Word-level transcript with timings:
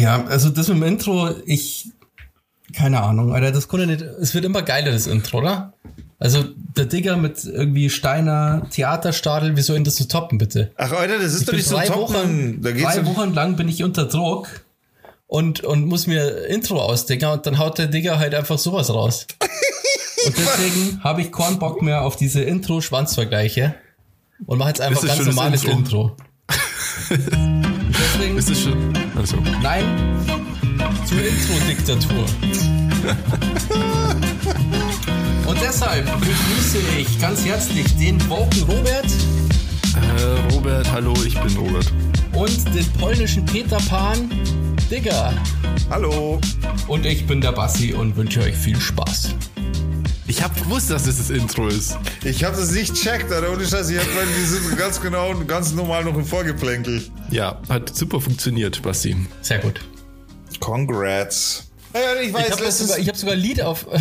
Ja, 0.00 0.24
also 0.24 0.48
das 0.48 0.68
mit 0.68 0.78
dem 0.78 0.82
Intro, 0.82 1.30
ich, 1.44 1.90
keine 2.74 3.02
Ahnung, 3.02 3.34
Alter, 3.34 3.52
das 3.52 3.68
konnte 3.68 3.86
nicht, 3.86 4.02
es 4.02 4.34
wird 4.34 4.44
immer 4.44 4.62
geiler, 4.62 4.92
das 4.92 5.06
Intro, 5.06 5.38
oder? 5.38 5.74
Also 6.18 6.44
der 6.76 6.84
Digger 6.84 7.16
mit 7.16 7.44
irgendwie 7.44 7.88
Steiner 7.88 8.66
Theaterstadel, 8.70 9.56
wie 9.56 9.62
soll 9.62 9.76
ihn 9.78 9.84
das 9.84 9.96
zu 9.96 10.06
toppen, 10.06 10.38
bitte? 10.38 10.70
Ach, 10.76 10.92
Alter, 10.92 11.18
das 11.18 11.32
ist 11.32 11.40
Ich 11.40 11.46
doch 11.46 11.52
nicht 11.54 11.66
so 11.66 11.76
drei 11.76 11.86
top, 11.86 11.96
Wochen, 11.96 12.12
Mann. 12.12 12.62
Da 12.62 12.72
geht's 12.72 12.94
drei 12.94 13.06
Wochen 13.06 13.34
lang 13.34 13.56
bin 13.56 13.68
ich 13.68 13.82
unter 13.82 14.04
Druck 14.04 14.48
und, 15.26 15.60
und 15.64 15.86
muss 15.86 16.06
mir 16.06 16.46
Intro 16.46 16.80
ausdenken 16.80 17.26
und 17.30 17.46
dann 17.46 17.58
haut 17.58 17.78
der 17.78 17.86
Digger 17.86 18.18
halt 18.18 18.34
einfach 18.34 18.58
sowas 18.58 18.90
raus. 18.90 19.26
und 20.26 20.34
deswegen 20.36 21.02
habe 21.02 21.22
ich 21.22 21.32
keinen 21.32 21.58
Bock 21.58 21.80
mehr 21.80 22.02
auf 22.02 22.16
diese 22.16 22.42
Intro-Schwanzvergleiche 22.42 23.74
und 24.46 24.58
mache 24.58 24.68
jetzt 24.68 24.80
einfach 24.82 25.06
ganz 25.06 25.24
normales 25.24 25.64
Intro? 25.64 26.16
Intro. 27.08 27.69
deswegen, 28.20 28.38
Ist 28.38 28.50
das 28.50 28.60
schon? 28.60 28.92
Also. 29.16 29.36
nein, 29.62 29.84
zur 31.06 31.18
Intro-Diktatur. 31.18 32.24
Und 35.46 35.58
deshalb 35.62 36.04
begrüße 36.20 36.78
ich 36.98 37.20
ganz 37.20 37.44
herzlich 37.44 37.86
den 37.96 38.20
Woken 38.28 38.62
Robert 38.62 39.06
Äh, 39.96 40.52
Robert, 40.54 40.90
hallo, 40.92 41.14
ich 41.26 41.38
bin 41.40 41.56
Robert. 41.56 41.92
und 42.32 42.74
den 42.74 42.86
polnischen 42.98 43.44
Peter 43.44 43.78
Pan, 43.88 44.30
Digger. 44.90 45.32
Hallo. 45.90 46.40
Und 46.86 47.06
ich 47.06 47.26
bin 47.26 47.40
der 47.40 47.52
Bassi 47.52 47.92
und 47.94 48.16
wünsche 48.16 48.40
euch 48.40 48.54
viel 48.56 48.78
Spaß. 48.80 49.34
Ich 50.30 50.42
hab 50.44 50.54
gewusst, 50.56 50.90
dass 50.90 51.04
das 51.06 51.16
das 51.18 51.30
Intro 51.30 51.66
ist. 51.66 51.98
Ich 52.22 52.44
habe 52.44 52.56
das 52.56 52.70
nicht 52.70 52.94
checkt, 52.94 53.32
Alter. 53.32 53.52
Ohne 53.52 53.66
Scheiß. 53.66 53.90
Ich 53.90 53.98
hab, 53.98 54.04
die 54.06 54.44
sind 54.44 54.78
ganz 54.78 55.00
genau 55.00 55.30
und 55.30 55.48
ganz 55.48 55.72
normal 55.72 56.04
noch 56.04 56.14
im 56.14 56.24
Vorgeplänkel. 56.24 57.02
Ja, 57.32 57.60
hat 57.68 57.94
super 57.96 58.20
funktioniert, 58.20 58.80
Basti. 58.80 59.16
Sehr 59.42 59.58
gut. 59.58 59.80
Congrats. 60.60 61.64
Ja, 61.92 62.20
ich 62.22 62.32
weiß, 62.32 62.46
Ich 62.46 62.52
habe 62.52 62.70
sogar, 62.70 62.98
ich 62.98 63.08
hab 63.08 63.16
sogar 63.16 63.34
Lied 63.34 63.60
auf. 63.62 63.86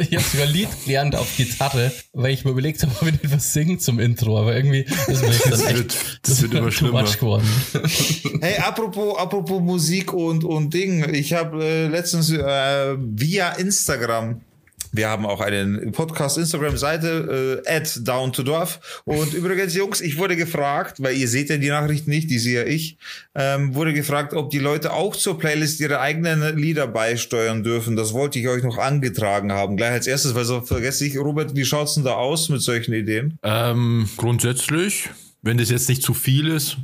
Ich 0.00 0.12
habe 0.16 0.24
sogar 0.24 0.46
Lied 0.46 0.68
gelernt 0.86 1.14
auf 1.14 1.28
Gitarre, 1.36 1.92
weil 2.14 2.32
ich 2.32 2.44
mir 2.46 2.52
überlegt 2.52 2.82
habe, 2.82 2.90
ob 3.02 3.06
ich 3.06 3.14
etwas 3.22 3.52
singen 3.52 3.78
zum 3.78 4.00
Intro, 4.00 4.40
aber 4.40 4.56
irgendwie 4.56 4.80
ist 4.80 5.22
mir 5.22 5.28
das 5.28 5.60
dann 5.60 5.60
echt 5.68 5.76
wird- 5.76 5.96
das 6.22 6.42
wird 6.42 6.54
immer 6.54 6.72
schlimmer. 6.72 7.02
much 7.02 7.18
geworden. 7.20 7.46
Hey, 8.40 8.56
apropos, 8.58 9.18
apropos 9.18 9.60
Musik 9.60 10.12
und, 10.14 10.42
und 10.42 10.72
Ding. 10.72 11.06
Ich 11.14 11.34
habe 11.34 11.62
äh, 11.62 11.86
letztens 11.88 12.30
äh, 12.30 12.96
via 12.98 13.50
Instagram, 13.52 14.40
wir 14.94 15.08
haben 15.08 15.26
auch 15.26 15.40
eine 15.40 15.90
Podcast-Instagram-Seite, 15.90 17.62
äh, 17.66 17.76
at 17.76 18.00
down 18.06 18.32
to 18.32 18.42
Dorf. 18.42 19.02
Und 19.04 19.34
übrigens, 19.34 19.74
Jungs, 19.74 20.00
ich 20.00 20.18
wurde 20.18 20.36
gefragt, 20.36 21.02
weil 21.02 21.16
ihr 21.16 21.28
seht 21.28 21.50
ja 21.50 21.56
die 21.56 21.68
Nachrichten 21.68 22.10
nicht, 22.10 22.30
die 22.30 22.38
sehe 22.38 22.64
ich, 22.64 22.96
ähm, 23.34 23.74
wurde 23.74 23.92
gefragt, 23.92 24.34
ob 24.34 24.50
die 24.50 24.60
Leute 24.60 24.92
auch 24.92 25.16
zur 25.16 25.38
Playlist 25.38 25.80
ihre 25.80 26.00
eigenen 26.00 26.56
Lieder 26.56 26.86
beisteuern 26.86 27.64
dürfen. 27.64 27.96
Das 27.96 28.12
wollte 28.12 28.38
ich 28.38 28.48
euch 28.48 28.62
noch 28.62 28.78
angetragen 28.78 29.52
haben. 29.52 29.76
Gleich 29.76 29.92
als 29.92 30.06
erstes, 30.06 30.34
weil 30.34 30.44
so 30.44 30.60
vergesse 30.60 31.06
ich, 31.06 31.18
Robert, 31.18 31.56
wie 31.56 31.64
schaut's 31.64 31.94
denn 31.94 32.04
da 32.04 32.12
aus 32.12 32.48
mit 32.48 32.62
solchen 32.62 32.94
Ideen? 32.94 33.38
Ähm, 33.42 34.08
grundsätzlich, 34.16 35.10
wenn 35.42 35.58
das 35.58 35.70
jetzt 35.70 35.88
nicht 35.88 36.02
zu 36.02 36.14
viel 36.14 36.48
ist, 36.48 36.76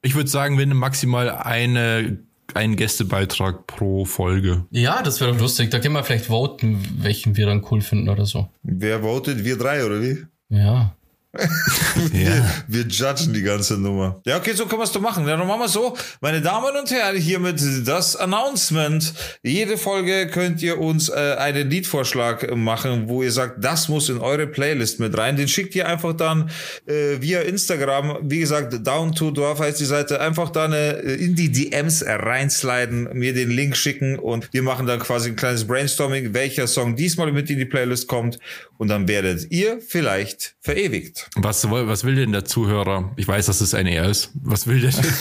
ich 0.00 0.14
würde 0.14 0.28
sagen, 0.28 0.58
wenn 0.58 0.70
maximal 0.70 1.30
eine, 1.30 2.18
ein 2.56 2.76
Gästebeitrag 2.76 3.66
pro 3.66 4.04
Folge. 4.04 4.66
Ja, 4.70 5.02
das 5.02 5.20
wäre 5.20 5.32
doch 5.32 5.40
lustig. 5.40 5.70
Da 5.70 5.78
können 5.78 5.94
wir 5.94 6.04
vielleicht 6.04 6.26
voten, 6.26 6.84
welchen 6.98 7.36
wir 7.36 7.46
dann 7.46 7.64
cool 7.70 7.80
finden 7.80 8.08
oder 8.08 8.26
so. 8.26 8.48
Wer 8.62 9.00
votet? 9.00 9.44
Wir 9.44 9.56
drei, 9.56 9.84
oder 9.84 10.00
wie? 10.00 10.24
Ja. 10.48 10.94
Wir, 12.12 12.44
wir 12.68 12.82
judgen 12.82 13.32
die 13.32 13.42
ganze 13.42 13.78
Nummer. 13.78 14.20
Ja, 14.26 14.36
okay, 14.36 14.52
so 14.52 14.66
können 14.66 14.80
wir 14.80 14.84
es 14.84 14.92
doch 14.92 15.00
machen. 15.00 15.26
Ja, 15.26 15.36
dann 15.36 15.46
machen 15.46 15.60
wir 15.60 15.68
so. 15.68 15.96
Meine 16.20 16.42
Damen 16.42 16.76
und 16.76 16.90
Herren, 16.90 17.16
hiermit 17.16 17.60
das 17.86 18.16
Announcement. 18.16 19.14
Jede 19.42 19.78
Folge 19.78 20.26
könnt 20.26 20.62
ihr 20.62 20.78
uns 20.78 21.08
äh, 21.08 21.36
einen 21.38 21.70
Liedvorschlag 21.70 22.54
machen, 22.54 23.08
wo 23.08 23.22
ihr 23.22 23.32
sagt, 23.32 23.64
das 23.64 23.88
muss 23.88 24.10
in 24.10 24.18
eure 24.18 24.46
Playlist 24.46 25.00
mit 25.00 25.16
rein. 25.16 25.36
Den 25.36 25.48
schickt 25.48 25.74
ihr 25.74 25.88
einfach 25.88 26.12
dann 26.12 26.50
äh, 26.86 27.20
via 27.20 27.40
Instagram. 27.40 28.18
Wie 28.22 28.40
gesagt, 28.40 28.86
Down 28.86 29.14
to 29.14 29.30
Dorf 29.30 29.60
heißt 29.60 29.80
die 29.80 29.86
Seite. 29.86 30.20
Einfach 30.20 30.50
dann 30.50 30.74
äh, 30.74 31.00
in 31.14 31.34
die 31.34 31.50
DMs 31.50 32.04
reinsliden, 32.06 33.08
mir 33.14 33.32
den 33.32 33.50
Link 33.50 33.76
schicken 33.76 34.18
und 34.18 34.52
wir 34.52 34.62
machen 34.62 34.86
dann 34.86 34.98
quasi 34.98 35.30
ein 35.30 35.36
kleines 35.36 35.66
Brainstorming, 35.66 36.34
welcher 36.34 36.66
Song 36.66 36.94
diesmal 36.94 37.32
mit 37.32 37.48
in 37.48 37.58
die 37.58 37.64
Playlist 37.64 38.06
kommt. 38.06 38.38
Und 38.76 38.88
dann 38.88 39.06
werdet 39.08 39.50
ihr 39.50 39.80
vielleicht 39.80 40.56
verewigt. 40.60 41.21
Was, 41.36 41.68
was 41.70 42.04
will 42.04 42.16
denn 42.16 42.32
der 42.32 42.44
Zuhörer? 42.44 43.10
Ich 43.16 43.26
weiß, 43.26 43.46
dass 43.46 43.60
es 43.60 43.74
ein 43.74 43.86
Er 43.86 44.08
ist. 44.08 44.30
Was 44.34 44.66
will 44.66 44.80
der 44.80 44.90
denn? 44.90 45.04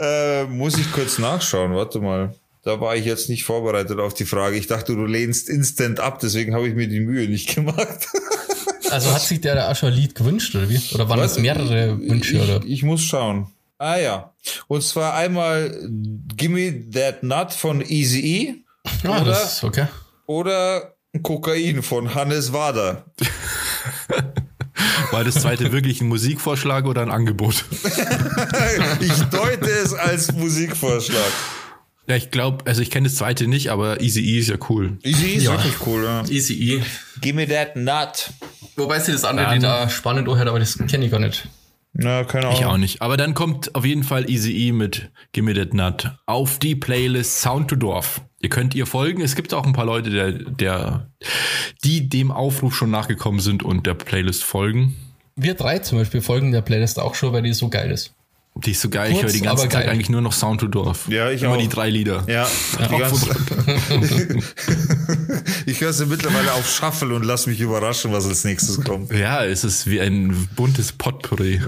Äh, 0.00 0.44
muss 0.44 0.78
ich 0.78 0.90
kurz 0.92 1.18
nachschauen, 1.18 1.74
warte 1.74 2.00
mal. 2.00 2.34
Da 2.62 2.80
war 2.80 2.96
ich 2.96 3.04
jetzt 3.04 3.28
nicht 3.28 3.44
vorbereitet 3.44 3.98
auf 3.98 4.14
die 4.14 4.24
Frage. 4.24 4.56
Ich 4.56 4.66
dachte, 4.66 4.94
du 4.94 5.06
lehnst 5.06 5.48
instant 5.48 6.00
ab, 6.00 6.18
deswegen 6.20 6.54
habe 6.54 6.68
ich 6.68 6.74
mir 6.74 6.88
die 6.88 7.00
Mühe 7.00 7.28
nicht 7.28 7.54
gemacht. 7.54 8.08
Also 8.90 9.14
hat 9.14 9.22
sich 9.22 9.40
der 9.40 9.68
ein 9.68 9.92
Lied 9.92 10.16
gewünscht, 10.16 10.52
oder 10.56 10.68
wie? 10.68 10.80
Oder 10.92 11.08
waren 11.08 11.20
das 11.20 11.38
mehrere 11.38 11.96
Wünsche, 12.00 12.38
ich, 12.38 12.42
oder? 12.42 12.60
ich 12.66 12.82
muss 12.82 13.02
schauen. 13.02 13.46
Ah 13.78 13.98
ja. 13.98 14.32
Und 14.66 14.82
zwar 14.82 15.14
einmal 15.14 15.78
Gimme 16.36 16.90
That 16.90 17.22
Nut 17.22 17.52
von 17.52 17.82
Easy 17.82 18.20
E 18.20 18.54
Ah, 19.04 19.20
oder, 19.20 19.24
das 19.26 19.52
ist 19.54 19.64
okay. 19.64 19.86
oder 20.26 20.94
Kokain 21.22 21.82
von 21.82 22.14
Hannes 22.14 22.52
Wader. 22.52 23.04
War 25.10 25.24
das 25.24 25.34
zweite 25.34 25.72
wirklich 25.72 26.00
ein 26.00 26.08
Musikvorschlag 26.08 26.86
oder 26.86 27.02
ein 27.02 27.10
Angebot? 27.10 27.64
Ich 29.00 29.22
deute 29.24 29.68
es 29.70 29.92
als 29.94 30.32
Musikvorschlag. 30.32 31.20
Ja, 32.06 32.16
ich 32.16 32.30
glaube, 32.30 32.66
also 32.66 32.80
ich 32.82 32.90
kenne 32.90 33.08
das 33.08 33.16
zweite 33.16 33.46
nicht, 33.46 33.70
aber 33.70 34.00
Easy 34.00 34.20
E 34.20 34.38
ist 34.38 34.48
ja 34.48 34.56
cool. 34.68 34.98
Easy 35.02 35.26
E 35.26 35.34
ist 35.34 35.44
Ja. 35.44 35.52
wirklich 35.52 35.74
cool, 35.86 36.02
ja. 36.04 36.24
Easy 36.28 36.54
E. 36.54 36.82
Gimme 37.20 37.46
That 37.48 37.76
Nut. 37.76 38.30
Wobei 38.76 38.98
sie 39.00 39.12
das 39.12 39.24
andere 39.24 39.46
Dann- 39.46 39.54
Lied 39.54 39.62
da 39.64 39.88
spannend 39.88 40.28
anhört, 40.28 40.48
aber 40.48 40.58
das 40.58 40.76
kenne 40.88 41.04
ich 41.04 41.10
gar 41.10 41.20
nicht. 41.20 41.48
Na, 41.92 42.24
keine 42.24 42.46
Ahnung. 42.46 42.58
Ich 42.58 42.66
auch 42.66 42.76
nicht. 42.76 43.02
Aber 43.02 43.16
dann 43.16 43.34
kommt 43.34 43.74
auf 43.74 43.84
jeden 43.84 44.04
Fall 44.04 44.30
Easy 44.30 44.52
E 44.68 44.72
mit 44.72 45.10
Gimme 45.32 45.54
That 45.54 45.74
Nut 45.74 46.10
auf 46.26 46.58
die 46.58 46.74
Playlist 46.74 47.40
Sound 47.40 47.68
to 47.68 47.76
Dorf. 47.76 48.22
Ihr 48.40 48.48
könnt 48.48 48.74
ihr 48.74 48.86
folgen. 48.86 49.20
Es 49.20 49.34
gibt 49.34 49.52
auch 49.52 49.66
ein 49.66 49.72
paar 49.72 49.84
Leute, 49.84 50.10
der, 50.10 50.32
der, 50.32 51.10
die 51.84 52.08
dem 52.08 52.30
Aufruf 52.30 52.74
schon 52.74 52.90
nachgekommen 52.90 53.40
sind 53.40 53.62
und 53.62 53.86
der 53.86 53.94
Playlist 53.94 54.44
folgen. 54.44 54.96
Wir 55.36 55.54
drei 55.54 55.78
zum 55.80 55.98
Beispiel 55.98 56.20
folgen 56.20 56.52
der 56.52 56.62
Playlist 56.62 56.98
auch 56.98 57.14
schon, 57.14 57.32
weil 57.32 57.42
die 57.42 57.52
so 57.52 57.68
geil 57.68 57.90
ist. 57.90 58.14
Die 58.56 58.72
ist 58.72 58.80
so 58.82 58.90
geil. 58.90 59.12
Kurz, 59.18 59.32
ich 59.34 59.42
höre 59.44 59.52
aber 59.52 59.62
Tag 59.62 59.70
geil. 59.70 59.88
eigentlich 59.88 60.10
nur 60.10 60.20
noch 60.20 60.32
Sound 60.32 60.60
to 60.60 60.66
Dorf. 60.66 61.08
Ja, 61.08 61.30
ich 61.30 61.42
Immer 61.42 61.54
auch. 61.54 61.58
die 61.58 61.68
drei 61.68 61.88
Lieder. 61.88 62.24
Ja, 62.28 62.46
die 62.90 62.98
ganze, 62.98 63.30
ich 65.66 65.80
höre 65.80 65.92
sie 65.92 66.04
mittlerweile 66.06 66.52
auf 66.52 66.68
Shuffle 66.68 67.14
und 67.14 67.24
lass 67.24 67.46
mich 67.46 67.60
überraschen, 67.60 68.12
was 68.12 68.26
als 68.26 68.44
nächstes 68.44 68.82
kommt. 68.82 69.12
ja, 69.12 69.44
es 69.44 69.64
ist 69.64 69.88
wie 69.88 70.00
ein 70.00 70.48
buntes 70.56 70.92
Potpourri. 70.92 71.60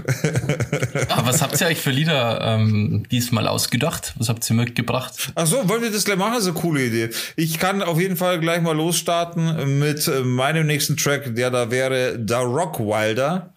Ah, 1.09 1.21
was 1.25 1.41
habt 1.41 1.59
ihr 1.61 1.67
euch 1.67 1.79
für 1.79 1.89
Lieder 1.91 2.41
ähm, 2.41 3.05
diesmal 3.09 3.47
ausgedacht? 3.47 4.13
Was 4.17 4.29
habt 4.29 4.47
ihr 4.49 4.55
mitgebracht? 4.55 5.31
Ach 5.35 5.47
so, 5.47 5.67
wollen 5.69 5.81
wir 5.81 5.91
das 5.91 6.03
gleich 6.05 6.17
machen? 6.17 6.33
Das 6.33 6.43
ist 6.43 6.49
eine 6.49 6.59
coole 6.59 6.85
Idee. 6.85 7.09
Ich 7.37 7.59
kann 7.59 7.81
auf 7.81 7.99
jeden 7.99 8.17
Fall 8.17 8.39
gleich 8.39 8.61
mal 8.61 8.75
losstarten 8.75 9.79
mit 9.79 10.09
meinem 10.25 10.67
nächsten 10.67 10.97
Track, 10.97 11.33
der 11.35 11.49
da 11.49 11.71
wäre 11.71 12.19
Da 12.19 12.41
Rock 12.41 12.79
Wilder 12.79 13.53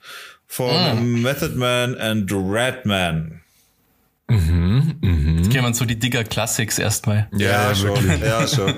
von 0.47 1.23
Method 1.23 1.55
Man 1.57 1.97
and 1.99 2.31
Redman. 2.33 3.41
Jetzt 4.29 5.51
gehen 5.51 5.63
wir 5.63 5.73
zu 5.73 5.85
die 5.85 5.99
Digger 5.99 6.25
Classics 6.25 6.79
erstmal. 6.79 7.29
Ja, 7.33 7.75
schon. 7.75 7.91
wirklich. 7.91 8.21
Ja, 8.21 8.47
schon. 8.49 8.75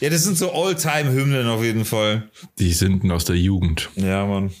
Ja, 0.00 0.10
das 0.10 0.22
sind 0.22 0.38
so 0.38 0.52
All-Time-Hymnen 0.52 1.48
auf 1.48 1.62
jeden 1.64 1.84
Fall. 1.84 2.28
Die 2.58 2.72
sind 2.72 3.10
aus 3.10 3.24
der 3.24 3.36
Jugend. 3.36 3.90
Ja, 3.96 4.24
Mann. 4.26 4.52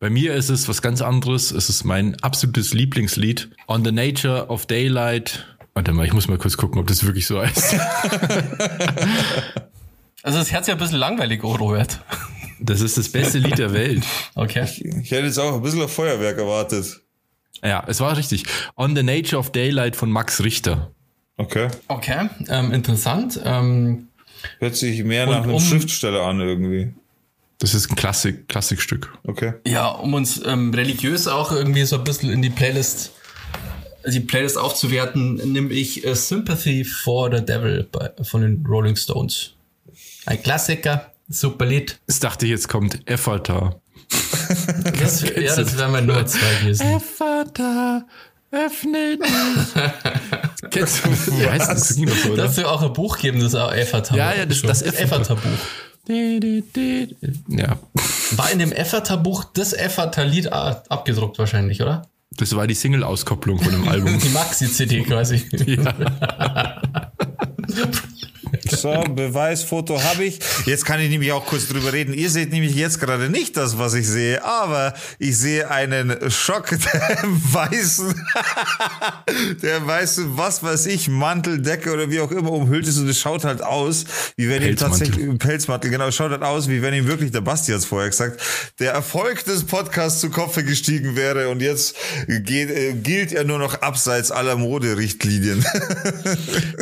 Bei 0.00 0.08
mir 0.08 0.34
ist 0.34 0.48
es 0.48 0.68
was 0.68 0.80
ganz 0.80 1.02
anderes. 1.02 1.50
Es 1.50 1.68
ist 1.68 1.84
mein 1.84 2.18
absolutes 2.22 2.72
Lieblingslied. 2.72 3.50
On 3.66 3.84
the 3.84 3.92
Nature 3.92 4.46
of 4.48 4.64
Daylight. 4.66 5.46
Warte 5.74 5.92
mal, 5.92 6.06
ich 6.06 6.12
muss 6.12 6.28
mal 6.28 6.38
kurz 6.38 6.56
gucken, 6.56 6.80
ob 6.80 6.86
das 6.86 7.04
wirklich 7.04 7.26
so 7.26 7.40
heißt. 7.40 7.76
Also 10.24 10.38
das 10.38 10.50
Herz 10.50 10.66
ja 10.66 10.74
ein 10.74 10.78
bisschen 10.78 10.98
langweilig, 10.98 11.44
oh 11.44 11.54
Robert. 11.54 12.00
Das 12.60 12.80
ist 12.80 12.98
das 12.98 13.08
beste 13.10 13.38
Lied 13.38 13.58
der 13.58 13.72
Welt. 13.72 14.04
Okay. 14.34 14.64
Ich 15.02 15.10
hätte 15.10 15.26
jetzt 15.26 15.38
auch 15.38 15.54
ein 15.54 15.62
bisschen 15.62 15.82
auf 15.82 15.92
Feuerwerk 15.92 16.38
erwartet. 16.38 17.00
Ja, 17.62 17.82
es 17.88 18.00
war 18.00 18.16
richtig. 18.16 18.44
On 18.76 18.94
the 18.94 19.02
Nature 19.02 19.38
of 19.40 19.50
Daylight 19.50 19.96
von 19.96 20.10
Max 20.10 20.42
Richter. 20.42 20.92
Okay. 21.36 21.68
Okay, 21.88 22.28
ähm, 22.48 22.72
interessant. 22.72 23.40
Ähm, 23.44 24.08
Hört 24.60 24.76
sich 24.76 25.02
mehr 25.04 25.26
nach 25.26 25.42
einem 25.42 25.54
um- 25.54 25.60
Schriftsteller 25.60 26.22
an 26.22 26.40
irgendwie. 26.40 26.92
Das 27.60 27.74
ist 27.74 27.90
ein 27.90 27.96
Klassik, 27.96 28.46
Klassikstück. 28.48 29.12
Okay. 29.24 29.54
ja, 29.66 29.88
um 29.88 30.14
uns 30.14 30.40
ähm, 30.46 30.72
religiös 30.72 31.26
auch 31.26 31.50
irgendwie 31.50 31.84
so 31.84 31.96
ein 31.96 32.04
bisschen 32.04 32.30
in 32.30 32.40
die 32.40 32.50
Playlist, 32.50 33.10
die 34.06 34.20
Playlist 34.20 34.56
aufzuwerten, 34.56 35.34
nehme 35.52 35.72
ich 35.74 36.06
äh, 36.06 36.14
Sympathy 36.14 36.84
for 36.84 37.34
the 37.36 37.44
Devil 37.44 37.88
bei, 37.90 38.10
von 38.22 38.42
den 38.42 38.64
Rolling 38.64 38.94
Stones. 38.94 39.54
Ein 40.26 40.40
Klassiker, 40.40 41.12
super 41.28 41.66
Lied. 41.66 41.98
Ich 42.06 42.20
dachte, 42.20 42.46
jetzt 42.46 42.68
kommt 42.68 43.00
Effata. 43.08 43.76
Das, 45.00 45.22
ja, 45.22 45.54
das 45.56 45.76
wären 45.76 45.92
wir 45.92 46.00
nur 46.00 46.24
zwei 46.26 46.54
gewesen. 46.62 46.86
Effata, 46.86 48.06
öffne 48.50 49.18
dich. 49.18 49.30
Kennst 50.70 51.04
du? 51.04 51.10
Wie 51.38 51.46
heißt 51.48 51.68
das? 51.70 51.88
das 51.88 52.22
so, 52.22 52.34
Das 52.36 52.58
auch 52.64 52.82
ein 52.82 52.92
Buch 52.94 53.18
geben, 53.18 53.40
das 53.40 53.52
Efferta. 53.54 54.16
Ja, 54.16 54.34
ja, 54.34 54.46
das- 54.46 54.62
das 54.62 54.80
Efferta-Buch. 54.82 55.42
Ja, 57.48 57.78
War 58.36 58.50
in 58.50 58.58
dem 58.58 58.72
Efferta-Buch 58.72 59.44
das 59.52 59.74
Efferta-Lied 59.74 60.50
abgedruckt 60.52 61.38
wahrscheinlich, 61.38 61.82
oder? 61.82 62.08
das 62.30 62.54
war 62.54 62.66
die 62.66 62.74
Single-Auskopplung 62.74 63.58
von 63.60 63.72
dem 63.72 63.88
Album. 63.88 64.18
Die 64.22 64.28
Maxi-CD 64.28 65.02
quasi. 65.02 65.42
So, 68.70 68.92
Beweisfoto 69.14 70.02
habe 70.02 70.24
ich. 70.24 70.38
Jetzt 70.66 70.84
kann 70.84 71.00
ich 71.00 71.10
nämlich 71.10 71.32
auch 71.32 71.46
kurz 71.46 71.68
drüber 71.68 71.92
reden. 71.92 72.14
Ihr 72.14 72.30
seht 72.30 72.50
nämlich 72.50 72.74
jetzt 72.74 73.00
gerade 73.00 73.28
nicht 73.28 73.56
das, 73.56 73.78
was 73.78 73.94
ich 73.94 74.06
sehe, 74.06 74.44
aber 74.44 74.94
ich 75.18 75.36
sehe 75.36 75.70
einen 75.70 76.30
Schock 76.30 76.68
der 76.70 77.18
weißen, 77.24 78.14
der 79.62 79.86
weißen, 79.86 80.36
was 80.36 80.62
weiß 80.62 80.86
ich, 80.86 81.08
Mantel, 81.08 81.60
Decke 81.60 81.92
oder 81.92 82.10
wie 82.10 82.20
auch 82.20 82.30
immer 82.30 82.52
umhüllt 82.52 82.86
ist 82.86 82.98
und 82.98 83.08
es 83.08 83.18
schaut 83.18 83.44
halt 83.44 83.62
aus, 83.62 84.04
wie 84.36 84.48
wenn 84.48 84.62
ihm 84.62 84.76
tatsächlich, 84.76 85.38
Pelzmantel, 85.38 85.90
genau, 85.90 86.08
es 86.08 86.14
schaut 86.14 86.30
halt 86.30 86.42
aus, 86.42 86.68
wie 86.68 86.82
wenn 86.82 86.94
ihm 86.94 87.06
wirklich, 87.06 87.30
der 87.30 87.40
Basti 87.40 87.72
hat 87.72 87.80
es 87.80 87.84
vorher 87.84 88.08
gesagt, 88.08 88.40
der 88.78 88.92
Erfolg 88.92 89.44
des 89.44 89.64
Podcasts 89.64 90.20
zu 90.20 90.30
Kopfe 90.30 90.64
gestiegen 90.64 91.16
wäre 91.16 91.48
und 91.48 91.60
jetzt 91.60 91.96
geht, 92.26 92.70
äh, 92.70 92.94
gilt 92.94 93.32
er 93.32 93.44
nur 93.44 93.58
noch 93.58 93.82
abseits 93.82 94.30
aller 94.30 94.56
Moderichtlinien. 94.56 95.64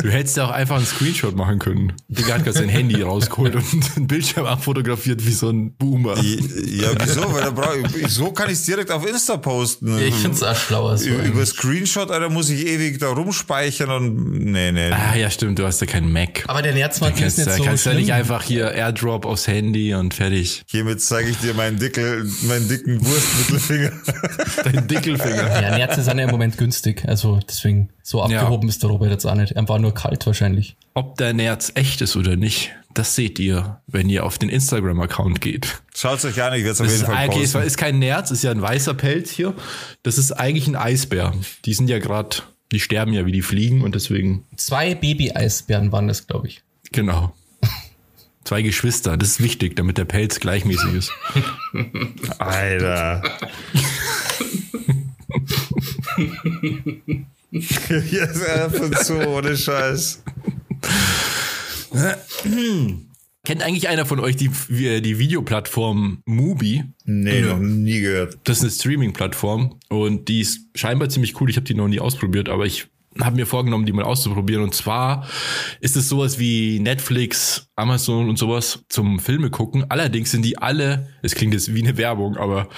Du 0.02 0.10
hättest 0.10 0.36
ja 0.36 0.44
auch 0.46 0.50
einfach 0.50 0.76
einen 0.76 0.86
Screenshot 0.86 1.34
machen 1.36 1.58
können. 1.58 1.75
Digga 2.08 2.34
hat 2.34 2.44
gerade 2.44 2.58
sein 2.58 2.68
Handy 2.68 3.02
rausgeholt 3.02 3.54
und 3.54 3.96
den 3.96 4.06
Bildschirm 4.06 4.46
abfotografiert 4.46 5.24
wie 5.26 5.32
so 5.32 5.50
ein 5.50 5.72
Boomer. 5.74 6.16
Ja, 6.18 6.90
wieso? 7.02 7.32
Weil 7.32 7.42
da 7.42 7.50
brauch 7.50 7.74
ich, 7.74 8.08
so 8.08 8.32
kann 8.32 8.48
ich 8.48 8.54
es 8.54 8.64
direkt 8.64 8.90
auf 8.90 9.06
Insta 9.06 9.36
posten. 9.36 9.98
Ich 9.98 10.14
find's 10.14 10.42
auch 10.42 10.54
schlauer 10.56 10.98
so. 10.98 11.08
Über, 11.08 11.24
über 11.24 11.46
Screenshot, 11.46 12.10
Alter, 12.10 12.28
muss 12.28 12.50
ich 12.50 12.66
ewig 12.66 12.98
da 12.98 13.08
rumspeichern 13.08 13.90
und 13.90 14.52
nee, 14.52 14.72
nee. 14.72 14.90
Ah 14.90 15.14
ja, 15.16 15.30
stimmt, 15.30 15.58
du 15.58 15.66
hast 15.66 15.80
ja 15.80 15.86
keinen 15.86 16.12
Mac. 16.12 16.44
Aber 16.46 16.62
der 16.62 16.74
Nerzmantel 16.74 17.26
ist 17.26 17.38
nicht 17.38 17.48
du 17.48 17.56
so 17.56 17.64
kannst 17.64 17.84
ja 17.84 17.92
schlimm. 17.92 18.02
nicht 18.02 18.12
einfach 18.12 18.42
hier 18.42 18.72
Airdrop 18.72 19.26
aufs 19.26 19.46
Handy 19.46 19.94
und 19.94 20.14
fertig. 20.14 20.62
Hiermit 20.66 21.00
zeige 21.00 21.30
ich 21.30 21.36
dir 21.38 21.54
meinen, 21.54 21.78
Dickel, 21.78 22.28
meinen 22.42 22.68
dicken 22.68 23.04
Wurstmittelfinger. 23.04 23.92
Dein 24.64 24.86
Dickelfinger. 24.86 25.62
ja, 25.62 25.76
Nerze 25.76 26.02
sind 26.02 26.18
ja 26.18 26.24
im 26.24 26.30
Moment 26.30 26.58
günstig. 26.58 27.04
Also 27.06 27.40
deswegen, 27.48 27.90
so 28.02 28.22
abgehoben 28.22 28.68
ist 28.68 28.82
der 28.82 28.90
Robert 28.90 29.10
jetzt 29.10 29.26
auch 29.26 29.34
nicht. 29.34 29.52
Er 29.52 29.68
war 29.68 29.78
nur 29.78 29.94
kalt 29.94 30.26
wahrscheinlich. 30.26 30.76
Ob 30.96 31.18
der 31.18 31.34
Nerz 31.34 31.72
echt 31.74 32.00
ist 32.00 32.16
oder 32.16 32.36
nicht, 32.36 32.70
das 32.94 33.14
seht 33.14 33.38
ihr, 33.38 33.82
wenn 33.86 34.08
ihr 34.08 34.24
auf 34.24 34.38
den 34.38 34.48
Instagram-Account 34.48 35.42
geht. 35.42 35.82
Schaut's 35.94 36.24
euch 36.24 36.42
an, 36.42 36.54
ich 36.54 36.60
werde 36.64 36.70
es 36.70 36.80
auf 36.80 36.86
jeden 36.86 37.00
ist, 37.02 37.04
Fall 37.06 37.28
okay, 37.28 37.42
es 37.42 37.52
posten. 37.52 37.66
ist 37.66 37.76
kein 37.76 37.98
Nerz, 37.98 38.30
ist 38.30 38.42
ja 38.42 38.50
ein 38.50 38.62
weißer 38.62 38.94
Pelz 38.94 39.30
hier. 39.30 39.52
Das 40.02 40.16
ist 40.16 40.32
eigentlich 40.32 40.66
ein 40.68 40.74
Eisbär. 40.74 41.34
Die 41.66 41.74
sind 41.74 41.90
ja 41.90 41.98
gerade, 41.98 42.38
die 42.72 42.80
sterben 42.80 43.12
ja 43.12 43.26
wie 43.26 43.32
die 43.32 43.42
Fliegen 43.42 43.82
und 43.82 43.94
deswegen, 43.94 44.46
Zwei 44.56 44.94
Baby-Eisbären 44.94 45.92
waren 45.92 46.08
das, 46.08 46.26
glaube 46.26 46.48
ich. 46.48 46.62
genau. 46.92 47.34
Zwei 48.44 48.62
Geschwister, 48.62 49.18
das 49.18 49.28
ist 49.32 49.42
wichtig, 49.42 49.76
damit 49.76 49.98
der 49.98 50.06
Pelz 50.06 50.40
gleichmäßig 50.40 50.94
ist. 50.94 51.12
Alter. 52.38 53.22
Jetzt 57.50 58.48
einfach 58.48 59.02
so, 59.02 59.18
ohne 59.18 59.56
Scheiß. 59.56 60.22
Kennt 63.44 63.62
eigentlich 63.62 63.88
einer 63.88 64.06
von 64.06 64.18
euch 64.18 64.34
die, 64.34 64.50
die 64.68 65.18
Videoplattform 65.18 66.18
Mubi? 66.24 66.82
Nee, 67.04 67.42
noch 67.42 67.60
nie 67.60 68.00
gehört. 68.00 68.38
Das 68.42 68.58
ist 68.58 68.62
eine 68.64 68.72
Streaming-Plattform 68.72 69.78
und 69.88 70.28
die 70.28 70.40
ist 70.40 70.62
scheinbar 70.74 71.08
ziemlich 71.08 71.40
cool. 71.40 71.48
Ich 71.48 71.56
habe 71.56 71.64
die 71.64 71.74
noch 71.74 71.86
nie 71.86 72.00
ausprobiert, 72.00 72.48
aber 72.48 72.66
ich 72.66 72.88
habe 73.20 73.36
mir 73.36 73.46
vorgenommen, 73.46 73.86
die 73.86 73.92
mal 73.92 74.04
auszuprobieren. 74.04 74.64
Und 74.64 74.74
zwar 74.74 75.28
ist 75.80 75.96
es 75.96 76.08
sowas 76.08 76.38
wie 76.38 76.80
Netflix, 76.80 77.68
Amazon 77.76 78.28
und 78.28 78.36
sowas 78.36 78.84
zum 78.88 79.20
Filme 79.20 79.50
gucken. 79.50 79.84
Allerdings 79.88 80.32
sind 80.32 80.44
die 80.44 80.58
alle, 80.58 81.08
es 81.22 81.36
klingt 81.36 81.54
jetzt 81.54 81.72
wie 81.72 81.82
eine 81.82 81.96
Werbung, 81.96 82.36
aber 82.36 82.68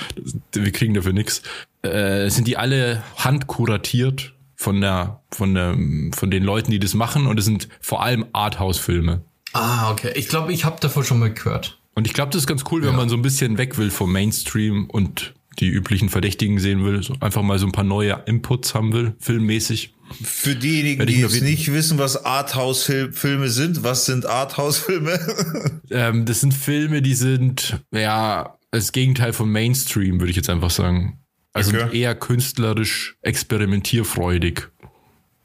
wir 0.53 0.73
kriegen 0.73 0.95
dafür 0.95 1.15
nichts. 1.15 1.43
Äh, 1.83 2.29
sind 2.29 2.47
die 2.47 2.57
alle 2.57 3.03
handkuratiert 3.17 4.35
von 4.59 4.81
der, 4.81 5.23
von 5.31 5.55
der, 5.55 5.77
von 6.15 6.31
den 6.31 6.43
Leuten, 6.43 6.73
die 6.73 6.81
das 6.81 6.95
machen. 6.95 7.27
Und 7.27 7.39
es 7.39 7.45
sind 7.45 7.69
vor 7.81 8.03
allem 8.03 8.27
Arthouse-Filme. 8.33 9.23
Ah, 9.53 9.93
okay. 9.93 10.13
Ich 10.17 10.29
glaube, 10.29 10.53
ich 10.53 10.65
habe 10.65 10.81
davon 10.81 11.05
schon 11.05 11.21
mal 11.21 11.33
gehört. 11.33 11.79
Und 11.95 12.07
ich 12.07 12.13
glaube, 12.13 12.33
das 12.33 12.43
ist 12.43 12.47
ganz 12.47 12.65
cool, 12.71 12.83
wenn 12.83 12.95
man 12.95 13.09
so 13.09 13.17
ein 13.17 13.23
bisschen 13.23 13.57
weg 13.57 13.79
will 13.79 13.91
vom 13.91 14.13
Mainstream 14.13 14.87
und 14.91 15.35
die 15.61 15.69
üblichen 15.69 16.09
Verdächtigen 16.09 16.59
sehen 16.59 16.85
will. 16.85 17.03
So 17.03 17.15
einfach 17.21 17.43
mal 17.43 17.59
so 17.59 17.67
ein 17.67 17.73
paar 17.73 17.85
neue 17.85 18.23
Inputs 18.27 18.75
haben 18.75 18.93
will, 18.93 19.15
filmmäßig. 19.19 19.95
Für 20.23 20.55
diejenigen, 20.55 21.07
die 21.07 21.21
jetzt 21.21 21.43
nicht 21.43 21.73
wissen, 21.73 21.99
was 21.99 22.25
Arthouse-Filme 22.25 23.49
sind, 23.49 23.85
was 23.85 24.07
sind 24.07 24.27
Arthouse-Filme? 24.27 25.81
Ähm, 25.91 26.27
das 26.27 26.41
sind 26.43 26.53
Filme, 26.53 27.01
die 27.01 27.15
sind, 27.15 27.81
ja, 27.93 28.59
das 28.71 28.93
Gegenteil 28.93 29.33
von 29.33 29.51
Mainstream, 29.51 30.21
würde 30.21 30.29
ich 30.29 30.37
jetzt 30.37 30.51
einfach 30.51 30.69
sagen. 30.69 31.19
Also 31.59 31.77
Okay. 31.77 32.01
eher 32.01 32.15
künstlerisch 32.15 33.17
experimentierfreudig, 33.23 34.69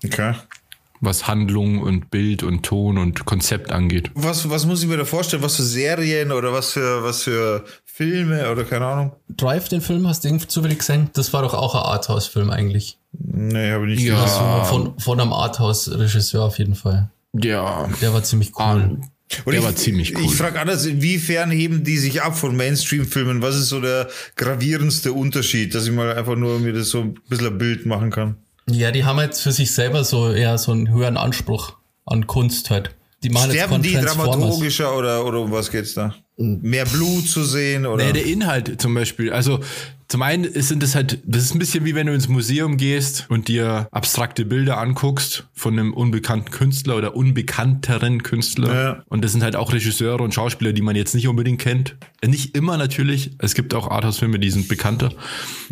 okay. 0.06 0.34
was 1.02 1.28
Handlung 1.28 1.80
und 1.82 2.10
Bild 2.12 2.44
und 2.44 2.64
Ton 2.64 2.98
und 2.98 3.26
Konzept 3.26 3.72
angeht. 3.72 4.12
Was, 4.16 4.50
was 4.50 4.66
muss 4.66 4.82
ich 4.84 4.90
mir 4.90 4.98
da 4.98 5.06
vorstellen? 5.06 5.44
Was 5.44 5.56
für 5.58 5.64
Serien 5.64 6.32
oder 6.32 6.54
was 6.54 6.72
für, 6.74 7.04
was 7.04 7.24
für 7.24 7.66
Filme 7.86 8.50
oder 8.52 8.64
keine 8.64 8.86
Ahnung? 8.86 9.12
Drive, 9.30 9.70
den 9.70 9.82
Film, 9.82 10.08
hast 10.08 10.24
du 10.24 10.30
irgendwie 10.30 10.48
zufällig 10.48 10.80
gesehen? 10.80 11.10
Das 11.14 11.34
war 11.34 11.42
doch 11.42 11.54
auch 11.54 11.76
ein 11.76 11.82
Arthouse-Film 11.84 12.50
eigentlich. 12.50 12.98
Nee, 13.12 13.72
habe 13.72 13.90
ich 13.92 14.00
nicht 14.00 14.08
Ja. 14.08 14.24
gesehen. 14.24 14.40
Also 14.42 14.64
von, 14.66 15.00
von 15.00 15.20
einem 15.20 15.34
Arthouse-Regisseur 15.34 16.44
auf 16.44 16.58
jeden 16.58 16.76
Fall. 16.76 17.12
Ja, 17.34 17.88
Der 18.02 18.14
war 18.14 18.24
ziemlich 18.24 18.52
cool. 18.60 19.00
Und 19.46 19.54
der 19.54 19.62
ich, 19.62 19.66
war 19.66 19.76
ziemlich 19.76 20.16
cool. 20.16 20.26
Ich 20.26 20.36
frage 20.36 20.60
anders, 20.60 20.86
inwiefern 20.86 21.52
heben 21.52 21.84
die 21.84 21.98
sich 21.98 22.22
ab 22.22 22.38
von 22.38 22.56
Mainstream-Filmen? 22.56 23.42
Was 23.42 23.56
ist 23.56 23.70
so 23.70 23.82
der 23.82 24.10
gravierendste 24.36 25.14
Unterschied, 25.14 25.76
dass 25.76 25.86
ich 25.86 25.92
mal 25.92 26.16
einfach 26.16 26.36
nur 26.36 26.60
mir 26.60 26.74
das 26.74 26.90
so 26.90 27.02
ein 27.02 27.20
bisschen 27.30 27.48
ein 27.48 27.58
Bild 27.58 27.86
machen 27.86 28.12
kann? 28.12 28.36
Ja, 28.70 28.92
die 28.92 29.04
haben 29.04 29.20
jetzt 29.20 29.42
für 29.42 29.52
sich 29.52 29.72
selber 29.72 30.04
so 30.04 30.32
eher 30.32 30.58
so 30.58 30.72
einen 30.72 30.90
höheren 30.90 31.18
Anspruch 31.18 31.74
an 32.06 32.28
Kunst 32.28 32.70
halt. 32.70 32.92
Die 33.24 33.30
machen 33.30 33.52
Sterben 33.52 33.82
die 33.82 33.92
jetzt 33.92 34.04
Transformers. 34.04 34.36
dramaturgischer 34.38 34.98
oder, 34.98 35.26
oder 35.26 35.40
um 35.42 35.52
was 35.52 35.72
geht's 35.72 35.94
da? 35.94 36.14
Mehr 36.38 36.86
Blut 36.86 37.28
zu 37.28 37.44
sehen 37.44 37.86
oder? 37.86 38.04
Nee, 38.04 38.14
der 38.14 38.26
Inhalt 38.26 38.82
zum 38.82 38.94
Beispiel. 38.94 39.32
Also 39.32 39.60
zum 40.14 40.22
einen 40.22 40.48
sind 40.62 40.84
das 40.84 40.94
halt, 40.94 41.24
das 41.26 41.42
ist 41.42 41.56
ein 41.56 41.58
bisschen 41.58 41.86
wie 41.86 41.96
wenn 41.96 42.06
du 42.06 42.14
ins 42.14 42.28
Museum 42.28 42.78
gehst 42.78 43.26
und 43.30 43.48
dir 43.48 43.88
abstrakte 43.90 44.46
Bilder 44.46 44.78
anguckst 44.78 45.48
von 45.56 45.74
einem 45.74 45.92
unbekannten 45.92 46.52
Künstler 46.52 46.98
oder 46.98 47.16
unbekannteren 47.16 48.22
Künstler. 48.22 48.76
Ja. 48.76 49.04
Und 49.08 49.26
das 49.26 49.32
sind 49.32 49.42
halt 49.42 49.56
auch 49.56 49.74
Regisseure 49.74 50.22
und 50.22 50.32
Schauspieler, 50.32 50.72
die 50.72 50.84
man 50.84 50.96
jetzt 50.96 51.16
nicht 51.16 51.28
unbedingt 51.28 51.60
kennt. 51.60 51.96
Äh, 52.22 52.28
Nicht 52.28 52.56
immer 52.56 52.78
natürlich. 52.78 53.32
Es 53.40 53.56
gibt 53.56 53.74
auch 53.74 53.90
Arthouse-Filme, 53.90 54.38
die 54.38 54.52
sind 54.52 54.68
bekannter. 54.68 55.10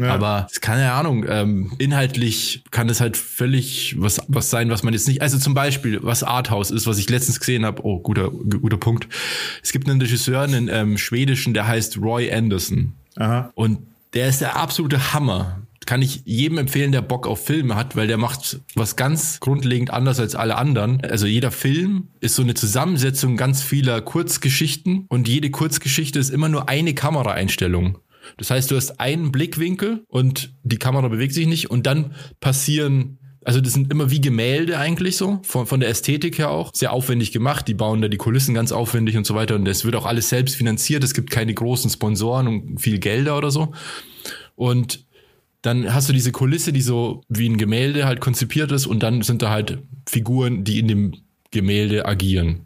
Aber 0.01 0.48
es 0.50 0.60
keine 0.60 0.92
Ahnung. 0.92 1.24
Ähm, 1.30 1.74
inhaltlich 1.77 2.63
kann 2.72 2.89
es 2.89 3.00
halt 3.00 3.18
völlig 3.18 3.96
was, 4.00 4.22
was 4.27 4.50
sein, 4.50 4.72
was 4.72 4.82
man 4.82 4.96
jetzt 4.96 5.08
nicht. 5.08 5.22
Also 5.22 5.38
zum 5.38 5.54
Beispiel, 5.54 6.00
was 6.01 6.24
Arthouse 6.24 6.72
ist, 6.72 6.88
was 6.88 6.98
ich 6.98 7.08
letztens 7.12 7.39
gesehen 7.39 7.63
habe. 7.63 7.86
Oh, 7.86 8.00
guter, 8.00 8.32
guter 8.32 8.77
Punkt. 8.77 9.08
Es 9.62 9.72
gibt 9.72 9.88
einen 9.88 10.01
Regisseur, 10.01 10.42
einen 10.42 10.68
ähm, 10.68 10.98
schwedischen, 10.98 11.54
der 11.54 11.68
heißt 11.68 12.00
Roy 12.01 12.34
Anderson. 12.34 12.94
Aha. 13.18 13.51
Und 13.54 13.91
der 14.13 14.27
ist 14.27 14.41
der 14.41 14.56
absolute 14.56 15.13
Hammer. 15.13 15.68
Kann 15.86 16.01
ich 16.01 16.22
jedem 16.25 16.60
empfehlen, 16.60 16.91
der 16.91 17.01
Bock 17.01 17.25
auf 17.25 17.44
Filme 17.44 17.75
hat, 17.75 17.96
weil 17.96 18.08
der 18.08 18.18
macht 18.18 18.60
was 18.75 18.96
ganz 18.96 19.39
grundlegend 19.39 19.89
anders 19.91 20.20
als 20.20 20.36
alle 20.36 20.56
anderen. 20.56 21.01
Also 21.03 21.25
jeder 21.25 21.51
Film 21.51 22.10
ist 22.20 22.36
so 22.36 22.44
eine 22.44 22.53
Zusammensetzung 22.53 23.36
ganz 23.36 23.63
vieler 23.63 24.00
Kurzgeschichten 24.01 25.06
und 25.10 25.27
jede 25.27 25.50
Kurzgeschichte 25.50 26.20
ist 26.20 26.30
immer 26.30 26.50
nur 26.50 26.70
eine 26.70 26.94
Kameraeinstellung. 26.94 27.98
Das 28.38 28.51
heißt, 28.51 28.70
du 28.70 28.75
hast 28.75 29.00
einen 29.00 29.32
Blickwinkel 29.32 30.03
und 30.08 30.53
die 30.63 30.77
Kamera 30.77 31.08
bewegt 31.08 31.34
sich 31.34 31.48
nicht 31.48 31.72
und 31.72 31.88
dann 31.88 32.13
passieren 32.39 33.18
also 33.44 33.60
das 33.60 33.74
sind 33.74 33.92
immer 33.92 34.12
wie 34.12 34.22
Gemälde 34.22 34.78
eigentlich 34.78 35.18
so, 35.18 35.40
von, 35.44 35.66
von 35.66 35.80
der 35.80 35.90
Ästhetik 35.90 36.38
her 36.38 36.52
auch. 36.52 36.72
Sehr 36.74 36.94
aufwendig 36.94 37.32
gemacht, 37.32 37.68
die 37.68 37.74
bauen 37.74 38.02
da 38.02 38.08
die 38.08 38.18
Kulissen 38.18 38.54
ganz 38.54 38.72
aufwendig 38.72 39.18
und 39.18 39.26
so 39.26 39.34
weiter. 39.34 39.56
Und 39.56 39.68
es 39.68 39.84
wird 39.84 39.96
auch 39.96 40.06
alles 40.06 40.30
selbst 40.30 40.56
finanziert. 40.56 41.04
Es 41.04 41.14
gibt 41.14 41.32
keine 41.32 41.54
großen 41.54 41.90
Sponsoren 41.90 42.48
und 42.48 42.80
viel 42.80 43.00
Gelder 43.00 43.38
oder 43.38 43.50
so. 43.50 43.74
Und 44.56 45.06
dann 45.64 45.94
hast 45.94 46.08
du 46.10 46.14
diese 46.14 46.32
Kulisse, 46.32 46.72
die 46.72 46.82
so 46.82 47.24
wie 47.30 47.50
ein 47.50 47.58
Gemälde 47.58 48.06
halt 48.06 48.20
konzipiert 48.20 48.72
ist. 48.72 48.86
Und 48.86 49.02
dann 49.02 49.24
sind 49.24 49.42
da 49.42 49.50
halt 49.50 49.80
Figuren, 50.08 50.64
die 50.64 50.80
in 50.80 50.88
dem 50.88 51.14
Gemälde 51.50 52.06
agieren. 52.06 52.66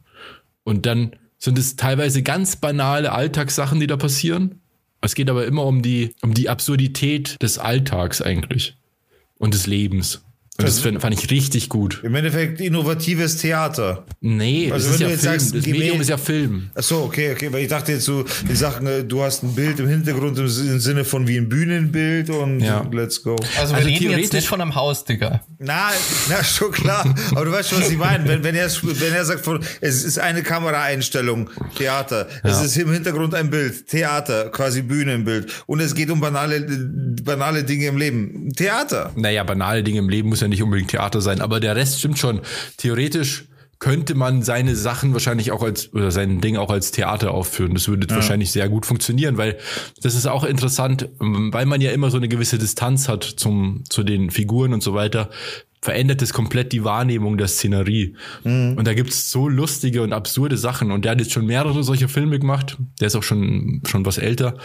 Und 0.64 0.86
dann 0.86 1.16
sind 1.38 1.58
es 1.58 1.78
teilweise 1.78 2.22
ganz 2.22 2.58
banale 2.58 3.12
Alltagssachen, 3.12 3.80
die 3.80 3.88
da 3.88 3.96
passieren. 3.98 4.62
Es 5.00 5.16
geht 5.16 5.30
aber 5.30 5.46
immer 5.46 5.66
um 5.66 5.82
die, 5.82 6.16
um 6.22 6.34
die 6.34 6.50
Absurdität 6.50 7.42
des 7.42 7.60
Alltags 7.60 8.22
eigentlich 8.22 8.76
und 9.38 9.54
des 9.54 9.68
Lebens. 9.68 10.25
Und 10.58 10.66
das, 10.66 10.82
das 10.82 11.02
fand 11.02 11.14
ich 11.14 11.30
richtig 11.32 11.68
gut. 11.68 12.00
Im 12.02 12.16
Endeffekt 12.16 12.62
innovatives 12.62 13.36
Theater. 13.38 14.06
Nee, 14.22 14.72
also 14.72 14.88
das 14.88 14.96
ist 14.96 15.02
ja 15.02 15.08
Film. 15.10 15.20
Sagst, 15.20 15.54
das 15.54 15.66
Medium 15.66 16.00
ist 16.00 16.10
ja 16.10 16.18
Film. 16.18 16.70
Ach 16.74 16.82
so, 16.82 17.04
okay, 17.04 17.34
okay, 17.34 17.52
weil 17.52 17.64
ich 17.64 17.68
dachte 17.68 17.92
jetzt 17.92 18.06
so, 18.06 18.24
die 18.48 18.56
Sachen, 18.56 18.88
äh, 18.88 19.04
du 19.04 19.22
hast 19.22 19.44
ein 19.44 19.54
Bild 19.54 19.82
im 19.82 19.90
Hintergrund 19.90 20.38
im 20.38 20.48
Sinne 20.48 21.04
von 21.04 21.28
wie 21.28 21.36
ein 21.36 21.50
Bühnenbild 21.50 22.30
und 22.30 22.62
ja. 22.62 22.88
let's 22.90 23.22
go. 23.22 23.36
Also 23.60 23.74
wir 23.74 23.80
also 23.80 23.90
reden 23.90 24.18
jetzt 24.18 24.32
nicht 24.32 24.48
von 24.48 24.62
einem 24.62 24.76
Haus, 24.76 25.04
Digga. 25.04 25.42
Na, 25.60 25.90
na, 26.30 26.42
schon 26.42 26.72
klar. 26.72 27.04
Aber 27.32 27.44
du 27.44 27.52
weißt 27.52 27.72
schon, 27.72 27.82
was 27.82 27.92
ich 27.92 27.98
meine. 27.98 28.26
Wenn, 28.26 28.42
wenn, 28.46 28.56
er, 28.56 28.70
wenn 28.70 29.14
er 29.14 29.26
sagt, 29.26 29.44
von, 29.44 29.60
es 29.82 30.06
ist 30.06 30.20
eine 30.20 30.42
Kameraeinstellung, 30.42 31.50
Theater. 31.78 32.28
Ja. 32.46 32.52
Es 32.52 32.64
ist 32.64 32.78
im 32.78 32.94
Hintergrund 32.94 33.36
ein 33.36 33.50
Bild, 33.50 33.88
Theater, 33.88 34.50
quasi 34.52 34.84
Bühnenbild. 34.84 35.52
Und 35.66 35.82
es 35.82 35.96
geht 35.96 36.10
um 36.10 36.22
banale, 36.22 36.62
banale 37.24 37.66
Dinge 37.66 37.88
im 37.88 37.98
Leben. 37.98 38.54
Theater. 38.54 39.12
Naja, 39.18 39.44
banale 39.44 39.84
Dinge 39.84 40.00
im 40.00 40.08
Leben 40.08 40.30
muss 40.30 40.40
ja 40.40 40.45
nicht 40.48 40.64
unbedingt 40.64 40.92
Theater 40.92 41.22
sein, 41.22 41.42
aber 41.42 41.60
der 41.60 41.76
Rest 41.76 42.00
stimmt 42.00 42.20
schon. 42.20 42.42
Theoretisch 42.78 43.46
könnte 43.80 44.16
man 44.16 44.42
seine 44.42 44.76
Sachen 44.76 45.14
wahrscheinlich 45.14 45.52
auch 45.52 45.62
als 45.62 45.94
oder 45.94 46.10
sein 46.10 46.40
Ding 46.40 46.58
auch 46.58 46.70
als 46.70 46.92
Theater 46.92 47.32
aufführen. 47.32 47.74
Das 47.74 47.88
würde 47.88 48.08
ja. 48.08 48.16
wahrscheinlich 48.16 48.52
sehr 48.52 48.70
gut 48.70 48.86
funktionieren, 48.86 49.38
weil 49.38 49.58
das 50.02 50.16
ist 50.16 50.26
auch 50.26 50.44
interessant, 50.44 51.10
weil 51.20 51.66
man 51.66 51.82
ja 51.82 51.92
immer 51.92 52.10
so 52.10 52.18
eine 52.18 52.30
gewisse 52.30 52.58
Distanz 52.58 53.10
hat 53.10 53.24
zum 53.24 53.84
zu 53.90 54.04
den 54.04 54.32
Figuren 54.32 54.74
und 54.74 54.82
so 54.82 54.94
weiter 54.94 55.30
verändert 55.82 56.22
es 56.22 56.34
komplett 56.34 56.72
die 56.72 56.84
Wahrnehmung 56.84 57.38
der 57.38 57.48
Szenerie. 57.48 58.16
Mhm. 58.44 58.76
Und 58.78 58.88
da 58.88 58.94
gibt's 58.94 59.32
so 59.32 59.48
lustige 59.48 60.02
und 60.02 60.14
absurde 60.14 60.58
Sachen. 60.58 60.92
Und 60.92 61.06
der 61.06 61.12
hat 61.12 61.20
jetzt 61.20 61.32
schon 61.32 61.46
mehrere 61.46 61.84
solche 61.84 62.08
Filme 62.08 62.40
gemacht. 62.40 62.78
Der 63.00 63.08
ist 63.08 63.16
auch 63.16 63.24
schon, 63.24 63.82
schon 63.86 64.06
was 64.06 64.18
älter. 64.18 64.58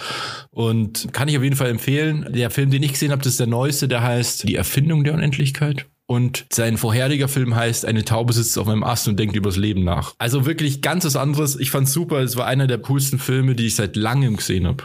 Und 0.51 1.09
kann 1.13 1.29
ich 1.29 1.37
auf 1.37 1.43
jeden 1.43 1.57
Fall 1.57 1.69
empfehlen. 1.69 2.27
Der 2.31 2.51
Film, 2.51 2.71
den 2.71 2.83
ich 2.83 2.93
gesehen 2.93 3.13
habe, 3.13 3.23
das 3.23 3.33
ist 3.33 3.41
der 3.41 3.47
neueste, 3.47 3.87
der 3.87 4.03
heißt 4.03 4.49
Die 4.49 4.57
Erfindung 4.57 5.05
der 5.05 5.15
Unendlichkeit. 5.15 5.87
Und 6.07 6.47
sein 6.51 6.77
vorheriger 6.77 7.29
Film 7.29 7.55
heißt 7.55 7.85
Eine 7.85 8.05
Taube 8.05 8.33
sitzt 8.33 8.59
auf 8.59 8.67
meinem 8.67 8.83
Ast 8.83 9.07
und 9.07 9.19
denkt 9.19 9.37
übers 9.37 9.57
Leben 9.57 9.85
nach. 9.85 10.15
Also 10.19 10.47
wirklich 10.47 10.83
ganz 10.83 11.05
was 11.05 11.17
anderes. 11.17 11.57
Ich 11.57 11.71
fand's 11.71 11.93
super. 11.93 12.19
Es 12.21 12.37
war 12.37 12.47
einer 12.47 12.67
der 12.67 12.79
coolsten 12.79 13.19
Filme, 13.19 13.55
die 13.55 13.67
ich 13.67 13.77
seit 13.77 13.95
langem 13.95 14.37
gesehen 14.37 14.67
habe. 14.67 14.83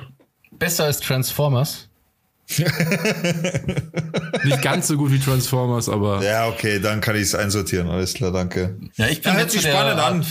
Besser 0.59 0.83
als 0.83 0.99
Transformers? 0.99 1.89
Nicht 4.43 4.61
ganz 4.61 4.87
so 4.87 4.97
gut 4.97 5.11
wie 5.11 5.19
Transformers, 5.19 5.89
aber. 5.89 6.23
Ja, 6.23 6.47
okay, 6.47 6.79
dann 6.79 7.01
kann 7.01 7.15
ich 7.15 7.23
es 7.23 7.35
einsortieren. 7.35 7.89
Alles 7.89 8.13
klar, 8.13 8.31
danke. 8.31 8.77
Ja, 8.95 9.07
ich 9.07 9.21
bin 9.21 9.33
ja, 9.33 9.39
jetzt 9.39 9.59
spannend 9.59 9.99
an. 9.99 10.25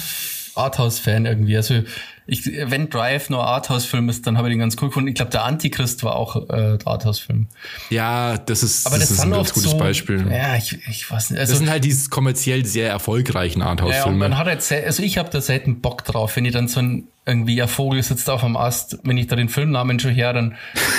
Arthouse-Fan 0.54 1.26
irgendwie. 1.26 1.56
Also 1.56 1.82
ich, 2.26 2.46
wenn 2.46 2.88
Drive 2.88 3.28
nur 3.28 3.46
Arthouse-Film 3.46 4.08
ist, 4.08 4.26
dann 4.26 4.38
habe 4.38 4.48
ich 4.48 4.52
den 4.52 4.60
ganz 4.60 4.76
cool 4.80 4.88
gefunden. 4.88 5.08
Ich 5.08 5.14
glaube, 5.14 5.30
der 5.30 5.44
Antichrist 5.44 6.04
war 6.04 6.16
auch 6.16 6.48
äh, 6.48 6.78
Arthouse-Film. 6.84 7.48
Ja, 7.90 8.38
das 8.38 8.62
ist, 8.62 8.86
Aber 8.86 8.98
das, 8.98 9.08
das 9.08 9.18
ist 9.18 9.24
ein 9.24 9.30
ganz 9.30 9.52
gutes 9.52 9.72
so, 9.72 9.78
Beispiel. 9.78 10.26
Ja, 10.30 10.56
ich, 10.56 10.78
ich 10.88 11.10
weiß 11.10 11.30
nicht. 11.30 11.40
Also, 11.40 11.52
das 11.52 11.58
sind 11.58 11.68
halt 11.68 11.84
diese 11.84 12.08
kommerziell 12.08 12.64
sehr 12.64 12.88
erfolgreichen 12.88 13.60
Arthouse-Filme. 13.60 14.24
Ja, 14.24 14.28
man 14.28 14.38
hat 14.38 14.46
jetzt, 14.46 14.72
also 14.72 15.02
ich 15.02 15.18
habe 15.18 15.28
da 15.30 15.40
selten 15.40 15.80
Bock 15.80 16.04
drauf, 16.04 16.36
wenn 16.36 16.44
ich 16.44 16.52
dann 16.52 16.68
so 16.68 16.80
ein 16.80 17.08
irgendwie 17.26 17.60
ein 17.62 17.68
Vogel 17.68 18.02
sitzt 18.02 18.28
auf 18.28 18.42
dem 18.42 18.56
Ast, 18.56 18.98
wenn 19.02 19.16
ich 19.16 19.28
da 19.28 19.36
den 19.36 19.48
Filmnamen 19.48 19.98
schon 19.98 20.12
her, 20.12 20.32
dann 20.32 20.56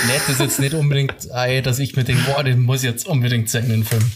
lädt 0.08 0.22
das 0.28 0.38
jetzt 0.38 0.58
nicht 0.58 0.74
unbedingt 0.74 1.30
ein, 1.32 1.62
dass 1.62 1.78
ich 1.78 1.94
mir 1.96 2.04
denke, 2.04 2.22
boah, 2.24 2.42
den 2.42 2.62
muss 2.62 2.82
ich 2.82 2.90
jetzt 2.90 3.06
unbedingt 3.06 3.48
sehen, 3.48 3.68
den 3.68 3.84
Film. 3.84 4.10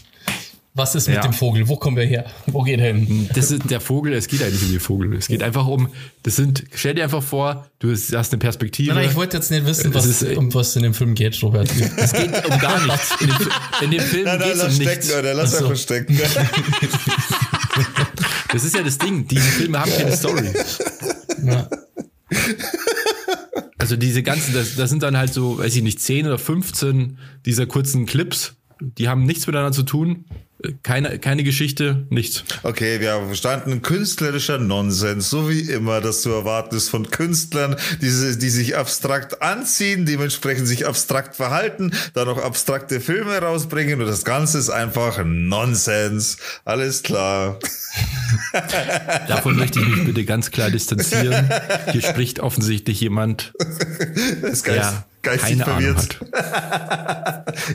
Was 0.81 0.95
ist 0.95 1.09
mit 1.09 1.17
ja. 1.17 1.21
dem 1.21 1.35
Vogel? 1.35 1.69
Wo 1.69 1.77
kommen 1.77 1.99
wir 1.99 2.07
her? 2.07 2.25
Wo 2.47 2.63
geht 2.63 2.81
er 2.81 2.95
hin? 2.95 3.29
Das 3.35 3.51
ist 3.51 3.71
der 3.71 3.83
Vogel, 3.83 4.15
es 4.15 4.29
geht 4.29 4.43
eigentlich 4.43 4.63
um 4.63 4.71
den 4.71 4.81
Vogel. 4.81 5.13
Es 5.15 5.29
geht 5.29 5.43
einfach 5.43 5.67
um, 5.67 5.91
das 6.23 6.37
sind, 6.37 6.65
stell 6.75 6.95
dir 6.95 7.05
einfach 7.05 7.23
vor, 7.23 7.69
du 7.81 7.91
hast 7.93 8.33
eine 8.33 8.39
Perspektive. 8.39 8.95
Nein, 8.95 9.11
ich 9.11 9.15
wollte 9.15 9.37
jetzt 9.37 9.51
nicht 9.51 9.67
wissen, 9.67 9.93
was, 9.93 10.07
ist, 10.07 10.23
um 10.39 10.55
was 10.55 10.75
in 10.77 10.83
dem 10.83 10.95
Film 10.95 11.15
geht, 11.15 11.43
Robert. 11.43 11.69
Es 11.99 12.15
geht 12.15 12.33
um 12.47 12.59
gar 12.59 12.83
nichts. 12.87 13.15
In 13.21 13.29
dem, 13.29 13.37
in 13.83 13.91
dem 13.91 14.01
Film 14.01 14.25
geht 14.39 14.55
es 14.55 14.63
um 14.63 14.69
nichts. 14.69 15.07
Stecken, 15.07 15.19
oder? 15.19 15.35
Lass 15.35 15.59
so. 15.59 15.67
einfach 15.67 15.77
stecken. 15.77 16.19
Das 18.53 18.65
ist 18.65 18.75
ja 18.75 18.83
das 18.83 18.99
Ding. 18.99 19.29
Diese 19.29 19.43
Filme 19.43 19.79
haben 19.79 19.93
keine 19.93 20.17
Story. 20.17 20.51
Ja. 21.45 21.69
Also 23.79 23.97
diese 23.97 24.25
ganzen, 24.25 24.55
das, 24.55 24.75
das 24.75 24.91
sind 24.91 25.05
dann 25.05 25.17
halt 25.17 25.33
so, 25.33 25.59
weiß 25.59 25.77
ich 25.77 25.83
nicht, 25.83 26.01
10 26.01 26.27
oder 26.27 26.39
15 26.39 27.19
dieser 27.47 27.67
kurzen 27.67 28.07
Clips, 28.07 28.55
die 28.81 29.09
haben 29.09 29.25
nichts 29.25 29.47
miteinander 29.47 29.73
zu 29.73 29.85
tun. 29.85 30.25
Keine, 30.83 31.19
keine 31.19 31.43
Geschichte, 31.43 32.07
nichts. 32.11 32.45
Okay, 32.62 33.00
wir 33.00 33.12
haben 33.12 33.26
verstanden. 33.26 33.81
Künstlerischer 33.81 34.59
Nonsens, 34.59 35.31
so 35.31 35.49
wie 35.49 35.61
immer, 35.61 36.00
dass 36.00 36.23
du 36.23 36.31
erwartest 36.31 36.90
von 36.90 37.11
Künstlern, 37.11 37.76
die, 38.02 38.38
die 38.38 38.50
sich 38.50 38.76
abstrakt 38.76 39.40
anziehen, 39.43 40.05
dementsprechend 40.05 40.69
sich 40.69 40.87
abstrakt 40.87 41.37
verhalten, 41.37 41.93
dann 42.12 42.26
noch 42.26 42.43
abstrakte 42.43 43.00
Filme 43.00 43.38
rausbringen 43.38 44.00
und 44.00 44.07
das 44.07 44.25
Ganze 44.25 44.59
ist 44.59 44.71
einfach 44.71 45.25
Nonsens. 45.25 46.37
Alles 46.64 47.02
klar. 47.02 47.59
Davon 49.29 49.57
möchte 49.57 49.81
ich 49.81 49.88
mich 49.88 50.05
bitte 50.05 50.25
ganz 50.25 50.50
klar 50.50 50.71
distanzieren. 50.71 51.49
Hier 51.90 52.02
spricht 52.02 52.40
offensichtlich 52.40 53.00
jemand, 53.00 53.52
das 54.43 54.62
der 54.62 55.05
geistig 55.23 55.59
Keine 55.59 55.64
verwirrt. 55.64 56.19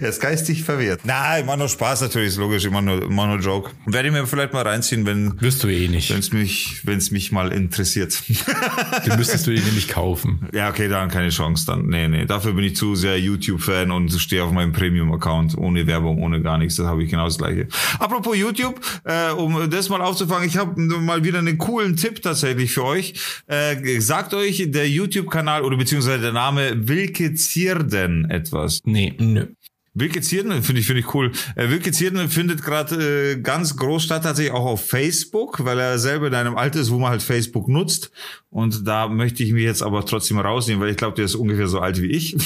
er 0.01 0.09
ist 0.09 0.21
geistig 0.21 0.63
verwirrt. 0.63 1.01
Nein, 1.03 1.43
immer 1.43 1.57
nur 1.57 1.69
Spaß 1.69 2.01
natürlich, 2.01 2.29
ist 2.29 2.37
logisch, 2.37 2.65
immer 2.75 2.81
nur, 2.81 3.03
immer 3.03 3.27
nur 3.27 3.39
Joke. 3.39 3.71
Werde 3.85 4.09
ich 4.09 4.13
mir 4.13 4.25
vielleicht 4.27 4.53
mal 4.53 4.63
reinziehen, 4.63 5.05
wenn. 5.05 5.39
Wirst 5.41 5.63
du 5.63 5.67
eh 5.67 5.87
nicht. 5.87 6.09
Wenn 6.11 6.19
es 6.19 6.33
mich, 6.33 6.81
wenn 6.83 6.97
es 6.97 7.11
mich 7.11 7.31
mal 7.31 7.51
interessiert. 7.51 8.21
Den 9.05 9.17
müsstest 9.17 9.47
du 9.47 9.51
dir 9.51 9.63
nämlich 9.63 9.87
kaufen. 9.87 10.47
Ja, 10.53 10.69
okay, 10.69 10.87
dann 10.87 11.09
keine 11.09 11.29
Chance 11.29 11.65
dann. 11.65 11.87
Nee, 11.87 12.07
nee. 12.07 12.25
Dafür 12.25 12.53
bin 12.53 12.65
ich 12.65 12.75
zu 12.75 12.95
sehr 12.95 13.19
YouTube-Fan 13.19 13.91
und 13.91 14.11
stehe 14.11 14.43
auf 14.43 14.51
meinem 14.51 14.73
Premium-Account 14.73 15.57
ohne 15.57 15.87
Werbung, 15.87 16.21
ohne 16.21 16.41
gar 16.41 16.57
nichts. 16.57 16.75
Das 16.75 16.87
habe 16.87 17.03
ich 17.03 17.09
genau 17.09 17.25
das 17.25 17.37
gleiche. 17.37 17.67
Apropos 17.99 18.35
YouTube, 18.37 18.79
äh, 19.05 19.31
um 19.31 19.69
das 19.69 19.89
mal 19.89 20.01
aufzufangen, 20.01 20.47
ich 20.47 20.57
habe 20.57 20.79
mal 20.81 21.23
wieder 21.23 21.39
einen 21.39 21.57
coolen 21.57 21.95
Tipp 21.95 22.21
tatsächlich 22.21 22.73
für 22.73 22.83
euch. 22.83 23.13
Äh, 23.47 23.99
sagt 23.99 24.33
euch 24.33 24.63
der 24.67 24.89
YouTube-Kanal 24.89 25.63
oder 25.63 25.77
beziehungsweise 25.77 26.21
der 26.21 26.33
Name 26.33 26.87
Wilke 26.87 27.33
Zierden 27.35 28.29
etwas? 28.29 28.81
Nee. 28.85 29.13
Nö. 29.19 29.47
Wilke 29.95 30.21
Zierden 30.21 30.61
finde 30.61 30.81
ich, 30.81 30.87
finde 30.87 30.99
ich 30.99 31.13
cool. 31.13 31.31
Äh, 31.55 31.69
Wilke 31.69 31.91
Zierden 31.91 32.29
findet 32.29 32.61
gerade 32.61 33.31
äh, 33.31 33.41
ganz 33.41 33.77
groß 33.77 34.03
statt, 34.03 34.23
tatsächlich 34.23 34.53
auch 34.53 34.65
auf 34.65 34.85
Facebook, 34.87 35.63
weil 35.63 35.79
er 35.79 35.97
selber 35.97 36.27
in 36.27 36.35
einem 36.35 36.57
Alter 36.57 36.81
ist, 36.81 36.91
wo 36.91 36.99
man 36.99 37.11
halt 37.11 37.23
Facebook 37.23 37.69
nutzt. 37.69 38.11
Und 38.55 38.87
da 38.87 39.09
möchte 39.09 39.43
ich 39.43 39.51
mich 39.51 39.63
jetzt 39.63 39.83
aber 39.83 40.05
trotzdem 40.05 40.39
rausnehmen, 40.39 40.81
weil 40.81 40.89
ich 40.89 40.95
glaube, 40.95 41.13
der 41.17 41.25
ist 41.25 41.35
ungefähr 41.35 41.67
so 41.67 41.81
alt 41.81 42.01
wie 42.01 42.05
ich. 42.05 42.37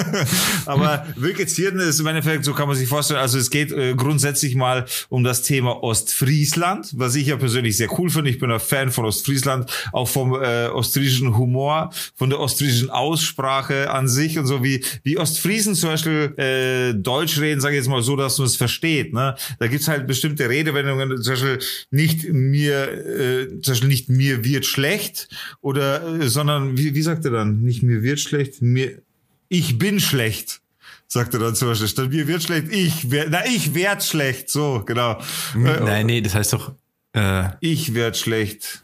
aber 0.66 1.06
Wilke 1.16 1.46
Zierden 1.46 1.80
ist 1.80 1.98
im 1.98 2.06
Endeffekt, 2.06 2.44
so 2.44 2.52
kann 2.52 2.68
man 2.68 2.76
sich 2.76 2.86
vorstellen, 2.86 3.20
also 3.20 3.38
es 3.38 3.48
geht 3.48 3.72
äh, 3.72 3.94
grundsätzlich 3.94 4.54
mal 4.54 4.84
um 5.08 5.24
das 5.24 5.40
Thema 5.40 5.82
Ostfriesland, 5.82 6.90
was 6.98 7.14
ich 7.14 7.28
ja 7.28 7.38
persönlich 7.38 7.78
sehr 7.78 7.88
cool 7.98 8.10
finde. 8.10 8.28
Ich 8.28 8.38
bin 8.38 8.50
ein 8.50 8.60
Fan 8.60 8.90
von 8.90 9.06
Ostfriesland, 9.06 9.70
auch 9.92 10.06
vom 10.06 10.34
äh, 10.34 10.66
ostfriesischen 10.66 11.38
Humor, 11.38 11.88
von 12.16 12.28
der 12.28 12.38
ostfriesischen 12.38 12.90
Aussprache 12.90 13.90
an 13.90 14.08
sich 14.08 14.38
und 14.38 14.44
so 14.44 14.62
wie, 14.62 14.84
wie 15.04 15.16
Ostfriesen 15.16 15.74
zum 15.74 15.88
Beispiel 15.88 16.34
äh, 16.36 16.92
Deutsch 16.92 17.40
reden, 17.40 17.62
sage 17.62 17.76
ich 17.76 17.80
jetzt 17.80 17.88
mal 17.88 18.02
so, 18.02 18.14
dass 18.14 18.36
man 18.36 18.46
es 18.46 18.56
versteht. 18.56 19.14
Ne? 19.14 19.34
Da 19.58 19.68
gibt's 19.68 19.88
halt 19.88 20.06
bestimmte 20.06 20.50
Redewendungen, 20.50 21.22
zum 21.22 21.32
Beispiel 21.32 21.58
nicht 21.90 22.30
mir, 22.30 22.92
äh, 22.92 23.60
zum 23.62 23.72
Beispiel 23.72 23.88
nicht 23.88 24.10
mir 24.10 24.44
wird 24.44 24.66
schlecht 24.66 25.28
oder, 25.60 26.20
äh, 26.20 26.28
sondern, 26.28 26.76
wie, 26.76 26.94
wie 26.94 27.02
sagt 27.02 27.24
er 27.24 27.30
dann? 27.30 27.62
Nicht 27.62 27.82
mir 27.82 28.02
wird 28.02 28.20
schlecht, 28.20 28.62
mir, 28.62 29.02
ich 29.48 29.78
bin 29.78 30.00
schlecht 30.00 30.60
sagt 31.08 31.34
er 31.34 31.40
dann 31.40 31.54
zum 31.54 31.68
Beispiel. 31.68 31.88
Statt 31.88 32.10
mir 32.10 32.26
wird 32.26 32.42
schlecht, 32.42 32.72
ich 32.72 33.10
werd, 33.10 33.28
na, 33.30 33.46
ich 33.46 33.74
werd 33.74 34.02
schlecht. 34.02 34.50
So, 34.50 34.82
genau. 34.84 35.20
Nein, 35.54 36.06
nee, 36.06 36.20
das 36.20 36.34
heißt 36.34 36.52
doch, 36.52 36.72
äh, 37.12 37.50
ich 37.60 37.94
werd 37.94 38.16
schlecht. 38.16 38.82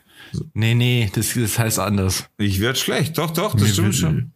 Nee, 0.54 0.74
nee, 0.74 1.10
das, 1.14 1.34
das 1.34 1.58
heißt 1.58 1.78
anders. 1.78 2.24
Ich 2.38 2.60
werd 2.60 2.78
schlecht. 2.78 3.18
Doch, 3.18 3.30
doch, 3.30 3.52
das 3.52 3.62
mir 3.62 3.68
stimmt 3.68 3.94
schon. 3.94 4.32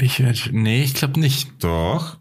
Ich 0.00 0.20
werd, 0.20 0.50
nee, 0.52 0.82
ich 0.84 0.94
glaube 0.94 1.18
nicht. 1.18 1.50
Doch. 1.60 2.18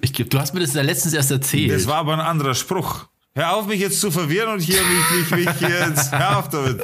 Ich, 0.00 0.12
du 0.12 0.38
hast 0.38 0.54
mir 0.54 0.60
das 0.60 0.74
ja 0.74 0.82
letztens 0.82 1.14
erst 1.14 1.30
erzählt. 1.30 1.72
Das 1.72 1.86
war 1.86 1.96
aber 1.96 2.12
ein 2.12 2.20
anderer 2.20 2.54
Spruch. 2.54 3.08
Hör 3.36 3.54
auf, 3.54 3.66
mich 3.66 3.80
jetzt 3.80 4.00
zu 4.00 4.10
verwirren 4.10 4.54
und 4.54 4.60
hier 4.60 4.80
mich, 4.80 5.30
mich, 5.30 5.44
mich 5.44 5.58
hier 5.58 5.88
jetzt, 5.90 6.10
hör 6.18 6.38
auf 6.38 6.48
damit. 6.48 6.82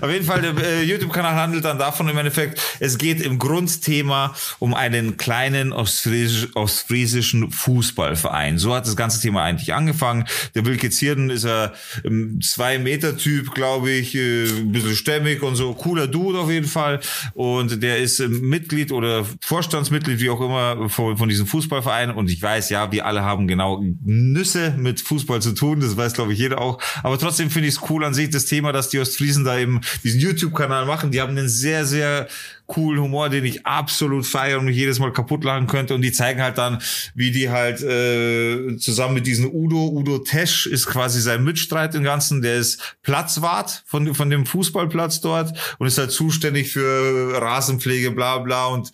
Auf 0.00 0.10
jeden 0.10 0.24
Fall, 0.24 0.42
der 0.42 0.56
äh, 0.56 0.82
YouTube-Kanal 0.82 1.36
handelt 1.36 1.64
dann 1.64 1.78
davon 1.78 2.08
im 2.08 2.18
Endeffekt, 2.18 2.60
es 2.80 2.98
geht 2.98 3.20
im 3.20 3.38
Grundthema 3.38 4.34
um 4.58 4.74
einen 4.74 5.16
kleinen 5.16 5.72
ostfriesisch, 5.72 6.48
ostfriesischen 6.56 7.52
Fußballverein. 7.52 8.58
So 8.58 8.74
hat 8.74 8.84
das 8.84 8.96
ganze 8.96 9.20
Thema 9.20 9.44
eigentlich 9.44 9.74
angefangen. 9.74 10.24
Der 10.56 10.66
Wilke 10.66 10.90
Zierden 10.90 11.30
ist 11.30 11.46
ein 11.46 11.70
ähm, 12.04 12.40
Zwei-Meter-Typ, 12.42 13.54
glaube 13.54 13.92
ich, 13.92 14.16
äh, 14.16 14.46
ein 14.46 14.72
bisschen 14.72 14.96
stämmig 14.96 15.44
und 15.44 15.54
so, 15.54 15.72
cooler 15.72 16.08
Dude 16.08 16.40
auf 16.40 16.50
jeden 16.50 16.66
Fall. 16.66 16.98
Und 17.34 17.80
der 17.80 17.98
ist 17.98 18.18
äh, 18.18 18.26
Mitglied 18.26 18.90
oder 18.90 19.24
Vorstandsmitglied, 19.40 20.18
wie 20.18 20.30
auch 20.30 20.40
immer, 20.40 20.88
von, 20.88 21.16
von 21.16 21.28
diesem 21.28 21.46
Fußballverein. 21.46 22.10
Und 22.10 22.28
ich 22.28 22.42
weiß, 22.42 22.70
ja, 22.70 22.90
wir 22.90 23.06
alle 23.06 23.22
haben 23.22 23.46
genau 23.46 23.84
Nüsse 24.04 24.74
mit 24.76 25.00
Fußball 25.00 25.40
zu 25.40 25.52
tun. 25.52 25.78
Das 25.78 25.91
das 25.92 26.04
weiß 26.04 26.12
glaube 26.14 26.32
ich 26.32 26.38
jeder 26.38 26.60
auch. 26.60 26.80
Aber 27.02 27.18
trotzdem 27.18 27.50
finde 27.50 27.68
ich 27.68 27.76
es 27.76 27.90
cool 27.90 28.04
an 28.04 28.14
sich 28.14 28.30
das 28.30 28.46
Thema, 28.46 28.72
dass 28.72 28.88
die 28.88 28.98
Ostfriesen 28.98 29.44
da 29.44 29.58
eben 29.58 29.80
diesen 30.02 30.20
YouTube-Kanal 30.20 30.86
machen. 30.86 31.10
Die 31.10 31.20
haben 31.20 31.30
einen 31.30 31.48
sehr, 31.48 31.84
sehr 31.84 32.28
coolen 32.66 33.02
Humor, 33.02 33.28
den 33.28 33.44
ich 33.44 33.66
absolut 33.66 34.26
feiere 34.26 34.58
und 34.58 34.66
mich 34.66 34.76
jedes 34.76 34.98
Mal 34.98 35.12
kaputt 35.12 35.44
lachen 35.44 35.66
könnte. 35.66 35.94
Und 35.94 36.02
die 36.02 36.12
zeigen 36.12 36.40
halt 36.40 36.58
dann, 36.58 36.78
wie 37.14 37.30
die 37.30 37.50
halt 37.50 37.82
äh, 37.82 38.76
zusammen 38.78 39.14
mit 39.14 39.26
diesem 39.26 39.50
Udo, 39.52 39.88
Udo 39.88 40.18
Tesch 40.18 40.66
ist 40.66 40.86
quasi 40.86 41.20
sein 41.20 41.44
Mitstreit 41.44 41.94
im 41.94 42.02
Ganzen, 42.02 42.42
der 42.42 42.56
ist 42.56 42.96
Platzwart 43.02 43.82
von, 43.86 44.14
von 44.14 44.30
dem 44.30 44.46
Fußballplatz 44.46 45.20
dort 45.20 45.58
und 45.78 45.86
ist 45.86 45.98
halt 45.98 46.12
zuständig 46.12 46.72
für 46.72 47.40
Rasenpflege, 47.40 48.10
bla 48.10 48.38
bla. 48.38 48.66
Und 48.66 48.92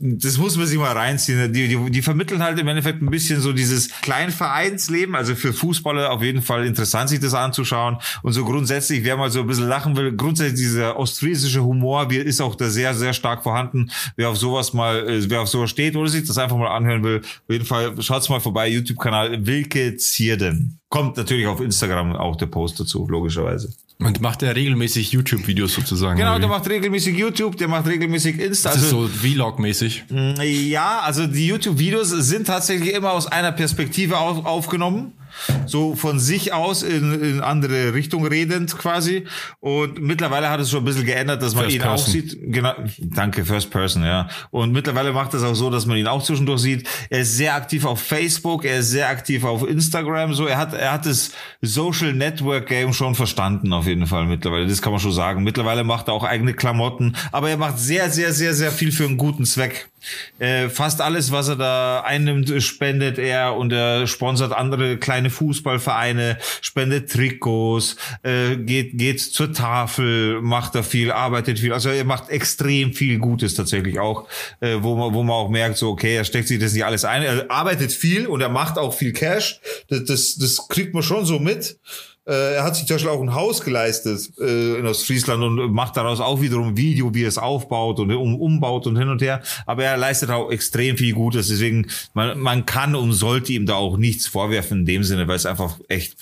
das 0.00 0.38
muss 0.38 0.56
man 0.56 0.66
sich 0.66 0.78
mal 0.78 0.92
reinziehen. 0.92 1.52
Die, 1.52 1.68
die, 1.68 1.90
die 1.90 2.02
vermitteln 2.02 2.42
halt 2.42 2.58
im 2.58 2.68
Endeffekt 2.68 3.02
ein 3.02 3.10
bisschen 3.10 3.40
so 3.40 3.52
dieses 3.52 3.90
Kleinvereinsleben, 4.02 5.14
also 5.14 5.34
für 5.34 5.52
Fußballer 5.52 6.10
auf 6.10 6.22
jeden 6.22 6.42
Fall 6.42 6.66
interessant, 6.66 7.10
sich 7.10 7.20
das 7.20 7.34
anzuschauen. 7.34 7.98
Und 8.22 8.32
so 8.32 8.44
grundsätzlich, 8.44 9.04
wer 9.04 9.16
mal 9.16 9.30
so 9.30 9.40
ein 9.40 9.46
bisschen 9.46 9.68
lachen 9.68 9.96
will, 9.96 10.12
grundsätzlich 10.16 10.60
dieser 10.60 10.98
ostfriesische 10.98 11.62
Humor 11.62 12.10
ist 12.10 12.40
auch 12.40 12.54
da 12.54 12.68
sehr, 12.68 12.94
sehr 12.94 13.09
stark 13.12 13.42
vorhanden. 13.42 13.90
Wer 14.16 14.28
auf 14.28 14.36
sowas 14.36 14.72
mal, 14.72 15.08
äh, 15.08 15.30
wer 15.30 15.42
auf 15.42 15.48
sowas 15.48 15.70
steht 15.70 15.96
oder 15.96 16.08
sich 16.08 16.26
das 16.26 16.38
einfach 16.38 16.56
mal 16.56 16.68
anhören 16.68 17.02
will, 17.02 17.20
auf 17.20 17.50
jeden 17.50 17.64
Fall 17.64 18.00
schaut's 18.00 18.28
mal 18.28 18.40
vorbei, 18.40 18.68
YouTube-Kanal 18.68 19.46
Wilke 19.46 19.96
Zierden. 19.96 20.78
Kommt 20.88 21.16
natürlich 21.16 21.46
auf 21.46 21.60
Instagram 21.60 22.16
auch 22.16 22.36
der 22.36 22.46
Post 22.46 22.80
dazu, 22.80 23.06
logischerweise. 23.08 23.72
Und 23.98 24.20
macht 24.22 24.42
er 24.42 24.56
regelmäßig 24.56 25.12
YouTube-Videos 25.12 25.74
sozusagen? 25.74 26.18
Genau, 26.18 26.38
der 26.38 26.48
macht 26.48 26.68
regelmäßig 26.68 27.16
YouTube, 27.18 27.58
der 27.58 27.68
macht 27.68 27.86
regelmäßig 27.86 28.40
Insta. 28.40 28.70
Das 28.70 28.82
also, 28.82 29.04
ist 29.04 29.12
so 29.12 29.18
Vlog-mäßig. 29.28 30.04
Ja, 30.42 31.00
also 31.00 31.26
die 31.26 31.46
YouTube-Videos 31.48 32.08
sind 32.08 32.46
tatsächlich 32.46 32.94
immer 32.94 33.12
aus 33.12 33.26
einer 33.26 33.52
Perspektive 33.52 34.18
auf, 34.18 34.46
aufgenommen 34.46 35.12
so 35.66 35.94
von 35.94 36.18
sich 36.18 36.52
aus 36.52 36.82
in, 36.82 37.20
in 37.22 37.40
andere 37.40 37.94
Richtung 37.94 38.26
redend 38.26 38.76
quasi. 38.78 39.24
Und 39.60 40.00
mittlerweile 40.00 40.50
hat 40.50 40.60
es 40.60 40.70
schon 40.70 40.80
ein 40.80 40.84
bisschen 40.84 41.06
geändert, 41.06 41.42
dass 41.42 41.54
man 41.54 41.64
First 41.64 41.76
ihn 41.76 41.82
person. 41.82 42.04
auch 42.04 42.06
sieht. 42.06 42.38
Genau, 42.40 42.72
danke, 42.98 43.44
First 43.44 43.70
Person, 43.70 44.04
ja. 44.04 44.28
Und 44.50 44.72
mittlerweile 44.72 45.12
macht 45.12 45.34
es 45.34 45.42
auch 45.42 45.54
so, 45.54 45.70
dass 45.70 45.86
man 45.86 45.96
ihn 45.96 46.06
auch 46.06 46.22
zwischendurch 46.22 46.60
sieht. 46.60 46.88
Er 47.08 47.20
ist 47.20 47.36
sehr 47.36 47.54
aktiv 47.54 47.84
auf 47.84 48.00
Facebook, 48.00 48.64
er 48.64 48.78
ist 48.78 48.90
sehr 48.90 49.08
aktiv 49.08 49.44
auf 49.44 49.68
Instagram. 49.68 50.34
So, 50.34 50.46
er 50.46 50.58
hat, 50.58 50.74
er 50.74 50.92
hat 50.92 51.06
das 51.06 51.32
Social 51.60 52.12
Network 52.12 52.66
Game 52.66 52.92
schon 52.92 53.14
verstanden, 53.14 53.72
auf 53.72 53.86
jeden 53.86 54.06
Fall 54.06 54.26
mittlerweile. 54.26 54.66
Das 54.66 54.82
kann 54.82 54.92
man 54.92 55.00
schon 55.00 55.12
sagen. 55.12 55.44
Mittlerweile 55.44 55.84
macht 55.84 56.08
er 56.08 56.14
auch 56.14 56.24
eigene 56.24 56.54
Klamotten, 56.54 57.16
aber 57.32 57.50
er 57.50 57.56
macht 57.56 57.78
sehr, 57.78 58.10
sehr, 58.10 58.32
sehr, 58.32 58.54
sehr 58.54 58.70
viel 58.72 58.92
für 58.92 59.04
einen 59.04 59.16
guten 59.16 59.44
Zweck. 59.44 59.89
Äh, 60.38 60.68
fast 60.68 61.00
alles, 61.00 61.32
was 61.32 61.48
er 61.48 61.56
da 61.56 62.00
einnimmt, 62.00 62.62
spendet 62.62 63.18
er 63.18 63.56
und 63.56 63.72
er 63.72 64.06
sponsert 64.06 64.52
andere 64.52 64.96
kleine 64.96 65.30
Fußballvereine, 65.30 66.38
spendet 66.60 67.10
Trikots, 67.10 67.96
äh, 68.22 68.56
geht, 68.56 68.96
geht 68.98 69.20
zur 69.20 69.52
Tafel, 69.52 70.40
macht 70.42 70.74
da 70.74 70.82
viel, 70.82 71.12
arbeitet 71.12 71.58
viel. 71.58 71.72
Also 71.72 71.90
er 71.90 72.04
macht 72.04 72.30
extrem 72.30 72.92
viel 72.92 73.18
Gutes 73.18 73.54
tatsächlich 73.54 73.98
auch, 73.98 74.28
äh, 74.60 74.76
wo, 74.80 74.96
man, 74.96 75.14
wo 75.14 75.22
man 75.22 75.36
auch 75.36 75.48
merkt, 75.48 75.76
so 75.76 75.90
okay, 75.90 76.16
er 76.16 76.24
steckt 76.24 76.48
sich 76.48 76.58
das 76.58 76.72
nicht 76.72 76.84
alles 76.84 77.04
ein. 77.04 77.22
Er 77.22 77.50
arbeitet 77.50 77.92
viel 77.92 78.26
und 78.26 78.40
er 78.40 78.48
macht 78.48 78.78
auch 78.78 78.94
viel 78.94 79.12
Cash. 79.12 79.60
Das, 79.88 80.04
das, 80.04 80.36
das 80.36 80.68
kriegt 80.68 80.94
man 80.94 81.02
schon 81.02 81.24
so 81.24 81.38
mit. 81.38 81.78
Äh, 82.30 82.54
er 82.54 82.62
hat 82.62 82.76
sich 82.76 82.86
zum 82.86 82.94
Beispiel 82.94 83.10
auch 83.10 83.20
ein 83.20 83.34
Haus 83.34 83.60
geleistet 83.60 84.30
äh, 84.38 84.78
in 84.78 84.86
Ostfriesland 84.86 85.42
und 85.42 85.72
macht 85.72 85.96
daraus 85.96 86.20
auch 86.20 86.40
wiederum 86.40 86.76
Video, 86.76 87.12
wie 87.12 87.24
er 87.24 87.28
es 87.28 87.38
aufbaut 87.38 87.98
und 87.98 88.12
um, 88.12 88.40
umbaut 88.40 88.86
und 88.86 88.96
hin 88.96 89.08
und 89.08 89.20
her. 89.20 89.42
Aber 89.66 89.82
er 89.82 89.96
leistet 89.96 90.30
auch 90.30 90.50
extrem 90.52 90.96
viel 90.96 91.12
Gutes. 91.12 91.48
Deswegen, 91.48 91.88
man, 92.14 92.38
man 92.38 92.66
kann 92.66 92.94
und 92.94 93.12
sollte 93.14 93.52
ihm 93.52 93.66
da 93.66 93.74
auch 93.74 93.96
nichts 93.96 94.28
vorwerfen 94.28 94.80
in 94.80 94.86
dem 94.86 95.02
Sinne, 95.02 95.26
weil 95.26 95.36
es 95.36 95.44
einfach 95.46 95.80
echt 95.88 96.18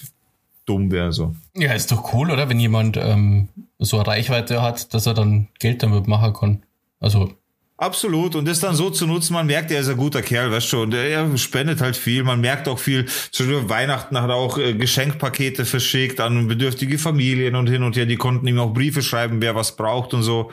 dumm 0.65 0.91
wäre. 0.91 1.13
So. 1.13 1.35
Ja, 1.55 1.75
ist 1.75 1.93
doch 1.93 2.15
cool, 2.15 2.31
oder? 2.31 2.49
Wenn 2.49 2.59
jemand 2.59 2.97
ähm, 2.97 3.49
so 3.79 3.99
eine 3.99 4.07
Reichweite 4.07 4.63
hat, 4.63 4.95
dass 4.95 5.05
er 5.05 5.13
dann 5.13 5.49
Geld 5.59 5.83
damit 5.83 6.07
machen 6.07 6.33
kann. 6.33 6.63
Also 7.01 7.35
Absolut. 7.81 8.35
Und 8.35 8.49
das 8.49 8.59
dann 8.59 8.75
so 8.75 8.91
zu 8.91 9.07
nutzen, 9.07 9.35
man 9.35 9.47
merkt, 9.47 9.71
er 9.71 9.81
ist 9.81 9.89
ein 9.89 9.97
guter 9.97 10.21
Kerl, 10.21 10.51
weißt 10.51 10.73
du, 10.73 10.83
und 10.83 10.95
er 10.95 11.39
spendet 11.39 11.81
halt 11.81 11.97
viel. 11.97 12.25
Man 12.25 12.41
merkt 12.41 12.67
auch 12.67 12.81
viel. 12.81 13.07
Zu 13.31 13.69
Weihnachten 13.69 14.21
hat 14.21 14.29
er 14.29 14.35
auch 14.35 14.59
äh, 14.59 14.75
Geschenkpakete 14.75 15.65
verschickt 15.65 16.19
an 16.19 16.49
bedürftige 16.49 16.99
Familien 16.99 17.55
und 17.55 17.69
hin 17.69 17.85
und 17.85 17.97
her. 17.97 18.05
Die 18.05 18.17
konnten 18.17 18.49
ihm 18.49 18.59
auch 18.59 18.75
Briefe 18.75 19.01
schreiben, 19.01 19.41
wer 19.41 19.55
was 19.55 19.77
braucht 19.77 20.13
und 20.13 20.25
so. 20.25 20.51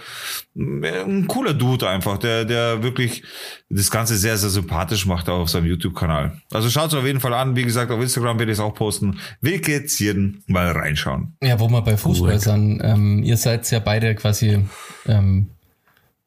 Ein 0.56 1.26
cooler 1.28 1.56
Dude 1.56 1.90
einfach, 1.90 2.20
der, 2.20 2.46
der 2.46 2.84
wirklich 2.84 3.24
das 3.70 3.90
Ganze 3.90 4.18
sehr, 4.18 4.38
sehr 4.38 4.52
sympathisch 4.52 5.08
macht 5.08 5.28
auch 5.28 5.40
auf 5.40 5.50
seinem 5.50 5.66
YouTube-Kanal. 5.66 6.40
Also 6.52 6.70
schaut 6.70 6.90
es 6.90 6.94
auf 6.94 7.06
jeden 7.06 7.22
Fall 7.22 7.34
an. 7.34 7.56
Wie 7.56 7.64
gesagt, 7.64 7.90
auf 7.90 8.00
Instagram 8.00 8.38
werde 8.38 8.52
ich 8.52 8.60
es 8.60 8.64
auch 8.64 8.76
posten. 8.76 9.18
Wilke 9.42 9.86
Zierden 9.86 10.44
mal 10.46 10.72
reinschauen. 10.72 11.36
Ja, 11.42 11.60
wo 11.60 11.68
wir 11.70 11.82
bei 11.82 11.98
Fußball 11.98 12.40
sind. 12.40 12.82
Ähm, 12.84 13.24
ihr 13.24 13.38
seid 13.38 13.70
ja 13.72 13.80
beide 13.80 14.14
quasi 14.14 14.64
ähm, 15.08 15.50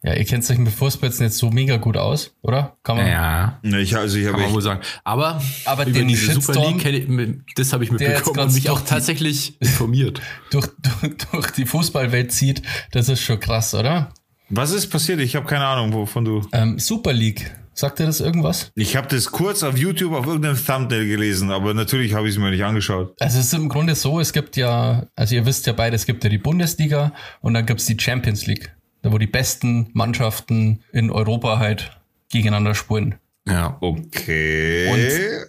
ja, 0.03 0.15
ihr 0.15 0.25
kennt 0.25 0.49
euch 0.49 0.59
mit 0.59 0.73
Fußballs 0.73 1.19
nicht 1.19 1.33
so 1.33 1.51
mega 1.51 1.77
gut 1.77 1.97
aus, 1.97 2.33
oder? 2.43 2.77
Kann 2.85 2.99
man? 2.99 3.07
Ja. 3.09 3.59
Ich, 3.63 3.97
also 3.97 4.17
ich 4.17 4.27
kann 4.27 4.41
man 4.41 4.53
wohl 4.53 4.63
sagen. 4.63 4.81
Aber, 5.03 5.43
aber 5.65 5.87
über 5.87 6.05
diese 6.05 6.35
Super 6.35 6.69
League, 6.69 6.85
ich, 6.87 7.55
das 7.57 7.73
habe 7.73 7.83
ich 7.83 7.91
mitbekommen 7.91 8.39
und 8.39 8.55
mich 8.55 8.71
auch 8.71 8.81
tatsächlich 8.83 9.61
informiert. 9.61 10.21
Durch, 10.51 10.69
durch, 11.01 11.17
durch 11.31 11.51
die 11.51 11.67
Fußballwelt 11.67 12.33
zieht, 12.33 12.63
das 12.93 13.09
ist 13.09 13.23
schon 13.23 13.41
krass, 13.41 13.75
oder? 13.75 14.13
Was 14.49 14.71
ist 14.71 14.87
passiert? 14.89 15.21
Ich 15.21 15.37
habe 15.37 15.47
keine 15.47 15.67
Ahnung, 15.67 15.93
wovon 15.93 16.25
du. 16.25 16.47
Ähm, 16.53 16.79
Super 16.79 17.13
League. 17.13 17.51
Sagt 17.75 17.99
dir 17.99 18.07
das 18.07 18.21
irgendwas? 18.21 18.73
Ich 18.75 18.97
habe 18.97 19.07
das 19.09 19.31
kurz 19.31 19.63
auf 19.63 19.79
YouTube 19.79 20.13
auf 20.13 20.27
irgendeinem 20.27 20.57
Thumbnail 20.57 21.07
gelesen, 21.07 21.51
aber 21.53 21.75
natürlich 21.75 22.15
habe 22.15 22.29
ich 22.29 22.35
es 22.35 22.41
mir 22.41 22.51
nicht 22.51 22.65
angeschaut. 22.65 23.15
Also 23.21 23.39
es 23.39 23.47
ist 23.47 23.55
im 23.55 23.69
Grunde 23.69 23.95
so, 23.95 24.19
es 24.19 24.33
gibt 24.33 24.57
ja, 24.57 25.07
also 25.15 25.35
ihr 25.35 25.47
wisst 25.47 25.67
ja 25.67 25.75
beide, 25.75 25.95
es 25.95 26.07
gibt 26.07 26.25
ja 26.25 26.31
die 26.31 26.39
Bundesliga 26.39 27.13
und 27.41 27.55
dann 27.55 27.67
gibt's 27.67 27.87
die 27.87 27.97
Champions 27.97 28.47
League 28.47 28.73
wo 29.03 29.19
die 29.19 29.27
besten 29.27 29.91
Mannschaften 29.93 30.83
in 30.93 31.11
Europa 31.11 31.59
halt 31.59 31.99
gegeneinander 32.31 32.75
spielen. 32.75 33.17
Ja, 33.47 33.77
okay. 33.81 35.49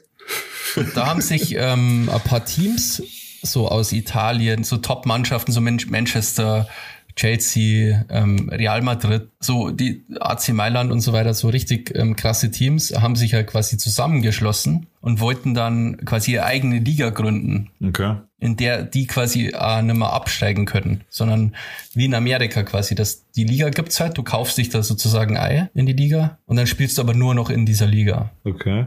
Und, 0.75 0.83
und 0.83 0.97
da 0.97 1.07
haben 1.07 1.21
sich 1.21 1.55
ähm, 1.55 2.09
ein 2.11 2.21
paar 2.21 2.45
Teams 2.45 3.03
so 3.41 3.67
aus 3.67 3.91
Italien, 3.91 4.63
so 4.63 4.77
Top-Mannschaften, 4.77 5.51
so 5.51 5.61
Manchester, 5.61 6.67
Chelsea, 7.19 8.05
ähm, 8.07 8.47
Real 8.47 8.81
Madrid, 8.81 9.27
so 9.41 9.71
die 9.71 10.05
AC 10.21 10.53
Mailand 10.53 10.89
und 10.89 11.01
so 11.01 11.11
weiter, 11.11 11.33
so 11.33 11.49
richtig 11.49 11.93
ähm, 11.93 12.15
krasse 12.15 12.49
Teams, 12.49 12.93
haben 12.97 13.17
sich 13.17 13.33
halt 13.33 13.47
quasi 13.47 13.77
zusammengeschlossen 13.77 14.87
und 15.01 15.19
wollten 15.19 15.53
dann 15.53 15.97
quasi 16.05 16.31
ihre 16.31 16.45
eigene 16.45 16.79
Liga 16.79 17.09
gründen. 17.09 17.71
Okay. 17.85 18.15
In 18.39 18.55
der 18.55 18.83
die 18.83 19.05
quasi 19.05 19.47
äh, 19.53 19.81
nicht 19.81 19.97
mehr 19.97 20.13
absteigen 20.13 20.63
können, 20.65 21.03
sondern 21.09 21.55
wie 21.93 22.05
in 22.05 22.13
Amerika 22.13 22.63
quasi, 22.63 22.95
dass 22.95 23.29
die 23.31 23.43
Liga 23.43 23.69
gibt's 23.69 23.99
halt, 23.99 24.17
du 24.17 24.23
kaufst 24.23 24.57
dich 24.57 24.69
da 24.69 24.81
sozusagen 24.81 25.35
ein 25.35 25.67
in 25.73 25.87
die 25.87 25.93
Liga 25.93 26.37
und 26.45 26.55
dann 26.55 26.67
spielst 26.67 26.97
du 26.97 27.01
aber 27.01 27.13
nur 27.13 27.35
noch 27.35 27.49
in 27.49 27.65
dieser 27.65 27.87
Liga. 27.87 28.31
Okay. 28.45 28.85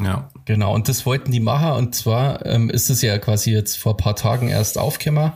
Ja. 0.00 0.28
Genau, 0.44 0.72
und 0.72 0.88
das 0.88 1.04
wollten 1.04 1.32
die 1.32 1.40
machen 1.40 1.72
und 1.72 1.96
zwar 1.96 2.46
ähm, 2.46 2.70
ist 2.70 2.90
es 2.90 3.02
ja 3.02 3.18
quasi 3.18 3.50
jetzt 3.50 3.76
vor 3.76 3.96
paar 3.96 4.14
Tagen 4.14 4.46
erst 4.46 4.78
aufgekommen 4.78 5.32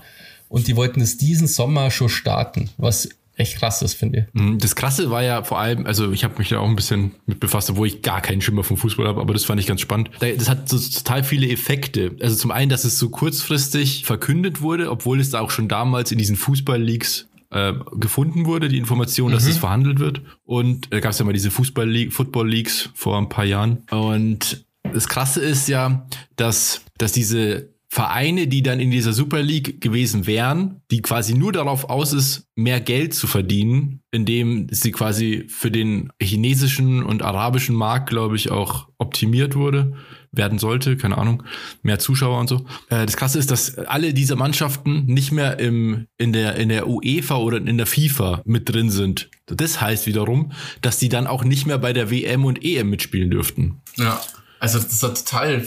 und 0.48 0.66
die 0.66 0.76
wollten 0.76 1.00
es 1.00 1.16
diesen 1.16 1.46
Sommer 1.46 1.90
schon 1.90 2.08
starten, 2.08 2.70
was 2.76 3.08
echt 3.36 3.56
krass 3.56 3.82
ist, 3.82 3.94
finde 3.94 4.28
ich. 4.32 4.40
Mhm, 4.40 4.58
das 4.58 4.76
Krasse 4.76 5.10
war 5.10 5.22
ja 5.22 5.42
vor 5.42 5.58
allem, 5.58 5.86
also 5.86 6.12
ich 6.12 6.24
habe 6.24 6.38
mich 6.38 6.48
da 6.48 6.58
auch 6.58 6.68
ein 6.68 6.76
bisschen 6.76 7.12
mit 7.26 7.40
befasst, 7.40 7.70
obwohl 7.70 7.86
ich 7.86 8.02
gar 8.02 8.20
keinen 8.20 8.40
Schimmer 8.40 8.62
vom 8.62 8.76
Fußball 8.76 9.06
habe, 9.06 9.20
aber 9.20 9.32
das 9.32 9.44
fand 9.44 9.60
ich 9.60 9.66
ganz 9.66 9.80
spannend. 9.80 10.10
Das 10.20 10.48
hat 10.48 10.68
so 10.68 10.78
total 10.78 11.24
viele 11.24 11.48
Effekte. 11.48 12.16
Also 12.20 12.36
zum 12.36 12.50
einen, 12.50 12.68
dass 12.68 12.84
es 12.84 12.98
so 12.98 13.08
kurzfristig 13.08 14.04
verkündet 14.04 14.60
wurde, 14.60 14.90
obwohl 14.90 15.20
es 15.20 15.30
da 15.30 15.40
auch 15.40 15.50
schon 15.50 15.68
damals 15.68 16.12
in 16.12 16.18
diesen 16.18 16.36
Fußball-Leagues 16.36 17.28
äh, 17.50 17.72
gefunden 17.96 18.46
wurde, 18.46 18.68
die 18.68 18.78
Information, 18.78 19.32
dass 19.32 19.44
mhm. 19.44 19.50
es 19.50 19.58
verhandelt 19.58 19.98
wird. 19.98 20.22
Und 20.44 20.92
da 20.92 21.00
gab 21.00 21.12
es 21.12 21.18
ja 21.18 21.24
mal 21.24 21.32
diese 21.32 21.50
Fußball-League, 21.50 22.12
Football-Leagues 22.12 22.90
vor 22.94 23.18
ein 23.18 23.28
paar 23.28 23.44
Jahren. 23.44 23.82
Und 23.90 24.64
das 24.92 25.08
Krasse 25.08 25.40
ist 25.40 25.68
ja, 25.68 26.06
dass, 26.36 26.82
dass 26.98 27.12
diese 27.12 27.73
Vereine, 27.94 28.48
die 28.48 28.64
dann 28.64 28.80
in 28.80 28.90
dieser 28.90 29.12
Super 29.12 29.40
League 29.40 29.80
gewesen 29.80 30.26
wären, 30.26 30.80
die 30.90 31.00
quasi 31.00 31.32
nur 31.32 31.52
darauf 31.52 31.88
aus 31.88 32.12
ist, 32.12 32.48
mehr 32.56 32.80
Geld 32.80 33.14
zu 33.14 33.28
verdienen, 33.28 34.00
indem 34.10 34.66
sie 34.68 34.90
quasi 34.90 35.44
für 35.46 35.70
den 35.70 36.10
chinesischen 36.20 37.04
und 37.04 37.22
arabischen 37.22 37.76
Markt, 37.76 38.10
glaube 38.10 38.34
ich, 38.34 38.50
auch 38.50 38.88
optimiert 38.98 39.54
wurde, 39.54 39.94
werden 40.32 40.58
sollte, 40.58 40.96
keine 40.96 41.18
Ahnung, 41.18 41.44
mehr 41.84 42.00
Zuschauer 42.00 42.40
und 42.40 42.48
so. 42.48 42.66
Äh, 42.90 43.06
das 43.06 43.16
Krasse 43.16 43.38
ist, 43.38 43.52
dass 43.52 43.78
alle 43.78 44.12
diese 44.12 44.34
Mannschaften 44.34 45.06
nicht 45.06 45.30
mehr 45.30 45.60
im, 45.60 46.08
in, 46.18 46.32
der, 46.32 46.56
in 46.56 46.70
der 46.70 46.88
UEFA 46.88 47.36
oder 47.36 47.58
in 47.58 47.78
der 47.78 47.86
FIFA 47.86 48.42
mit 48.44 48.68
drin 48.68 48.90
sind. 48.90 49.30
Das 49.46 49.80
heißt 49.80 50.08
wiederum, 50.08 50.50
dass 50.80 50.98
die 50.98 51.08
dann 51.08 51.28
auch 51.28 51.44
nicht 51.44 51.64
mehr 51.64 51.78
bei 51.78 51.92
der 51.92 52.10
WM 52.10 52.44
und 52.44 52.64
EM 52.64 52.90
mitspielen 52.90 53.30
dürften. 53.30 53.82
Ja. 53.94 54.20
Also 54.64 54.78
das 54.78 55.02
war 55.02 55.14
total 55.14 55.62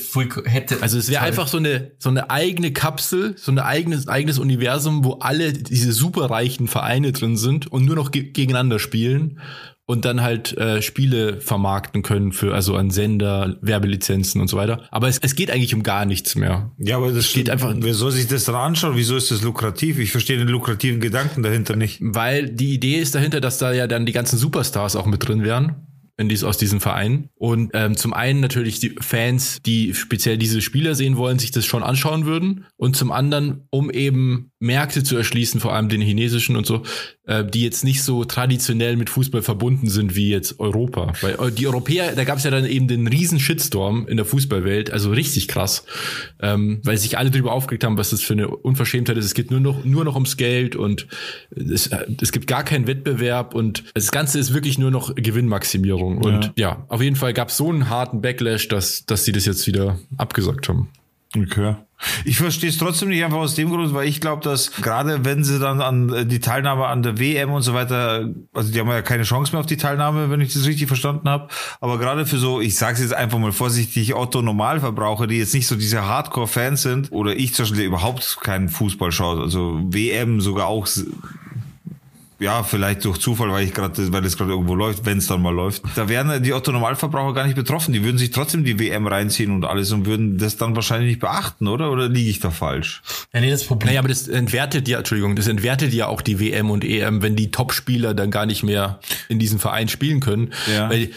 hätte. 0.45 0.81
Also 0.81 0.97
es 0.97 1.07
wäre 1.07 1.21
einfach 1.21 1.47
so 1.47 1.57
eine 1.57 1.91
so 1.99 2.10
eine 2.10 2.31
eigene 2.31 2.73
Kapsel, 2.73 3.36
so 3.38 3.51
ein 3.51 3.60
eigenes 3.60 4.07
eigenes 4.07 4.39
Universum, 4.39 5.03
wo 5.03 5.13
alle 5.19 5.53
diese 5.53 5.91
superreichen 5.91 6.67
Vereine 6.67 7.12
drin 7.12 7.38
sind 7.38 7.67
und 7.67 7.86
nur 7.86 7.95
noch 7.95 8.10
ge 8.10 8.23
gegeneinander 8.23 8.79
spielen 8.79 9.39
und 9.86 10.03
dann 10.03 10.21
halt 10.21 10.57
äh, 10.57 10.81
Spiele 10.81 11.39
vermarkten 11.39 12.01
können 12.01 12.31
für 12.31 12.55
also 12.55 12.75
an 12.75 12.89
Sender, 12.89 13.55
Werbelizenzen 13.62 14.41
und 14.41 14.47
so 14.47 14.57
weiter. 14.57 14.81
Aber 14.89 15.07
es, 15.07 15.19
es 15.19 15.36
geht 15.36 15.51
eigentlich 15.51 15.75
um 15.75 15.83
gar 15.83 16.05
nichts 16.05 16.36
mehr. 16.36 16.71
Ja, 16.79 16.97
aber 16.97 17.12
das 17.12 17.31
geht 17.31 17.51
einfach. 17.51 17.75
Wer 17.77 17.93
soll 17.93 18.12
sich 18.12 18.27
das 18.27 18.45
dann 18.45 18.55
anschauen? 18.55 18.95
Wieso 18.95 19.15
ist 19.15 19.29
das 19.29 19.43
lukrativ? 19.43 19.99
Ich 19.99 20.12
verstehe 20.12 20.39
den 20.39 20.47
lukrativen 20.47 21.01
Gedanken 21.01 21.43
dahinter 21.43 21.75
nicht. 21.75 21.99
Weil 22.01 22.49
die 22.49 22.73
Idee 22.73 22.95
ist 22.95 23.13
dahinter, 23.13 23.41
dass 23.41 23.60
da 23.60 23.71
ja 23.71 23.86
dann 23.86 24.07
die 24.07 24.12
ganzen 24.12 24.38
Superstars 24.38 24.95
auch 24.95 25.05
mit 25.05 25.27
drin 25.27 25.43
wären 25.43 25.87
in 26.17 26.30
dies, 26.30 26.43
aus 26.43 26.58
diesem 26.58 26.82
Verein. 26.82 27.30
Und 27.36 27.71
ähm, 27.73 27.95
zum 27.95 28.13
einen 28.13 28.39
natürlich 28.39 28.80
die 28.80 28.95
Fans, 28.99 29.60
die 29.65 29.93
speziell 29.93 30.38
diese 30.38 30.62
Spieler 30.62 30.95
sehen 30.95 31.15
wollen, 31.15 31.39
sich 31.39 31.51
das 31.51 31.65
schon 31.65 31.84
anschauen 31.84 32.25
würden. 32.25 32.65
Und 32.75 32.95
zum 32.95 33.12
anderen, 33.12 33.67
um 33.69 33.91
eben 33.91 34.51
Märkte 34.60 35.04
zu 35.04 35.15
erschließen, 35.15 35.62
vor 35.62 35.74
allem 35.74 35.88
den 35.88 36.02
chinesischen 36.02 36.56
und 36.56 36.65
so, 36.65 36.82
äh, 37.26 37.46
die 37.46 37.62
jetzt 37.62 37.84
nicht 37.84 38.02
so 38.02 38.26
traditionell 38.26 38.96
mit 38.96 39.10
Fußball 39.10 39.43
verbunden 39.43 39.88
sind 39.88 40.15
wie 40.15 40.30
jetzt 40.30 40.60
Europa. 40.60 41.13
Weil 41.22 41.36
äh, 41.36 41.52
die 41.52 41.67
Europäer, 41.67 42.15
da 42.15 42.24
gab 42.24 42.39
es 42.39 42.43
ja 42.43 42.50
dann 42.50 42.65
eben 42.65 42.88
den 42.88 43.06
riesen 43.06 43.39
Shitstorm 43.39 44.08
in 44.08 44.17
der 44.17 44.26
Fußballwelt, 44.26 44.91
also 44.91 45.12
richtig 45.12 45.48
krass, 45.48 45.86
ähm, 46.41 46.82
weil 46.84 46.98
sich 46.98 47.20
alle 47.20 47.30
darüber 47.30 47.52
aufgeregt 47.52 47.84
haben, 47.84 47.98
was 48.00 48.10
das 48.10 48.22
für 48.22 48.34
eine 48.34 48.48
Unverschämtheit 48.48 49.17
ist. 49.17 49.26
Es 49.26 49.36
geht 49.36 49.52
nur 49.52 49.60
noch, 49.60 49.86
nur 49.86 50.04
noch 50.04 50.15
ums 50.15 50.38
Geld 50.38 50.76
und 50.76 51.08
es, 51.56 51.88
äh, 51.88 52.06
es 52.20 52.32
gibt 52.32 52.48
gar 52.48 52.63
keinen 52.63 52.88
Wettbewerb 52.88 53.54
und 53.54 53.84
das 53.93 54.12
Ganze 54.12 54.39
ist 54.39 54.56
wirklich 54.56 54.80
nur 54.80 54.89
noch 54.89 55.13
Gewinnmaximierung. 55.13 56.17
Und 56.17 56.54
ja, 56.58 56.70
ja 56.70 56.86
auf 56.88 57.02
jeden 57.04 57.15
Fall 57.15 57.34
gab 57.34 57.50
es 57.50 57.58
so 57.58 57.70
einen 57.70 57.89
harten 57.89 58.22
Backlash, 58.22 58.67
dass, 58.70 59.06
dass 59.06 59.24
sie 59.24 59.32
das 59.32 59.46
jetzt 59.46 59.67
wieder 59.67 60.00
abgesagt 60.17 60.67
haben. 60.67 60.89
Okay. 61.36 61.76
Ich 62.25 62.38
verstehe 62.38 62.69
es 62.69 62.77
trotzdem 62.77 63.10
nicht 63.10 63.23
einfach 63.23 63.38
aus 63.38 63.55
dem 63.55 63.69
Grund, 63.69 63.93
weil 63.93 64.07
ich 64.07 64.21
glaube, 64.21 64.43
dass 64.43 64.71
gerade 64.71 65.25
wenn 65.25 65.43
sie 65.43 65.60
dann 65.60 65.81
an 65.81 66.13
äh, 66.13 66.25
die 66.25 66.39
Teilnahme 66.39 66.86
an 66.86 67.01
der 67.01 67.19
WM 67.19 67.51
und 67.51 67.63
so 67.63 67.73
weiter, 67.73 68.29
also 68.53 68.71
die 68.71 68.79
haben 68.79 68.88
ja 68.89 69.01
keine 69.01 69.23
Chance 69.23 69.51
mehr 69.51 69.62
auf 69.62 69.65
die 69.65 69.77
Teilnahme, 69.77 70.29
wenn 70.29 70.41
ich 70.41 70.53
das 70.53 70.65
richtig 70.65 70.88
verstanden 70.88 71.27
habe. 71.27 71.47
Aber 71.81 71.97
gerade 71.97 72.25
für 72.25 72.38
so, 72.38 72.62
ich 72.62 72.75
sage 72.75 72.93
es 72.93 73.01
jetzt 73.01 73.13
einfach 73.13 73.39
mal 73.39 73.51
vorsichtig, 73.51 74.13
Otto 74.13 74.41
Normalverbraucher, 74.41 75.27
die 75.27 75.38
jetzt 75.38 75.55
nicht 75.55 75.67
so 75.67 75.75
diese 75.75 76.05
Hardcore-Fans 76.05 76.81
sind, 76.83 77.12
oder 77.12 77.36
ich 77.36 77.55
zum 77.55 77.63
Beispiel 77.63 77.86
überhaupt 77.86 78.39
keinen 78.41 78.69
Fußball 78.69 79.12
schaut, 79.12 79.39
also 79.39 79.79
WM 79.83 80.39
sogar 80.39 80.67
auch 80.67 80.88
ja, 82.39 82.63
vielleicht 82.63 83.04
durch 83.06 83.17
Zufall, 83.19 83.52
weil 83.52 83.65
ich 83.65 83.73
gerade, 83.73 84.12
weil 84.12 84.26
es 84.26 84.38
gerade 84.38 84.52
irgendwo 84.52 84.76
läuft, 84.76 85.06
wenn 85.06 85.17
es 85.17 85.28
dann 85.28 85.41
mal 85.41 85.54
läuft. 85.54 85.84
Da 85.95 86.08
wären 86.08 86.43
die 86.43 86.54
Otto 86.54 86.71
Normalverbraucher 86.71 87.34
gar 87.34 87.45
nicht 87.45 87.56
betroffen. 87.56 87.93
Die 87.93 88.04
würden 88.04 88.17
sich 88.17 88.32
trotzdem 88.32 88.63
die 88.63 88.80
WM 88.80 89.08
reinziehen 89.08 89.52
und 89.52 89.65
alles 89.65 89.91
und 89.91 90.06
würden 90.06 90.38
das 90.38 90.58
dann 90.58 90.76
wahrscheinlich 90.76 91.10
nicht 91.10 91.19
beachten, 91.19 91.67
oder? 91.67 91.91
Oder 91.91 92.10
liege 92.10 92.30
ich 92.30 92.39
da 92.39 92.52
falsch? 92.52 93.02
Ja, 93.34 93.41
nee, 93.41 93.50
das 93.50 93.63
Problem. 93.63 93.88
Naja, 93.88 94.00
aber 94.00 94.10
das 94.10 94.28
entwertet 94.28 94.88
ja, 94.88 95.00
Entschuldigung, 95.00 95.36
das 95.36 95.47
entwertet 95.47 95.93
ja 95.93 96.08
auch 96.08 96.21
die 96.21 96.39
WM 96.39 96.69
und 96.69 96.84
EM, 96.84 97.21
wenn 97.21 97.36
die 97.36 97.52
Topspieler 97.52 98.13
dann 98.13 98.32
gar 98.32 98.45
nicht 98.45 98.63
mehr 98.63 99.00
in 99.30 99.39
diesem 99.39 99.60
Verein 99.60 99.88
spielen 99.88 100.19
können. 100.19 100.54
Ja. 100.71 100.89
Weil 100.89 101.12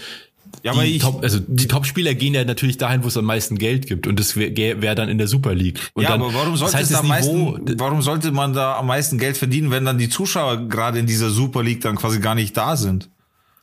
ja, 0.63 0.73
aber 0.73 0.85
die 0.85 0.97
ich, 0.97 1.03
Top, 1.03 1.23
also 1.23 1.39
die 1.47 1.67
Topspieler 1.67 2.15
gehen 2.15 2.35
ja 2.35 2.45
natürlich 2.45 2.77
dahin, 2.77 3.03
wo 3.03 3.09
es 3.09 3.17
am 3.17 3.25
meisten 3.25 3.59
Geld 3.59 3.87
gibt 3.87 4.07
und 4.07 4.21
das 4.21 4.37
wäre 4.37 4.83
wär 4.83 4.95
dann 4.95 5.09
in 5.09 5.19
der 5.19 5.29
Super 5.29 5.55
League. 5.55 5.81
Und 5.95 6.03
ja, 6.03 6.11
dann, 6.11 6.23
aber 6.23 6.35
warum 6.35 6.57
sollte 6.57 6.73
das 6.73 6.81
heißt, 6.83 6.91
es 6.91 6.97
da 7.01 7.03
meisten, 7.03 7.79
warum 7.79 8.03
sollte 8.03 8.31
man 8.33 8.53
da 8.53 8.77
am 8.77 8.87
meisten 8.87 9.19
Geld 9.19 9.37
verdienen, 9.37 9.71
wenn 9.71 9.85
dann 9.85 9.99
die 9.99 10.09
Zuschauer 10.09 10.69
gerade 10.69 10.99
in 10.99 11.07
dieser 11.07 11.31
Super 11.31 11.63
League 11.63 11.81
dann 11.81 11.97
quasi 11.97 12.21
gar 12.21 12.35
nicht 12.35 12.57
da 12.57 12.77
sind? 12.77 13.09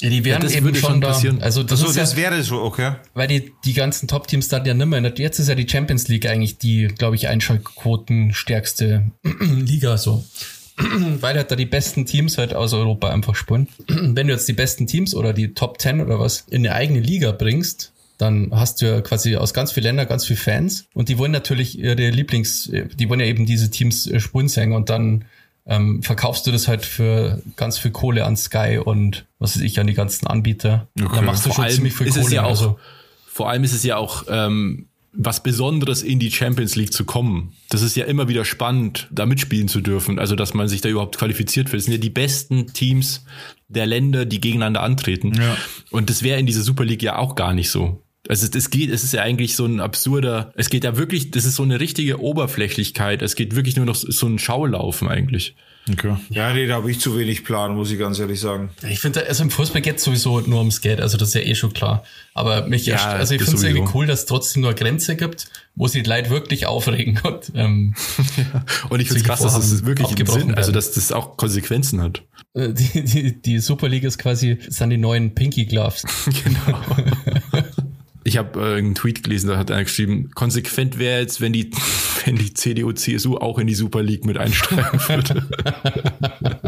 Ja, 0.01 0.09
die 0.09 0.23
wären 0.25 0.47
ja, 0.47 0.55
eben 0.55 0.75
schon, 0.75 0.91
schon 0.91 0.99
passieren. 0.99 1.39
Da. 1.39 1.45
Also 1.45 1.63
das, 1.63 1.81
also, 1.81 1.99
das 1.99 2.11
ja, 2.11 2.17
wäre 2.17 2.43
so, 2.43 2.61
okay. 2.61 2.93
Weil 3.15 3.27
die, 3.27 3.51
die 3.65 3.73
ganzen 3.73 4.07
Top-Teams 4.07 4.47
dann 4.47 4.63
ja 4.65 4.75
nimmer. 4.75 4.99
Jetzt 5.17 5.39
ist 5.39 5.47
ja 5.47 5.55
die 5.55 5.67
Champions 5.67 6.07
League 6.07 6.27
eigentlich 6.27 6.59
die, 6.59 6.87
glaube 6.87 7.15
ich, 7.15 7.27
Einschaltquoten 7.27 8.33
stärkste 8.33 9.11
Liga 9.39 9.97
so. 9.97 10.23
weil 11.21 11.35
halt 11.35 11.51
da 11.51 11.55
die 11.55 11.65
besten 11.65 12.05
Teams 12.05 12.37
halt 12.37 12.53
aus 12.53 12.73
Europa 12.73 13.09
einfach 13.09 13.35
spielen. 13.35 13.67
Wenn 13.87 14.27
du 14.27 14.33
jetzt 14.33 14.47
die 14.47 14.53
besten 14.53 14.87
Teams 14.87 15.15
oder 15.15 15.33
die 15.33 15.53
Top 15.53 15.81
10 15.81 16.01
oder 16.01 16.19
was 16.19 16.45
in 16.49 16.65
eine 16.65 16.75
eigene 16.75 16.99
Liga 16.99 17.31
bringst, 17.31 17.93
dann 18.17 18.49
hast 18.51 18.81
du 18.81 18.87
ja 18.87 19.01
quasi 19.01 19.35
aus 19.35 19.53
ganz 19.53 19.71
vielen 19.71 19.85
Ländern 19.85 20.07
ganz 20.07 20.25
viele 20.25 20.39
Fans 20.39 20.85
und 20.93 21.09
die 21.09 21.17
wollen 21.17 21.31
natürlich 21.31 21.77
ihre 21.77 22.09
Lieblings, 22.09 22.71
die 22.71 23.09
wollen 23.09 23.19
ja 23.19 23.27
eben 23.27 23.45
diese 23.45 23.69
Teams 23.69 24.07
äh, 24.07 24.19
spielen 24.19 24.47
singen 24.47 24.73
und 24.73 24.89
dann 24.89 25.25
ähm, 25.67 26.01
verkaufst 26.01 26.47
du 26.47 26.51
das 26.51 26.67
halt 26.67 26.85
für 26.85 27.41
ganz 27.57 27.77
viel 27.77 27.91
Kohle 27.91 28.25
an 28.25 28.37
Sky 28.37 28.79
und 28.83 29.25
was 29.37 29.55
weiß 29.55 29.63
ich 29.63 29.79
an 29.79 29.87
die 29.87 29.93
ganzen 29.93 30.25
Anbieter. 30.25 30.87
Okay. 30.99 31.15
Da 31.15 31.21
machst 31.21 31.45
du 31.45 31.49
vor 31.51 31.65
schon 31.65 31.73
ziemlich 31.73 31.93
viel 31.93 32.09
Kohle. 32.09 32.33
Ja 32.35 32.43
auch, 32.43 32.49
also. 32.49 32.79
Vor 33.27 33.49
allem 33.49 33.63
ist 33.63 33.73
es 33.73 33.83
ja 33.83 33.97
auch 33.97 34.23
ähm, 34.29 34.87
was 35.17 35.41
Besonderes 35.41 36.03
in 36.03 36.19
die 36.19 36.31
Champions 36.31 36.75
League 36.75 36.93
zu 36.93 37.03
kommen. 37.03 37.53
Das 37.69 37.81
ist 37.81 37.95
ja 37.95 38.05
immer 38.05 38.27
wieder 38.27 38.45
spannend, 38.45 39.07
da 39.11 39.25
mitspielen 39.25 39.67
zu 39.67 39.81
dürfen. 39.81 40.19
Also, 40.19 40.35
dass 40.35 40.53
man 40.53 40.67
sich 40.67 40.81
da 40.81 40.89
überhaupt 40.89 41.17
qualifiziert 41.17 41.69
für. 41.69 41.77
Das 41.77 41.85
sind 41.85 41.93
ja 41.93 41.99
die 41.99 42.11
besten 42.11 42.67
Teams 42.67 43.25
der 43.67 43.87
Länder, 43.87 44.25
die 44.25 44.39
gegeneinander 44.39 44.83
antreten. 44.83 45.33
Ja. 45.33 45.57
Und 45.89 46.11
das 46.11 46.21
wäre 46.21 46.39
in 46.39 46.45
dieser 46.45 46.61
Super 46.61 46.85
League 46.85 47.01
ja 47.01 47.17
auch 47.17 47.35
gar 47.35 47.53
nicht 47.53 47.71
so. 47.71 48.03
Also 48.27 48.47
es 48.53 48.69
geht, 48.69 48.91
es 48.91 49.03
ist 49.03 49.13
ja 49.13 49.21
eigentlich 49.21 49.55
so 49.55 49.65
ein 49.65 49.79
absurder, 49.79 50.51
es 50.55 50.69
geht 50.69 50.83
ja 50.83 50.97
wirklich, 50.97 51.31
das 51.31 51.45
ist 51.45 51.55
so 51.55 51.63
eine 51.63 51.79
richtige 51.79 52.21
Oberflächlichkeit. 52.21 53.21
Es 53.21 53.35
geht 53.35 53.55
wirklich 53.55 53.75
nur 53.77 53.85
noch 53.85 53.95
so 53.95 54.27
ein 54.27 54.37
Schaulaufen 54.37 55.07
eigentlich. 55.07 55.55
Okay. 55.89 56.17
Ja, 56.29 56.53
nee, 56.53 56.67
da 56.67 56.75
habe 56.75 56.91
ich 56.91 56.99
zu 56.99 57.17
wenig 57.17 57.45
Plan, 57.45 57.75
muss 57.75 57.91
ich 57.91 57.99
ganz 57.99 58.19
ehrlich 58.19 58.39
sagen. 58.39 58.71
Ich 58.89 58.99
finde, 58.99 59.25
also 59.25 59.43
im 59.43 59.49
Fußball 59.49 59.81
geht 59.81 59.99
sowieso 59.99 60.41
nur 60.41 60.59
ums 60.59 60.81
Geld, 60.81 60.99
also 60.99 61.17
das 61.17 61.29
ist 61.29 61.35
ja 61.35 61.41
eh 61.41 61.55
schon 61.55 61.73
klar. 61.73 62.03
Aber 62.33 62.67
mich 62.67 62.85
ja, 62.85 62.97
also 62.97 63.33
ich 63.33 63.41
finde 63.41 63.57
es 63.57 63.63
irgendwie 63.63 63.89
cool, 63.93 64.05
dass 64.05 64.21
es 64.21 64.25
trotzdem 64.25 64.61
nur 64.61 64.71
eine 64.71 64.79
Grenze 64.79 65.15
gibt, 65.15 65.47
wo 65.75 65.87
sich 65.87 66.03
die 66.03 66.09
Leute 66.09 66.29
wirklich 66.29 66.65
aufregen. 66.65 67.19
Und, 67.23 67.51
ähm, 67.55 67.95
ja. 68.35 68.65
und 68.89 68.99
ich 68.99 69.07
finde 69.07 69.21
es 69.21 69.27
krass, 69.27 69.41
dass 69.41 69.57
es 69.57 69.71
das 69.71 69.85
wirklich 69.85 70.19
im 70.19 70.27
Sinn, 70.27 70.55
also 70.55 70.71
dass 70.71 70.91
das 70.91 71.11
auch 71.11 71.37
Konsequenzen 71.37 72.01
hat. 72.01 72.23
Äh, 72.53 72.73
die, 72.73 73.03
die, 73.03 73.41
die 73.41 73.59
Super 73.59 73.87
League 73.87 74.03
ist 74.03 74.17
quasi, 74.17 74.57
sind 74.67 74.89
die 74.89 74.97
neuen 74.97 75.35
Pinky 75.35 75.65
Gloves. 75.65 76.03
genau. 76.43 76.79
Ich 78.27 78.35
habe 78.35 78.59
äh, 78.59 78.77
einen 78.77 78.93
Tweet 78.93 79.23
gelesen, 79.23 79.47
da 79.47 79.57
hat 79.57 79.71
einer 79.71 79.85
geschrieben, 79.85 80.31
konsequent 80.35 80.99
wäre 80.99 81.21
jetzt, 81.21 81.39
wenn 81.39 81.53
die, 81.53 81.71
wenn 82.25 82.35
die 82.35 82.53
CDU, 82.53 82.91
CSU 82.91 83.37
auch 83.37 83.57
in 83.57 83.67
die 83.67 83.73
Super 83.73 84.03
League 84.03 84.25
mit 84.25 84.37
einsteigen 84.37 84.99
würde. 85.07 85.47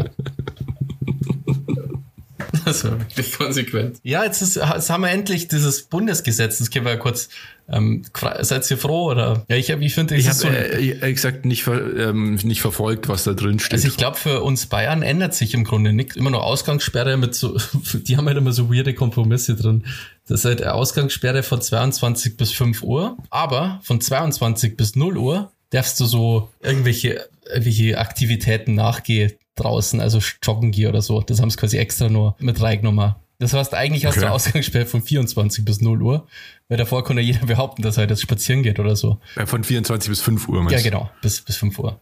Das 2.70 2.84
war 2.84 3.00
wirklich 3.00 3.32
konsequent. 3.32 3.98
Ja, 4.02 4.24
jetzt, 4.24 4.42
ist, 4.42 4.56
jetzt 4.56 4.90
haben 4.90 5.02
wir 5.02 5.10
endlich 5.10 5.48
dieses 5.48 5.82
Bundesgesetz. 5.82 6.58
Das 6.58 6.70
können 6.70 6.84
wir 6.84 6.92
ja 6.92 6.98
kurz. 6.98 7.28
Ähm, 7.68 8.02
seid 8.40 8.68
ihr 8.70 8.78
froh 8.78 9.10
oder? 9.10 9.44
Ja, 9.48 9.56
ich, 9.56 9.70
ich 9.70 9.94
finde, 9.94 10.16
ich 10.16 10.26
habe 10.26 10.36
so 10.36 10.48
äh, 10.48 11.12
gesagt 11.12 11.44
nicht 11.44 11.66
ähm, 11.68 12.34
nicht 12.42 12.60
verfolgt, 12.60 13.08
was 13.08 13.24
da 13.24 13.32
drin 13.32 13.60
steht. 13.60 13.74
Also 13.74 13.88
ich 13.88 13.96
glaube, 13.96 14.16
für 14.16 14.42
uns 14.42 14.66
Bayern 14.66 15.02
ändert 15.02 15.34
sich 15.34 15.54
im 15.54 15.62
Grunde 15.62 15.92
nichts. 15.92 16.16
Immer 16.16 16.30
noch 16.30 16.42
Ausgangssperre 16.42 17.16
mit 17.16 17.34
so. 17.34 17.56
Die 17.94 18.16
haben 18.16 18.26
halt 18.26 18.38
immer 18.38 18.52
so 18.52 18.72
weirde 18.72 18.94
Kompromisse 18.94 19.54
drin. 19.54 19.84
Das 20.26 20.40
ist 20.40 20.44
halt 20.46 20.66
Ausgangssperre 20.66 21.42
von 21.42 21.62
22 21.62 22.36
bis 22.36 22.52
5 22.52 22.82
Uhr, 22.82 23.16
aber 23.30 23.80
von 23.82 24.00
22 24.00 24.76
bis 24.76 24.96
0 24.96 25.16
Uhr 25.16 25.52
darfst 25.70 25.98
du 26.00 26.06
so 26.06 26.50
irgendwelche, 26.60 27.28
irgendwelche 27.46 27.98
Aktivitäten 27.98 28.74
nachgehen 28.74 29.32
draußen, 29.56 30.00
also 30.00 30.20
joggen 30.42 30.70
gehen 30.70 30.88
oder 30.88 31.02
so. 31.02 31.20
Das 31.20 31.40
haben 31.40 31.50
sie 31.50 31.56
quasi 31.56 31.78
extra 31.78 32.08
nur 32.08 32.36
mit 32.38 32.60
reingenommen. 32.60 33.14
Das 33.38 33.54
heißt, 33.54 33.74
eigentlich 33.74 34.04
hast 34.04 34.18
okay. 34.18 34.26
du 34.26 34.32
Ausgangssperre 34.32 34.86
von 34.86 35.02
24 35.02 35.64
bis 35.64 35.80
0 35.80 36.02
Uhr, 36.02 36.26
weil 36.68 36.76
davor 36.76 37.02
konnte 37.04 37.22
jeder 37.22 37.46
behaupten, 37.46 37.82
dass 37.82 37.96
er 37.96 38.06
jetzt 38.06 38.20
spazieren 38.20 38.62
geht 38.62 38.78
oder 38.78 38.96
so. 38.96 39.18
Ja, 39.36 39.46
von 39.46 39.64
24 39.64 40.10
bis 40.10 40.20
5 40.20 40.48
Uhr, 40.48 40.62
meinst 40.62 40.84
Ja, 40.84 40.90
genau, 40.90 41.10
bis, 41.22 41.40
bis 41.40 41.56
5 41.56 41.78
Uhr. 41.78 42.00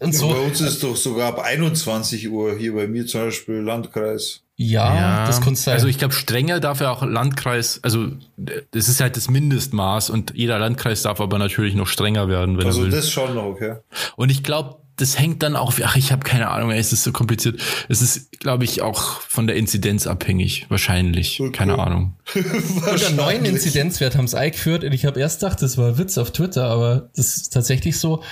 Und 0.00 0.12
ja, 0.12 0.18
so, 0.18 0.28
bei 0.28 0.38
uns 0.38 0.60
ist 0.60 0.82
doch 0.82 0.94
sogar 0.94 1.28
ab 1.28 1.38
21 1.38 2.28
Uhr, 2.28 2.56
hier 2.56 2.74
bei 2.74 2.86
mir 2.86 3.06
zum 3.06 3.22
Beispiel 3.22 3.56
Landkreis. 3.56 4.42
Ja, 4.56 4.94
ja, 4.94 5.26
das 5.26 5.40
kann 5.40 5.56
sein. 5.56 5.74
Also 5.74 5.88
ich 5.88 5.98
glaube, 5.98 6.14
strenger 6.14 6.60
darf 6.60 6.80
ja 6.80 6.90
auch 6.92 7.02
Landkreis, 7.02 7.80
also 7.82 8.08
das 8.36 8.88
ist 8.88 9.00
halt 9.00 9.16
das 9.16 9.28
Mindestmaß 9.28 10.10
und 10.10 10.32
jeder 10.36 10.58
Landkreis 10.60 11.02
darf 11.02 11.20
aber 11.20 11.38
natürlich 11.38 11.74
noch 11.74 11.88
strenger 11.88 12.28
werden, 12.28 12.58
wenn 12.58 12.66
also 12.66 12.82
er 12.82 12.86
will. 12.86 12.94
Also 12.94 13.04
das 13.04 13.10
schon 13.10 13.34
noch, 13.34 13.44
okay. 13.44 13.76
Und 14.16 14.30
ich 14.30 14.44
glaube, 14.44 14.76
das 14.96 15.18
hängt 15.18 15.42
dann 15.42 15.56
auch, 15.56 15.74
ach, 15.82 15.96
ich 15.96 16.12
habe 16.12 16.22
keine 16.22 16.50
Ahnung, 16.50 16.70
es 16.70 16.92
ist 16.92 17.02
so 17.02 17.12
kompliziert. 17.12 17.60
Es 17.88 18.00
ist, 18.00 18.38
glaube 18.38 18.64
ich, 18.64 18.82
auch 18.82 19.20
von 19.20 19.46
der 19.46 19.56
Inzidenz 19.56 20.06
abhängig, 20.06 20.66
wahrscheinlich. 20.68 21.40
Okay. 21.40 21.50
Keine 21.50 21.78
Ahnung. 21.78 22.14
Unter 22.34 23.10
neuen 23.10 23.44
Inzidenzwert 23.44 24.16
haben 24.16 24.26
es 24.26 24.34
eingeführt 24.34 24.84
und 24.84 24.92
ich 24.92 25.04
habe 25.04 25.18
erst 25.18 25.40
gedacht, 25.40 25.62
das 25.62 25.76
war 25.78 25.88
ein 25.88 25.98
Witz 25.98 26.16
auf 26.16 26.32
Twitter, 26.32 26.66
aber 26.66 27.10
das 27.16 27.36
ist 27.36 27.52
tatsächlich 27.52 27.98
so. 27.98 28.22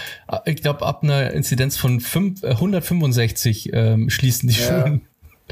Ich 0.44 0.62
glaube, 0.62 0.86
ab 0.86 1.02
einer 1.02 1.32
Inzidenz 1.32 1.76
von 1.76 2.00
5, 2.00 2.44
165 2.44 3.70
ähm, 3.72 4.08
schließen 4.08 4.48
die 4.48 4.54
ja. 4.54 4.82
Schulen. 4.82 5.02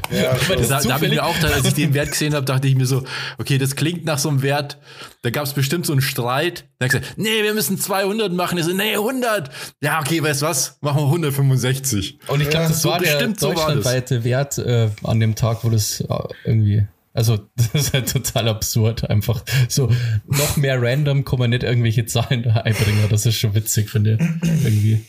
Ja, 0.09 0.35
da, 0.55 0.81
da 0.81 0.93
habe 0.93 1.05
ich 1.05 1.11
mir 1.11 1.23
auch, 1.23 1.35
als 1.43 1.65
ich 1.65 1.73
den 1.73 1.93
Wert 1.93 2.11
gesehen 2.11 2.33
habe, 2.33 2.45
dachte 2.45 2.67
ich 2.67 2.75
mir 2.75 2.85
so, 2.85 3.03
okay, 3.37 3.57
das 3.57 3.75
klingt 3.75 4.05
nach 4.05 4.17
so 4.17 4.29
einem 4.29 4.41
Wert, 4.41 4.77
da 5.21 5.29
gab 5.29 5.45
es 5.45 5.53
bestimmt 5.53 5.85
so 5.85 5.93
einen 5.93 6.01
Streit. 6.01 6.65
Da 6.79 6.85
habe 6.85 6.97
ich 6.97 7.01
gesagt, 7.01 7.17
nee, 7.17 7.43
wir 7.43 7.53
müssen 7.53 7.77
200 7.77 8.33
machen. 8.33 8.57
Ich 8.57 8.65
so, 8.65 8.73
nee, 8.73 8.93
100. 8.93 9.49
Ja, 9.81 9.99
okay, 9.99 10.21
weißt 10.23 10.41
du 10.41 10.45
was? 10.47 10.77
Machen 10.81 11.01
wir 11.01 11.05
165. 11.05 12.19
Und 12.27 12.41
ich 12.41 12.49
glaube, 12.49 12.67
das 12.67 12.83
ja, 12.83 12.89
war 12.89 12.99
so 12.99 13.05
der 13.05 13.27
deutschlandweite 13.27 14.23
Wert 14.23 14.57
äh, 14.57 14.89
an 15.03 15.19
dem 15.19 15.35
Tag, 15.35 15.63
wo 15.63 15.69
das 15.69 16.01
äh, 16.01 16.05
irgendwie 16.45 16.87
also, 17.13 17.37
das 17.55 17.73
ist 17.73 17.93
halt 17.93 18.11
total 18.11 18.47
absurd, 18.47 19.09
einfach 19.09 19.43
so 19.67 19.91
noch 20.27 20.57
mehr 20.57 20.81
random 20.81 21.25
kann 21.25 21.39
man 21.39 21.49
nicht 21.49 21.63
irgendwelche 21.63 22.05
Zahlen 22.05 22.43
da 22.43 22.51
einbringen. 22.57 23.05
Das 23.09 23.25
ist 23.25 23.35
schon 23.37 23.53
witzig, 23.55 23.89
finde 23.89 24.13
ich. 24.19 24.47
Irgendwie. 24.63 25.01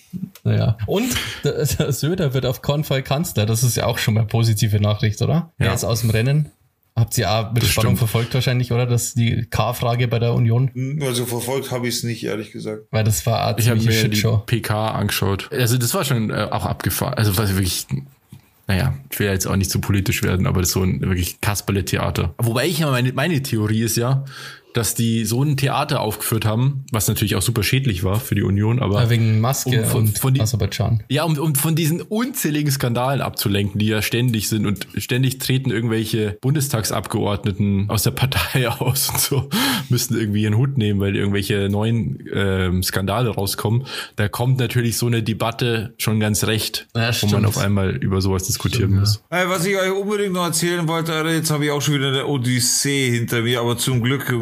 Naja. 0.45 0.77
Und 0.87 1.15
der, 1.45 1.65
der 1.65 1.93
Söder 1.93 2.35
wird 2.35 2.47
auf 2.47 2.63
keinen 2.63 2.85
Fall 2.85 3.03
Kanzler. 3.03 3.47
Das 3.47 3.63
ist 3.63 3.77
ja 3.77 3.87
auch 3.87 3.99
schon 3.99 4.15
mal 4.15 4.25
positive 4.27 4.81
Nachricht, 4.81 5.23
oder? 5.23 5.53
Ja. 5.59 5.67
Er 5.67 5.75
ist 5.75 5.85
aus 5.85 6.01
dem 6.01 6.11
Rennen. 6.11 6.51
Habt 6.95 7.17
ihr 7.17 7.31
auch 7.31 7.53
mit 7.53 7.63
Das 7.63 7.71
Spannung 7.71 7.93
stimmt. 7.93 7.99
verfolgt 8.01 8.35
wahrscheinlich, 8.35 8.71
oder? 8.71 8.85
Das 8.85 9.15
die 9.15 9.47
K-Frage 9.49 10.09
bei 10.09 10.19
der 10.19 10.35
Union? 10.35 10.71
Also 11.01 11.25
verfolgt 11.25 11.71
habe 11.71 11.89
ich 11.89 11.95
es 11.95 12.03
nicht, 12.03 12.23
ehrlich 12.25 12.53
gesagt. 12.53 12.83
Weil 12.91 13.05
das 13.05 13.25
war 13.25 13.47
eine 13.47 13.59
Ich 13.59 13.71
habe 13.71 13.81
mir 13.81 13.87
die 13.87 13.93
Shitshow. 13.97 14.43
PK 14.45 14.91
angeschaut. 14.91 15.49
Also 15.53 15.79
das 15.79 15.95
war 15.95 16.05
schon 16.05 16.29
äh, 16.29 16.49
auch 16.51 16.67
abgefahren. 16.67 17.15
Also 17.15 17.39
was 17.39 17.55
wirklich, 17.55 17.87
naja, 18.67 18.95
ich 19.11 19.19
will 19.19 19.27
jetzt 19.27 19.47
auch 19.47 19.57
nicht 19.57 19.71
zu 19.71 19.81
politisch 19.81 20.23
werden, 20.23 20.47
aber 20.47 20.61
das 20.61 20.69
ist 20.69 20.75
so 20.75 20.83
ein 20.83 21.01
wirklich 21.01 21.41
Kasperle-Theater. 21.41 22.35
Wobei 22.39 22.67
ich 22.67 22.79
ja 22.79 22.91
meine, 22.91 23.13
meine 23.13 23.43
Theorie 23.43 23.83
ist 23.83 23.97
ja, 23.97 24.25
dass 24.75 24.95
die 24.95 25.25
so 25.25 25.43
ein 25.43 25.57
Theater 25.57 26.01
aufgeführt 26.01 26.45
haben, 26.45 26.85
was 26.93 27.09
natürlich 27.09 27.37
auch 27.37 27.43
super 27.43 27.63
schädlich 27.63 28.05
war 28.05 28.21
für 28.21 28.35
die 28.35 28.43
Union, 28.43 28.79
aber 28.81 29.03
Äh, 29.03 29.11
Wegen 29.11 29.41
Maske 29.41 29.81
Um 29.83 29.85
von- 29.85 30.01
und 30.03 30.19
von 30.19 30.35
die- 30.35 30.41
Aserbaidschan. 30.41 31.03
ja, 31.09 31.25
um, 31.25 31.39
um 31.39 31.55
von 31.55 31.75
diesen 31.75 32.01
unzähligen 32.03 32.71
Skandalen 32.71 33.21
abzulenken, 33.21 33.79
die 33.79 33.87
ja 33.87 34.03
ständig 34.03 34.49
sind 34.49 34.67
und 34.67 34.87
ständig 34.97 35.39
treten 35.39 35.71
irgendwelche 35.71 36.39
Bundestagsabgeordneten 36.41 37.89
aus 37.89 38.03
der 38.03 38.11
Partei 38.13 38.69
aus 38.81 39.09
und 39.11 39.21
so, 39.21 39.49
müssen 39.89 40.17
irgendwie 40.19 40.43
ihren 40.43 40.57
Hut 40.57 40.79
nehmen, 40.79 41.01
weil 41.01 41.17
irgendwelche 41.17 41.69
neuen 41.69 42.19
ähm, 42.33 42.83
Skandale 42.83 43.31
rauskommen. 43.31 43.85
Da 44.17 44.29
kommt 44.29 44.59
natürlich 44.59 44.97
so 44.97 45.07
eine 45.07 45.23
Debatte 45.23 45.95
schon 45.99 46.21
ganz 46.21 46.45
recht, 46.45 46.87
Ja, 46.97 47.11
wo 47.23 47.27
man 47.29 47.45
auf 47.45 47.59
einmal 47.59 47.97
über 47.97 48.21
sowas 48.21 48.45
diskutieren 48.45 48.91
Stimmt, 48.91 49.01
muss. 49.01 49.23
Äh, 49.31 49.49
was 49.49 49.65
ich 49.67 49.77
euch 49.77 49.91
unbedingt 49.93 50.33
noch 50.35 50.45
erzählen 50.45 50.87
wollte, 50.89 51.13
jetzt 51.29 51.51
habe 51.51 51.65
ich 51.65 51.71
auch 51.71 51.81
schon 51.83 51.95
wieder 51.95 52.09
eine 52.09 52.27
Odyssee 52.27 53.11
hinter 53.11 53.43
mir, 53.43 53.61
aber 53.61 53.77
zum 53.77 54.03
Glück 54.03 54.29
äh, 54.31 54.35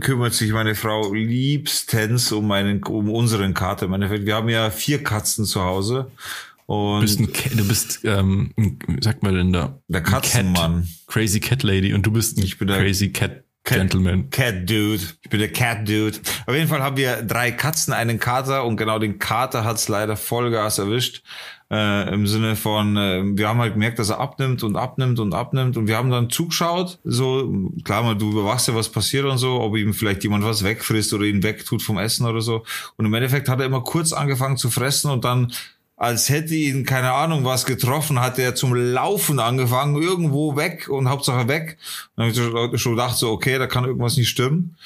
kümmert 0.00 0.34
sich 0.34 0.52
meine 0.52 0.74
Frau 0.74 1.12
liebstens 1.14 2.32
um 2.32 2.46
meinen, 2.46 2.82
um 2.84 3.10
unseren 3.10 3.54
Kater. 3.54 3.88
Meine, 3.88 4.10
wir 4.26 4.34
haben 4.34 4.48
ja 4.48 4.70
vier 4.70 5.02
Katzen 5.02 5.44
zu 5.44 5.62
Hause. 5.64 6.10
Und 6.66 7.00
Du 7.02 7.02
bist, 7.02 7.20
ein, 7.20 7.56
du 7.56 7.68
bist 7.68 8.00
ähm, 8.04 8.52
wie 8.56 9.02
sagt 9.02 9.22
man 9.22 9.34
denn 9.34 9.52
da? 9.52 9.78
der 9.88 10.00
Ein 10.00 10.04
Cat, 10.04 10.22
Katzenmann. 10.24 10.88
Crazy 11.06 11.38
Cat 11.40 11.62
Lady 11.62 11.94
und 11.94 12.04
du 12.04 12.10
bist 12.10 12.38
ein 12.38 12.42
Ich 12.42 12.58
bin 12.58 12.66
der 12.68 12.78
Crazy 12.78 13.10
Cat, 13.12 13.44
Cat- 13.62 13.78
Gentleman. 13.78 14.30
Cat 14.30 14.68
Dude. 14.68 15.00
Ich 15.22 15.30
bin 15.30 15.38
der 15.38 15.52
Cat 15.52 15.88
Dude. 15.88 16.18
Auf 16.46 16.54
jeden 16.54 16.66
Fall 16.66 16.82
haben 16.82 16.96
wir 16.96 17.22
drei 17.22 17.52
Katzen, 17.52 17.92
einen 17.92 18.18
Kater 18.18 18.64
und 18.64 18.76
genau 18.76 18.98
den 18.98 19.18
Kater 19.20 19.64
hat's 19.64 19.86
leider 19.88 20.16
Vollgas 20.16 20.78
erwischt. 20.78 21.22
Äh, 21.68 22.14
Im 22.14 22.28
Sinne 22.28 22.54
von, 22.54 22.96
äh, 22.96 23.22
wir 23.24 23.48
haben 23.48 23.58
halt 23.58 23.72
gemerkt, 23.72 23.98
dass 23.98 24.10
er 24.10 24.20
abnimmt 24.20 24.62
und 24.62 24.76
abnimmt 24.76 25.18
und 25.18 25.34
abnimmt 25.34 25.76
und 25.76 25.88
wir 25.88 25.96
haben 25.96 26.10
dann 26.10 26.30
zugeschaut. 26.30 27.00
So, 27.02 27.70
klar, 27.82 28.04
mal, 28.04 28.16
du 28.16 28.30
überwachst 28.30 28.68
ja, 28.68 28.74
was 28.76 28.88
passiert 28.88 29.24
und 29.24 29.38
so, 29.38 29.60
ob 29.60 29.76
ihm 29.76 29.92
vielleicht 29.92 30.22
jemand 30.22 30.44
was 30.44 30.62
wegfrisst 30.62 31.12
oder 31.12 31.24
ihn 31.24 31.42
wegtut 31.42 31.82
vom 31.82 31.98
Essen 31.98 32.24
oder 32.24 32.40
so. 32.40 32.64
Und 32.96 33.06
im 33.06 33.14
Endeffekt 33.14 33.48
hat 33.48 33.58
er 33.58 33.66
immer 33.66 33.82
kurz 33.82 34.12
angefangen 34.12 34.56
zu 34.56 34.70
fressen 34.70 35.10
und 35.10 35.24
dann 35.24 35.52
als 35.96 36.28
hätte 36.28 36.54
ihn, 36.54 36.84
keine 36.84 37.12
Ahnung, 37.12 37.44
was 37.44 37.64
getroffen, 37.64 38.20
hat 38.20 38.38
er 38.38 38.54
zum 38.54 38.74
Laufen 38.74 39.40
angefangen, 39.40 40.00
irgendwo 40.00 40.54
weg 40.54 40.88
und 40.88 41.08
Hauptsache 41.08 41.48
weg. 41.48 41.78
Und 42.14 42.36
dann 42.36 42.54
habe 42.54 42.76
ich 42.76 42.82
schon 42.82 42.92
gedacht, 42.92 43.16
so, 43.16 43.30
okay, 43.30 43.58
da 43.58 43.66
kann 43.66 43.86
irgendwas 43.86 44.16
nicht 44.18 44.28
stimmen. 44.28 44.76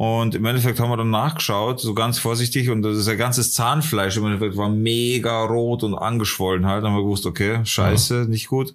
Und 0.00 0.34
im 0.34 0.46
Endeffekt 0.46 0.80
haben 0.80 0.88
wir 0.88 0.96
dann 0.96 1.10
nachgeschaut, 1.10 1.78
so 1.78 1.92
ganz 1.92 2.18
vorsichtig, 2.18 2.70
und 2.70 2.80
das 2.80 2.96
ist 2.96 3.06
ja 3.06 3.16
ganzes 3.16 3.52
Zahnfleisch 3.52 4.16
im 4.16 4.24
Endeffekt 4.24 4.56
war 4.56 4.70
mega 4.70 5.44
rot 5.44 5.82
und 5.82 5.94
angeschwollen 5.94 6.64
halt. 6.64 6.82
Dann 6.82 6.92
haben 6.92 6.96
wir 6.96 7.02
gewusst, 7.02 7.26
okay, 7.26 7.60
scheiße, 7.62 8.24
nicht 8.26 8.48
gut. 8.48 8.74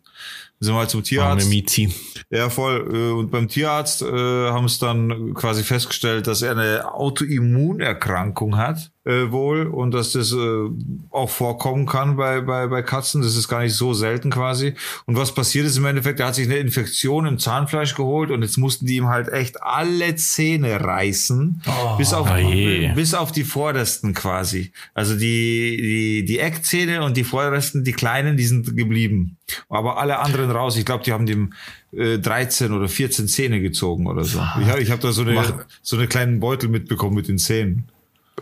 Sind 0.60 0.74
wir 0.74 0.80
halt 0.80 0.90
zum 0.90 1.04
Tierarzt. 1.04 1.50
Mizi. 1.50 1.94
Ja, 2.30 2.50
voll. 2.50 2.90
Äh, 2.92 3.12
Und 3.12 3.30
beim 3.30 3.48
Tierarzt 3.48 4.02
äh, 4.02 4.06
haben 4.06 4.66
es 4.66 4.80
dann 4.80 5.34
quasi 5.34 5.64
festgestellt, 5.64 6.28
dass 6.28 6.42
er 6.42 6.52
eine 6.52 6.94
Autoimmunerkrankung 6.94 8.58
hat, 8.58 8.92
äh, 9.04 9.32
wohl, 9.32 9.68
und 9.68 9.92
dass 9.92 10.14
das 10.14 10.32
äh, 10.32 10.70
auch 11.12 11.30
vorkommen 11.30 11.86
kann 11.86 12.16
bei, 12.16 12.42
bei, 12.42 12.68
bei 12.68 12.82
Katzen. 12.82 13.22
Das 13.22 13.36
ist 13.36 13.48
gar 13.48 13.62
nicht 13.62 13.74
so 13.74 13.94
selten 13.94 14.32
quasi. 14.32 14.74
Und 15.06 15.18
was 15.18 15.34
passiert 15.34 15.66
ist 15.66 15.78
im 15.78 15.86
Endeffekt, 15.86 16.20
er 16.20 16.28
hat 16.28 16.36
sich 16.36 16.48
eine 16.48 16.58
Infektion 16.58 17.26
im 17.26 17.38
Zahnfleisch 17.38 17.94
geholt 17.96 18.32
und 18.32 18.42
jetzt 18.42 18.58
mussten 18.58 18.86
die 18.86 18.96
ihm 18.96 19.08
halt 19.08 19.28
echt 19.30 19.62
alle 19.62 20.16
Zähne 20.16 20.80
reißen, 20.80 21.62
bis, 21.98 22.14
auf, 22.14 22.30
Oh 22.32 22.96
bis 22.96 23.14
auf 23.14 23.32
die 23.32 23.44
vordersten 23.44 24.14
quasi. 24.14 24.72
Also 24.94 25.16
die, 25.16 25.78
die, 25.78 26.26
die 26.26 26.40
Eckzähne 26.40 27.04
und 27.04 27.18
die 27.18 27.24
vordersten, 27.24 27.84
die 27.84 27.94
kleinen, 27.94 28.38
die 28.38 28.46
sind 28.46 28.76
geblieben. 28.76 29.38
Aber 29.70 29.98
alle 30.00 30.20
anderen 30.20 30.52
raus. 30.52 30.76
Ich 30.78 30.86
glaube, 30.86 31.04
die 31.04 31.14
haben 31.14 31.26
dem 31.26 31.54
äh, 31.92 32.18
13 32.18 32.72
oder 32.72 32.88
14 32.88 33.28
Zähne 33.28 33.62
gezogen 33.62 34.08
oder 34.08 34.24
so. 34.24 34.40
Ich 34.62 34.68
habe 34.68 34.82
ich 34.82 34.92
hab 34.92 35.00
da 35.02 35.12
so 35.12 35.22
eine, 35.22 35.66
so 35.82 35.96
eine 35.98 36.08
kleinen 36.08 36.40
Beutel 36.40 36.70
mitbekommen 36.70 37.16
mit 37.16 37.28
den 37.28 37.38
Zähnen. 37.38 37.86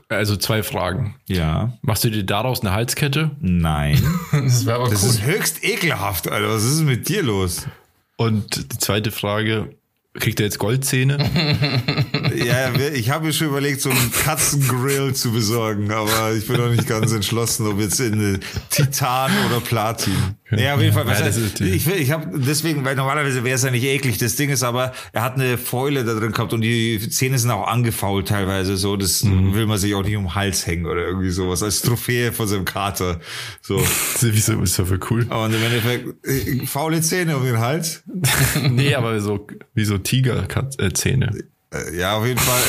Also 0.09 0.35
zwei 0.37 0.63
Fragen. 0.63 1.15
Ja. 1.27 1.73
Machst 1.81 2.03
du 2.03 2.09
dir 2.09 2.23
daraus 2.23 2.61
eine 2.61 2.71
Halskette? 2.71 3.31
Nein. 3.39 4.01
Das 4.31 4.65
wäre 4.65 4.79
aber 4.79 4.89
Das 4.89 5.03
cool. 5.03 5.09
ist 5.09 5.23
höchst 5.23 5.63
ekelhaft, 5.63 6.29
Alter. 6.29 6.49
Was 6.49 6.63
ist 6.63 6.79
denn 6.79 6.85
mit 6.87 7.07
dir 7.09 7.21
los? 7.23 7.67
Und 8.15 8.71
die 8.73 8.77
zweite 8.77 9.11
Frage, 9.11 9.75
kriegt 10.15 10.39
er 10.39 10.45
jetzt 10.45 10.60
Goldzähne? 10.60 11.17
Ja, 12.36 12.71
ich 12.93 13.10
habe 13.12 13.28
mir 13.28 13.34
schon 13.34 13.47
überlegt, 13.47 13.82
so 13.82 13.89
einen 13.91 14.12
Katzengrill 14.12 15.13
zu 15.13 15.32
besorgen, 15.32 15.91
aber 15.91 16.34
ich 16.34 16.47
bin 16.47 16.58
noch 16.58 16.69
nicht 16.69 16.88
ganz 16.88 17.12
entschlossen, 17.12 17.67
ob 17.67 17.80
jetzt 17.80 17.99
in 17.99 18.36
äh, 18.36 18.39
Titan 18.69 19.32
oder 19.47 19.60
Platin. 19.60 20.13
Nee, 20.49 20.69
auf 20.71 20.82
jeden 20.82 20.93
Fall. 20.93 21.06
Ja, 21.08 21.19
das 21.19 21.38
heißt, 21.38 21.62
ich 21.62 21.86
will- 21.86 21.99
ich 21.99 22.12
habe 22.12 22.39
deswegen, 22.39 22.84
weil 22.86 22.95
normalerweise 22.95 23.43
wäre 23.43 23.56
es 23.56 23.63
ja 23.63 23.71
nicht 23.71 23.84
eklig. 23.84 24.17
Das 24.17 24.36
Ding 24.36 24.49
ist 24.49 24.63
aber, 24.63 24.93
er 25.12 25.21
hat 25.21 25.36
eine 25.36 25.58
Fäule 25.58 26.04
da 26.04 26.13
drin 26.15 26.32
gehabt 26.32 26.54
und 26.54 26.62
die 26.62 26.99
Zähne 27.10 27.38
sind 27.38 27.52
auch 27.52 27.67
angefault 27.67 28.28
teilweise. 28.28 28.78
So, 28.78 28.97
das 28.97 29.23
Mhm. 29.23 29.54
will 29.54 29.65
man 29.67 29.78
sich 29.78 29.93
auch 29.93 30.04
nicht 30.04 30.15
um 30.15 30.23
den 30.26 30.36
Hals 30.36 30.65
hängen 30.65 30.86
oder 30.86 31.02
irgendwie 31.06 31.30
sowas 31.30 31.62
als 31.63 31.82
Trophäe 31.82 32.32
von 32.32 32.47
seinem 32.47 32.65
Kater. 32.65 33.19
So. 33.62 33.84
Wieso 34.21 34.60
ist 34.62 34.80
das 34.80 34.88
für 34.88 34.99
cool? 35.12 35.23
Und 35.23 35.54
im 35.54 35.63
Endeffekt 35.63 36.26
äh, 36.26 36.65
faule 36.65 37.02
Zähne 37.02 37.38
um 37.38 37.45
den 37.45 37.60
Hals. 37.60 38.04
nee, 38.69 38.95
aber 38.95 39.19
so 39.21 39.45
wie 39.76 39.86
so 39.86 39.97
Tigerzähne. 40.03 41.31
Äh, 41.73 41.97
Ja, 41.97 42.17
auf 42.17 42.25
jeden 42.25 42.39
Fall. 42.39 42.61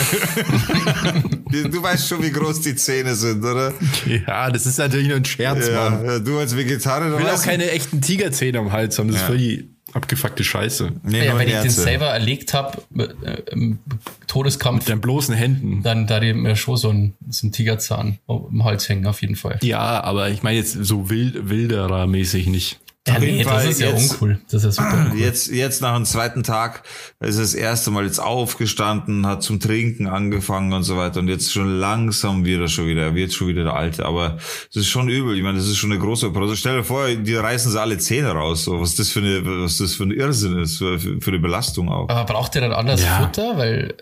du 1.70 1.82
weißt 1.82 2.08
schon, 2.08 2.22
wie 2.22 2.30
groß 2.30 2.60
die 2.62 2.74
Zähne 2.74 3.14
sind, 3.14 3.44
oder? 3.44 3.72
Ja, 4.06 4.50
das 4.50 4.64
ist 4.66 4.78
natürlich 4.78 5.08
nur 5.08 5.16
ein 5.18 5.24
Scherz, 5.24 5.70
Mann. 5.70 6.04
Ja, 6.04 6.12
ja, 6.14 6.18
du 6.18 6.38
als 6.38 6.56
Vegetarier, 6.56 7.12
Ich 7.14 7.18
will 7.24 7.30
auch 7.30 7.42
keine 7.42 7.70
echten 7.70 8.00
Tigerzähne 8.00 8.58
am 8.58 8.72
Hals 8.72 8.98
haben. 8.98 9.08
Das 9.08 9.16
ist 9.16 9.22
Ja. 9.22 9.26
voll 9.28 9.38
die 9.38 9.68
abgefuckte 9.92 10.42
Scheiße. 10.42 10.90
Nee, 11.04 11.24
ja, 11.26 11.38
wenn 11.38 11.46
ich 11.46 11.54
den 11.54 11.70
selber 11.70 12.06
erlegt 12.06 12.52
habe, 12.52 12.82
äh, 12.98 13.42
im 13.52 13.78
Todeskampf, 14.26 14.80
Mit 14.80 14.88
deinen 14.88 15.00
bloßen 15.00 15.34
Händen. 15.34 15.82
dann 15.84 16.06
da 16.08 16.18
die 16.18 16.32
mir 16.32 16.56
schon 16.56 16.76
so 16.76 16.88
ein, 16.90 17.12
so 17.30 17.46
ein 17.46 17.52
Tigerzahn 17.52 18.18
im 18.26 18.64
Hals 18.64 18.88
hängen, 18.88 19.06
auf 19.06 19.20
jeden 19.20 19.36
Fall. 19.36 19.58
Ja, 19.62 20.02
aber 20.02 20.30
ich 20.30 20.42
meine 20.42 20.56
jetzt 20.58 20.72
so 20.72 21.10
wild, 21.10 21.48
wilderer-mäßig 21.48 22.48
nicht. 22.48 22.80
Ja, 23.06 23.18
nee, 23.18 23.44
das 23.44 23.64
ist 23.66 23.80
ja 23.80 23.90
jetzt- 23.90 24.12
uncool. 24.12 24.40
Das 24.50 24.64
ist 24.64 24.78
ja 24.78 24.84
super 24.84 24.98
uncool. 25.04 25.18
Jetzt, 25.20 25.48
jetzt 25.50 25.82
nach 25.82 25.94
dem 25.94 26.06
zweiten 26.06 26.42
Tag 26.42 26.84
ist 27.20 27.38
das 27.38 27.52
erste 27.54 27.90
Mal 27.90 28.04
jetzt 28.06 28.18
aufgestanden, 28.18 29.26
hat 29.26 29.42
zum 29.42 29.60
Trinken 29.60 30.06
angefangen 30.06 30.72
und 30.72 30.84
so 30.84 30.96
weiter 30.96 31.20
und 31.20 31.28
jetzt 31.28 31.52
schon 31.52 31.78
langsam 31.78 32.44
wird 32.46 32.62
er 32.62 32.68
schon 32.68 32.86
wieder, 32.86 33.02
er 33.02 33.14
wird 33.14 33.32
schon 33.34 33.48
wieder 33.48 33.64
der 33.64 33.74
Alte, 33.74 34.06
aber 34.06 34.38
es 34.70 34.76
ist 34.76 34.88
schon 34.88 35.08
übel, 35.10 35.36
ich 35.36 35.42
meine, 35.42 35.58
das 35.58 35.66
ist 35.66 35.76
schon 35.76 35.92
eine 35.92 36.00
große 36.00 36.26
Operation. 36.28 36.56
Stell 36.56 36.76
dir 36.78 36.84
vor, 36.84 37.08
die 37.08 37.34
reißen 37.34 37.70
sie 37.70 37.80
alle 37.80 37.98
Zähne 37.98 38.30
raus, 38.32 38.64
so, 38.64 38.80
was 38.80 38.94
das 38.94 39.10
für 39.10 39.20
eine, 39.20 39.42
was 39.44 39.76
das 39.76 39.94
für 39.94 40.04
ein 40.04 40.10
Irrsinn 40.10 40.58
ist, 40.58 40.78
für, 40.78 40.98
für 40.98 41.20
eine 41.30 41.38
Belastung 41.40 41.90
auch. 41.90 42.08
Aber 42.08 42.24
braucht 42.24 42.54
der 42.54 42.62
dann 42.62 42.72
anders 42.72 43.02
Ja. 43.02 43.18
Futter? 43.18 43.58
Weil 43.58 43.94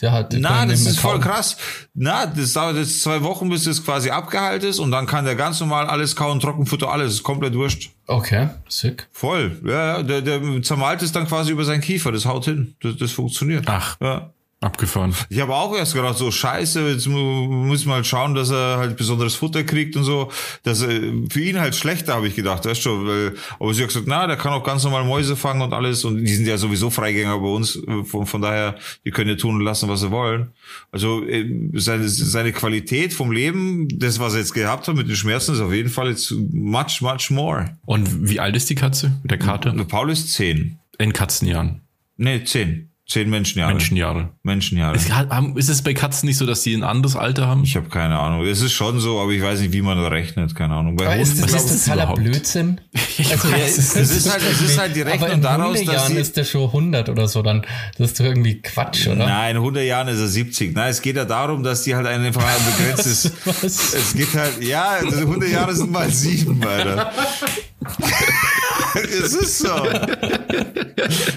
der 0.00 0.12
hat. 0.12 0.32
der 0.32 0.40
Na, 0.40 0.66
das 0.66 0.80
ist 0.86 0.98
voll 0.98 1.20
krass. 1.20 1.56
Na, 1.94 2.26
das 2.26 2.52
dauert 2.52 2.76
jetzt 2.76 3.02
zwei 3.02 3.22
Wochen, 3.22 3.48
bis 3.48 3.64
das 3.64 3.84
quasi 3.84 4.10
abgeheilt 4.10 4.64
ist 4.64 4.78
und 4.78 4.90
dann 4.90 5.06
kann 5.06 5.24
der 5.24 5.34
ganz 5.34 5.60
normal 5.60 5.86
alles 5.86 6.16
kauen, 6.16 6.40
Trockenfutter, 6.40 6.90
alles, 6.90 7.14
ist 7.14 7.22
komplett 7.22 7.54
wurscht. 7.54 7.90
Okay, 8.06 8.48
sick. 8.68 9.08
Voll. 9.12 9.60
Ja, 9.64 9.98
ja, 9.98 10.02
der, 10.02 10.22
der 10.22 10.62
zermalt 10.62 11.02
es 11.02 11.12
dann 11.12 11.26
quasi 11.26 11.52
über 11.52 11.64
seinen 11.64 11.80
Kiefer, 11.80 12.12
das 12.12 12.26
haut 12.26 12.44
hin. 12.44 12.74
Das, 12.80 12.96
das 12.96 13.12
funktioniert. 13.12 13.64
Ach. 13.68 13.96
Ja. 14.00 14.32
Abgefahren. 14.62 15.14
Ich 15.30 15.40
habe 15.40 15.54
auch 15.54 15.74
erst 15.74 15.94
gedacht, 15.94 16.18
so 16.18 16.30
scheiße, 16.30 16.90
jetzt 16.90 17.06
mu- 17.06 17.46
muss 17.48 17.86
man 17.86 17.94
halt 17.96 18.06
schauen, 18.06 18.34
dass 18.34 18.50
er 18.50 18.76
halt 18.76 18.98
besonderes 18.98 19.34
Futter 19.34 19.64
kriegt 19.64 19.96
und 19.96 20.04
so. 20.04 20.30
Dass 20.64 20.82
er 20.82 21.00
für 21.30 21.40
ihn 21.40 21.58
halt 21.58 21.74
schlechter, 21.74 22.12
habe 22.14 22.28
ich 22.28 22.36
gedacht, 22.36 22.66
weißt 22.66 22.84
du, 22.84 23.06
weil, 23.06 23.34
aber 23.58 23.72
sie 23.72 23.80
hat 23.80 23.88
gesagt, 23.88 24.04
na, 24.06 24.26
der 24.26 24.36
kann 24.36 24.52
auch 24.52 24.62
ganz 24.62 24.84
normal 24.84 25.04
Mäuse 25.04 25.34
fangen 25.34 25.62
und 25.62 25.72
alles 25.72 26.04
und 26.04 26.18
die 26.22 26.34
sind 26.34 26.46
ja 26.46 26.58
sowieso 26.58 26.90
Freigänger 26.90 27.38
bei 27.38 27.46
uns, 27.48 27.80
von, 28.04 28.26
von 28.26 28.42
daher, 28.42 28.74
die 29.06 29.10
können 29.10 29.30
ja 29.30 29.36
tun 29.36 29.54
und 29.54 29.62
lassen, 29.62 29.88
was 29.88 30.00
sie 30.00 30.10
wollen. 30.10 30.50
Also 30.92 31.24
äh, 31.24 31.70
seine, 31.76 32.06
seine 32.10 32.52
Qualität 32.52 33.14
vom 33.14 33.32
Leben, 33.32 33.88
das, 33.98 34.20
was 34.20 34.34
er 34.34 34.40
jetzt 34.40 34.52
gehabt 34.52 34.86
hat 34.88 34.94
mit 34.94 35.08
den 35.08 35.16
Schmerzen, 35.16 35.54
ist 35.54 35.60
auf 35.60 35.72
jeden 35.72 35.88
Fall 35.88 36.10
jetzt 36.10 36.32
much, 36.52 37.00
much 37.00 37.30
more. 37.30 37.78
Und 37.86 38.28
wie 38.28 38.40
alt 38.40 38.54
ist 38.56 38.68
die 38.68 38.74
Katze? 38.74 39.18
Der 39.24 39.38
Kater? 39.38 39.70
Und 39.72 39.88
Paul 39.88 40.10
ist 40.10 40.34
zehn. 40.34 40.78
In 40.98 41.14
Katzenjahren. 41.14 41.80
Nee, 42.18 42.44
zehn. 42.44 42.89
Zehn 43.10 43.28
Menschenjahre. 43.28 43.72
Menschenjahre. 43.72 44.28
Menschenjahre. 44.44 44.94
Ist, 44.94 45.12
haben- 45.12 45.56
ist 45.56 45.68
es 45.68 45.82
bei 45.82 45.94
Katzen 45.94 46.28
nicht 46.28 46.36
so, 46.38 46.46
dass 46.46 46.62
die 46.62 46.74
ein 46.74 46.84
anderes 46.84 47.16
Alter 47.16 47.48
haben? 47.48 47.64
Ich 47.64 47.74
habe 47.74 47.88
keine 47.88 48.16
Ahnung. 48.20 48.46
Es 48.46 48.60
ist 48.62 48.70
schon 48.72 49.00
so, 49.00 49.18
aber 49.20 49.32
ich 49.32 49.42
weiß 49.42 49.58
nicht, 49.60 49.72
wie 49.72 49.82
man 49.82 49.98
da 49.98 50.06
rechnet. 50.06 50.54
Keine 50.54 50.74
Ahnung. 50.74 50.94
Bei 50.94 51.06
Aber 51.06 51.16
ist 51.16 51.30
Hunden 51.32 51.42
das, 51.42 51.50
ist 51.54 51.64
ich- 51.64 51.72
das 51.72 51.84
totaler 51.86 52.02
überhaupt? 52.04 52.22
Blödsinn? 52.22 52.80
Also, 53.30 53.48
ja, 53.48 53.56
es, 53.58 53.76
es 53.96 54.10
ist 54.16 54.30
halt- 54.32 54.42
es 54.50 54.60
ist 54.62 54.78
halt 54.78 54.96
die 54.96 55.02
aber 55.02 55.10
Rechnung 55.10 55.30
in 55.32 55.42
daraus, 55.42 55.72
dass 55.72 55.78
Hundejahren 55.80 56.14
sie- 56.14 56.20
ist 56.20 56.36
der 56.36 56.44
schon 56.44 56.68
100 56.68 57.08
oder 57.10 57.28
so, 57.28 57.42
dann 57.42 57.66
das 57.98 58.12
ist 58.12 58.20
doch 58.20 58.24
irgendwie 58.24 58.62
Quatsch, 58.62 59.08
oder? 59.08 59.26
Nein, 59.26 59.56
in 59.56 59.62
100 59.62 59.84
Jahren 59.84 60.08
ist 60.08 60.20
er 60.20 60.28
70. 60.28 60.74
Nein, 60.74 60.90
es 60.90 61.02
geht 61.02 61.16
ja 61.16 61.24
darum, 61.26 61.62
dass 61.62 61.82
die 61.82 61.94
halt 61.94 62.06
einfach 62.06 62.42
ein 62.44 62.64
begrenztes. 62.78 63.30
Was? 63.44 63.92
es 63.92 64.14
geht 64.14 64.32
halt, 64.34 64.62
ja, 64.62 64.84
also 65.04 65.18
100 65.18 65.50
Jahre 65.50 65.74
sind 65.74 65.90
mal 65.90 66.08
sieben, 66.10 66.64
Alter. 66.66 67.12
es 68.94 69.34
ist 69.34 69.58
so. 69.58 69.86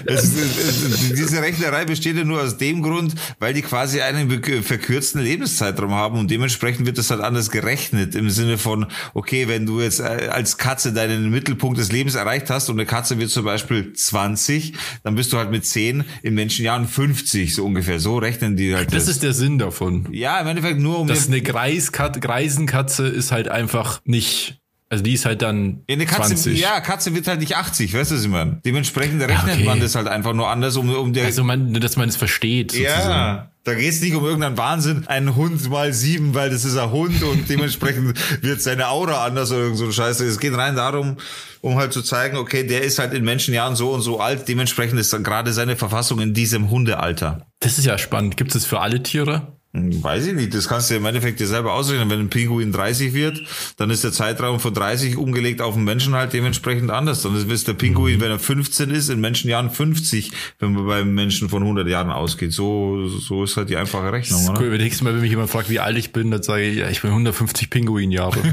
es 0.06 0.24
es, 0.34 1.12
diese 1.14 1.40
Rechnerei 1.40 1.84
besteht 1.84 2.16
ja 2.16 2.24
nur 2.24 2.42
aus 2.42 2.56
dem 2.56 2.82
Grund, 2.82 3.14
weil 3.38 3.54
die 3.54 3.62
quasi 3.62 4.00
einen 4.00 4.42
verkürzten 4.62 5.20
Lebenszeitraum 5.22 5.92
haben 5.92 6.18
und 6.18 6.30
dementsprechend 6.30 6.86
wird 6.86 6.98
das 6.98 7.10
halt 7.10 7.20
anders 7.20 7.50
gerechnet 7.50 8.14
im 8.14 8.30
Sinne 8.30 8.58
von, 8.58 8.86
okay, 9.14 9.48
wenn 9.48 9.66
du 9.66 9.80
jetzt 9.80 10.00
äh, 10.00 10.28
als 10.30 10.58
Katze 10.58 10.92
deinen 10.92 11.30
Mittelpunkt 11.30 11.78
des 11.78 11.92
Lebens 11.92 12.14
erreicht 12.14 12.50
hast 12.50 12.68
und 12.68 12.76
eine 12.76 12.86
Katze 12.86 13.18
wird 13.18 13.30
zum 13.30 13.44
Beispiel 13.44 13.92
20, 13.92 14.74
dann 15.02 15.14
bist 15.14 15.32
du 15.32 15.38
halt 15.38 15.50
mit 15.50 15.64
10 15.64 16.04
in 16.22 16.34
Menschenjahren 16.34 16.88
50, 16.88 17.54
so 17.54 17.64
ungefähr. 17.64 18.00
So 18.00 18.18
rechnen 18.18 18.56
die 18.56 18.74
halt. 18.74 18.92
Das, 18.92 19.04
das. 19.04 19.16
ist 19.16 19.22
der 19.22 19.32
Sinn 19.32 19.58
davon. 19.58 20.08
Ja, 20.10 20.40
im 20.40 20.46
Endeffekt 20.46 20.80
nur 20.80 20.98
um. 20.98 21.06
Dass 21.06 21.28
eine 21.28 21.42
Greiskat 21.42 22.20
Greisenkatze 22.20 23.06
ist 23.06 23.32
halt 23.32 23.48
einfach 23.48 24.00
nicht 24.04 24.60
also 24.94 25.02
die 25.02 25.14
ist 25.14 25.24
halt 25.24 25.42
dann 25.42 25.80
ja, 25.88 25.96
eine 25.96 26.06
Katze, 26.06 26.36
20. 26.36 26.60
Ja, 26.60 26.80
Katze 26.80 27.12
wird 27.16 27.26
halt 27.26 27.40
nicht 27.40 27.56
80, 27.56 27.94
weißt 27.94 28.12
du, 28.12 28.14
was 28.14 28.22
ich 28.22 28.28
meine? 28.28 28.60
Dementsprechend 28.64 29.20
rechnet 29.22 29.56
okay. 29.56 29.64
man 29.64 29.80
das 29.80 29.96
halt 29.96 30.06
einfach 30.06 30.34
nur 30.34 30.48
anders, 30.48 30.76
um, 30.76 30.88
um 30.94 31.12
der... 31.12 31.24
Also 31.24 31.42
man, 31.42 31.74
dass 31.74 31.96
man 31.96 32.08
es 32.08 32.14
versteht, 32.14 32.70
sozusagen. 32.70 33.10
Ja, 33.10 33.50
da 33.64 33.74
geht 33.74 33.90
es 33.90 34.00
nicht 34.00 34.14
um 34.14 34.24
irgendeinen 34.24 34.56
Wahnsinn, 34.56 35.08
ein 35.08 35.34
Hund 35.34 35.68
mal 35.68 35.92
sieben, 35.92 36.32
weil 36.32 36.48
das 36.48 36.64
ist 36.64 36.76
ein 36.76 36.92
Hund 36.92 37.24
und 37.24 37.48
dementsprechend 37.48 38.16
wird 38.40 38.62
seine 38.62 38.88
Aura 38.88 39.24
anders 39.24 39.50
oder 39.50 39.62
irgend 39.62 39.78
so 39.78 39.86
ein 39.86 39.92
Scheiße. 39.92 40.24
Es 40.24 40.38
geht 40.38 40.56
rein 40.56 40.76
darum, 40.76 41.16
um 41.60 41.74
halt 41.74 41.92
zu 41.92 42.02
zeigen, 42.02 42.36
okay, 42.36 42.64
der 42.64 42.82
ist 42.82 43.00
halt 43.00 43.12
in 43.14 43.24
Menschenjahren 43.24 43.74
so 43.74 43.90
und 43.90 44.02
so 44.02 44.20
alt, 44.20 44.46
dementsprechend 44.46 45.00
ist 45.00 45.12
dann 45.12 45.24
gerade 45.24 45.52
seine 45.52 45.74
Verfassung 45.74 46.20
in 46.20 46.34
diesem 46.34 46.70
Hundealter. 46.70 47.48
Das 47.58 47.78
ist 47.78 47.84
ja 47.84 47.98
spannend. 47.98 48.36
Gibt 48.36 48.54
es 48.54 48.64
für 48.64 48.78
alle 48.78 49.02
Tiere? 49.02 49.56
Weiß 49.76 50.28
ich 50.28 50.34
nicht, 50.34 50.54
das 50.54 50.68
kannst 50.68 50.88
du 50.88 50.94
im 50.94 51.04
Endeffekt 51.04 51.40
dir 51.40 51.48
selber 51.48 51.72
ausrechnen. 51.72 52.08
Wenn 52.08 52.20
ein 52.20 52.30
Pinguin 52.30 52.70
30 52.70 53.12
wird, 53.12 53.42
dann 53.76 53.90
ist 53.90 54.04
der 54.04 54.12
Zeitraum 54.12 54.60
von 54.60 54.72
30 54.72 55.16
umgelegt 55.16 55.60
auf 55.60 55.74
den 55.74 55.82
Menschen 55.82 56.14
halt 56.14 56.32
dementsprechend 56.32 56.92
anders. 56.92 57.22
Dann 57.22 57.34
ist 57.34 57.66
der 57.66 57.72
Pinguin, 57.72 58.18
mhm. 58.18 58.20
wenn 58.20 58.30
er 58.30 58.38
15 58.38 58.90
ist, 58.90 59.08
in 59.08 59.20
Menschenjahren 59.20 59.70
50, 59.70 60.30
wenn 60.60 60.74
man 60.74 60.86
beim 60.86 61.12
Menschen 61.12 61.48
von 61.48 61.62
100 61.62 61.88
Jahren 61.88 62.12
ausgeht. 62.12 62.52
So, 62.52 63.08
so 63.08 63.42
ist 63.42 63.56
halt 63.56 63.68
die 63.68 63.76
einfache 63.76 64.12
Rechnung, 64.12 64.46
das 64.46 64.54
ist 64.54 64.60
Cool. 64.60 64.70
Wenn 64.70 64.80
nächstes 64.80 65.02
Mal, 65.02 65.12
wenn 65.12 65.22
mich 65.22 65.30
jemand 65.30 65.50
fragt, 65.50 65.68
wie 65.68 65.80
alt 65.80 65.98
ich 65.98 66.12
bin, 66.12 66.30
dann 66.30 66.44
sage 66.44 66.62
ich, 66.62 66.76
ja, 66.76 66.88
ich 66.88 67.02
bin 67.02 67.10
150 67.10 67.68
Pinguinjahre. 67.68 68.38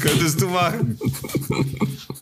Könntest 0.00 0.40
du 0.40 0.48
machen. 0.48 0.98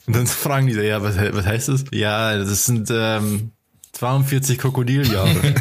Und 0.06 0.16
dann 0.16 0.26
fragen 0.26 0.66
die, 0.66 0.72
ja, 0.72 1.00
was, 1.00 1.16
was 1.16 1.46
heißt 1.46 1.68
das? 1.68 1.84
Ja, 1.92 2.36
das 2.36 2.66
sind, 2.66 2.88
ähm, 2.92 3.52
42 3.96 4.58
Krokodiljahre. 4.58 5.54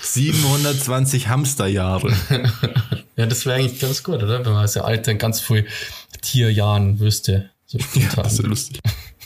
720 0.00 1.28
Hamsterjahre. 1.28 2.14
Ja, 3.16 3.26
das 3.26 3.46
wäre 3.46 3.56
eigentlich 3.58 3.80
ganz 3.80 4.04
gut, 4.04 4.22
oder? 4.22 4.44
Wenn 4.44 4.52
man 4.52 4.62
als 4.62 4.76
Alter 4.76 5.14
ganz 5.14 5.40
viel 5.40 5.66
Tierjahren 6.20 7.00
wüsste. 7.00 7.50
So. 7.66 7.78
Ja, 7.94 8.08
das 8.14 8.34
ist 8.34 8.42
ja 8.42 8.48
lustig. 8.48 8.80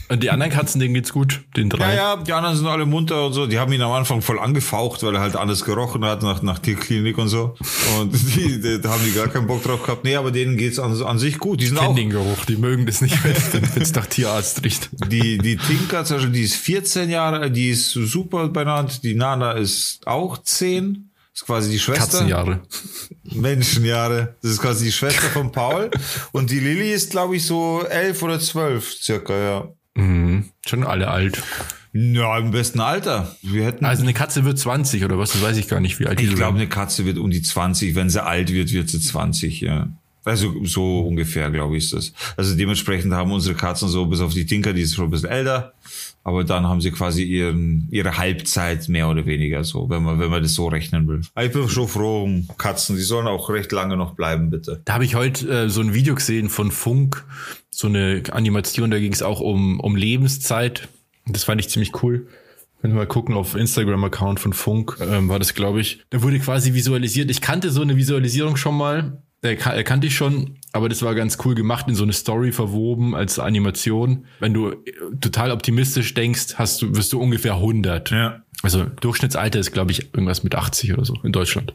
Und 0.09 0.23
die 0.23 0.31
anderen 0.31 0.53
Katzen, 0.53 0.81
denen 0.81 0.95
geht's 0.95 1.13
gut, 1.13 1.43
den 1.57 1.69
drei. 1.69 1.95
Ja, 1.95 2.15
ja, 2.15 2.17
die 2.17 2.33
anderen 2.33 2.57
sind 2.57 2.67
alle 2.67 2.87
munter 2.87 3.27
und 3.27 3.33
so. 3.33 3.47
Die 3.47 3.59
haben 3.59 3.73
ihn 3.73 3.83
am 3.83 3.91
Anfang 3.91 4.23
voll 4.23 4.39
angefaucht, 4.39 5.03
weil 5.03 5.15
er 5.17 5.21
halt 5.21 5.35
alles 5.35 5.65
gerochen 5.65 6.05
hat 6.05 6.23
nach, 6.23 6.43
nach 6.43 6.61
Tierklinik 6.61 7.19
und 7.19 7.29
so. 7.29 7.57
Und 7.99 8.13
die, 8.37 8.61
die, 8.61 8.81
da 8.81 8.91
haben 8.91 9.03
die 9.05 9.13
gar 9.13 9.27
keinen 9.29 9.49
Bock 9.49 9.65
drauf 9.65 9.83
gehabt. 9.83 10.05
Nee, 10.05 10.15
aber 10.15 10.31
denen 10.31 10.57
geht's 10.57 10.79
an, 10.79 11.03
an 11.03 11.19
sich 11.19 11.39
gut. 11.39 11.61
Die 11.61 11.67
sind 11.67 11.79
auch. 11.79 11.95
den 11.95 12.11
Geruch, 12.11 12.45
die 12.45 12.57
mögen 12.57 12.87
das 12.87 13.01
nicht, 13.01 13.19
wenn 13.53 13.83
es 13.83 13.95
nach 13.95 14.07
Tierarzt 14.07 14.65
riecht. 14.65 14.91
Die, 15.11 15.39
die 15.39 15.57
Tinker, 15.57 16.05
zum 16.05 16.19
Beispiel, 16.19 16.33
die 16.33 16.43
ist 16.43 16.57
14 16.57 17.11
Jahre, 17.11 17.51
die 17.51 17.71
ist 17.71 17.91
super 17.91 18.49
benannt. 18.49 19.03
Die 19.03 19.15
Nana 19.15 19.53
ist 19.53 20.07
auch 20.07 20.39
10. 20.39 21.11
Das 21.33 21.43
ist 21.43 21.47
quasi 21.47 21.71
die 21.71 21.79
Schwester. 21.81 22.05
Katzenjahre. 22.05 22.61
Menschenjahre. 23.25 24.37
Das 24.41 24.53
ist 24.53 24.63
quasi 24.63 24.87
die 24.87 24.93
Schwester 24.93 25.29
von 25.31 25.51
Paul. 25.51 25.91
Und 26.33 26.51
die 26.51 26.61
Lilly 26.61 26.93
ist, 26.93 27.11
glaube 27.11 27.37
ich, 27.37 27.45
so 27.45 27.83
elf 27.83 28.23
oder 28.23 28.39
zwölf 28.39 28.95
circa, 28.95 29.37
ja. 29.37 29.69
Mhm. 29.97 30.45
Schon 30.67 30.85
alle 30.85 31.09
alt. 31.09 31.43
Ja, 31.93 32.39
im 32.39 32.51
besten 32.51 32.81
Alter. 32.81 33.35
Wir 33.43 33.65
hätten 33.65 33.85
also 33.85 34.03
eine 34.03 34.13
Katze 34.13 34.45
wird 34.45 34.59
20 34.59 35.05
oder 35.05 35.19
was? 35.19 35.33
Das 35.33 35.43
weiß 35.43 35.57
ich 35.57 35.69
gar 35.69 35.81
nicht, 35.81 35.99
wie 35.99 36.07
alt 36.07 36.21
die 36.21 36.25
Ich 36.25 36.35
glaube, 36.35 36.59
eine 36.59 36.69
Katze 36.69 37.07
wird 37.07 37.17
um 37.19 37.31
die 37.31 37.43
20. 37.43 37.95
Wenn 37.95 38.11
sie 38.11 38.23
alt 38.23 38.53
wird, 38.53 38.73
wird 38.73 38.91
sie 38.91 39.01
20, 39.01 39.63
ja. 39.63 39.89
Also 40.25 40.65
so 40.65 41.01
ungefähr, 41.01 41.51
glaube 41.51 41.77
ich, 41.77 41.85
ist 41.85 41.93
das. 41.93 42.13
Also 42.37 42.57
dementsprechend 42.57 43.15
haben 43.15 43.31
unsere 43.31 43.55
Katzen 43.55 43.89
so, 43.89 44.07
bis 44.07 44.21
auf 44.21 44.35
die 44.35 44.45
Tinker, 44.45 44.73
die 44.73 44.83
ist 44.83 44.95
schon 44.95 45.05
ein 45.05 45.11
bisschen 45.11 45.31
älter, 45.31 45.73
aber 46.27 46.43
dann 46.43 46.67
haben 46.67 46.81
sie 46.81 46.91
quasi 46.91 47.23
ihren, 47.23 47.87
ihre 47.93 48.19
Halbzeit 48.19 48.89
mehr 48.89 49.09
oder 49.09 49.27
weniger 49.27 49.63
so, 49.63 49.89
wenn 49.89 50.03
man, 50.03 50.19
wenn 50.19 50.29
man 50.29 50.43
das 50.43 50.55
so 50.55 50.67
rechnen 50.67 51.07
will. 51.07 51.21
Ich 51.41 51.53
bin 51.53 51.69
schon 51.69 51.87
froh 51.87 52.25
um 52.25 52.49
Katzen, 52.59 52.97
die 52.97 53.03
sollen 53.03 53.29
auch 53.29 53.49
recht 53.49 53.71
lange 53.71 53.97
noch 53.97 54.17
bleiben, 54.17 54.51
bitte. 54.51 54.83
Da 54.85 54.95
habe 54.95 55.05
ich 55.05 55.15
heute 55.15 55.49
äh, 55.49 55.69
so 55.71 55.83
ein 55.83 55.95
Video 55.95 56.17
gesehen 56.17 56.49
von 56.49 56.73
Funk, 56.73 57.25
so 57.71 57.87
eine 57.87 58.25
Animation, 58.33 58.91
da 58.91 58.99
ging 58.99 59.13
es 59.13 59.23
auch 59.23 59.39
um, 59.39 59.79
um 59.79 59.95
Lebenszeit. 59.95 60.89
Das 61.27 61.45
fand 61.45 61.61
ich 61.61 61.69
ziemlich 61.69 62.03
cool. 62.03 62.27
Wenn 62.83 62.91
wir 62.91 62.97
mal 62.97 63.07
gucken 63.07 63.37
auf 63.37 63.55
Instagram-Account 63.55 64.41
von 64.41 64.53
Funk, 64.53 64.97
ähm, 65.01 65.29
war 65.29 65.39
das, 65.39 65.55
glaube 65.55 65.81
ich. 65.81 66.01
Da 66.11 66.25
wurde 66.25 66.41
quasi 66.41 66.75
visualisiert. 66.75 67.31
Ich 67.31 67.41
kannte 67.41 67.71
so 67.71 67.83
eine 67.83 67.97
Visualisierung 67.97 68.57
schon 68.57 68.77
mal, 68.77 69.23
äh, 69.43 69.55
kannte 69.55 70.09
ich 70.09 70.17
schon, 70.17 70.57
aber 70.77 70.89
das 70.89 71.03
war 71.03 71.15
ganz 71.15 71.39
cool 71.45 71.55
gemacht, 71.55 71.87
in 71.89 71.95
so 71.95 72.05
eine 72.05 72.13
Story 72.13 72.53
verwoben 72.53 73.15
als 73.15 73.39
Animation. 73.39 74.27
Wenn 74.39 74.55
du 74.55 74.71
äh, 74.71 74.77
total 75.21 75.51
optimistisch 75.51 76.15
denkst, 76.15 76.55
hast 76.57 76.83
du, 76.83 76.95
wirst 76.95 77.13
du 77.13 77.21
ungefähr 77.21 77.55
100. 77.55 78.11
Ja. 78.11 78.43
Also 78.63 78.85
Durchschnittsalter 78.85 79.59
ist, 79.59 79.73
glaube 79.73 79.93
ich, 79.93 80.15
irgendwas 80.15 80.43
mit 80.43 80.55
80 80.55 80.93
oder 80.93 81.05
so 81.05 81.15
in 81.23 81.33
Deutschland. 81.33 81.75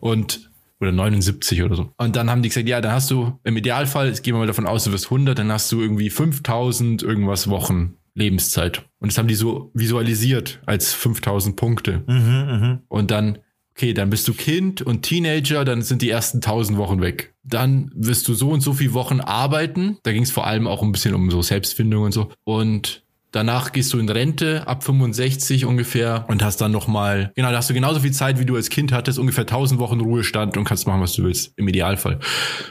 Und 0.00 0.48
oder 0.80 0.92
79 0.92 1.62
oder 1.62 1.74
so. 1.74 1.92
Und 1.96 2.14
dann 2.14 2.30
haben 2.30 2.42
die 2.42 2.48
gesagt, 2.48 2.68
ja, 2.68 2.80
dann 2.80 2.92
hast 2.92 3.10
du 3.10 3.38
im 3.42 3.56
Idealfall, 3.56 4.06
jetzt 4.06 4.22
gehen 4.22 4.34
wir 4.34 4.38
mal 4.38 4.46
davon 4.46 4.66
aus, 4.66 4.84
du 4.84 4.92
wirst 4.92 5.06
100, 5.06 5.38
dann 5.38 5.50
hast 5.50 5.72
du 5.72 5.80
irgendwie 5.80 6.08
5000 6.08 7.02
irgendwas 7.02 7.48
Wochen 7.48 7.94
Lebenszeit. 8.14 8.84
Und 9.00 9.10
das 9.10 9.18
haben 9.18 9.28
die 9.28 9.34
so 9.34 9.70
visualisiert 9.74 10.60
als 10.66 10.92
5000 10.92 11.56
Punkte. 11.56 12.02
Mhm, 12.06 12.60
mh. 12.60 12.80
Und 12.88 13.10
dann 13.10 13.38
okay, 13.78 13.94
dann 13.94 14.10
bist 14.10 14.26
du 14.26 14.34
Kind 14.34 14.82
und 14.82 15.02
Teenager, 15.02 15.64
dann 15.64 15.82
sind 15.82 16.02
die 16.02 16.10
ersten 16.10 16.40
tausend 16.40 16.78
Wochen 16.78 17.00
weg. 17.00 17.32
Dann 17.44 17.92
wirst 17.94 18.26
du 18.26 18.34
so 18.34 18.50
und 18.50 18.60
so 18.60 18.72
viele 18.72 18.92
Wochen 18.92 19.20
arbeiten. 19.20 19.98
Da 20.02 20.10
ging 20.10 20.24
es 20.24 20.32
vor 20.32 20.48
allem 20.48 20.66
auch 20.66 20.82
ein 20.82 20.90
bisschen 20.90 21.14
um 21.14 21.30
so 21.30 21.42
Selbstfindung 21.42 22.02
und 22.02 22.12
so. 22.12 22.28
Und 22.42 23.04
Danach 23.30 23.72
gehst 23.72 23.92
du 23.92 23.98
in 23.98 24.08
Rente 24.08 24.66
ab 24.66 24.82
65 24.82 25.66
ungefähr 25.66 26.24
und 26.28 26.42
hast 26.42 26.62
dann 26.62 26.72
nochmal, 26.72 27.30
genau, 27.34 27.50
da 27.50 27.58
hast 27.58 27.68
du 27.68 27.74
genauso 27.74 28.00
viel 28.00 28.12
Zeit, 28.12 28.40
wie 28.40 28.46
du 28.46 28.56
als 28.56 28.70
Kind 28.70 28.90
hattest, 28.90 29.18
ungefähr 29.18 29.42
1000 29.42 29.78
Wochen 29.78 30.00
Ruhestand 30.00 30.56
und 30.56 30.64
kannst 30.64 30.86
machen, 30.86 31.02
was 31.02 31.12
du 31.12 31.24
willst, 31.24 31.52
im 31.56 31.68
Idealfall. 31.68 32.20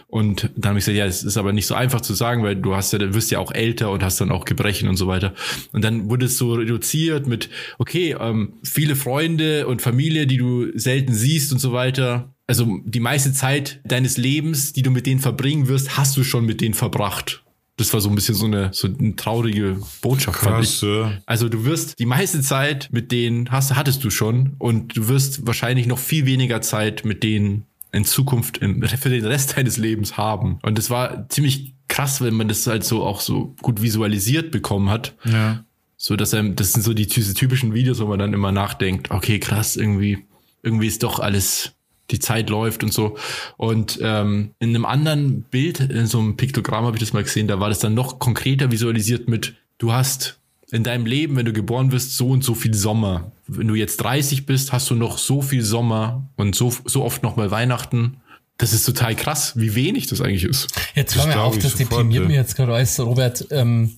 Und 0.08 0.50
dann 0.56 0.70
habe 0.70 0.80
ich 0.80 0.86
gesagt, 0.86 0.98
ja, 0.98 1.06
es 1.06 1.24
ist 1.24 1.38
aber 1.38 1.54
nicht 1.54 1.68
so 1.68 1.76
einfach 1.76 2.02
zu 2.02 2.16
sagen, 2.16 2.42
weil 2.42 2.56
du 2.56 2.76
hast 2.76 2.92
ja, 2.92 2.98
du 2.98 3.14
wirst 3.14 3.30
ja 3.30 3.38
auch 3.38 3.52
älter 3.52 3.92
und 3.92 4.04
hast 4.04 4.20
dann 4.20 4.32
auch 4.32 4.46
Gebrechen 4.46 4.90
und 4.90 4.96
so 4.96 5.06
weiter. 5.06 5.34
Und 5.74 5.84
dann 5.84 6.10
wurde 6.10 6.26
es 6.26 6.40
so 6.40 6.54
reduziert 6.54 7.28
mit, 7.28 7.50
okay, 7.78 8.16
ähm, 8.20 8.54
viele 8.64 8.96
Freunde 8.96 9.68
und 9.68 9.84
Familie, 9.84 10.26
die 10.26 10.38
du 10.38 10.76
selten 10.78 11.14
siehst 11.14 11.54
und 11.54 11.60
so 11.60 11.72
weiter. 11.72 12.34
Also 12.48 12.80
die 12.84 13.00
meiste 13.00 13.32
Zeit 13.32 13.82
deines 13.84 14.18
Lebens, 14.18 14.74
die 14.74 14.82
du 14.82 14.90
mit 14.90 15.06
denen 15.06 15.20
verbringen 15.20 15.68
wirst, 15.68 15.98
hast 15.98 16.18
du 16.18 16.24
schon 16.24 16.46
mit 16.46 16.62
denen 16.62 16.74
verbracht. 16.74 17.44
Das 17.78 17.94
war 17.94 18.02
so 18.02 18.10
ein 18.10 18.16
bisschen 18.16 18.36
so 18.36 18.46
eine, 18.46 18.72
so 18.74 18.88
eine 18.88 19.16
traurige 19.16 19.80
Botschaft, 20.02 20.40
Krass, 20.40 20.52
fand 20.52 20.64
ich. 20.66 20.82
Ja. 20.82 21.22
Also 21.26 21.48
du 21.48 21.64
wirst 21.64 22.00
die 22.00 22.06
meiste 22.06 22.42
Zeit 22.42 22.90
mit 22.92 23.12
denen 23.12 23.52
hast, 23.52 23.76
hattest 23.76 24.04
du 24.04 24.10
schon 24.10 24.56
und 24.58 24.98
du 24.98 25.08
wirst 25.08 25.46
wahrscheinlich 25.46 25.86
noch 25.86 26.00
viel 26.00 26.26
weniger 26.26 26.62
Zeit 26.62 27.06
mit 27.06 27.24
denen 27.24 27.66
in 27.92 28.04
Zukunft 28.04 28.58
im, 28.58 28.82
für 28.84 29.10
den 29.10 29.26
Rest 29.26 29.58
deines 29.58 29.78
Lebens 29.78 30.18
haben. 30.18 30.60
Und 30.64 30.78
das 30.78 30.90
war 30.90 31.30
ziemlich 31.30 31.74
krass, 31.88 32.22
wenn 32.22 32.34
man 32.34 32.48
das 32.48 32.66
halt 32.68 32.84
so 32.84 33.04
auch 33.04 33.22
so 33.22 33.56
gut 33.62 33.82
visualisiert 33.82 34.52
bekommen 34.52 34.90
hat. 34.90 35.16
Ja. 35.24 35.64
So 35.98 36.16
dass 36.16 36.34
er, 36.34 36.44
das 36.44 36.74
sind 36.74 36.84
so 36.84 36.94
die 36.94 37.08
diese 37.08 37.34
typischen 37.34 37.74
Videos, 37.74 38.00
wo 38.00 38.06
man 38.06 38.20
dann 38.20 38.34
immer 38.34 38.52
nachdenkt, 38.52 39.10
okay, 39.12 39.40
krass, 39.40 39.76
irgendwie, 39.76 40.26
irgendwie 40.62 40.88
ist 40.88 41.04
doch 41.04 41.20
alles 41.20 41.74
die 42.12 42.20
Zeit 42.20 42.50
läuft 42.50 42.84
und 42.84 42.94
so. 42.94 43.18
Und 43.58 44.00
ähm, 44.02 44.52
in 44.60 44.70
einem 44.70 44.86
anderen 44.86 45.42
Bild, 45.44 45.80
in 45.80 46.08
so 46.08 46.20
einem 46.20 46.38
Piktogramm 46.38 46.86
habe 46.86 46.98
ich 46.98 47.02
das 47.02 47.14
mal 47.14 47.24
gesehen, 47.24 47.48
da 47.48 47.60
war 47.60 47.70
das 47.70 47.80
dann 47.80 47.94
noch 47.94 48.20
konkreter 48.20 48.72
visualisiert 48.72 49.28
mit, 49.28 49.56
du 49.78 49.92
hast 49.92 50.40
in 50.72 50.84
deinem 50.84 51.06
Leben, 51.06 51.36
wenn 51.36 51.46
du 51.46 51.54
geboren 51.54 51.92
wirst, 51.92 52.18
so 52.18 52.30
und 52.30 52.44
so 52.44 52.54
viel 52.54 52.74
Sommer. 52.74 53.32
Wenn 53.48 53.68
du 53.68 53.76
jetzt 53.76 53.98
30 53.98 54.46
bist, 54.46 54.74
hast 54.74 54.90
du 54.90 54.96
noch 54.96 55.18
so 55.18 55.42
viel 55.42 55.64
Sommer 55.64 56.28
und 56.36 56.56
so, 56.56 56.74
so 56.86 57.04
oft 57.04 57.24
nochmal 57.24 57.52
Weihnachten. 57.52 58.18
Das 58.58 58.74
ist 58.74 58.86
total 58.86 59.16
krass, 59.16 59.54
wie 59.56 59.76
wenig 59.76 60.08
das 60.08 60.20
eigentlich 60.20 60.44
ist. 60.44 60.68
Jetzt 60.96 61.16
hör 61.16 61.28
mir 61.28 61.40
auf, 61.40 61.58
das 61.60 61.76
deprimiert 61.76 62.28
mir 62.28 62.36
jetzt 62.36 62.56
gerade 62.56 62.74
alles, 62.74 63.00
Robert. 63.00 63.46
Ähm, 63.52 63.94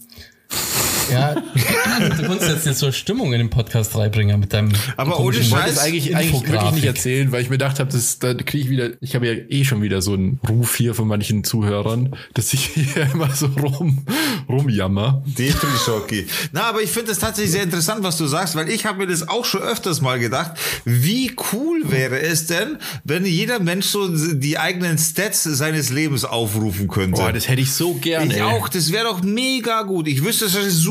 Ja, 1.12 1.36
du 2.00 2.24
kannst 2.24 2.48
jetzt, 2.48 2.66
jetzt 2.66 2.80
so 2.80 2.92
Stimmung 2.92 3.34
in 3.34 3.40
den 3.40 3.50
Podcast 3.50 3.96
reinbringen 3.96 4.40
mit 4.40 4.54
deinem. 4.54 4.72
Aber 4.98 5.20
ohne 5.20 5.38
Ich 5.38 5.52
wollte 5.52 5.66
Scheiß, 5.68 5.74
es 5.74 5.80
eigentlich, 5.80 6.16
eigentlich 6.16 6.50
wirklich 6.50 6.72
nicht 6.72 6.86
erzählen, 6.86 7.32
weil 7.32 7.42
ich 7.42 7.50
mir 7.50 7.58
gedacht 7.58 7.80
habe, 7.80 7.92
das, 7.92 8.20
da 8.20 8.34
kriege 8.34 8.64
ich 8.64 8.70
wieder, 8.70 8.90
ich 9.02 9.16
habe 9.16 9.28
ja 9.28 9.34
eh 9.50 9.64
schon 9.66 9.82
wieder 9.82 10.02
so 10.02 10.14
einen 10.14 10.40
Ruf 10.48 10.76
hier 10.76 10.94
von 10.94 11.08
manchen 11.08 11.44
Zuhörern, 11.44 12.16
dass 12.34 12.54
ich 12.54 12.66
hier 12.74 13.10
immer 13.14 13.32
so 13.34 13.48
rum, 13.48 14.06
rumjammer. 14.48 15.24
Depri-Schocki. 15.26 16.28
Na, 16.52 16.64
aber 16.64 16.82
ich 16.82 16.90
finde 16.92 17.12
es 17.12 17.20
tatsächlich 17.20 17.52
sehr 17.52 17.64
interessant, 17.64 18.04
was 18.04 18.18
du 18.18 18.26
sagst, 18.28 18.56
weil 18.56 18.70
ich 18.70 18.86
habe 18.86 19.00
mir 19.00 19.08
das 19.08 19.28
auch 19.28 19.46
schon 19.46 19.62
öfters 19.62 20.02
mal 20.02 20.20
gedacht. 20.20 20.52
Wie 20.86 21.32
cool 21.54 21.84
wäre 21.92 22.20
es 22.22 22.48
denn, 22.48 22.78
wenn 23.04 23.26
jeder 23.26 23.60
Mensch 23.60 23.88
so 23.88 24.08
die 24.34 24.58
eigenen 24.58 24.98
Stats 24.98 25.44
seines 25.44 25.90
Lebens 25.90 26.26
aufrufen 26.26 26.88
könnte? 26.88 27.22
Boah, 27.22 27.34
das 27.34 27.48
hätte 27.48 27.62
ich 27.62 27.72
so 27.74 27.94
gern, 27.96 28.30
Ich 28.30 28.38
ey. 28.38 28.42
auch, 28.44 28.70
das 28.70 28.92
wäre 28.92 29.06
doch 29.06 29.22
mega 29.24 29.84
gut. 29.84 30.08
Ich 30.08 30.24
wüsste 30.24 30.50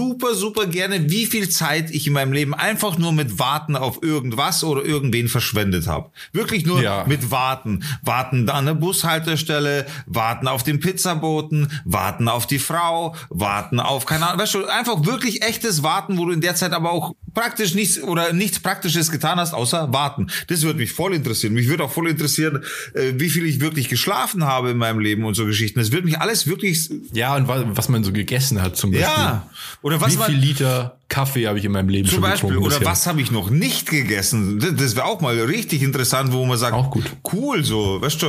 super, 0.08 0.34
super 0.34 0.66
gerne, 0.66 1.10
wie 1.10 1.26
viel 1.26 1.48
Zeit 1.50 1.90
ich 1.90 2.06
in 2.06 2.12
meinem 2.14 2.32
Leben 2.32 2.54
einfach 2.54 2.96
nur 2.98 3.12
mit 3.12 3.38
Warten 3.38 3.76
auf 3.76 4.02
irgendwas 4.02 4.64
oder 4.64 4.82
irgendwen 4.84 5.28
verschwendet 5.28 5.86
habe. 5.86 6.10
Wirklich 6.32 6.64
nur 6.64 6.82
Ja. 6.82 7.04
mit 7.06 7.30
Warten. 7.30 7.84
Warten 8.02 8.48
an 8.48 8.66
der 8.66 8.74
Bushaltestelle, 8.74 9.86
warten 10.06 10.48
auf 10.48 10.62
den 10.62 10.80
Pizzaboten, 10.80 11.68
warten 11.84 12.28
auf 12.28 12.46
die 12.46 12.58
Frau, 12.58 13.14
warten 13.28 13.80
auf, 13.80 14.06
keine 14.06 14.26
Ahnung, 14.28 14.40
weißt 14.40 14.54
du, 14.54 14.66
einfach 14.66 15.04
wirklich 15.04 15.42
echtes 15.42 15.82
Warten, 15.82 16.16
wo 16.18 16.24
du 16.24 16.32
in 16.32 16.40
der 16.40 16.54
Zeit 16.54 16.72
aber 16.72 16.90
auch 16.90 17.12
praktisch 17.34 17.74
nichts 17.74 18.02
oder 18.02 18.32
nichts 18.32 18.60
Praktisches 18.60 19.10
getan 19.10 19.38
hast, 19.38 19.52
außer 19.54 19.92
warten. 19.92 20.28
Das 20.48 20.62
würde 20.62 20.78
mich 20.78 20.92
voll 20.92 21.14
interessieren. 21.14 21.52
Mich 21.54 21.68
würde 21.68 21.84
auch 21.84 21.92
voll 21.92 22.08
interessieren, 22.08 22.64
äh, 22.94 23.12
wie 23.16 23.28
viel 23.30 23.44
ich 23.46 23.60
wirklich 23.60 23.88
geschlafen 23.88 24.44
habe 24.44 24.70
in 24.70 24.78
meinem 24.78 24.98
Leben 25.00 25.24
und 25.24 25.34
so 25.34 25.44
Geschichten. 25.44 25.78
Das 25.78 25.92
würde 25.92 26.06
mich 26.06 26.18
alles 26.20 26.46
wirklich 26.46 26.90
Ja, 27.12 27.36
und 27.36 27.46
was, 27.48 27.62
was 27.68 27.88
man 27.88 28.02
so 28.04 28.12
gegessen 28.12 28.60
hat 28.62 28.76
zum 28.76 28.90
Beispiel. 28.92 29.08
ja. 29.08 29.48
Oder 29.82 29.97
was 30.00 30.18
Wie 30.18 30.22
viel 30.24 30.36
Liter 30.36 30.98
Kaffee 31.08 31.46
habe 31.48 31.58
ich 31.58 31.64
in 31.64 31.72
meinem 31.72 31.88
Leben 31.88 32.06
zum 32.06 32.16
schon 32.16 32.22
Beispiel, 32.22 32.48
getrunken 32.50 32.66
oder 32.66 32.78
bisher? 32.80 32.90
was 32.92 33.06
habe 33.06 33.20
ich 33.22 33.30
noch 33.30 33.48
nicht 33.50 33.88
gegessen? 33.88 34.58
Das, 34.60 34.74
das 34.76 34.94
wäre 34.96 35.06
auch 35.06 35.20
mal 35.22 35.38
richtig 35.40 35.82
interessant, 35.82 36.32
wo 36.32 36.44
man 36.44 36.58
sagt, 36.58 36.74
Auch 36.74 36.90
gut. 36.90 37.04
cool, 37.32 37.64
so, 37.64 38.00
weißt 38.02 38.20
du. 38.22 38.26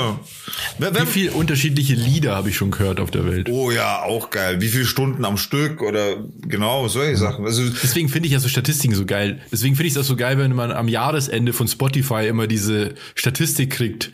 Wer- 0.77 0.95
Wie 1.01 1.05
viel 1.05 1.29
unterschiedliche 1.31 1.93
Lieder 1.95 2.35
habe 2.35 2.49
ich 2.49 2.55
schon 2.55 2.71
gehört 2.71 2.99
auf 3.01 3.11
der 3.11 3.25
Welt? 3.25 3.49
Oh 3.49 3.69
ja, 3.71 4.01
auch 4.03 4.29
geil. 4.29 4.61
Wie 4.61 4.69
viele 4.69 4.85
Stunden 4.85 5.25
am 5.25 5.37
Stück 5.37 5.81
oder 5.81 6.15
genau 6.47 6.87
solche 6.87 7.17
Sachen. 7.17 7.45
Also 7.45 7.63
Deswegen 7.83 8.07
finde 8.07 8.27
ich 8.27 8.33
ja 8.33 8.39
so 8.39 8.47
Statistiken 8.47 8.95
so 8.95 9.05
geil. 9.05 9.41
Deswegen 9.51 9.75
finde 9.75 9.87
ich 9.87 9.93
es 9.95 9.99
auch 9.99 10.07
so 10.07 10.15
geil, 10.15 10.37
wenn 10.37 10.53
man 10.55 10.71
am 10.71 10.87
Jahresende 10.87 11.51
von 11.51 11.67
Spotify 11.67 12.27
immer 12.27 12.47
diese 12.47 12.93
Statistik 13.15 13.71
kriegt. 13.71 14.11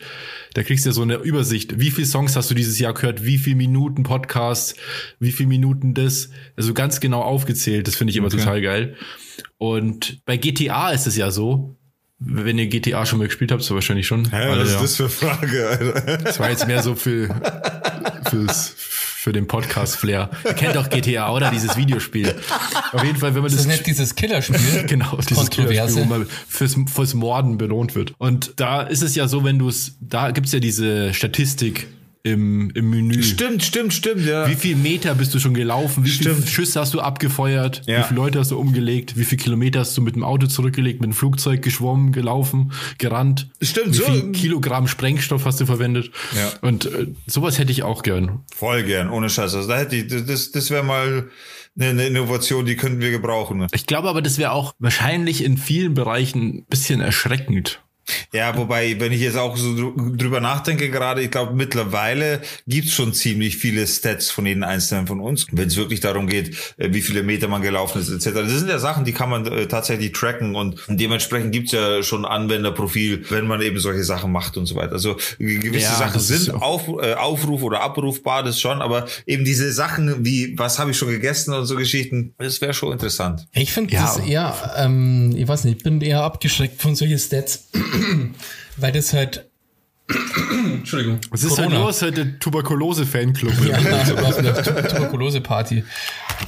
Da 0.56 0.62
kriegst 0.62 0.86
du 0.86 0.88
ja 0.88 0.94
so 0.94 1.02
eine 1.02 1.16
Übersicht. 1.16 1.78
Wie 1.78 1.90
viele 1.90 2.06
Songs 2.06 2.34
hast 2.34 2.50
du 2.50 2.54
dieses 2.54 2.78
Jahr 2.78 2.94
gehört? 2.94 3.26
Wie 3.26 3.36
viele 3.36 3.56
Minuten 3.56 4.04
Podcast? 4.04 4.74
Wie 5.20 5.30
viele 5.30 5.50
Minuten 5.50 5.92
das? 5.92 6.30
Also 6.56 6.72
ganz 6.72 7.00
genau 7.00 7.20
aufgezählt. 7.20 7.86
Das 7.86 7.94
finde 7.94 8.12
ich 8.12 8.16
immer 8.16 8.30
total 8.30 8.62
geil. 8.62 8.96
Und 9.58 10.24
bei 10.24 10.38
GTA 10.38 10.92
ist 10.92 11.06
es 11.06 11.14
ja 11.14 11.30
so, 11.30 11.76
wenn 12.18 12.58
ihr 12.58 12.68
GTA 12.68 13.04
schon 13.04 13.18
mal 13.18 13.26
gespielt 13.26 13.52
habt, 13.52 13.60
so 13.60 13.74
wahrscheinlich 13.74 14.06
schon. 14.06 14.30
Hä, 14.30 14.46
Alle, 14.46 14.62
was 14.62 14.70
ja. 14.70 14.74
ist 14.76 14.82
das 14.82 14.96
für 14.96 15.10
Frage, 15.10 15.68
Alter? 15.68 16.16
Das 16.24 16.40
war 16.40 16.48
jetzt 16.48 16.66
mehr 16.66 16.82
so 16.82 16.94
für, 16.94 17.28
fürs, 18.30 18.74
für 19.26 19.32
den 19.32 19.48
Podcast-Flair. 19.48 20.30
Ihr 20.44 20.52
kennt 20.52 20.76
doch 20.76 20.88
GTA, 20.88 21.32
oder? 21.32 21.50
Dieses 21.50 21.76
Videospiel. 21.76 22.32
Auf 22.92 23.02
jeden 23.02 23.16
Fall, 23.16 23.34
wenn 23.34 23.42
man 23.42 23.50
Das 23.50 23.54
das, 23.56 23.62
ist 23.62 23.66
nicht 23.66 23.84
dieses 23.84 24.14
Killerspiel. 24.14 24.84
Genau, 24.86 25.16
dieses. 25.16 25.50
Killerspiel, 25.50 25.96
wo 25.96 26.04
man 26.04 26.28
fürs, 26.46 26.76
fürs 26.86 27.14
Morden 27.14 27.58
belohnt 27.58 27.96
wird. 27.96 28.14
Und 28.18 28.52
da 28.54 28.82
ist 28.82 29.02
es 29.02 29.16
ja 29.16 29.26
so, 29.26 29.42
wenn 29.42 29.58
du 29.58 29.68
es, 29.68 29.96
da 30.00 30.30
gibt's 30.30 30.52
ja 30.52 30.60
diese 30.60 31.12
Statistik 31.12 31.88
im, 32.26 32.70
im 32.74 32.90
Menü. 32.90 33.22
Stimmt, 33.22 33.62
stimmt, 33.62 33.94
stimmt, 33.94 34.26
ja. 34.26 34.48
Wie 34.48 34.56
viel 34.56 34.74
Meter 34.76 35.14
bist 35.14 35.32
du 35.32 35.38
schon 35.38 35.54
gelaufen? 35.54 36.04
Wie 36.04 36.10
viele 36.10 36.34
Stimmt. 36.34 36.48
Schüsse 36.48 36.80
hast 36.80 36.92
du 36.94 37.00
abgefeuert? 37.00 37.82
Ja. 37.86 38.00
Wie 38.00 38.02
viele 38.04 38.16
Leute 38.20 38.40
hast 38.40 38.50
du 38.50 38.58
umgelegt? 38.58 39.16
Wie 39.16 39.24
viele 39.24 39.40
Kilometer 39.42 39.80
hast 39.80 39.96
du 39.96 40.02
mit 40.02 40.16
dem 40.16 40.24
Auto 40.24 40.46
zurückgelegt, 40.46 41.00
mit 41.00 41.10
dem 41.10 41.14
Flugzeug 41.14 41.62
geschwommen, 41.62 42.10
gelaufen, 42.12 42.72
gerannt? 42.98 43.48
Stimmt, 43.62 43.92
Wie 43.92 43.98
so- 43.98 44.04
viel 44.04 44.32
Kilogramm 44.32 44.88
Sprengstoff 44.88 45.44
hast 45.44 45.60
du 45.60 45.66
verwendet? 45.66 46.10
Ja. 46.36 46.52
Und 46.68 46.86
äh, 46.86 47.06
sowas 47.26 47.58
hätte 47.58 47.70
ich 47.72 47.84
auch 47.84 48.02
gern. 48.02 48.40
Voll 48.54 48.82
gern, 48.82 49.08
ohne 49.10 49.30
Scheiß. 49.30 49.54
Also 49.54 49.68
da 49.68 49.78
hätte 49.78 49.94
ich, 49.96 50.08
das, 50.26 50.50
das 50.50 50.70
wäre 50.70 50.82
mal 50.82 51.28
eine, 51.78 51.90
eine 51.90 52.06
Innovation, 52.06 52.66
die 52.66 52.74
könnten 52.76 53.00
wir 53.00 53.10
gebrauchen. 53.12 53.66
Ich 53.72 53.86
glaube 53.86 54.08
aber, 54.08 54.22
das 54.22 54.38
wäre 54.38 54.50
auch 54.52 54.74
wahrscheinlich 54.78 55.44
in 55.44 55.58
vielen 55.58 55.94
Bereichen 55.94 56.40
ein 56.58 56.64
bisschen 56.68 57.00
erschreckend. 57.00 57.80
Ja, 58.32 58.56
wobei, 58.56 58.98
wenn 59.00 59.12
ich 59.12 59.20
jetzt 59.20 59.36
auch 59.36 59.56
so 59.56 59.70
drü- 59.70 60.16
drüber 60.16 60.40
nachdenke 60.40 60.90
gerade, 60.90 61.22
ich 61.22 61.30
glaube, 61.30 61.54
mittlerweile 61.54 62.40
gibt's 62.66 62.92
schon 62.92 63.12
ziemlich 63.14 63.56
viele 63.56 63.86
Stats 63.86 64.30
von 64.30 64.46
jedem 64.46 64.62
Einzelnen 64.62 65.06
von 65.06 65.20
uns, 65.20 65.46
wenn 65.52 65.68
es 65.68 65.76
wirklich 65.76 66.00
darum 66.00 66.26
geht, 66.28 66.56
äh, 66.76 66.92
wie 66.92 67.02
viele 67.02 67.22
Meter 67.22 67.48
man 67.48 67.62
gelaufen 67.62 68.00
ist, 68.00 68.08
etc. 68.10 68.34
Das 68.34 68.50
sind 68.52 68.68
ja 68.68 68.78
Sachen, 68.78 69.04
die 69.04 69.12
kann 69.12 69.28
man 69.30 69.46
äh, 69.46 69.66
tatsächlich 69.66 70.12
tracken 70.12 70.54
und 70.54 70.80
dementsprechend 70.88 71.52
gibt's 71.52 71.72
ja 71.72 72.02
schon 72.02 72.24
Anwenderprofil, 72.24 73.24
wenn 73.30 73.46
man 73.46 73.60
eben 73.62 73.78
solche 73.78 74.04
Sachen 74.04 74.32
macht 74.32 74.56
und 74.56 74.66
so 74.66 74.76
weiter. 74.76 74.92
Also 74.92 75.16
gewisse 75.38 75.84
Ja, 75.86 75.96
Sachen 75.96 76.20
sind 76.20 76.40
so. 76.42 76.54
auf, 76.54 76.88
äh, 77.02 77.14
Aufruf 77.14 77.62
oder 77.62 77.80
abrufbar, 77.82 78.42
das 78.42 78.60
schon, 78.60 78.82
aber 78.82 79.06
eben 79.26 79.44
diese 79.44 79.72
Sachen 79.72 80.24
wie, 80.24 80.56
was 80.58 80.78
habe 80.78 80.90
ich 80.92 80.96
schon 80.98 81.08
gegessen 81.08 81.52
und 81.54 81.66
so 81.66 81.76
Geschichten, 81.76 82.34
das 82.38 82.60
wäre 82.60 82.74
schon 82.74 82.92
interessant. 82.92 83.46
Ich 83.52 83.72
finde 83.72 83.94
Ja. 83.94 84.02
das 84.02 84.18
eher, 84.18 84.74
ähm, 84.76 85.34
ich 85.36 85.46
weiß 85.48 85.64
nicht, 85.64 85.78
ich 85.78 85.82
bin 85.84 86.00
eher 86.00 86.22
abgeschreckt 86.22 86.80
von 86.80 86.94
solchen 86.94 87.18
Stats, 87.18 87.68
weil 88.76 88.92
das 88.92 89.12
halt. 89.12 89.46
Entschuldigung. 90.08 91.18
Was 91.30 91.42
ist 91.42 91.56
denn 91.58 91.64
Corona. 91.66 91.84
los 91.86 92.00
heute? 92.02 92.38
Tuberkulose-Fanclub. 92.38 93.52
Ja, 93.66 93.76
also 93.76 94.14
Tu- 94.62 94.88
Tuberkulose-Party 94.88 95.84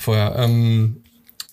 vorher. 0.00 0.36
Ähm, 0.36 1.02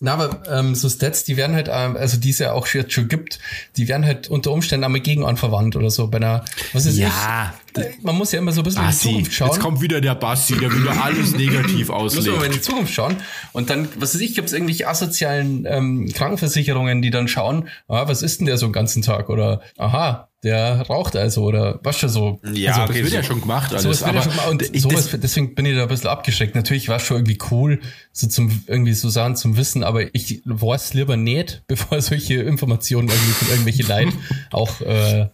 na, 0.02 0.14
aber 0.14 0.44
ähm, 0.52 0.76
so 0.76 0.88
Stats, 0.90 1.24
die 1.24 1.36
werden 1.38 1.56
halt, 1.56 1.68
ähm, 1.72 1.96
also 1.98 2.18
die 2.18 2.30
es 2.30 2.40
ja 2.40 2.52
auch 2.52 2.68
jetzt 2.68 2.94
schon 2.94 3.08
gibt, 3.08 3.40
die 3.78 3.88
werden 3.88 4.06
halt 4.06 4.28
unter 4.30 4.52
Umständen 4.52 4.84
einmal 4.84 5.02
gegen 5.02 5.26
anverwandt 5.26 5.76
oder 5.76 5.90
so 5.90 6.08
bei 6.08 6.18
einer, 6.18 6.46
was 6.74 6.86
ist 6.86 6.98
Ja. 6.98 7.08
ich? 7.08 7.65
Man 8.02 8.16
muss 8.16 8.32
ja 8.32 8.40
immer 8.40 8.52
so 8.52 8.62
ein 8.62 8.64
bisschen 8.64 8.82
in 8.82 8.88
die 8.88 8.92
Bassi. 8.94 9.10
Zukunft 9.10 9.34
schauen. 9.34 9.48
Jetzt 9.50 9.60
kommt 9.60 9.82
wieder 9.82 10.02
der 10.02 10.16
Bassi, 10.16 10.58
der 10.58 10.72
wieder 10.74 11.04
alles 11.04 11.36
negativ 11.36 11.90
muss 11.90 12.16
man 12.16 12.26
in 12.26 12.32
auslegt. 12.32 12.56
die 12.56 12.62
Zukunft 12.62 12.94
schauen. 12.94 13.16
Und 13.54 13.70
dann, 13.70 13.88
was 14.00 14.14
weiß 14.16 14.22
ich, 14.22 14.34
gibt 14.36 14.48
es 14.48 14.54
irgendwelche 14.54 14.88
asozialen 14.88 15.66
ähm, 15.68 16.10
Krankenversicherungen, 16.14 17.02
die 17.02 17.10
dann 17.12 17.28
schauen, 17.28 17.68
ah, 17.88 18.08
was 18.08 18.22
ist 18.22 18.40
denn 18.40 18.48
der 18.48 18.58
so 18.58 18.66
einen 18.66 18.74
ganzen 18.74 19.02
Tag? 19.02 19.30
Oder 19.30 19.62
aha, 19.78 20.30
der 20.44 20.82
raucht 20.84 21.16
also 21.16 21.44
oder 21.44 21.80
was 21.84 21.98
schon 21.98 22.10
so. 22.10 22.40
Ja, 22.54 22.72
also, 22.74 22.82
Das 22.82 22.90
okay, 22.92 23.04
wird 23.04 23.14
ja 23.14 23.22
so- 23.24 23.28
schon 23.30 23.42
gemacht 23.42 23.72
alles. 23.72 23.84
Sowas 23.84 24.02
wird 24.06 24.14
ja 24.14 24.22
aber 24.22 24.30
schon 24.32 24.36
mal, 24.38 24.50
und 24.52 24.62
ich- 24.76 24.82
sowas, 24.82 25.10
das, 25.10 25.20
deswegen 25.20 25.56
bin 25.56 25.66
ich 25.66 25.76
da 25.76 25.84
ein 25.84 25.88
bisschen 25.88 26.10
abgeschreckt. 26.10 26.56
Natürlich 26.56 26.88
war 26.88 26.98
es 26.98 27.04
schon 27.04 27.18
irgendwie 27.18 27.40
cool, 27.52 27.82
so 28.12 28.28
zum, 28.28 28.64
irgendwie 28.68 28.94
so 28.94 29.10
Sachen 29.10 29.36
zum 29.36 29.58
Wissen, 29.58 29.84
aber 29.84 30.14
ich 30.16 30.42
weiß 30.46 30.94
lieber 30.94 31.18
nicht, 31.18 31.64
bevor 31.68 32.00
solche 32.02 32.36
Informationen 32.36 33.08
irgendwie 33.10 33.32
von 33.34 33.48
irgendwelche 33.50 33.84
Leid 33.84 34.10
auch, 34.52 34.82
äh, 34.82 35.28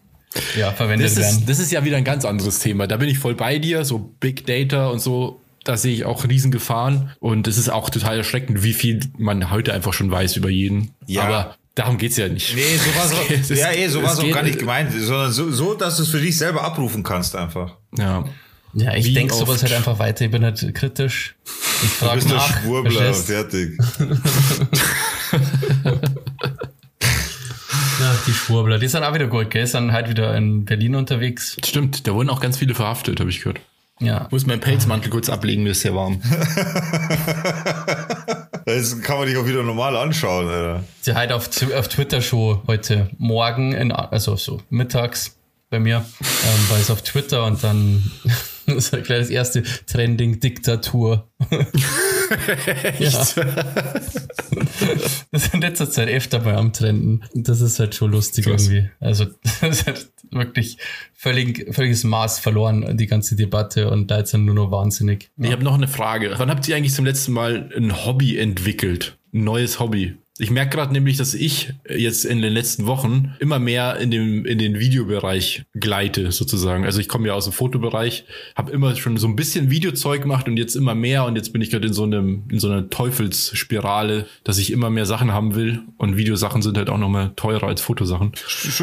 ja, 0.58 0.72
verwendet 0.72 1.08
das, 1.08 1.18
werden. 1.18 1.38
ist, 1.40 1.50
das 1.50 1.60
ist 1.60 1.72
ja 1.72 1.84
wieder 1.84 1.98
ein 1.98 2.04
ganz 2.04 2.26
anderes 2.26 2.60
Thema. 2.60 2.88
Da 2.88 2.98
bin 2.98 3.10
ich 3.10 3.20
voll 3.20 3.36
bei 3.36 3.60
dir, 3.60 3.84
so 3.86 4.00
Big 4.20 4.46
Data 4.46 4.88
und 4.88 5.00
so. 5.00 5.42
Da 5.64 5.78
sehe 5.78 5.94
ich 5.94 6.06
auch 6.06 6.24
Riesengefahren. 6.28 7.12
Und 7.20 7.48
es 7.48 7.58
ist 7.58 7.70
auch 7.70 7.90
total 7.92 8.18
erschreckend, 8.18 8.64
wie 8.64 8.74
viel 8.74 9.00
man 9.18 9.52
heute 9.52 9.74
einfach 9.74 9.94
schon 9.94 10.10
weiß 10.10 10.36
über 10.38 10.50
jeden. 10.50 10.92
Ja. 11.06 11.24
Aber 11.24 11.56
darum 11.76 11.98
geht's 12.00 12.18
ja 12.18 12.28
nicht. 12.28 12.56
Nee, 12.56 12.64
so 12.78 13.00
war's 13.00 13.12
auch, 13.14 13.30
Es 13.30 13.50
ja, 13.50 13.72
eh, 13.72 13.88
so 13.88 14.02
war's 14.02 14.14
es 14.14 14.20
auch 14.20 14.24
geht- 14.24 14.34
gar 14.34 14.44
nicht 14.44 14.58
gemeint, 14.60 14.92
sondern 14.92 15.32
so, 15.32 15.52
so, 15.52 15.74
dass 15.76 15.98
du 15.98 16.04
es 16.04 16.10
für 16.10 16.20
dich 16.20 16.36
selber 16.38 16.64
abrufen 16.64 17.04
kannst 17.04 17.36
einfach. 17.36 17.78
Ja. 17.98 18.24
ja, 18.74 18.96
ich 18.96 19.14
denke 19.14 19.34
sowas 19.36 19.62
halt 19.62 19.74
einfach 19.74 20.00
weiter. 20.00 20.26
Ich 20.26 20.32
bin 20.32 20.44
halt 20.44 20.74
kritisch. 20.74 21.36
Ich 21.84 21.90
Du 22.00 22.06
frage 22.06 22.16
bist 22.16 22.30
der 22.30 22.38
nach. 22.38 22.62
Schwurbler, 22.62 23.14
fertig. 23.14 23.78
Ja, 28.00 28.11
die 28.26 28.34
Schwurbler, 28.34 28.80
die 28.80 28.88
sind 28.88 29.04
auch 29.04 29.14
wieder 29.14 29.28
gut, 29.28 29.50
gell? 29.50 29.66
Sind 29.68 29.92
halt 29.92 30.10
wieder 30.10 30.36
in 30.36 30.66
Berlin 30.66 30.96
unterwegs. 30.96 31.58
Stimmt, 31.66 32.08
da 32.08 32.14
wurden 32.14 32.30
auch 32.30 32.40
ganz 32.40 32.58
viele 32.58 32.74
verhaftet, 32.74 33.20
habe 33.20 33.30
ich 33.30 33.40
gehört. 33.40 33.60
Ja. 34.00 34.26
Ich 34.26 34.32
muss 34.32 34.46
meinen 34.46 34.62
Pelzmantel 34.62 35.12
kurz 35.12 35.30
ablegen, 35.30 35.64
mir 35.64 35.72
ist 35.72 35.82
sehr 35.82 35.96
warm. 35.96 36.22
Das 38.66 39.02
kann 39.02 39.18
man 39.18 39.28
dich 39.28 39.38
auch 39.38 39.46
wieder 39.46 39.64
normal 39.64 39.98
anschauen, 39.98 40.48
Alter. 40.48 40.84
Sie 41.02 41.16
halt 41.16 41.32
auf, 41.32 41.50
auf 41.76 41.88
Twitter 41.88 42.22
schon 42.22 42.62
heute 42.68 43.10
Morgen, 43.18 43.74
in, 43.74 43.92
also 43.92 44.36
so 44.36 44.62
mittags 44.70 45.36
bei 45.70 45.80
mir, 45.80 45.98
ähm, 46.22 46.70
war 46.70 46.78
es 46.78 46.92
auf 46.92 47.02
Twitter 47.02 47.46
und 47.46 47.64
dann 47.64 48.12
ist 48.78 48.94
halt 48.94 49.06
gleich 49.06 49.20
das 49.20 49.30
erste 49.30 49.64
Trending 49.86 50.40
Diktatur. 50.40 51.30
ja. 53.00 53.26
Das 55.32 55.44
ist 55.46 55.54
in 55.54 55.62
letzter 55.62 55.90
Zeit 55.90 56.10
öfter 56.10 56.42
mal 56.42 56.56
am 56.56 56.74
Trenden. 56.74 57.24
Das 57.34 57.62
ist 57.62 57.80
halt 57.80 57.96
schon 57.96 58.12
lustig 58.12 58.46
Krass. 58.46 58.68
irgendwie. 58.68 58.90
Also 59.00 59.26
das 59.62 59.80
ist 59.80 59.88
halt 59.88 60.12
wirklich 60.32 60.78
völlig, 61.14 61.74
völliges 61.74 62.04
Maß 62.04 62.40
verloren, 62.40 62.98
die 62.98 63.08
ganze 63.08 63.36
Debatte 63.36 63.90
und 63.90 64.10
da 64.10 64.20
jetzt 64.20 64.34
nur 64.34 64.56
noch 64.56 64.72
wahnsinnig. 64.72 65.30
Ich 65.38 65.52
habe 65.52 65.64
noch 65.64 65.76
eine 65.76 65.88
Frage. 65.88 66.34
Wann 66.38 66.50
habt 66.50 66.68
ihr 66.68 66.76
eigentlich 66.76 66.94
zum 66.94 67.06
letzten 67.06 67.34
Mal 67.34 67.70
ein 67.76 68.06
Hobby 68.06 68.38
entwickelt? 68.38 69.18
Ein 69.34 69.44
neues 69.44 69.80
Hobby? 69.80 70.18
Ich 70.42 70.50
merke 70.50 70.76
gerade 70.76 70.92
nämlich, 70.92 71.18
dass 71.18 71.36
ich 71.36 71.72
jetzt 71.88 72.26
in 72.26 72.42
den 72.42 72.52
letzten 72.52 72.88
Wochen 72.88 73.36
immer 73.38 73.60
mehr 73.60 73.98
in 73.98 74.10
dem 74.10 74.44
in 74.44 74.58
den 74.58 74.80
Videobereich 74.80 75.66
gleite 75.76 76.32
sozusagen. 76.32 76.84
Also 76.84 77.00
ich 77.00 77.08
komme 77.08 77.28
ja 77.28 77.36
aus 77.36 77.44
dem 77.44 77.54
Fotobereich, 77.54 78.26
habe 78.56 78.72
immer 78.72 78.96
schon 78.96 79.18
so 79.18 79.28
ein 79.28 79.36
bisschen 79.36 79.70
Videozeug 79.70 80.24
gemacht 80.24 80.48
und 80.48 80.58
jetzt 80.58 80.76
immer 80.76 80.96
mehr 80.96 81.26
und 81.26 81.36
jetzt 81.36 81.54
bin 81.54 81.62
ich 81.62 81.70
gerade 81.70 81.86
in 81.86 81.94
so 81.94 82.04
einem 82.04 82.46
in 82.50 82.58
so 82.58 82.70
einer 82.70 82.90
Teufelsspirale, 82.90 84.26
dass 84.44 84.58
ich 84.58 84.72
immer 84.72 84.90
mehr 84.90 85.06
Sachen 85.06 85.32
haben 85.32 85.54
will 85.54 85.84
und 85.98 86.18
Videosachen 86.18 86.64
sind 86.64 86.76
halt 86.76 86.90
auch 86.90 86.98
noch 86.98 87.10
mal 87.10 87.34
teurer 87.36 87.68
als 87.68 87.82
Fotosachen. 87.82 88.32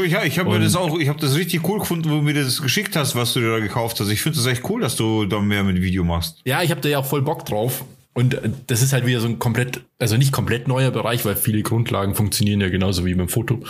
Ja, 0.07 0.23
ich 0.23 0.39
habe 0.39 0.51
mir 0.51 0.61
das 0.61 0.77
auch, 0.77 0.97
ich 0.97 1.09
habe 1.09 1.19
das 1.19 1.37
richtig 1.37 1.69
cool 1.69 1.81
gefunden, 1.81 2.09
wo 2.09 2.19
du 2.19 2.23
mir 2.23 2.35
das 2.35 2.63
geschickt 2.63 2.95
hast, 2.95 3.17
was 3.17 3.33
du 3.33 3.41
dir 3.41 3.51
da 3.51 3.59
gekauft 3.59 3.99
hast. 3.99 4.11
Ich 4.11 4.23
finde 4.23 4.39
das 4.39 4.47
echt 4.47 4.63
cool, 4.71 4.81
dass 4.81 4.95
du 4.95 5.25
da 5.25 5.41
mehr 5.41 5.65
mit 5.65 5.83
Video 5.83 6.05
machst. 6.05 6.39
Ja, 6.45 6.63
ich 6.63 6.71
habe 6.71 6.81
da 6.81 6.89
ja 6.89 6.99
auch 6.99 7.07
voll 7.07 7.23
Bock 7.23 7.45
drauf. 7.45 7.85
Und 8.19 8.35
äh, 8.35 8.51
das 8.67 8.83
ist 8.83 8.93
halt 8.93 9.07
wieder 9.07 9.21
so 9.21 9.29
ein 9.29 9.39
komplett, 9.39 9.83
also 10.01 10.17
nicht 10.17 10.33
komplett 10.33 10.67
neuer 10.67 10.91
Bereich, 10.91 11.25
weil 11.25 11.37
viele 11.37 11.63
Grundlagen 11.63 12.17
funktionieren 12.17 12.61
ja 12.61 12.69
genauso 12.69 13.05
wie 13.05 13.15
beim 13.15 13.29
Foto. 13.29 13.61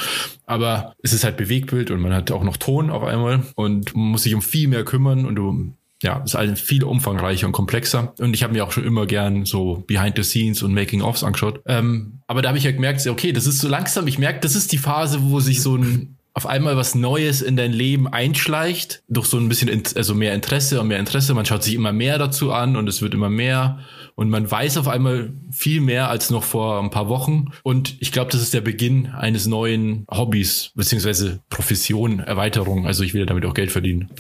Aber 0.47 0.95
es 1.03 1.13
ist 1.13 1.23
halt 1.23 1.37
Bewegtbild 1.37 1.91
und 1.91 2.01
man 2.01 2.15
hat 2.15 2.31
auch 2.31 2.43
noch 2.43 2.57
Ton 2.57 2.89
auf 2.89 3.03
einmal 3.03 3.43
und 3.57 3.95
muss 3.95 4.23
sich 4.23 4.35
um 4.35 4.41
viel 4.41 4.69
mehr 4.69 4.87
kümmern 4.87 5.27
und 5.27 5.35
du, 5.35 5.75
ja, 6.03 6.23
ist 6.25 6.35
alles 6.35 6.63
viel 6.63 6.83
umfangreicher 6.83 7.47
und 7.47 7.53
komplexer. 7.53 8.15
Und 8.21 8.33
ich 8.33 8.43
habe 8.43 8.55
mir 8.55 8.65
auch 8.65 8.73
schon 8.73 8.85
immer 8.85 9.05
gern 9.05 9.45
so 9.45 9.85
Behind 9.87 10.17
the 10.17 10.23
Scenes 10.23 10.63
und 10.63 10.73
Making-ofs 10.73 11.25
angeschaut. 11.25 11.61
Ähm, 11.67 12.21
aber 12.27 12.41
da 12.41 12.49
habe 12.49 12.57
ich 12.57 12.65
ja 12.65 12.73
gemerkt, 12.73 13.07
okay, 13.07 13.33
das 13.33 13.47
ist 13.47 13.59
so 13.59 13.69
langsam, 13.69 14.07
ich 14.07 14.19
merke, 14.19 14.41
das 14.41 14.57
ist 14.57 14.73
die 14.73 14.79
Phase, 14.79 15.19
wo 15.25 15.41
sich 15.41 15.61
so 15.61 15.77
ein 15.77 16.17
auf 16.33 16.47
einmal 16.47 16.77
was 16.77 16.95
Neues 16.95 17.43
in 17.43 17.57
dein 17.57 17.73
Leben 17.73 18.07
einschleicht, 18.07 19.03
durch 19.09 19.27
so 19.27 19.39
ein 19.39 19.49
bisschen, 19.49 19.83
also 19.97 20.15
mehr 20.15 20.35
Interesse 20.35 20.81
und 20.81 20.87
mehr 20.87 21.01
Interesse. 21.01 21.35
Man 21.35 21.45
schaut 21.45 21.65
sich 21.65 21.75
immer 21.75 21.93
mehr 21.93 22.17
dazu 22.17 22.53
an 22.53 22.77
und 22.77 22.89
es 22.89 23.03
wird 23.03 23.13
immer 23.13 23.29
mehr 23.29 23.81
und 24.19 24.31
man 24.31 24.51
weiß 24.51 24.79
auf 24.79 24.89
einmal 24.89 25.33
viel 25.49 25.81
mehr 25.81 26.11
als 26.11 26.31
noch 26.31 26.43
vor 26.43 26.83
ein 26.83 26.91
paar 26.91 27.09
Wochen. 27.09 27.53
Und 27.62 27.95
ich 28.01 28.11
glaube, 28.11 28.33
das 28.33 28.43
ist 28.43 28.53
der 28.53 28.61
Beginn 28.61 29.07
eines 29.07 29.47
neuen 29.47 30.07
Hobbys, 30.11 30.73
beziehungsweise 30.75 31.39
Profession, 31.51 32.19
Erweiterung. 32.19 32.85
Also 32.85 33.05
ich 33.05 33.14
will 33.14 33.27
damit 33.27 33.45
auch 33.45 33.55
Geld 33.55 33.71
verdienen. 33.71 34.11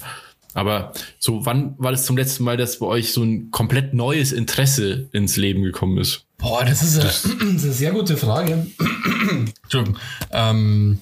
Aber 0.54 0.92
so, 1.18 1.44
wann 1.44 1.74
war 1.78 1.92
das 1.92 2.06
zum 2.06 2.16
letzten 2.16 2.44
Mal, 2.44 2.56
dass 2.56 2.78
bei 2.78 2.86
euch 2.86 3.12
so 3.12 3.22
ein 3.22 3.50
komplett 3.50 3.94
neues 3.94 4.32
Interesse 4.32 5.08
ins 5.12 5.36
Leben 5.36 5.62
gekommen 5.62 5.98
ist? 5.98 6.24
Boah, 6.38 6.64
das 6.64 6.82
ist, 6.82 7.02
das 7.02 7.24
eine, 7.40 7.50
eine 7.50 7.58
sehr 7.58 7.92
gute 7.92 8.16
Frage. 8.16 8.66
Entschuldigung. 9.62 9.98
Ähm, 10.32 11.00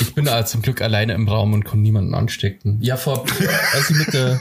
ich 0.00 0.14
bin 0.14 0.24
da 0.24 0.44
zum 0.46 0.62
Glück 0.62 0.82
alleine 0.82 1.14
im 1.14 1.28
Raum 1.28 1.52
und 1.52 1.64
konnte 1.64 1.82
niemanden 1.82 2.14
anstecken. 2.14 2.78
Ja, 2.80 2.96
vor, 2.96 3.24
als 3.72 3.90
ich 3.90 3.96
mit 3.96 4.12
der 4.12 4.40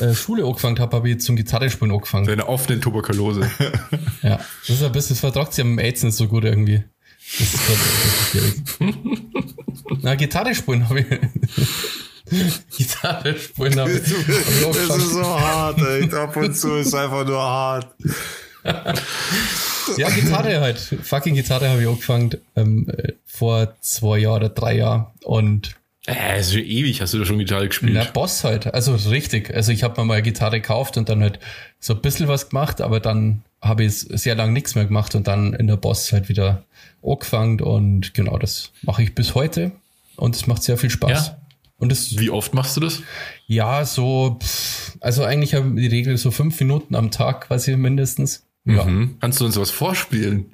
äh, 0.00 0.14
Schule 0.14 0.44
angefangen 0.44 0.78
habe, 0.78 0.96
habe 0.96 1.10
ich 1.10 1.20
zum 1.20 1.36
Gitarrespielen 1.36 1.92
angefangen. 1.92 2.26
Deine 2.26 2.48
offene 2.48 2.80
Tuberkulose. 2.80 3.50
ja, 4.22 4.40
das 4.66 4.76
ist 4.76 4.82
ein 4.82 4.92
bisschen, 4.92 5.14
das 5.14 5.20
vertragt 5.20 5.52
sich 5.54 5.64
am 5.64 5.78
AIDS 5.78 6.02
nicht 6.02 6.16
so 6.16 6.26
gut 6.26 6.44
irgendwie. 6.44 6.82
Das 7.38 7.54
ist 7.54 7.60
gerade 8.78 8.92
Na, 10.02 10.14
Gitarre 10.14 10.54
spielen 10.54 10.88
habe 10.88 11.00
ich. 11.00 11.06
Gitarre 12.76 13.36
spielen 13.38 13.78
habe 13.78 13.92
ich. 13.92 14.02
Das 14.02 14.96
ist 14.96 15.12
so 15.12 15.24
hart, 15.24 15.78
ey. 15.80 16.12
Ab 16.14 16.36
und 16.36 16.56
zu 16.56 16.74
ist 16.76 16.94
einfach 16.94 17.26
nur 17.26 17.40
hart. 17.40 17.94
ja, 19.96 20.10
Gitarre 20.10 20.60
halt. 20.60 20.78
Fucking 20.78 21.34
Gitarre 21.34 21.68
habe 21.68 21.82
ich 21.82 21.88
angefangen 21.88 22.36
ähm, 22.56 22.90
vor 23.26 23.74
zwei 23.80 24.18
Jahren 24.18 24.36
oder 24.36 24.48
drei 24.48 24.76
Jahren. 24.76 25.06
Und 25.24 25.76
äh, 26.06 26.40
ist 26.40 26.52
schon 26.52 26.62
ewig, 26.62 27.00
hast 27.02 27.12
du 27.14 27.18
da 27.18 27.24
schon 27.24 27.38
Gitarre 27.38 27.68
gespielt? 27.68 27.92
Na, 27.94 28.04
Boss 28.04 28.42
halt. 28.44 28.72
Also 28.72 28.94
richtig. 29.10 29.54
Also 29.54 29.72
ich 29.72 29.82
habe 29.82 30.00
mir 30.00 30.06
mal 30.06 30.14
eine 30.14 30.22
Gitarre 30.22 30.60
gekauft 30.60 30.96
und 30.96 31.08
dann 31.08 31.22
halt 31.22 31.38
so 31.80 31.94
ein 31.94 32.00
bisschen 32.00 32.28
was 32.28 32.48
gemacht, 32.48 32.80
aber 32.80 33.00
dann 33.00 33.42
habe 33.60 33.84
ich 33.84 33.92
sehr 33.94 34.34
lang 34.34 34.52
nichts 34.52 34.74
mehr 34.74 34.86
gemacht 34.86 35.14
und 35.14 35.26
dann 35.26 35.52
in 35.52 35.66
der 35.66 35.76
Boss 35.76 36.12
halt 36.12 36.28
wieder 36.28 36.62
angefangen 37.02 37.60
und 37.60 38.14
genau 38.14 38.38
das 38.38 38.70
mache 38.82 39.02
ich 39.02 39.14
bis 39.14 39.34
heute 39.34 39.72
und 40.16 40.34
es 40.34 40.46
macht 40.46 40.62
sehr 40.62 40.78
viel 40.78 40.90
Spaß. 40.90 41.26
Ja. 41.28 41.38
Und 41.78 41.90
das, 41.92 42.18
Wie 42.18 42.30
oft 42.30 42.54
machst 42.54 42.76
du 42.76 42.80
das? 42.80 43.02
Ja, 43.46 43.84
so, 43.84 44.38
also 45.00 45.24
eigentlich 45.24 45.54
haben 45.54 45.76
wir 45.76 45.88
die 45.88 45.96
Regel 45.96 46.16
so 46.16 46.30
fünf 46.30 46.58
Minuten 46.58 46.96
am 46.96 47.10
Tag 47.10 47.46
quasi 47.46 47.76
mindestens. 47.76 48.44
Ja. 48.64 48.84
Mhm. 48.84 49.16
Kannst 49.20 49.40
du 49.40 49.44
uns 49.44 49.56
was 49.56 49.70
vorspielen? 49.70 50.46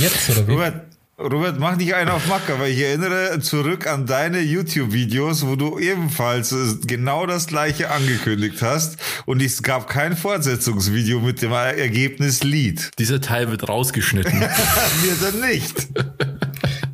Jetzt 0.00 0.30
oder 0.30 0.48
wie? 0.48 0.52
Robert, 0.52 0.86
Robert, 1.18 1.58
mach 1.58 1.76
nicht 1.76 1.94
einen 1.94 2.10
auf 2.10 2.26
Macker, 2.26 2.58
weil 2.58 2.70
ich 2.70 2.80
erinnere 2.80 3.40
zurück 3.40 3.86
an 3.86 4.06
deine 4.06 4.40
YouTube-Videos, 4.40 5.46
wo 5.46 5.56
du 5.56 5.78
ebenfalls 5.78 6.54
genau 6.86 7.26
das 7.26 7.46
gleiche 7.46 7.90
angekündigt 7.90 8.62
hast 8.62 8.98
und 9.26 9.42
es 9.42 9.62
gab 9.62 9.88
kein 9.88 10.16
Fortsetzungsvideo 10.16 11.20
mit 11.20 11.42
dem 11.42 11.52
Ergebnis 11.52 12.44
Lied. 12.44 12.90
Dieser 12.98 13.20
Teil 13.20 13.50
wird 13.50 13.68
rausgeschnitten. 13.68 14.38
Mir 15.02 15.16
dann 15.20 15.40
nicht. 15.40 15.88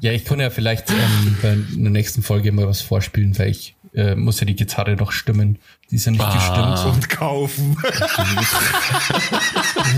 Ja, 0.04 0.12
ich 0.12 0.26
kann 0.26 0.38
ja 0.38 0.50
vielleicht 0.50 0.90
ähm, 0.90 1.38
bei 1.40 1.56
der 1.56 1.90
nächsten 1.90 2.22
Folge 2.22 2.52
mal 2.52 2.68
was 2.68 2.82
vorspielen, 2.82 3.38
weil 3.38 3.48
ich 3.48 3.74
äh, 3.94 4.14
muss 4.14 4.38
ja 4.38 4.44
die 4.44 4.54
Gitarre 4.54 4.96
noch 4.96 5.12
stimmen. 5.12 5.58
Die 5.90 5.96
ist 5.96 6.04
ja 6.04 6.12
nicht 6.12 6.20
ah. 6.20 6.34
gestimmt. 6.34 6.94
Und 6.94 7.08
kaufen. 7.08 7.74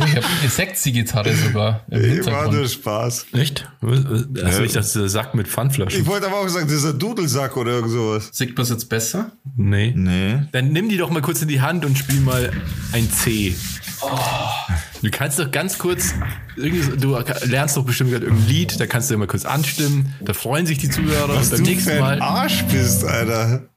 ich 0.06 0.14
habe 0.14 0.26
gesägt 0.42 0.84
die 0.84 0.92
Gitarre 0.92 1.34
sogar. 1.34 1.84
Im 1.90 2.24
War 2.24 2.52
nur 2.52 2.68
Spaß. 2.68 3.26
Echt? 3.32 3.68
Also 3.82 4.62
ich 4.62 4.74
das 4.74 4.92
der 4.92 5.08
Sack 5.08 5.34
mit 5.34 5.48
Pfandflaschen. 5.48 6.00
Ich 6.00 6.06
wollte 6.06 6.28
aber 6.28 6.38
auch 6.38 6.46
sagen, 6.46 6.68
das 6.68 6.76
ist 6.76 6.86
ein 6.86 7.00
Dudelsack 7.00 7.56
oder 7.56 7.72
irgend 7.72 7.90
sowas. 7.90 8.28
Sieht 8.30 8.56
das 8.56 8.70
jetzt 8.70 8.88
besser? 8.88 9.32
Nee. 9.56 9.92
Nee. 9.96 10.38
Dann 10.52 10.68
nimm 10.68 10.88
die 10.88 10.98
doch 10.98 11.10
mal 11.10 11.20
kurz 11.20 11.42
in 11.42 11.48
die 11.48 11.60
Hand 11.60 11.84
und 11.84 11.98
spiel 11.98 12.20
mal 12.20 12.52
ein 12.92 13.10
C. 13.10 13.56
Oh. 14.02 14.16
Du 15.06 15.12
kannst 15.12 15.38
doch 15.38 15.52
ganz 15.52 15.78
kurz, 15.78 16.14
du 16.56 17.24
lernst 17.44 17.76
doch 17.76 17.84
bestimmt 17.84 18.10
gerade 18.10 18.26
irgendein 18.26 18.48
Lied, 18.48 18.80
da 18.80 18.88
kannst 18.88 19.08
du 19.08 19.16
mal 19.16 19.28
kurz 19.28 19.44
anstimmen, 19.44 20.12
da 20.20 20.32
freuen 20.32 20.66
sich 20.66 20.78
die 20.78 20.90
Zuhörer 20.90 21.28
Was 21.28 21.50
beim 21.50 21.62
du 21.62 21.70
nächsten 21.70 22.00
Mal. 22.00 22.20
Arsch 22.20 22.64
bist, 22.64 23.04
Alter. 23.04 23.68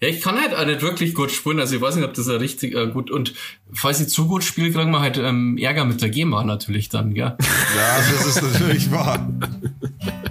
Ja, 0.00 0.08
ich 0.08 0.22
kann 0.22 0.40
halt 0.40 0.54
auch 0.54 0.64
nicht 0.64 0.80
wirklich 0.80 1.12
gut 1.12 1.30
spielen, 1.30 1.60
also 1.60 1.76
ich 1.76 1.82
weiß 1.82 1.96
nicht, 1.96 2.06
ob 2.06 2.14
das 2.14 2.26
richtig 2.26 2.74
äh, 2.74 2.86
gut 2.86 3.10
und 3.10 3.34
falls 3.70 4.00
ich 4.00 4.08
zu 4.08 4.26
gut 4.26 4.44
spiele, 4.44 4.72
kriegen 4.72 4.90
wir 4.92 5.00
halt 5.00 5.18
ähm, 5.18 5.58
Ärger 5.58 5.84
mit 5.84 6.00
der 6.00 6.08
GEMA 6.08 6.42
natürlich 6.42 6.88
dann, 6.88 7.12
gell? 7.12 7.36
Ja, 7.76 7.98
das 7.98 8.28
ist 8.28 8.42
natürlich 8.42 8.90
wahr. 8.90 9.28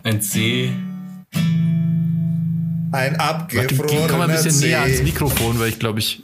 Ein 0.01 0.23
C. 0.23 0.71
Ein 2.91 3.15
abgefrorener 3.17 4.07
Komm 4.07 4.17
mal 4.17 4.27
ein 4.27 4.35
bisschen 4.35 4.53
C. 4.53 4.65
näher 4.65 4.81
ans 4.81 5.03
Mikrofon, 5.03 5.59
weil 5.59 5.69
ich 5.69 5.77
glaube 5.77 5.99
ich... 5.99 6.23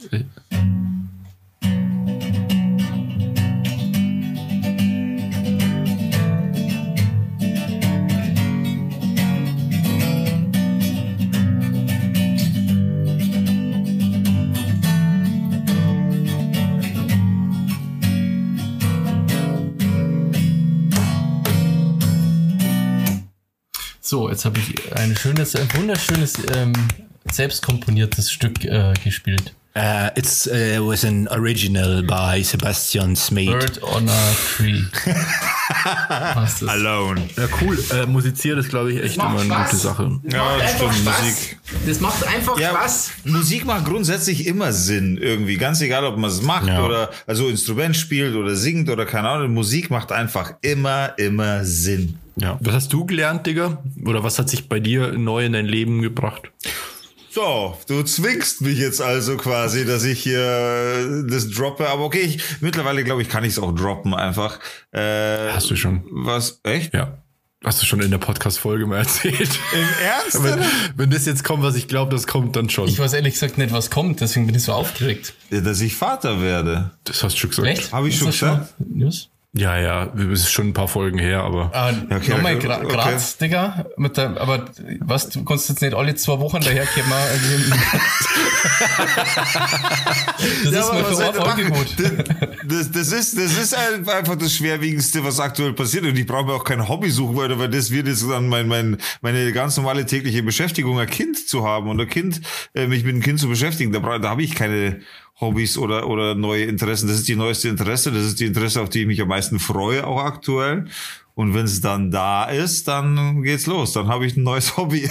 So, 24.12 24.28
jetzt 24.28 24.44
habe 24.44 24.58
ich 24.58 24.94
ein 24.94 25.16
schönes, 25.16 25.56
ein 25.56 25.72
wunderschönes, 25.72 26.34
ähm, 26.54 26.74
selbstkomponiertes 27.32 28.30
Stück 28.30 28.62
äh, 28.62 28.92
gespielt. 29.02 29.54
Uh, 29.74 30.10
it's 30.16 30.46
uh, 30.46 30.78
was 30.86 31.02
an 31.02 31.26
original 31.30 32.02
by 32.02 32.42
Sebastian 32.42 33.16
Smeet. 33.16 33.48
Bird 33.48 33.82
on 33.82 34.06
a 34.06 34.32
Tree. 34.54 34.82
Alone. 36.68 37.22
Ja, 37.38 37.44
cool. 37.62 37.78
Äh, 37.90 38.04
musiziert 38.06 38.58
ist, 38.58 38.68
glaube 38.68 38.92
ich, 38.92 39.02
echt 39.02 39.16
immer 39.16 39.30
eine 39.30 39.44
Spaß. 39.44 39.70
gute 39.70 39.82
Sache. 39.82 40.20
Ja, 40.30 40.58
das 40.58 40.72
stimmt. 40.74 41.04
Musik. 41.04 41.58
Das 41.86 42.00
macht 42.00 42.26
einfach 42.26 42.58
Ja, 42.58 42.70
Spaß. 42.70 43.10
Musik 43.24 43.64
macht 43.64 43.86
grundsätzlich 43.86 44.46
immer 44.46 44.72
Sinn 44.72 45.16
irgendwie. 45.16 45.56
Ganz 45.56 45.80
egal, 45.80 46.04
ob 46.04 46.18
man 46.18 46.28
es 46.30 46.42
macht 46.42 46.66
Ja. 46.66 46.84
oder 46.84 47.10
also 47.26 47.48
Instrument 47.48 47.96
spielt 47.96 48.34
oder 48.36 48.54
singt 48.54 48.90
oder 48.90 49.06
keine 49.06 49.28
Ahnung. 49.30 49.54
Musik 49.54 49.90
macht 49.90 50.12
einfach 50.12 50.52
immer, 50.60 51.14
immer 51.18 51.64
Sinn. 51.64 52.18
Ja. 52.36 52.58
Was 52.60 52.74
hast 52.74 52.92
du 52.92 53.06
gelernt, 53.06 53.46
Digga? 53.46 53.82
Oder 54.04 54.22
was 54.22 54.38
hat 54.38 54.50
sich 54.50 54.68
bei 54.68 54.80
dir 54.80 55.12
neu 55.12 55.46
in 55.46 55.54
dein 55.54 55.66
Leben 55.66 56.02
gebracht? 56.02 56.42
So, 57.34 57.78
du 57.88 58.02
zwingst 58.02 58.60
mich 58.60 58.78
jetzt 58.78 59.00
also 59.00 59.38
quasi, 59.38 59.86
dass 59.86 60.04
ich 60.04 60.22
hier 60.22 60.38
äh, 60.38 61.30
das 61.30 61.48
droppe. 61.48 61.88
Aber 61.88 62.04
okay, 62.04 62.20
ich, 62.20 62.60
mittlerweile 62.60 63.04
glaube 63.04 63.22
ich, 63.22 63.30
kann 63.30 63.42
ich 63.42 63.52
es 63.52 63.58
auch 63.58 63.74
droppen 63.74 64.12
einfach. 64.12 64.60
Äh, 64.90 65.48
Hast 65.50 65.70
du 65.70 65.76
schon. 65.76 66.04
Was? 66.10 66.60
Echt? 66.62 66.92
Ja. 66.92 67.22
Hast 67.64 67.80
du 67.80 67.86
schon 67.86 68.00
in 68.02 68.10
der 68.10 68.18
Podcast-Folge 68.18 68.86
mal 68.86 68.98
erzählt. 68.98 69.58
Im 69.72 70.04
Ernst? 70.04 70.44
wenn, 70.44 70.60
wenn 70.96 71.10
das 71.10 71.24
jetzt 71.24 71.42
kommt, 71.42 71.62
was 71.62 71.74
ich 71.74 71.88
glaube, 71.88 72.10
das 72.10 72.26
kommt, 72.26 72.54
dann 72.54 72.68
schon. 72.68 72.86
Ich 72.88 72.98
weiß 72.98 73.14
ehrlich 73.14 73.32
gesagt 73.32 73.56
nicht, 73.56 73.72
was 73.72 73.88
kommt, 73.88 74.20
deswegen 74.20 74.44
bin 74.46 74.54
ich 74.54 74.64
so 74.64 74.72
aufgeregt. 74.72 75.32
Ja, 75.48 75.60
dass 75.62 75.80
ich 75.80 75.94
Vater 75.94 76.42
werde. 76.42 76.90
das 77.04 77.22
hast 77.22 77.36
du 77.36 77.38
schon 77.38 77.50
gesagt. 77.50 77.68
Echt? 77.68 77.92
Hab 77.92 78.04
ich 78.04 78.18
schon 78.18 78.26
gesagt? 78.26 78.78
mal 78.78 78.86
News? 78.90 79.30
Ja, 79.54 79.76
ja, 79.78 80.06
das 80.06 80.40
ist 80.40 80.50
schon 80.50 80.68
ein 80.68 80.72
paar 80.72 80.88
Folgen 80.88 81.18
her, 81.18 81.42
aber. 81.42 81.70
Ah, 81.74 81.92
okay, 82.10 82.30
nochmal 82.30 82.58
Gra 82.58 82.78
okay. 82.78 82.88
Graz, 82.88 83.36
Digga. 83.36 83.84
Mit 83.98 84.16
der, 84.16 84.40
aber 84.40 84.64
was, 85.00 85.28
du 85.28 85.44
kannst 85.44 85.68
jetzt 85.68 85.82
nicht 85.82 85.92
alle 85.92 86.14
zwei 86.14 86.40
Wochen 86.40 86.62
daherkommen. 86.62 87.12
das 90.64 90.72
ist 90.72 90.92
mal 90.92 91.02
was 91.02 91.08
für 91.08 91.14
soll 91.16 91.24
eine 91.24 91.36
ich 91.36 91.44
Folge 91.44 91.64
machen? 91.68 91.84
gut. 91.84 91.94
Das, 92.64 92.90
das, 92.92 93.12
ist, 93.12 93.36
das 93.36 93.58
ist 93.58 93.76
einfach 93.76 94.36
das 94.36 94.54
Schwerwiegendste, 94.54 95.22
was 95.22 95.38
aktuell 95.38 95.74
passiert. 95.74 96.04
Und 96.04 96.18
ich 96.18 96.26
brauche 96.26 96.46
mir 96.46 96.54
auch 96.54 96.64
kein 96.64 96.88
Hobby 96.88 97.10
suchen, 97.10 97.36
weil, 97.36 97.58
weil 97.58 97.68
das 97.68 97.90
wird 97.90 98.06
jetzt 98.08 98.26
dann 98.26 98.48
mein, 98.48 98.66
mein, 98.68 98.96
meine 99.20 99.52
ganz 99.52 99.76
normale 99.76 100.06
tägliche 100.06 100.42
Beschäftigung, 100.42 100.98
ein 100.98 101.10
Kind 101.10 101.46
zu 101.46 101.66
haben 101.66 101.90
und 101.90 102.00
ein 102.00 102.08
Kind, 102.08 102.40
äh, 102.74 102.86
mich 102.86 103.04
mit 103.04 103.12
einem 103.12 103.22
Kind 103.22 103.38
zu 103.38 103.48
beschäftigen. 103.48 103.92
Da, 103.92 104.18
da 104.18 104.30
habe 104.30 104.42
ich 104.42 104.54
keine 104.54 105.00
Hobbys 105.40 105.76
oder, 105.78 106.08
oder 106.08 106.34
neue 106.34 106.64
Interessen. 106.64 107.08
Das 107.08 107.16
ist 107.16 107.28
die 107.28 107.36
neueste 107.36 107.68
Interesse. 107.68 108.12
Das 108.12 108.22
ist 108.24 108.40
die 108.40 108.46
Interesse, 108.46 108.80
auf 108.80 108.88
die 108.90 109.00
ich 109.00 109.06
mich 109.06 109.20
am 109.20 109.28
meisten 109.28 109.58
freue, 109.58 110.06
auch 110.06 110.22
aktuell. 110.22 110.86
Und 111.34 111.54
wenn 111.54 111.64
es 111.64 111.80
dann 111.80 112.10
da 112.10 112.44
ist, 112.44 112.88
dann 112.88 113.42
geht's 113.42 113.66
los. 113.66 113.92
Dann 113.94 114.08
habe 114.08 114.26
ich 114.26 114.36
ein 114.36 114.42
neues 114.42 114.76
Hobby. 114.76 115.08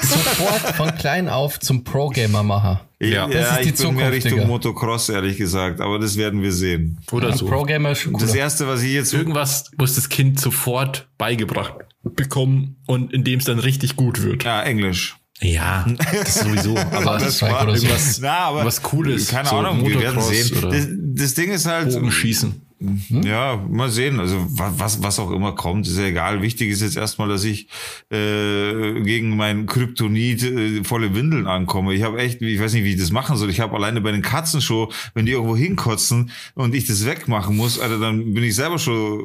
Sofort 0.00 0.76
von 0.76 0.94
klein 0.94 1.28
auf 1.28 1.58
zum 1.58 1.82
Pro-Gamer 1.82 2.44
machen. 2.44 2.78
Ja. 3.00 3.26
Das 3.26 3.50
ist 3.50 3.64
die 3.64 3.68
ich 3.70 3.76
bin 3.76 3.94
mehr 3.96 4.06
Zukunft, 4.06 4.12
Richtung 4.12 4.32
Digga. 4.38 4.46
Motocross, 4.46 5.08
ehrlich 5.08 5.36
gesagt. 5.36 5.80
Aber 5.80 5.98
das 5.98 6.16
werden 6.16 6.42
wir 6.42 6.52
sehen. 6.52 6.98
Oder 7.10 7.28
Ein 7.28 7.36
so. 7.36 7.46
Pro-Gamer 7.46 7.90
ist 7.90 8.00
schon 8.02 8.12
Das 8.14 8.34
erste, 8.34 8.68
was 8.68 8.82
ich 8.82 8.92
jetzt 8.92 9.12
Irgendwas 9.12 9.70
muss 9.76 9.96
das 9.96 10.08
Kind 10.08 10.38
sofort 10.40 11.08
beigebracht 11.18 11.74
bekommen 12.04 12.76
und 12.86 13.12
in 13.12 13.24
dem 13.24 13.38
es 13.40 13.44
dann 13.44 13.58
richtig 13.58 13.96
gut 13.96 14.22
wird. 14.22 14.44
ja, 14.44 14.62
Englisch. 14.62 15.17
Ja, 15.40 15.86
das 16.10 16.40
sowieso. 16.40 16.76
Aber 16.92 17.18
Das 17.18 17.40
war 17.42 17.68
irgendwas, 17.68 18.18
Na, 18.20 18.38
aber 18.38 18.64
was 18.64 18.82
Cooles. 18.82 19.28
Keine 19.28 19.48
so 19.48 19.56
Ahnung, 19.56 19.86
wir 19.86 20.00
werden 20.00 20.20
sehen. 20.20 20.50
Das, 20.62 20.86
das 20.90 21.34
Ding 21.34 21.50
ist 21.52 21.66
halt, 21.66 21.92
Bogenschießen. 21.92 22.67
Ja, 23.10 23.56
mal 23.68 23.90
sehen. 23.90 24.20
Also 24.20 24.36
wa- 24.50 24.72
was, 24.76 25.02
was 25.02 25.18
auch 25.18 25.30
immer 25.32 25.52
kommt, 25.52 25.86
ist 25.86 25.98
ja 25.98 26.04
egal. 26.04 26.42
Wichtig 26.42 26.70
ist 26.70 26.80
jetzt 26.82 26.96
erstmal, 26.96 27.28
dass 27.28 27.44
ich 27.44 27.68
äh, 28.10 29.00
gegen 29.02 29.36
mein 29.36 29.66
Kryptonit 29.66 30.42
äh, 30.42 30.84
volle 30.84 31.14
Windeln 31.14 31.46
ankomme. 31.46 31.94
Ich 31.94 32.02
habe 32.02 32.18
echt, 32.18 32.40
ich 32.42 32.60
weiß 32.60 32.72
nicht, 32.74 32.84
wie 32.84 32.92
ich 32.92 33.00
das 33.00 33.10
machen 33.10 33.36
soll. 33.36 33.50
Ich 33.50 33.60
habe 33.60 33.74
alleine 33.76 34.00
bei 34.00 34.12
den 34.12 34.22
Katzen 34.22 34.60
schon, 34.60 34.88
wenn 35.14 35.26
die 35.26 35.32
irgendwo 35.32 35.56
hinkotzen 35.56 36.30
und 36.54 36.74
ich 36.74 36.86
das 36.86 37.04
wegmachen 37.04 37.56
muss, 37.56 37.80
Alter, 37.80 37.98
dann 37.98 38.32
bin 38.34 38.44
ich 38.44 38.54
selber 38.54 38.78
schon 38.78 39.20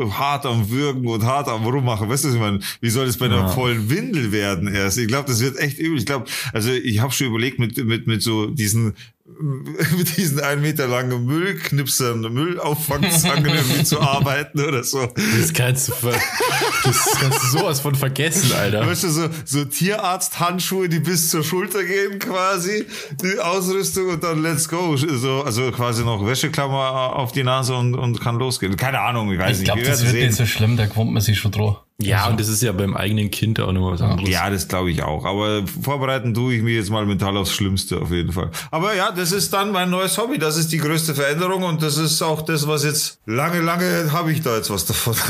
äh, 0.00 0.10
hart 0.10 0.44
am 0.46 0.68
Würgen 0.70 1.06
und 1.06 1.24
hart 1.24 1.48
am 1.48 1.64
Rummachen. 1.64 2.08
Weißt 2.08 2.24
du, 2.24 2.28
was 2.28 2.34
ich 2.34 2.40
meine? 2.40 2.60
Wie 2.80 2.90
soll 2.90 3.06
das 3.06 3.16
bei 3.16 3.26
einer 3.26 3.48
vollen 3.48 3.88
Windel 3.90 4.32
werden 4.32 4.68
erst? 4.68 4.98
Ich 4.98 5.08
glaube, 5.08 5.28
das 5.28 5.40
wird 5.40 5.58
echt 5.58 5.78
übel. 5.78 5.98
Ich 5.98 6.06
glaube, 6.06 6.26
also 6.52 6.70
ich 6.70 7.00
habe 7.00 7.12
schon 7.12 7.28
überlegt 7.28 7.58
mit, 7.58 7.82
mit, 7.84 8.06
mit 8.06 8.22
so 8.22 8.46
diesen 8.46 8.94
mit 9.96 10.16
diesen 10.16 10.40
ein 10.40 10.60
Meter 10.60 10.86
langen 10.88 11.24
Müllknipsern, 11.26 12.20
Müllauffanzangen 12.20 13.46
irgendwie 13.46 13.84
zu 13.84 14.00
arbeiten 14.00 14.60
oder 14.60 14.82
so. 14.82 15.06
Das 15.38 15.52
kannst 15.52 15.88
du, 15.88 15.92
das 16.02 17.16
kannst 17.20 17.42
du 17.42 17.58
sowas 17.58 17.80
von 17.80 17.94
vergessen, 17.94 18.52
Alter. 18.52 18.86
Weißt 18.86 19.04
du, 19.04 19.08
so, 19.10 19.28
so 19.44 19.64
Tierarzt-Handschuhe, 19.64 20.88
die 20.88 21.00
bis 21.00 21.30
zur 21.30 21.44
Schulter 21.44 21.84
gehen 21.84 22.18
quasi, 22.18 22.86
die 23.22 23.38
Ausrüstung 23.38 24.08
und 24.08 24.24
dann 24.24 24.42
let's 24.42 24.68
go. 24.68 24.96
So, 24.96 25.42
also 25.44 25.70
quasi 25.72 26.04
noch 26.04 26.24
Wäscheklammer 26.26 27.14
auf 27.16 27.32
die 27.32 27.44
Nase 27.44 27.74
und, 27.76 27.94
und 27.94 28.20
kann 28.20 28.38
losgehen. 28.38 28.76
Keine 28.76 29.00
Ahnung, 29.00 29.30
ich 29.32 29.38
weiß 29.38 29.52
Ich 29.52 29.58
nicht. 29.58 29.64
glaube, 29.66 29.82
Wir 29.82 29.88
das 29.90 30.04
wird 30.04 30.14
nicht 30.14 30.34
so 30.34 30.46
schlimm, 30.46 30.76
da 30.76 30.86
kommt 30.86 31.12
man 31.12 31.22
sich 31.22 31.38
schon 31.38 31.52
drauf. 31.52 31.78
Ja, 32.00 32.28
und 32.28 32.38
das 32.38 32.46
ist 32.46 32.62
ja 32.62 32.70
beim 32.70 32.96
eigenen 32.96 33.28
Kind 33.32 33.58
auch 33.58 33.72
nochmal 33.72 33.94
was 33.94 34.02
anderes. 34.02 34.30
Ja, 34.30 34.48
das 34.50 34.68
glaube 34.68 34.92
ich 34.92 35.02
auch. 35.02 35.24
Aber 35.24 35.64
vorbereiten 35.66 36.32
tue 36.32 36.54
ich 36.54 36.62
mich 36.62 36.76
jetzt 36.76 36.90
mal 36.90 37.04
mental 37.04 37.36
aufs 37.36 37.52
Schlimmste 37.52 38.00
auf 38.00 38.12
jeden 38.12 38.30
Fall. 38.30 38.52
Aber 38.70 38.94
ja, 38.94 39.10
das 39.10 39.32
ist 39.32 39.52
dann 39.52 39.72
mein 39.72 39.90
neues 39.90 40.16
Hobby. 40.16 40.38
Das 40.38 40.56
ist 40.56 40.70
die 40.70 40.78
größte 40.78 41.16
Veränderung 41.16 41.64
und 41.64 41.82
das 41.82 41.96
ist 41.96 42.22
auch 42.22 42.42
das, 42.42 42.68
was 42.68 42.84
jetzt 42.84 43.18
lange, 43.26 43.60
lange 43.62 44.12
habe 44.12 44.30
ich 44.30 44.42
da 44.42 44.54
jetzt 44.56 44.70
was 44.70 44.86
davon. 44.86 45.16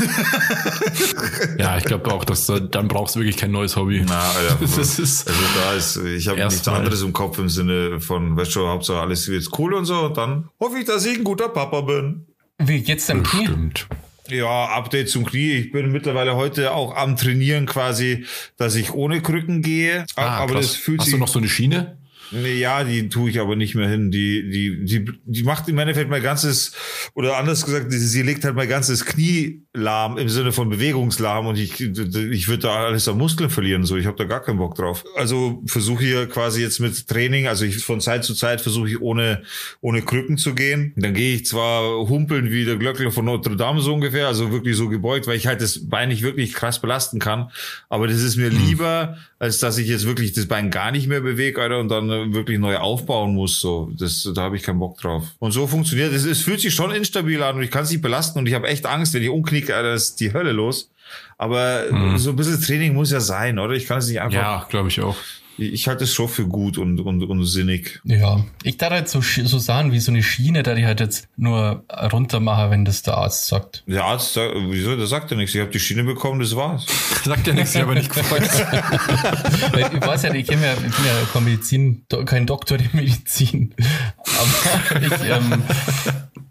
Ja, 1.57 1.77
ich 1.77 1.83
glaube 1.85 2.13
auch, 2.13 2.23
dass 2.23 2.45
da, 2.45 2.59
dann 2.59 2.87
brauchst 2.87 3.15
du 3.15 3.19
wirklich 3.19 3.37
kein 3.37 3.51
neues 3.51 3.75
Hobby. 3.75 4.05
Na, 4.07 4.19
Alter. 4.19 4.57
Das 4.77 4.99
ist, 4.99 5.27
Also 5.27 5.41
da 5.55 5.73
ist, 5.73 5.97
ich 5.97 6.27
habe 6.27 6.43
nichts 6.43 6.67
anderes 6.67 7.01
im 7.01 7.13
Kopf 7.13 7.39
im 7.39 7.49
Sinne 7.49 7.99
von, 7.99 8.37
weißt 8.37 8.55
du, 8.55 8.67
Hauptsache 8.67 8.99
alles 8.99 9.27
wird 9.27 9.41
jetzt 9.41 9.57
cool 9.57 9.73
und 9.73 9.85
so 9.85 10.01
und 10.01 10.17
dann 10.17 10.49
hoffe 10.59 10.77
ich, 10.77 10.85
dass 10.85 11.05
ich 11.05 11.17
ein 11.17 11.23
guter 11.23 11.49
Papa 11.49 11.81
bin. 11.81 12.27
Wie 12.59 12.81
geht's 12.81 13.07
deinem 13.07 13.23
Knie? 13.23 13.45
stimmt. 13.45 13.87
Ja, 14.31 14.65
Update 14.65 15.09
zum 15.09 15.25
Knie. 15.25 15.53
Ich 15.53 15.71
bin 15.71 15.91
mittlerweile 15.91 16.35
heute 16.35 16.71
auch 16.73 16.95
am 16.95 17.15
Trainieren 17.15 17.65
quasi, 17.65 18.25
dass 18.57 18.75
ich 18.75 18.93
ohne 18.93 19.21
Krücken 19.21 19.61
gehe. 19.61 20.05
Ah, 20.15 20.37
aber 20.37 20.53
krass. 20.53 20.67
das 20.67 20.75
fühlt 20.75 20.99
Hast 20.99 21.05
sich 21.07 21.15
du 21.15 21.19
noch 21.19 21.27
so 21.27 21.39
eine 21.39 21.47
Schiene? 21.47 21.98
Nee, 22.31 22.59
Ja, 22.59 22.83
die 22.83 23.09
tue 23.09 23.29
ich 23.29 23.39
aber 23.39 23.55
nicht 23.55 23.75
mehr 23.75 23.89
hin. 23.89 24.11
Die, 24.11 24.49
die, 24.49 24.85
die, 24.85 25.11
die 25.25 25.43
macht 25.43 25.67
im 25.67 25.77
Endeffekt 25.79 26.09
mein 26.09 26.21
ganzes, 26.21 26.73
oder 27.13 27.37
anders 27.37 27.65
gesagt, 27.65 27.91
sie- 27.91 27.99
sie 27.99 28.21
legt 28.21 28.43
halt 28.43 28.55
mein 28.55 28.69
ganzes 28.69 29.05
Knie 29.05 29.63
lahm 29.73 30.17
im 30.17 30.29
Sinne 30.29 30.51
von 30.51 30.69
bewegungslahm 30.69 31.45
und 31.47 31.57
ich, 31.57 31.79
ich 31.79 32.47
würde 32.47 32.63
da 32.63 32.85
alles 32.85 33.07
an 33.07 33.17
Muskeln 33.17 33.49
verlieren. 33.49 33.85
So, 33.85 33.97
ich 33.97 34.05
habe 34.05 34.17
da 34.17 34.23
gar 34.25 34.41
keinen 34.41 34.57
Bock 34.57 34.75
drauf. 34.75 35.05
Also 35.15 35.61
versuche 35.65 36.03
hier 36.03 36.27
quasi 36.27 36.61
jetzt 36.61 36.79
mit 36.79 37.07
Training, 37.07 37.47
also 37.47 37.65
ich 37.65 37.77
von 37.83 38.01
Zeit 38.01 38.23
zu 38.23 38.33
Zeit 38.33 38.61
versuche 38.61 38.89
ich 38.89 39.01
ohne, 39.01 39.43
ohne 39.81 40.01
Krücken 40.01 40.37
zu 40.37 40.53
gehen. 40.55 40.93
Dann 40.97 41.13
gehe 41.13 41.35
ich 41.35 41.45
zwar 41.45 42.07
humpeln 42.07 42.51
wie 42.51 42.65
der 42.65 42.77
Glöckler 42.77 43.11
von 43.11 43.25
Notre 43.25 43.55
Dame 43.55 43.81
so 43.81 43.93
ungefähr, 43.93 44.27
also 44.27 44.51
wirklich 44.51 44.75
so 44.75 44.89
gebeugt, 44.89 45.27
weil 45.27 45.37
ich 45.37 45.47
halt 45.47 45.61
das 45.61 45.87
Bein 45.87 46.09
nicht 46.09 46.23
wirklich 46.23 46.53
krass 46.53 46.81
belasten 46.81 47.19
kann. 47.19 47.51
Aber 47.89 48.07
das 48.07 48.21
ist 48.21 48.35
mir 48.35 48.49
lieber, 48.49 49.17
als 49.39 49.59
dass 49.59 49.77
ich 49.77 49.87
jetzt 49.87 50.05
wirklich 50.05 50.33
das 50.33 50.47
Bein 50.47 50.69
gar 50.69 50.91
nicht 50.91 51.07
mehr 51.07 51.21
bewege, 51.21 51.61
Alter, 51.61 51.79
und 51.79 51.89
dann 51.89 52.09
äh, 52.09 52.33
wirklich 52.33 52.59
neu 52.59 52.77
aufbauen 52.77 53.33
muss. 53.33 53.59
So, 53.59 53.89
das, 53.97 54.29
da 54.35 54.43
habe 54.43 54.57
ich 54.57 54.63
keinen 54.63 54.79
Bock 54.79 54.99
drauf. 54.99 55.23
Und 55.39 55.53
so 55.53 55.65
funktioniert 55.65 56.13
es. 56.13 56.25
Es 56.25 56.41
fühlt 56.41 56.59
sich 56.59 56.73
schon 56.73 56.91
instabil 56.91 57.41
an 57.41 57.55
und 57.55 57.63
ich 57.63 57.71
kann 57.71 57.83
es 57.83 57.89
nicht 57.89 58.01
belasten 58.01 58.37
und 58.39 58.47
ich 58.47 58.53
habe 58.53 58.67
echt 58.67 58.85
Angst, 58.85 59.13
wenn 59.13 59.23
ich 59.23 59.29
umknicke, 59.29 59.75
Alter, 59.75 59.93
ist 59.93 60.19
die 60.19 60.33
Hölle 60.33 60.51
los. 60.51 60.91
Aber 61.37 61.85
so 62.17 62.31
ein 62.31 62.35
bisschen 62.35 62.61
Training 62.61 62.93
muss 62.93 63.11
ja 63.11 63.19
sein, 63.19 63.57
oder? 63.57 63.73
Ich 63.73 63.87
kann 63.87 63.97
es 63.97 64.07
nicht 64.09 64.21
einfach. 64.21 64.37
Ja, 64.37 64.67
glaube 64.69 64.89
ich 64.89 65.01
auch. 65.01 65.15
Ich 65.59 65.87
halte 65.87 66.05
es 66.05 66.13
schon 66.13 66.27
für 66.27 66.47
gut 66.47 66.77
und, 66.77 66.99
und, 66.99 67.23
und 67.23 67.45
sinnig. 67.45 68.01
Ja, 68.03 68.45
ich 68.63 68.77
darf 68.77 68.91
halt 68.91 69.09
so, 69.09 69.21
so 69.21 69.59
sagen 69.59 69.91
wie 69.91 69.99
so 69.99 70.11
eine 70.11 70.23
Schiene, 70.23 70.63
da 70.63 70.75
die 70.75 70.85
halt 70.85 70.99
jetzt 70.99 71.27
nur 71.35 71.83
runter 72.11 72.39
machen, 72.39 72.71
wenn 72.71 72.85
das 72.85 73.01
der 73.01 73.17
Arzt 73.17 73.47
sagt. 73.47 73.83
Der 73.87 74.03
Arzt 74.03 74.33
sagt, 74.33 74.53
wieso? 74.69 74.95
Der 74.95 75.07
sagt 75.07 75.31
ja 75.31 75.37
nichts. 75.37 75.53
Ich 75.53 75.61
habe 75.61 75.71
die 75.71 75.79
Schiene 75.79 76.03
bekommen, 76.03 76.39
das 76.39 76.55
war's. 76.55 76.85
Sagt 77.23 77.47
ja 77.47 77.53
nichts, 77.53 77.75
ich 77.75 77.81
aber 77.81 77.95
nicht 77.95 78.13
gefragt. 78.13 78.49
Weil 79.73 79.91
ich 79.93 80.01
weiß 80.01 80.23
ja, 80.23 80.33
ich, 80.33 80.47
kenn 80.47 80.61
ja, 80.61 80.73
ich 80.73 80.79
bin 80.79 81.05
ja 81.05 81.13
kein 81.31 81.43
Medizin, 81.43 82.05
kein 82.25 82.45
Doktor 82.45 82.77
der 82.77 82.89
Medizin. 82.93 83.75
Aber 84.17 85.01
ich, 85.01 85.29
ähm, 85.29 85.63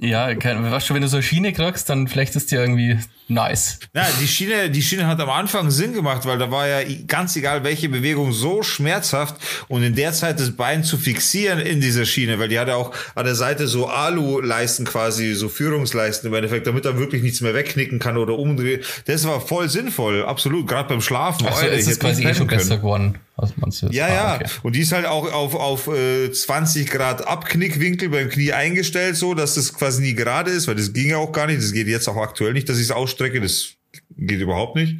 ja, 0.00 0.34
kein, 0.36 0.70
weißt 0.70 0.90
du, 0.90 0.94
wenn 0.94 1.02
du 1.02 1.08
so 1.08 1.16
eine 1.16 1.22
Schiene 1.24 1.52
kriegst, 1.52 1.88
dann 1.90 2.06
vielleicht 2.06 2.36
ist 2.36 2.52
die 2.52 2.54
irgendwie 2.54 2.98
nice. 3.26 3.80
Ja, 3.94 4.06
die 4.20 4.28
Schiene, 4.28 4.70
die 4.70 4.80
Schiene 4.80 5.06
hat 5.08 5.20
am 5.20 5.28
Anfang 5.28 5.70
Sinn 5.72 5.92
gemacht, 5.92 6.24
weil 6.24 6.38
da 6.38 6.52
war 6.52 6.68
ja 6.68 6.80
ganz 7.08 7.34
egal 7.34 7.64
welche 7.64 7.88
Bewegung 7.88 8.32
so 8.32 8.62
schmerzhaft 8.62 9.36
und 9.66 9.82
in 9.82 9.96
der 9.96 10.12
Zeit 10.12 10.38
das 10.38 10.52
Bein 10.52 10.84
zu 10.84 10.98
fixieren 10.98 11.58
in 11.58 11.80
dieser 11.80 12.04
Schiene, 12.04 12.38
weil 12.38 12.48
die 12.48 12.60
hatte 12.60 12.76
auch 12.76 12.94
an 13.16 13.24
der 13.24 13.34
Seite 13.34 13.66
so 13.66 13.88
Alu-Leisten 13.88 14.84
quasi, 14.84 15.34
so 15.34 15.48
Führungsleisten 15.48 16.28
im 16.28 16.34
Endeffekt, 16.34 16.68
damit 16.68 16.84
er 16.84 16.98
wirklich 16.98 17.22
nichts 17.22 17.40
mehr 17.40 17.54
wegknicken 17.54 17.98
kann 17.98 18.16
oder 18.16 18.38
umdrehen. 18.38 18.82
Das 19.06 19.26
war 19.26 19.40
voll 19.40 19.68
sinnvoll, 19.68 20.24
absolut, 20.24 20.68
gerade 20.68 20.88
beim 20.88 21.00
Schlafen. 21.00 21.46
Also 21.48 21.66
ist 21.66 21.88
es 21.88 21.98
quasi 21.98 22.24
eh 22.24 22.34
schon 22.34 22.46
können. 22.46 22.60
besser 22.60 22.76
geworden. 22.76 23.18
Was 23.40 23.56
meinst 23.56 23.80
du 23.82 23.86
jetzt? 23.86 23.94
Ja, 23.94 24.06
Ah, 24.06 24.10
ja. 24.10 24.34
okay. 24.34 24.46
Und 24.64 24.74
die 24.74 24.80
ist 24.80 24.90
halt 24.92 25.06
auch 25.06 25.32
auf, 25.32 25.54
auf 25.54 25.86
äh, 25.86 26.30
20 26.30 26.90
Grad 26.90 27.26
Abknickwinkel 27.26 28.08
beim 28.08 28.28
Knie 28.28 28.52
eingestellt, 28.52 29.16
so 29.16 29.32
dass 29.34 29.54
das 29.54 29.72
quasi 29.72 30.02
nie 30.02 30.14
gerade 30.14 30.50
ist, 30.50 30.66
weil 30.66 30.74
das 30.74 30.92
ging 30.92 31.08
ja 31.10 31.18
auch 31.18 31.30
gar 31.32 31.46
nicht. 31.46 31.62
Das 31.62 31.72
geht 31.72 31.86
jetzt 31.86 32.08
auch 32.08 32.16
aktuell 32.16 32.52
nicht, 32.52 32.68
dass 32.68 32.78
ich 32.78 32.84
es 32.84 32.90
ausstrecke. 32.90 33.40
Das 33.40 33.68
geht 34.16 34.40
überhaupt 34.40 34.74
nicht. 34.74 34.96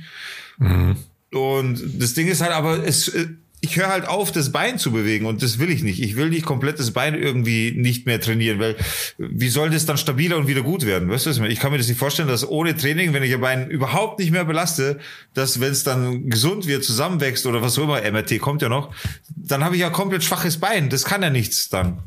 Und 1.33 1.83
das 2.01 2.15
Ding 2.15 2.29
ist 2.29 2.41
halt, 2.41 2.53
aber 2.53 2.87
es, 2.87 3.09
äh, 3.09 3.27
ich 3.61 3.77
höre 3.77 3.89
halt 3.89 4.07
auf, 4.07 4.31
das 4.31 4.53
Bein 4.53 4.79
zu 4.79 4.93
bewegen 4.93 5.27
und 5.27 5.43
das 5.43 5.59
will 5.59 5.71
ich 5.71 5.83
nicht. 5.83 6.01
Ich 6.01 6.17
will 6.17 6.31
nicht 6.31 6.45
komplett 6.45 6.79
das 6.79 6.93
Bein 6.93 7.15
irgendwie 7.15 7.73
nicht 7.73 8.07
mehr 8.07 8.21
trainieren, 8.21 8.61
weil 8.61 8.77
wie 9.19 9.49
soll 9.49 9.71
das 9.71 9.85
dann 9.85 9.99
stabiler 9.99 10.37
und 10.37 10.47
wieder 10.47 10.63
gut 10.63 10.87
werden? 10.87 11.11
Weißt 11.11 11.27
du, 11.27 11.45
ich 11.45 11.59
kann 11.59 11.73
mir 11.73 11.79
das 11.79 11.89
nicht 11.89 11.99
vorstellen, 11.99 12.29
dass 12.29 12.49
ohne 12.49 12.77
Training, 12.77 13.13
wenn 13.13 13.23
ich 13.23 13.31
ihr 13.31 13.41
Bein 13.41 13.69
überhaupt 13.69 14.21
nicht 14.21 14.31
mehr 14.31 14.45
belaste, 14.45 14.99
dass 15.35 15.61
wenn 15.61 15.73
es 15.73 15.83
dann 15.83 16.31
gesund 16.31 16.67
wird, 16.67 16.85
zusammenwächst 16.85 17.47
oder 17.47 17.61
was 17.61 17.79
auch 17.79 17.85
immer, 17.85 18.01
MRT 18.01 18.39
kommt 18.39 18.63
ja 18.63 18.69
noch, 18.69 18.95
dann 19.35 19.65
habe 19.65 19.75
ich 19.75 19.81
ja 19.81 19.91
komplett 19.91 20.23
schwaches 20.23 20.59
Bein. 20.59 20.89
Das 20.89 21.05
kann 21.05 21.23
ja 21.23 21.31
nichts 21.31 21.69
dann. 21.69 21.99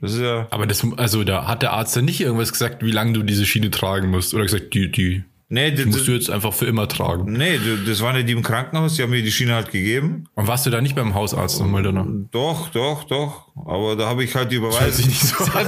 Das 0.00 0.14
ist 0.14 0.20
ja. 0.20 0.46
Aber 0.50 0.66
das, 0.66 0.84
also 0.96 1.24
da 1.24 1.46
hat 1.46 1.62
der 1.62 1.72
Arzt 1.72 1.96
dann 1.96 2.04
nicht 2.04 2.20
irgendwas 2.20 2.52
gesagt, 2.52 2.84
wie 2.84 2.92
lange 2.92 3.12
du 3.12 3.22
diese 3.22 3.46
Schiene 3.46 3.70
tragen 3.70 4.10
musst. 4.10 4.34
Oder 4.34 4.44
gesagt, 4.44 4.74
die, 4.74 4.90
die 4.90 5.24
Nee, 5.50 5.70
Die 5.70 5.76
das, 5.84 5.86
musst 5.86 6.06
du 6.06 6.12
jetzt 6.12 6.28
einfach 6.30 6.52
für 6.52 6.66
immer 6.66 6.88
tragen. 6.88 7.32
nee, 7.32 7.58
das 7.86 8.02
waren 8.02 8.16
ja 8.16 8.22
die 8.22 8.32
im 8.32 8.42
Krankenhaus, 8.42 8.96
die 8.96 9.02
haben 9.02 9.10
mir 9.10 9.22
die 9.22 9.30
Schiene 9.32 9.54
halt 9.54 9.70
gegeben. 9.70 10.24
Und 10.34 10.46
warst 10.46 10.66
du 10.66 10.70
da 10.70 10.80
nicht 10.82 10.94
beim 10.94 11.14
Hausarzt 11.14 11.60
nochmal 11.60 11.82
danach? 11.82 12.06
Doch, 12.30 12.68
doch, 12.68 13.04
doch. 13.04 13.47
Aber 13.66 13.96
da 13.96 14.06
habe 14.08 14.24
ich 14.24 14.34
halt 14.34 14.50
die 14.50 14.56
Überweisung. 14.56 14.92
Sich 14.92 15.06
nicht 15.06 15.22
so 15.22 15.44
an. 15.44 15.66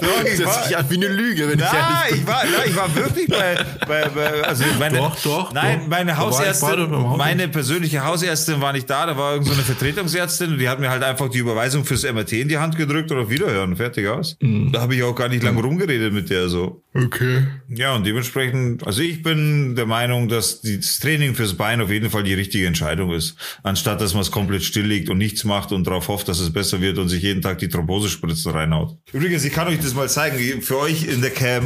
Doch, 0.00 0.24
ich 0.24 0.38
Das 0.38 0.46
war- 0.46 0.64
sich 0.64 0.76
an 0.76 0.86
wie 0.90 0.96
eine 0.96 1.08
Lüge, 1.08 1.48
wenn 1.48 1.58
ich 1.58 1.64
Nein, 1.64 1.74
ehrlich 1.74 2.10
bin. 2.10 2.18
ich 2.20 2.26
war, 2.26 2.44
nein, 2.44 2.52
ich 2.68 2.76
war 2.76 2.94
wirklich 2.94 3.28
bei, 3.28 3.56
bei, 3.86 4.08
bei 4.08 4.42
also 4.44 4.64
meine, 4.78 4.98
Doch, 4.98 5.16
doch, 5.22 5.52
Nein, 5.52 5.80
doch. 5.80 5.88
meine 5.88 6.12
ich 6.12 6.16
Hausärztin, 6.18 6.90
meine 7.16 7.48
persönliche 7.48 8.04
Hausärztin 8.04 8.60
war 8.60 8.72
nicht 8.72 8.88
da, 8.88 9.06
da 9.06 9.16
war 9.16 9.32
irgendeine 9.32 9.56
so 9.56 9.62
eine 9.62 9.76
Vertretungsärztin 9.76 10.52
und 10.52 10.58
die 10.58 10.68
hat 10.68 10.80
mir 10.80 10.90
halt 10.90 11.02
einfach 11.02 11.28
die 11.28 11.38
Überweisung 11.38 11.84
fürs 11.84 12.02
MRT 12.04 12.32
in 12.32 12.48
die 12.48 12.58
Hand 12.58 12.76
gedrückt 12.76 13.10
und 13.10 13.18
auf 13.18 13.30
Wiederhören, 13.30 13.76
fertig 13.76 14.06
aus. 14.08 14.36
Mhm. 14.40 14.72
Da 14.72 14.80
habe 14.82 14.94
ich 14.94 15.02
auch 15.02 15.14
gar 15.14 15.28
nicht 15.28 15.42
lange 15.42 15.60
rumgeredet 15.60 16.12
mit 16.12 16.30
der 16.30 16.48
so. 16.48 16.82
Okay. 16.94 17.44
Ja, 17.68 17.94
und 17.94 18.06
dementsprechend, 18.06 18.86
also 18.86 19.02
ich 19.02 19.22
bin 19.22 19.74
der 19.74 19.86
Meinung, 19.86 20.28
dass 20.28 20.60
das 20.62 21.00
Training 21.00 21.34
fürs 21.34 21.54
Bein 21.54 21.80
auf 21.80 21.90
jeden 21.90 22.08
Fall 22.10 22.22
die 22.22 22.34
richtige 22.34 22.66
Entscheidung 22.66 23.12
ist. 23.12 23.34
Anstatt, 23.64 24.00
dass 24.00 24.14
man 24.14 24.20
es 24.22 24.30
komplett 24.30 24.62
stilllegt 24.62 25.08
und 25.10 25.18
nichts 25.18 25.42
macht 25.44 25.72
und 25.72 25.86
darauf 25.86 26.06
hofft, 26.08 26.28
dass 26.28 26.33
es 26.40 26.52
besser 26.52 26.80
wird 26.80 26.98
und 26.98 27.08
sich 27.08 27.22
jeden 27.22 27.42
Tag 27.42 27.58
die 27.58 27.68
Thrombosespritzen 27.68 28.52
reinhaut. 28.52 28.96
Übrigens, 29.12 29.44
ich 29.44 29.52
kann 29.52 29.68
euch 29.68 29.80
das 29.80 29.94
mal 29.94 30.08
zeigen, 30.08 30.62
für 30.62 30.78
euch 30.78 31.04
in 31.06 31.20
der 31.20 31.30
Cam, 31.30 31.64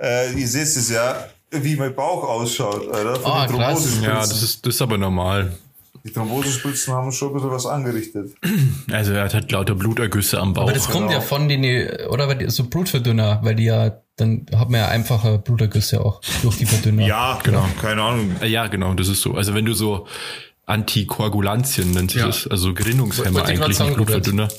äh, 0.00 0.32
ihr 0.32 0.48
seht 0.48 0.62
es 0.62 0.90
ja, 0.90 1.28
wie 1.50 1.76
mein 1.76 1.94
Bauch 1.94 2.24
ausschaut, 2.24 2.88
Alter, 2.92 3.16
von 3.16 3.30
Ah, 3.32 3.46
den. 3.46 3.56
Thrombosespritzen. 3.56 4.04
Ja, 4.04 4.20
das 4.20 4.42
ist, 4.42 4.64
das 4.66 4.74
ist 4.76 4.82
aber 4.82 4.96
normal. 4.98 5.52
die 6.04 6.10
Thrombosespritzen 6.12 6.92
haben 6.94 7.12
schon 7.12 7.28
ein 7.28 7.34
bisschen 7.34 7.50
was 7.50 7.66
angerichtet. 7.66 8.32
Also 8.90 9.12
er 9.12 9.24
hat 9.24 9.34
halt 9.34 9.50
lauter 9.52 9.74
Blutergüsse 9.74 10.38
am 10.40 10.52
Bauch. 10.52 10.62
Aber 10.64 10.72
das 10.72 10.88
kommt 10.90 11.10
ja 11.10 11.20
von 11.20 11.48
den, 11.48 11.64
oder 12.08 12.28
weil 12.28 12.36
die, 12.38 12.50
so 12.50 12.64
Blutverdünner, 12.64 13.40
weil 13.42 13.54
die 13.54 13.64
ja, 13.64 13.98
dann 14.16 14.44
hat 14.54 14.68
man 14.68 14.80
ja 14.80 14.88
einfache 14.88 15.38
Blutergüsse 15.38 16.04
auch 16.04 16.20
durch 16.42 16.58
die 16.58 16.66
Verdünner. 16.66 17.06
Ja, 17.06 17.38
Genau. 17.42 17.64
keine 17.80 18.02
Ahnung. 18.02 18.36
Äh, 18.42 18.48
Ja, 18.48 18.66
genau, 18.66 18.92
das 18.94 19.08
ist 19.08 19.22
so. 19.22 19.34
Also 19.34 19.54
wenn 19.54 19.64
du 19.64 19.72
so 19.74 20.06
Antikoagulantien 20.66 21.90
nennt 21.92 22.10
sich 22.12 22.20
Ja. 22.20 22.26
das, 22.26 22.46
also 22.46 22.72
Gerinnungshemmer 22.74 23.44
eigentlich, 23.44 23.76
sagen, 23.76 23.90
nicht 23.90 23.96
Blutverdünner. 23.96 24.48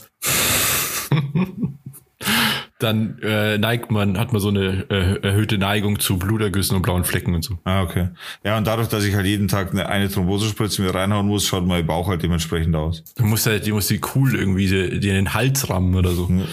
Dann 2.79 3.19
äh, 3.21 3.57
neigt 3.57 3.91
man, 3.91 4.17
hat 4.19 4.33
man 4.33 4.41
so 4.41 4.49
eine 4.49 4.85
äh, 4.89 5.21
erhöhte 5.21 5.57
Neigung 5.57 5.99
zu 5.99 6.17
Blutergüssen 6.17 6.75
und 6.75 6.81
blauen 6.81 7.05
Flecken 7.05 7.33
und 7.33 7.41
so. 7.41 7.57
Ah, 7.63 7.81
okay. 7.81 8.09
Ja, 8.43 8.57
und 8.57 8.67
dadurch, 8.67 8.89
dass 8.89 9.05
ich 9.05 9.15
halt 9.15 9.25
jeden 9.25 9.47
Tag 9.47 9.71
eine, 9.71 9.87
eine 9.87 10.09
Thrombosespritze 10.09 10.81
mir 10.81 10.93
reinhauen 10.93 11.25
muss, 11.25 11.47
schaut 11.47 11.65
mein 11.65 11.85
Bauch 11.87 12.09
halt 12.09 12.23
dementsprechend 12.23 12.75
aus. 12.75 13.01
Du 13.15 13.23
musst 13.23 13.45
halt, 13.45 13.65
du 13.65 13.73
musst 13.73 13.89
die 13.89 14.01
cool 14.15 14.35
irgendwie 14.35 14.67
dir 14.67 14.99
dir 14.99 15.11
in 15.11 15.25
den 15.25 15.33
Hals 15.33 15.69
rammen 15.69 15.95
oder 15.95 16.11
so. 16.11 16.29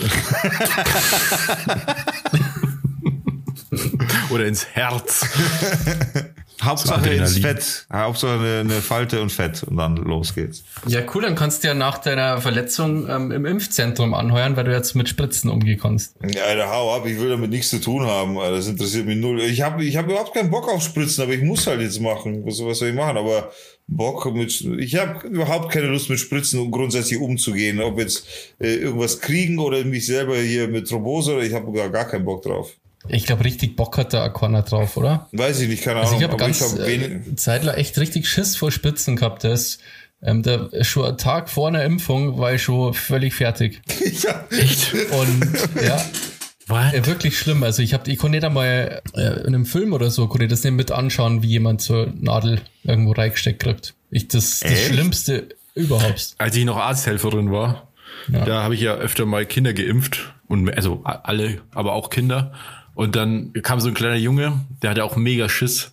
oder 4.31 4.47
ins 4.47 4.67
Herz. 4.67 5.27
Hauptsache 6.63 7.11
ins 7.11 7.39
Fett. 7.39 7.87
Hauptsache 7.93 8.35
eine, 8.39 8.59
eine 8.61 8.81
Falte 8.83 9.21
und 9.23 9.31
Fett 9.31 9.63
und 9.63 9.77
dann 9.77 9.97
los 9.97 10.35
geht's. 10.35 10.65
Ja, 10.87 11.01
cool, 11.15 11.23
dann 11.23 11.35
kannst 11.35 11.63
du 11.63 11.69
ja 11.69 11.75
nach 11.75 11.99
deiner 11.99 12.41
Verletzung 12.41 13.09
ähm, 13.09 13.31
im 13.31 13.47
Impfzentrum 13.47 14.15
anheuern, 14.15 14.57
weil 14.57 14.65
du 14.65 14.73
jetzt 14.73 14.95
mit 14.95 15.09
Spritzen 15.09 15.51
umgehen 15.51 15.79
kannst. 15.81 16.17
Ja, 16.23 16.45
Alter, 16.45 16.71
hau 16.71 16.95
ab, 16.95 17.07
ich 17.07 17.19
will 17.19 17.31
damit 17.31 17.51
nichts 17.51 17.71
zu 17.71 17.81
tun 17.81 18.07
haben. 18.07 18.39
Alter, 18.39 18.57
Das 18.57 18.69
interessiert 18.69 19.07
mich 19.07 19.17
null. 19.19 19.41
Ich 19.41 19.63
habe 19.63 19.85
ich 19.85 19.97
hab 19.97 20.07
überhaupt 20.07 20.35
keinen 20.35 20.51
Bock 20.51 20.69
auf 20.69 20.83
Spritzen, 20.83 21.25
aber 21.25 21.33
ich 21.33 21.43
muss 21.43 21.67
halt 21.67 21.81
jetzt 21.81 22.01
machen. 22.01 22.45
Was, 22.45 22.63
was 22.65 22.79
soll 22.79 22.89
ich 22.89 22.95
machen? 22.95 23.17
Aber 23.17 23.51
Bock 23.87 24.33
mit. 24.33 24.61
Ich 24.79 24.97
habe 24.97 25.27
überhaupt 25.27 25.73
keine 25.73 25.87
Lust 25.87 26.11
mit 26.11 26.21
Spritzen 26.21 26.61
und 26.61 26.71
grundsätzlich 26.71 27.19
umzugehen. 27.21 27.81
Ob 27.81 27.99
jetzt 27.99 28.27
äh, 28.61 28.75
irgendwas 28.75 29.21
kriegen 29.21 29.59
oder 29.59 29.85
mich 29.85 30.07
selber 30.07 30.37
hier 30.37 30.69
mit 30.69 30.89
Thrombose 30.89 31.35
oder 31.35 31.43
ich 31.43 31.53
habe 31.53 31.73
gar, 31.73 31.89
gar 31.91 32.05
keinen 32.05 32.25
Bock 32.25 32.43
drauf. 32.43 32.73
Ich 33.09 33.25
glaube, 33.27 33.45
richtig 33.45 33.77
Bock 33.77 33.97
hat 33.99 34.13
der 34.13 34.23
Aquana 34.23 34.63
drauf, 34.63 34.97
oder? 34.97 35.29
Weiß 35.33 35.61
ich 35.61 35.69
nicht, 35.69 35.83
keine 35.83 36.01
Also 36.01 36.11
Ahnung. 36.11 36.21
ich 36.23 36.29
habe 36.29 36.37
ganz 36.37 36.61
ich 36.61 36.67
habe 36.73 36.87
wenig. 36.87 37.11
äh, 37.33 37.37
Zeitler 37.37 37.79
echt 37.79 37.99
richtig 37.99 38.29
Schiss 38.29 38.57
vor 38.57 38.71
Spitzen 38.71 39.17
gehabt. 39.17 39.43
Das, 39.45 39.79
ähm, 40.23 40.43
da, 40.43 40.69
schon 40.83 41.07
einen 41.07 41.17
Tag 41.19 41.49
vor 41.49 41.69
einer 41.69 41.83
Impfung 41.85 42.39
war 42.39 42.53
ich 42.53 42.63
schon 42.63 42.93
völlig 42.95 43.35
fertig. 43.35 43.81
Ja. 44.23 44.45
Echt? 44.51 44.93
Und 45.13 45.83
ja, 45.83 46.05
Was? 46.67 46.93
äh, 46.93 47.07
wirklich 47.07 47.39
schlimm. 47.39 47.63
Also 47.63 47.83
ich 47.83 47.95
habe, 47.95 48.11
ich 48.11 48.19
konnte 48.19 48.37
nicht 48.37 48.45
einmal 48.45 49.01
äh, 49.15 49.21
in 49.41 49.47
einem 49.47 49.65
Film 49.65 49.93
oder 49.95 50.11
so, 50.11 50.27
konnte 50.29 50.45
ich 50.45 50.51
das 50.51 50.63
nicht 50.63 50.75
mit 50.75 50.93
anschauen, 50.93 51.43
wie 51.43 51.49
jemand 51.49 51.81
so 51.81 52.03
eine 52.03 52.13
Nadel 52.21 52.61
irgendwo 52.85 53.13
reingesteckt 53.13 53.63
kriegt. 53.63 53.95
Ich, 54.11 54.29
das, 54.29 54.61
das 54.61 54.71
Echt? 54.73 54.87
Schlimmste 54.89 55.49
überhaupt. 55.75 56.35
Als 56.37 56.55
ich 56.55 56.65
noch 56.67 56.77
Arzthelferin 56.77 57.51
war, 57.51 57.89
Ja. 58.31 58.45
da 58.45 58.63
habe 58.63 58.75
ich 58.75 58.83
ja 58.83 58.95
öfter 58.97 59.25
mal 59.25 59.47
Kinder 59.47 59.73
geimpft. 59.73 60.35
Und 60.49 60.69
also 60.75 61.03
alle, 61.05 61.63
aber 61.73 61.93
auch 61.95 62.11
Kinder. 62.11 62.53
Und 62.95 63.17
dann 63.17 63.53
kam 63.63 63.81
so 63.81 63.89
ein 63.89 63.95
kleiner 63.95 64.17
Junge, 64.17 64.61
der 64.83 64.91
hatte 64.91 65.05
auch 65.05 65.17
mega 65.17 65.49
Schiss. 65.49 65.93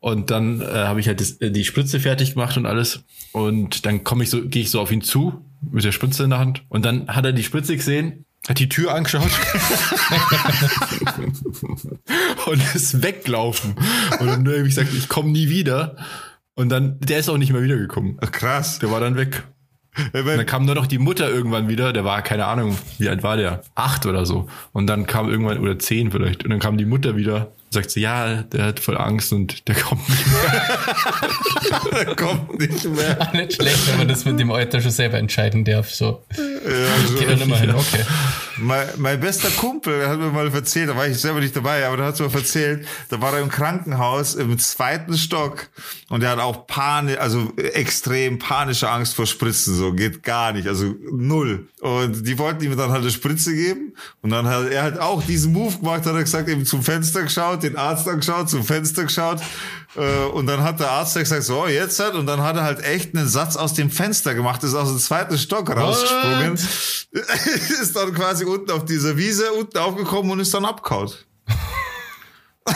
Und 0.00 0.30
dann 0.30 0.60
äh, 0.60 0.64
habe 0.64 1.00
ich 1.00 1.08
halt 1.08 1.20
das, 1.20 1.32
äh, 1.40 1.50
die 1.50 1.64
Spritze 1.64 2.00
fertig 2.00 2.34
gemacht 2.34 2.56
und 2.56 2.66
alles. 2.66 3.02
Und 3.32 3.84
dann 3.86 4.04
komme 4.04 4.22
ich 4.22 4.30
so, 4.30 4.42
gehe 4.42 4.62
ich 4.62 4.70
so 4.70 4.80
auf 4.80 4.92
ihn 4.92 5.02
zu 5.02 5.44
mit 5.60 5.84
der 5.84 5.92
Spritze 5.92 6.24
in 6.24 6.30
der 6.30 6.38
Hand. 6.38 6.62
Und 6.68 6.84
dann 6.84 7.08
hat 7.08 7.24
er 7.24 7.32
die 7.32 7.42
Spritze 7.42 7.76
gesehen, 7.76 8.24
hat 8.48 8.58
die 8.58 8.68
Tür 8.68 8.94
angeschaut 8.94 9.30
und 12.46 12.74
ist 12.74 13.02
weggelaufen. 13.02 13.74
Und 14.20 14.26
dann 14.26 14.46
habe 14.46 14.58
ich 14.58 14.74
gesagt, 14.74 14.94
ich 14.94 15.08
komme 15.08 15.30
nie 15.30 15.48
wieder. 15.48 15.96
Und 16.54 16.68
dann, 16.68 17.00
der 17.00 17.18
ist 17.18 17.28
auch 17.28 17.36
nicht 17.36 17.52
mehr 17.52 17.62
wiedergekommen. 17.62 18.18
Ach, 18.20 18.30
krass. 18.30 18.78
Der 18.78 18.90
war 18.90 19.00
dann 19.00 19.16
weg. 19.16 19.42
Dann 20.12 20.46
kam 20.46 20.64
nur 20.64 20.74
noch 20.74 20.86
die 20.86 20.98
Mutter 20.98 21.28
irgendwann 21.28 21.68
wieder, 21.68 21.92
der 21.92 22.04
war, 22.04 22.22
keine 22.22 22.46
Ahnung, 22.46 22.76
wie 22.98 23.08
alt 23.08 23.22
war 23.22 23.36
der? 23.36 23.62
Acht 23.74 24.06
oder 24.06 24.26
so. 24.26 24.48
Und 24.72 24.86
dann 24.86 25.06
kam 25.06 25.28
irgendwann, 25.28 25.58
oder 25.58 25.78
zehn 25.78 26.10
vielleicht, 26.10 26.44
und 26.44 26.50
dann 26.50 26.58
kam 26.60 26.76
die 26.78 26.84
Mutter 26.84 27.16
wieder 27.16 27.52
sagt 27.70 27.90
sie, 27.90 28.00
ja, 28.00 28.42
der 28.42 28.66
hat 28.66 28.80
voll 28.80 28.96
Angst 28.96 29.32
und 29.32 29.68
der 29.68 29.74
kommt 29.74 30.08
nicht 30.08 30.26
mehr. 30.26 32.04
Der 32.04 32.16
kommt 32.16 32.58
nicht 32.58 32.84
mehr. 32.84 33.20
Auch 33.20 33.32
nicht 33.32 33.54
schlecht, 33.54 33.88
wenn 33.88 33.98
man 33.98 34.08
das 34.08 34.24
mit 34.24 34.38
dem 34.38 34.50
Alter 34.50 34.80
schon 34.80 34.90
selber 34.90 35.18
entscheiden 35.18 35.64
darf. 35.64 35.92
So. 35.92 36.24
Ja, 36.36 37.18
Geht 37.18 37.28
dann 37.28 37.40
immer 37.40 37.58
hin, 37.58 37.74
okay. 37.74 38.04
Mein, 38.58 38.86
mein 38.96 39.20
bester 39.20 39.50
Kumpel 39.50 39.96
der 39.98 40.08
hat 40.08 40.18
mir 40.18 40.30
mal 40.30 40.52
erzählt, 40.52 40.88
da 40.88 40.96
war 40.96 41.06
ich 41.06 41.18
selber 41.18 41.40
nicht 41.40 41.54
dabei, 41.56 41.86
aber 41.86 41.96
der 41.96 42.06
hat 42.06 42.20
mir 42.20 42.32
erzählt, 42.32 42.86
da 43.08 43.20
war 43.20 43.34
er 43.34 43.40
im 43.40 43.48
Krankenhaus 43.48 44.34
im 44.34 44.58
zweiten 44.58 45.16
Stock 45.16 45.68
und 46.08 46.22
er 46.22 46.30
hat 46.30 46.38
auch 46.38 46.66
Panik, 46.66 47.18
also 47.18 47.52
extrem 47.56 48.38
panische 48.38 48.88
Angst 48.88 49.14
vor 49.14 49.26
Spritzen, 49.26 49.74
so 49.74 49.92
geht 49.92 50.22
gar 50.22 50.52
nicht, 50.52 50.68
also 50.68 50.94
null. 51.10 51.68
Und 51.80 52.26
die 52.26 52.38
wollten 52.38 52.64
ihm 52.64 52.76
dann 52.76 52.90
halt 52.90 53.02
eine 53.02 53.10
Spritze 53.10 53.54
geben 53.54 53.94
und 54.22 54.30
dann 54.30 54.46
hat 54.46 54.70
er 54.70 54.82
halt 54.82 54.98
auch 54.98 55.22
diesen 55.22 55.52
Move 55.52 55.78
gemacht, 55.78 56.06
hat 56.06 56.14
er 56.14 56.22
gesagt, 56.22 56.48
eben 56.48 56.64
zum 56.64 56.82
Fenster 56.82 57.22
geschaut, 57.22 57.55
den 57.62 57.76
Arzt 57.76 58.08
angeschaut, 58.08 58.48
zum 58.48 58.64
Fenster 58.64 59.04
geschaut 59.04 59.40
äh, 59.96 60.24
und 60.32 60.46
dann 60.46 60.62
hat 60.62 60.80
der 60.80 60.90
Arzt 60.90 61.14
gesagt, 61.16 61.42
so 61.42 61.66
jetzt 61.66 61.98
halt 61.98 62.14
und 62.14 62.26
dann 62.26 62.42
hat 62.42 62.56
er 62.56 62.64
halt 62.64 62.82
echt 62.84 63.14
einen 63.14 63.28
Satz 63.28 63.56
aus 63.56 63.74
dem 63.74 63.90
Fenster 63.90 64.34
gemacht, 64.34 64.62
ist 64.64 64.74
aus 64.74 64.88
dem 64.88 64.98
zweiten 64.98 65.38
Stock 65.38 65.74
rausgesprungen 65.74 66.54
ist 67.12 67.96
dann 67.96 68.12
quasi 68.14 68.44
unten 68.44 68.70
auf 68.70 68.84
dieser 68.84 69.16
Wiese 69.16 69.52
unten 69.52 69.78
aufgekommen 69.78 70.30
und 70.32 70.40
ist 70.40 70.52
dann 70.54 70.64
abgehaut. 70.64 71.26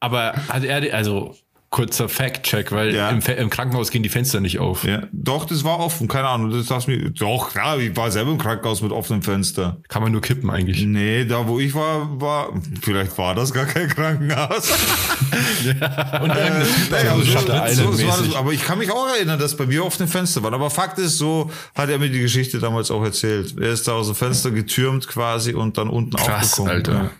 Aber 0.00 0.32
hat 0.48 0.64
er, 0.64 0.94
also 0.94 1.36
kurzer 1.70 2.08
Fact-Check, 2.08 2.72
weil 2.72 2.94
Ja. 2.94 3.10
im, 3.10 3.20
im 3.20 3.50
Krankenhaus 3.50 3.90
gehen 3.90 4.02
die 4.02 4.08
Fenster 4.08 4.40
nicht 4.40 4.58
auf. 4.58 4.84
Ja, 4.84 5.02
doch, 5.12 5.44
das 5.44 5.64
war 5.64 5.78
offen, 5.80 6.08
keine 6.08 6.28
Ahnung. 6.28 6.50
Das 6.50 6.64
darfst 6.66 6.88
mir, 6.88 7.10
doch, 7.10 7.50
klar, 7.50 7.78
ich 7.78 7.94
war 7.94 8.10
selber 8.10 8.30
im 8.30 8.38
Krankenhaus 8.38 8.80
mit 8.80 8.90
offenem 8.90 9.20
Fenster. 9.22 9.76
Kann 9.88 10.02
man 10.02 10.10
nur 10.12 10.22
kippen 10.22 10.48
eigentlich. 10.48 10.82
Nee, 10.86 11.26
da 11.26 11.46
wo 11.46 11.60
ich 11.60 11.74
war, 11.74 12.20
war, 12.20 12.54
vielleicht 12.80 13.18
war 13.18 13.34
das 13.34 13.52
gar 13.52 13.66
kein 13.66 13.86
Krankenhaus. 13.88 14.70
Und 15.30 16.30
irgendeine 16.30 16.64
Naja, 16.90 17.12
aber, 17.12 17.22
so, 17.22 17.32
Shutter 17.32 17.42
so, 17.42 17.52
so 17.52 17.52
war 17.58 17.68
Island-mäßig. 17.68 18.26
das, 18.28 18.36
aber 18.36 18.52
ich 18.52 18.64
kann 18.64 18.78
mich 18.78 18.90
auch 18.90 19.06
erinnern, 19.08 19.38
dass 19.38 19.56
bei 19.56 19.66
mir 19.66 19.84
offene 19.84 20.08
Fenster 20.08 20.42
waren. 20.42 20.54
Aber 20.54 20.70
Fakt 20.70 20.98
ist, 20.98 21.18
so 21.18 21.50
hat 21.74 21.90
er 21.90 21.98
mir 21.98 22.08
die 22.08 22.20
Geschichte 22.20 22.58
damals 22.60 22.90
auch 22.90 23.02
erzählt. 23.04 23.54
Er 23.60 23.70
ist 23.72 23.86
da 23.86 23.92
aus 23.92 24.06
dem 24.06 24.14
Fenster 24.16 24.50
getürmt 24.50 25.06
quasi 25.06 25.52
und 25.54 25.76
dann 25.78 25.88
unten 25.90 26.16
Krass, 26.16 26.44
aufgekommen. 26.52 26.72
Alter. 26.72 26.92
Ja. 26.94 27.10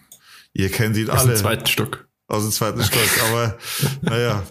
Ihr 0.55 0.71
kennt 0.71 0.97
ihn 0.97 1.11
Aus 1.11 1.23
dem 1.23 1.31
alle. 1.31 1.39
zweiten 1.39 1.67
Stock. 1.67 2.08
Aus 2.29 2.45
dem 2.45 2.53
zweiten 2.53 2.83
Stock. 2.83 3.01
Aber 3.31 3.59
naja, 4.03 4.43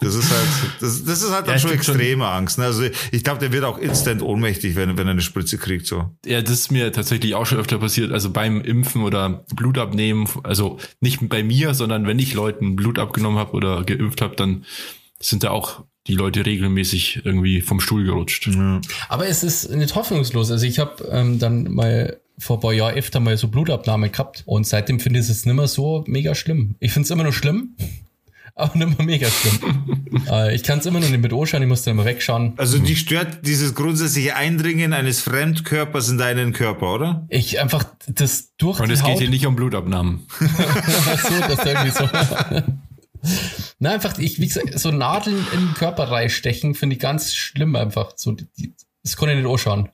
das 0.00 0.14
ist 0.14 0.30
halt, 0.30 0.46
das, 0.80 1.04
das 1.04 1.22
ist 1.22 1.30
halt 1.32 1.46
dann 1.46 1.54
Ja, 1.54 1.58
schon 1.58 1.70
stimmt 1.70 1.84
schon. 1.84 1.94
extreme 1.94 2.26
Angst. 2.26 2.58
Ne? 2.58 2.64
Also 2.66 2.82
ich 3.12 3.24
glaube, 3.24 3.40
der 3.40 3.52
wird 3.52 3.64
auch 3.64 3.78
instant 3.78 4.20
ohnmächtig, 4.22 4.76
wenn, 4.76 4.96
wenn 4.98 5.06
er 5.06 5.12
eine 5.12 5.22
Spritze 5.22 5.56
kriegt. 5.56 5.86
So. 5.86 6.10
Ja, 6.26 6.42
das 6.42 6.52
ist 6.52 6.72
mir 6.72 6.92
tatsächlich 6.92 7.34
auch 7.34 7.46
schon 7.46 7.58
öfter 7.58 7.78
passiert. 7.78 8.12
Also 8.12 8.30
beim 8.30 8.60
Impfen 8.60 9.02
oder 9.02 9.44
Blut 9.54 9.78
abnehmen, 9.78 10.28
also 10.42 10.78
nicht 11.00 11.26
bei 11.28 11.42
mir, 11.42 11.72
sondern 11.74 12.06
wenn 12.06 12.18
ich 12.18 12.34
Leuten 12.34 12.76
Blut 12.76 12.98
abgenommen 12.98 13.38
habe 13.38 13.52
oder 13.52 13.84
geimpft 13.84 14.20
habe, 14.20 14.36
dann 14.36 14.64
sind 15.18 15.44
da 15.44 15.50
auch 15.50 15.84
die 16.08 16.14
Leute 16.14 16.44
regelmäßig 16.46 17.22
irgendwie 17.24 17.62
vom 17.62 17.80
Stuhl 17.80 18.04
gerutscht. 18.04 18.48
Aber 19.08 19.26
es 19.26 19.42
ist 19.42 19.70
nicht 19.70 19.94
hoffnungslos. 19.94 20.50
Also 20.50 20.66
ich 20.66 20.78
habe 20.78 21.04
ähm, 21.10 21.38
dann 21.38 21.72
mal 21.72 22.20
vor 22.38 22.58
ein 22.58 22.60
paar 22.60 22.72
Jahren 22.72 22.94
öfter 22.94 23.20
mal 23.20 23.36
so 23.36 23.48
Blutabnahme 23.48 24.10
gehabt 24.10 24.42
und 24.46 24.66
seitdem 24.66 25.00
finde 25.00 25.20
ich 25.20 25.28
es 25.28 25.46
nicht 25.46 25.54
mehr 25.54 25.68
so 25.68 26.04
mega 26.06 26.34
schlimm. 26.34 26.76
Ich 26.80 26.92
finde 26.92 27.06
es 27.06 27.10
immer 27.10 27.24
noch 27.24 27.32
schlimm, 27.32 27.76
aber 28.54 28.76
nicht 28.78 28.98
mehr 28.98 29.06
mega 29.06 29.28
schlimm. 29.28 30.22
äh, 30.30 30.54
ich 30.54 30.62
kann 30.62 30.80
es 30.80 30.86
immer 30.86 31.00
noch 31.00 31.08
nicht 31.08 31.22
mit 31.22 31.32
anschauen, 31.32 31.62
ich 31.62 31.68
muss 31.68 31.82
dann 31.82 31.92
immer 31.92 32.04
wegschauen. 32.04 32.52
Also 32.56 32.78
die 32.78 32.96
stört 32.96 33.46
dieses 33.46 33.74
grundsätzliche 33.74 34.36
Eindringen 34.36 34.92
eines 34.92 35.20
Fremdkörpers 35.20 36.08
in 36.08 36.18
deinen 36.18 36.52
Körper, 36.52 36.94
oder? 36.94 37.26
Ich 37.28 37.60
einfach 37.60 37.84
das 38.06 38.54
durch 38.58 38.80
Und 38.80 38.90
es 38.90 39.02
geht 39.02 39.18
hier 39.18 39.30
nicht 39.30 39.46
um 39.46 39.56
Blutabnahmen. 39.56 40.26
so, 40.38 41.40
das 41.40 41.58
ist 41.58 41.66
irgendwie 41.66 41.90
so. 41.90 42.08
Na, 43.78 43.90
einfach, 43.90 44.18
ich, 44.18 44.40
wie 44.40 44.46
gesagt, 44.46 44.78
so 44.78 44.90
Nadeln 44.90 45.44
in 45.52 45.60
den 45.60 45.74
Körper 45.74 46.10
reinstechen, 46.10 46.74
finde 46.74 46.94
ich 46.96 47.00
ganz 47.00 47.34
schlimm 47.34 47.76
einfach. 47.76 48.12
So, 48.16 48.32
die, 48.32 48.46
die, 48.58 48.74
das 49.02 49.16
kann 49.16 49.28
ich 49.28 49.36
nicht 49.36 49.48
anschauen. 49.48 49.88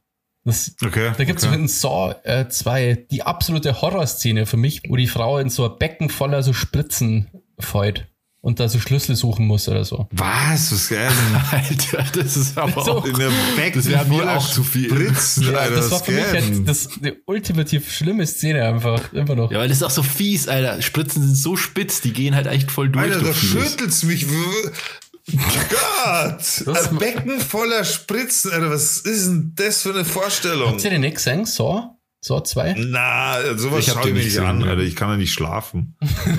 Das, 0.44 0.74
Okay. 0.84 1.12
da 1.16 1.24
gibt 1.24 1.38
es 1.38 1.46
okay. 1.46 1.54
in 1.54 1.68
Saw 1.68 2.14
äh, 2.24 2.48
2 2.48 3.06
die 3.10 3.22
absolute 3.22 3.80
Horrorszene 3.80 4.44
für 4.46 4.56
mich, 4.56 4.82
wo 4.88 4.96
die 4.96 5.06
Frau 5.06 5.38
in 5.38 5.50
so 5.50 5.70
ein 5.70 5.78
Becken 5.78 6.08
voller 6.10 6.42
so 6.42 6.52
Spritzen 6.52 7.28
fällt 7.60 8.08
und 8.40 8.58
da 8.58 8.68
so 8.68 8.80
Schlüssel 8.80 9.14
suchen 9.14 9.46
muss 9.46 9.68
oder 9.68 9.84
so. 9.84 10.08
Was? 10.10 10.72
Was 10.72 10.88
geil? 10.88 11.08
Alter, 11.52 12.04
das 12.20 12.36
ist 12.36 12.58
aber 12.58 12.82
So. 12.84 12.92
auch. 12.98 13.04
In 13.04 13.14
der 13.16 13.30
Becken 13.54 13.80
Das 13.82 13.88
wäre 13.88 14.04
mir 14.04 14.18
voller 14.18 14.36
auch 14.38 14.50
zu 14.50 14.64
viel. 14.64 14.90
Spritzen, 14.90 15.44
Ja, 15.44 15.58
Alter, 15.58 15.76
das 15.76 15.90
war 15.92 16.00
was 16.00 16.06
für 16.06 16.12
mich 16.12 16.24
halt 16.24 16.68
das, 16.68 16.88
eine 17.00 17.14
ultimativ 17.26 17.92
schlimme 17.92 18.26
Szene 18.26 18.64
einfach. 18.64 19.12
Immer 19.12 19.36
noch. 19.36 19.52
Ja, 19.52 19.58
weil 19.58 19.68
das 19.68 19.76
ist 19.76 19.82
auch 19.84 19.90
so 19.92 20.02
fies, 20.02 20.48
Alter. 20.48 20.82
Spritzen 20.82 21.22
sind 21.22 21.36
so 21.36 21.54
spitz, 21.54 22.00
die 22.00 22.12
gehen 22.12 22.34
halt 22.34 22.48
echt 22.48 22.72
voll 22.72 22.88
durch. 22.88 23.04
Alter, 23.12 23.20
da 23.26 23.32
schüttelt's 23.32 24.02
mich. 24.02 24.26
Gott! 25.26 26.64
Ein 26.66 26.98
Becken 26.98 27.40
voller 27.40 27.84
Spritzen, 27.84 28.52
Alter, 28.52 28.70
was 28.70 28.98
ist 28.98 29.28
denn 29.28 29.52
das 29.54 29.82
für 29.82 29.90
eine 29.90 30.04
Vorstellung? 30.04 30.70
Habt 30.72 30.84
ihr 30.84 30.90
den 30.90 31.02
nicht 31.02 31.16
gesehen? 31.16 31.44
Saw? 31.44 31.90
Saw 32.24 32.42
2? 32.42 32.76
Na, 32.78 33.56
sowas 33.56 33.80
Ich 33.80 33.90
hab 33.90 34.02
schau 34.02 34.08
ich 34.08 34.14
mir 34.14 34.22
nicht 34.22 34.38
an. 34.38 34.62
Alter. 34.62 34.82
Ich 34.82 34.96
kann 34.96 35.10
ja 35.10 35.16
nicht 35.16 35.32
schlafen. 35.32 35.96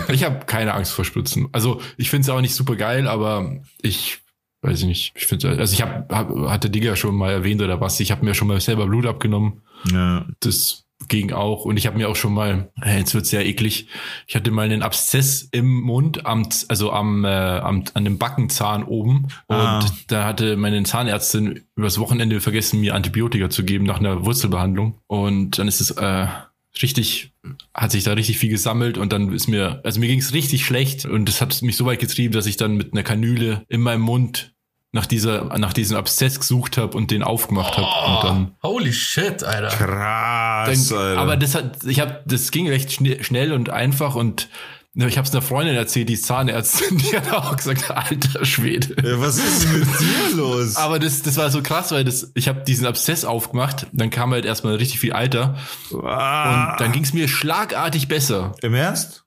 Ich 0.10 0.24
habe 0.24 0.46
keine 0.46 0.74
Angst 0.74 0.94
vor 0.94 1.06
Spritzen. 1.06 1.48
Also 1.52 1.82
ich 1.98 2.10
finde 2.10 2.24
es 2.24 2.30
auch 2.30 2.42
nicht 2.42 2.56
super 2.56 2.76
geil, 2.76 3.08
aber 3.08 3.62
ich 3.82 4.20
weiß 4.62 4.80
ich 4.80 4.86
nicht. 4.86 5.14
Ich 5.16 5.28
finde, 5.28 5.50
also 5.50 5.74
ich 5.74 5.82
hab, 5.82 6.12
hab, 6.12 6.30
hatte 6.50 6.70
Digga 6.70 6.96
schon 6.96 7.16
mal 7.16 7.32
erwähnt 7.32 7.62
oder 7.62 7.82
was. 7.82 8.00
Ich 8.00 8.12
habe 8.12 8.24
mir 8.24 8.34
schon 8.34 8.48
mal 8.48 8.60
selber 8.62 8.88
Blut 8.88 9.06
abgenommen. 9.06 9.62
Ja. 9.92 10.26
Das 10.40 10.83
ging 11.08 11.32
auch. 11.32 11.66
Und 11.66 11.78
ich 11.78 11.88
habe 11.88 11.98
mir 11.98 12.10
auch 12.10 12.16
schon 12.16 12.34
mal, 12.34 12.72
äh, 12.82 12.98
jetzt 13.00 13.14
wird's 13.14 13.30
sehr 13.30 13.46
eklig. 13.46 13.88
Ich 14.28 14.36
hatte 14.36 14.52
mal 14.52 14.66
einen 14.66 14.82
Abszess 14.84 15.48
im 15.52 15.82
Mund, 15.82 16.26
am, 16.26 16.48
also 16.68 16.92
am, 16.92 17.26
äh, 17.26 17.28
am 17.28 17.84
an 17.94 18.04
dem 18.06 18.18
Backenzahn 18.18 18.84
oben. 18.84 19.28
Und 19.48 19.56
Ah. 19.58 19.86
da 20.08 20.26
hatte 20.26 20.56
meine 20.58 20.82
Zahnärztin 20.84 21.62
übers 21.76 22.00
Wochenende 22.00 22.40
vergessen, 22.42 22.80
mir 22.82 22.96
Antibiotika 22.96 23.50
zu 23.50 23.64
geben 23.64 23.86
nach 23.86 24.00
einer 24.00 24.26
Wurzelbehandlung. 24.26 25.00
Und 25.08 25.60
dann 25.60 25.68
ist 25.68 25.82
es 25.82 25.92
äh, 25.92 26.28
richtig, 26.82 27.32
hat 27.74 27.92
sich 27.92 28.04
da 28.04 28.14
richtig 28.14 28.40
viel 28.40 28.50
gesammelt 28.50 28.98
und 28.98 29.14
dann 29.14 29.32
ist 29.34 29.48
mir, 29.48 29.82
also 29.84 30.00
mir 30.00 30.08
ging's 30.08 30.34
richtig 30.34 30.66
schlecht 30.66 31.06
und 31.06 31.30
das 31.30 31.40
hat 31.42 31.62
mich 31.62 31.78
so 31.78 31.86
weit 31.86 32.00
getrieben, 32.00 32.34
dass 32.34 32.48
ich 32.48 32.58
dann 32.58 32.78
mit 32.78 32.94
einer 32.94 33.04
Kanüle 33.04 33.64
in 33.70 33.82
meinem 33.82 34.02
Mund 34.02 34.53
nach 34.94 35.08
dieser, 35.08 35.58
nach 35.58 35.74
diesem 35.74 35.98
Abszess 35.98 36.40
gesucht 36.40 36.78
habe 36.78 36.96
und 36.96 37.10
den 37.12 37.24
aufgemacht 37.24 37.78
habe. 37.78 37.88
Und 38.16 38.24
dann 38.24 38.56
Holy 38.62 38.94
shit, 38.94 39.44
Alter. 39.44 39.76
Krass, 39.76 40.88
dann, 40.88 40.98
Alter. 40.98 41.20
aber 41.20 41.36
das 41.36 41.56
hat, 41.56 41.84
ich 41.84 42.00
habe, 42.00 42.22
das 42.26 42.52
ging 42.52 42.70
recht 42.70 42.92
schne- 42.92 43.22
schnell 43.24 43.52
und 43.54 43.70
einfach 43.72 44.16
und 44.16 44.48
ich 44.96 45.18
habe 45.18 45.28
es 45.28 45.34
einer 45.34 45.42
Freundin 45.42 45.76
erzählt, 45.76 46.08
die 46.10 46.14
ist 46.14 46.26
Zahnärztin, 46.26 46.98
die 47.00 47.18
hat 47.18 47.34
auch 47.34 47.56
gesagt, 47.56 47.90
alter 47.90 48.46
Schwede. 48.46 48.96
ja, 49.04 49.20
was 49.20 49.38
ist 49.38 49.64
denn 49.64 49.80
mit 49.80 50.00
dir 50.00 50.36
los? 50.36 50.76
Aber 50.76 51.00
das, 51.00 51.24
das 51.24 51.38
war 51.38 51.50
so 51.50 51.64
krass, 51.64 51.92
weil 51.92 52.04
das, 52.04 52.32
ich 52.36 52.48
habe 52.48 52.62
diesen 52.62 52.86
Abszess 52.86 53.26
aufgemacht, 53.26 53.88
dann 53.92 54.12
kam 54.12 54.32
halt 54.32 54.46
erstmal 54.46 54.76
richtig 54.76 55.00
viel 55.00 55.14
Alter 55.14 55.58
ah, 56.04 56.74
und 56.74 56.80
dann 56.80 56.92
ging 56.92 57.04
es 57.04 57.14
mir 57.14 57.28
schlagartig 57.28 58.08
besser. 58.08 58.56
Im 58.62 58.76
Ernst? 58.76 59.26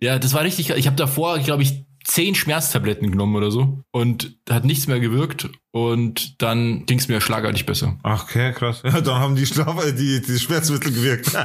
Ja, 0.00 0.20
das 0.20 0.32
war 0.32 0.42
richtig. 0.42 0.70
Ich 0.70 0.86
habe 0.86 0.94
davor, 0.94 1.40
glaube 1.40 1.64
ich, 1.64 1.87
zehn 2.08 2.34
Schmerztabletten 2.34 3.10
genommen 3.10 3.36
oder 3.36 3.50
so 3.50 3.84
und 3.90 4.38
hat 4.48 4.64
nichts 4.64 4.86
mehr 4.86 4.98
gewirkt 4.98 5.50
und 5.70 6.42
dann 6.42 6.86
ging 6.86 6.98
es 6.98 7.08
mir 7.08 7.20
schlagartig 7.20 7.66
besser. 7.66 7.98
Ach, 8.02 8.24
okay, 8.24 8.52
krass. 8.52 8.80
Ja, 8.82 9.00
dann 9.00 9.20
haben 9.20 9.36
die 9.36 9.46
Schlaf 9.46 9.84
äh, 9.84 9.92
die, 9.92 10.22
die 10.22 10.38
Schmerzmittel 10.38 10.92
gewirkt. 10.92 11.30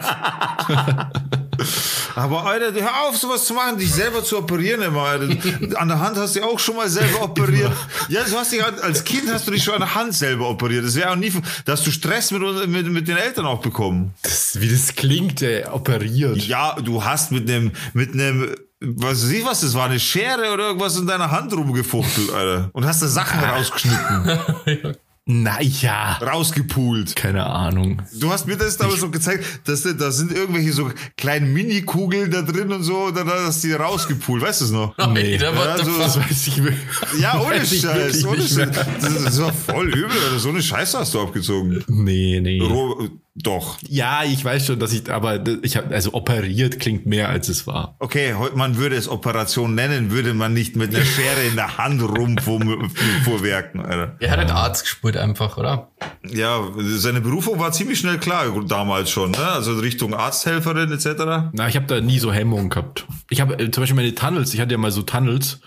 Aber 2.16 2.45
Alter, 2.45 2.74
hör 2.74 3.07
auf, 3.07 3.18
sowas 3.18 3.45
zu 3.45 3.53
machen, 3.53 3.78
dich 3.78 3.91
selber 3.91 4.24
zu 4.24 4.38
operieren 4.38 4.82
immer, 4.82 5.01
Alter. 5.01 5.36
An 5.76 5.88
der 5.88 5.99
Hand 5.99 6.18
hast 6.18 6.36
du 6.36 6.43
auch 6.43 6.59
schon 6.59 6.76
mal 6.76 6.89
selber 6.89 7.24
operiert. 7.24 7.72
Ja, 8.09 8.24
du 8.24 8.36
hast 8.36 8.51
dich 8.51 8.64
halt, 8.64 8.82
als 8.82 9.03
Kind 9.03 9.32
hast 9.32 9.47
du 9.47 9.51
dich 9.51 9.64
schon 9.64 9.76
an 9.76 9.82
der 9.82 9.95
Hand 9.95 10.14
selber 10.14 10.49
operiert. 10.49 10.86
Das 10.86 10.95
wäre 10.95 11.11
auch 11.11 11.16
nie, 11.16 11.32
da 11.66 11.74
hast 11.74 11.86
du 11.86 11.91
Stress 11.91 12.32
mit, 12.32 12.41
mit, 12.68 12.88
mit 12.88 13.07
den 13.07 13.18
Eltern 13.18 13.45
auch 13.45 13.61
bekommen. 13.61 14.14
Das, 14.22 14.59
wie 14.59 14.70
das 14.70 14.95
klingt, 14.95 15.41
ey, 15.41 15.66
operiert. 15.66 16.38
Ja, 16.38 16.76
du 16.82 17.03
hast 17.03 17.32
mit 17.32 17.49
einem, 17.49 17.72
mit 17.93 18.14
einem, 18.14 18.55
was 18.84 19.24
weiß 19.24 19.32
ich 19.32 19.46
was, 19.46 19.62
das 19.62 19.74
war 19.74 19.86
eine 19.86 20.00
Schere 20.00 20.54
oder 20.54 20.68
irgendwas 20.68 20.98
in 20.98 21.08
deiner 21.08 21.32
Hand 21.32 21.54
rumgefuchtelt, 21.54 22.32
Alter. 22.32 22.70
Und 22.74 22.86
hast 22.86 23.02
da 23.02 23.08
Sachen 23.08 23.40
rausgeschnitten, 23.40 24.40
Na 25.26 25.62
ja, 25.62 26.18
rausgepult. 26.22 27.16
keine 27.16 27.46
Ahnung. 27.46 28.02
Du 28.20 28.30
hast 28.30 28.46
mir 28.46 28.58
das 28.58 28.76
damals 28.76 29.00
so 29.00 29.10
gezeigt, 29.10 29.46
dass 29.64 29.84
da, 29.84 29.94
da 29.94 30.12
sind 30.12 30.34
irgendwelche 30.34 30.74
so 30.74 30.92
kleinen 31.16 31.54
Mini-Kugeln 31.54 32.30
da 32.30 32.42
drin 32.42 32.70
und 32.74 32.84
so, 32.84 33.10
da, 33.10 33.24
da 33.24 33.46
hast 33.46 33.64
du 33.64 33.70
die 33.70 33.74
rausgepult, 33.74 34.42
weißt 34.44 34.60
du 34.60 34.66
es 34.66 34.72
noch? 34.72 34.98
Nee. 35.14 35.38
Alter, 35.38 35.56
what 35.56 35.78
Ja, 35.78 35.86
so-? 35.86 35.98
Das 35.98 36.20
weiß 36.20 36.48
ich 36.48 36.62
wirklich. 36.62 36.80
Ja, 37.22 37.40
ohne 37.40 37.64
ich 37.64 37.80
Scheiß, 37.80 38.26
ohne 38.26 38.42
Scheiß. 38.42 38.70
Das, 39.00 39.24
das 39.24 39.42
war 39.42 39.54
voll 39.54 39.88
übel, 39.88 40.12
Alter. 40.12 40.40
So 40.40 40.50
eine 40.50 40.62
Scheiße 40.62 41.00
hast 41.00 41.14
du 41.14 41.22
abgezogen. 41.22 41.82
Nee, 41.88 42.42
nee. 42.42 42.60
Ro 42.62 43.08
doch. 43.36 43.80
Ja, 43.88 44.24
ich 44.24 44.46
weiß 44.46 44.68
schon, 44.68 44.80
dass 44.80 44.94
ich, 44.94 45.12
aber 45.12 45.44
ich 45.64 45.76
habe, 45.76 45.94
also 45.94 46.14
operiert 46.14 46.80
klingt 46.80 47.08
mehr 47.08 47.30
als 47.30 47.50
es 47.50 47.66
war. 47.66 47.96
Okay, 47.98 48.36
heute 48.36 48.56
man 48.56 48.78
würde 48.78 48.96
es 48.96 49.10
Operation 49.10 49.74
nennen, 49.74 50.12
würde 50.12 50.36
man 50.36 50.54
nicht 50.54 50.76
mit 50.76 50.94
einer 50.94 51.04
Schere 51.04 51.44
in 51.48 51.56
der 51.56 51.80
Hand 51.80 52.02
rumvorwerken, 52.04 53.82
Alter. 53.84 54.16
Er 54.20 54.32
hat 54.32 54.38
einen 54.38 54.52
Arzt 54.52 54.84
gespürt 54.84 55.18
einfach, 55.18 55.58
oder? 55.58 55.90
Ja, 56.30 56.62
seine 56.78 57.22
Berufung 57.22 57.60
war 57.60 57.72
ziemlich 57.72 57.98
schnell 57.98 58.20
klar 58.20 58.46
damals 58.68 59.10
schon, 59.10 59.32
ne? 59.32 59.48
Also 59.48 59.74
Richtung 59.80 60.14
Arzthelferin 60.14 60.92
etc. 60.92 61.52
Na, 61.54 61.68
ich 61.68 61.76
habe 61.76 61.88
da 61.88 62.02
nie 62.02 62.20
so 62.20 62.32
Hemmungen 62.32 62.70
gehabt. 62.70 63.08
Ich 63.32 63.42
habe 63.42 63.56
äh, 63.56 63.72
zum 63.72 63.82
Beispiel 63.82 63.96
meine 63.96 64.14
Tunnels, 64.14 64.54
ich 64.54 64.60
hatte 64.60 64.74
ja 64.74 64.78
mal 64.78 64.92
so 64.92 65.02
Tunnels. 65.02 65.60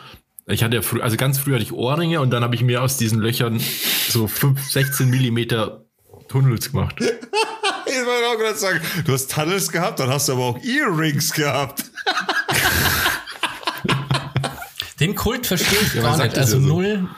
Ich 0.49 0.63
hatte 0.63 0.77
ja 0.77 0.83
früh, 0.83 1.01
also 1.01 1.17
ganz 1.17 1.39
früh 1.39 1.53
hatte 1.55 1.65
ich 1.65 1.73
Ohrringe 1.73 2.21
und 2.21 2.31
dann 2.31 2.45
habe 2.45 2.55
ich 2.55 2.63
mir 2.63 2.81
aus 2.81 2.97
diesen 2.97 3.19
Löchern 3.19 3.61
so 4.09 4.29
5, 4.29 4.71
16 4.71 5.11
Millimeter 5.11 5.85
Tunnels 6.29 6.71
gemacht. 6.71 6.97
Ich 8.01 8.07
wollte 8.07 8.27
auch 8.29 8.39
gerade 8.39 8.59
sagen, 8.59 8.81
du 9.05 9.13
hast 9.13 9.31
Tunnels 9.31 9.71
gehabt, 9.73 9.99
dann 10.01 10.09
hast 10.11 10.29
du 10.29 10.33
aber 10.33 10.43
auch 10.45 10.59
Earrings 10.65 11.33
gehabt. 11.33 11.85
Den 15.01 15.15
Kult 15.15 15.47
verstehe 15.47 15.79
ich 15.81 15.95
man 15.95 16.03
gar 16.05 16.17
sagt 16.17 16.31
nicht. 16.33 16.39
Also 16.39 16.57
ja 16.57 16.63
so. 16.63 16.69
null, 16.69 17.09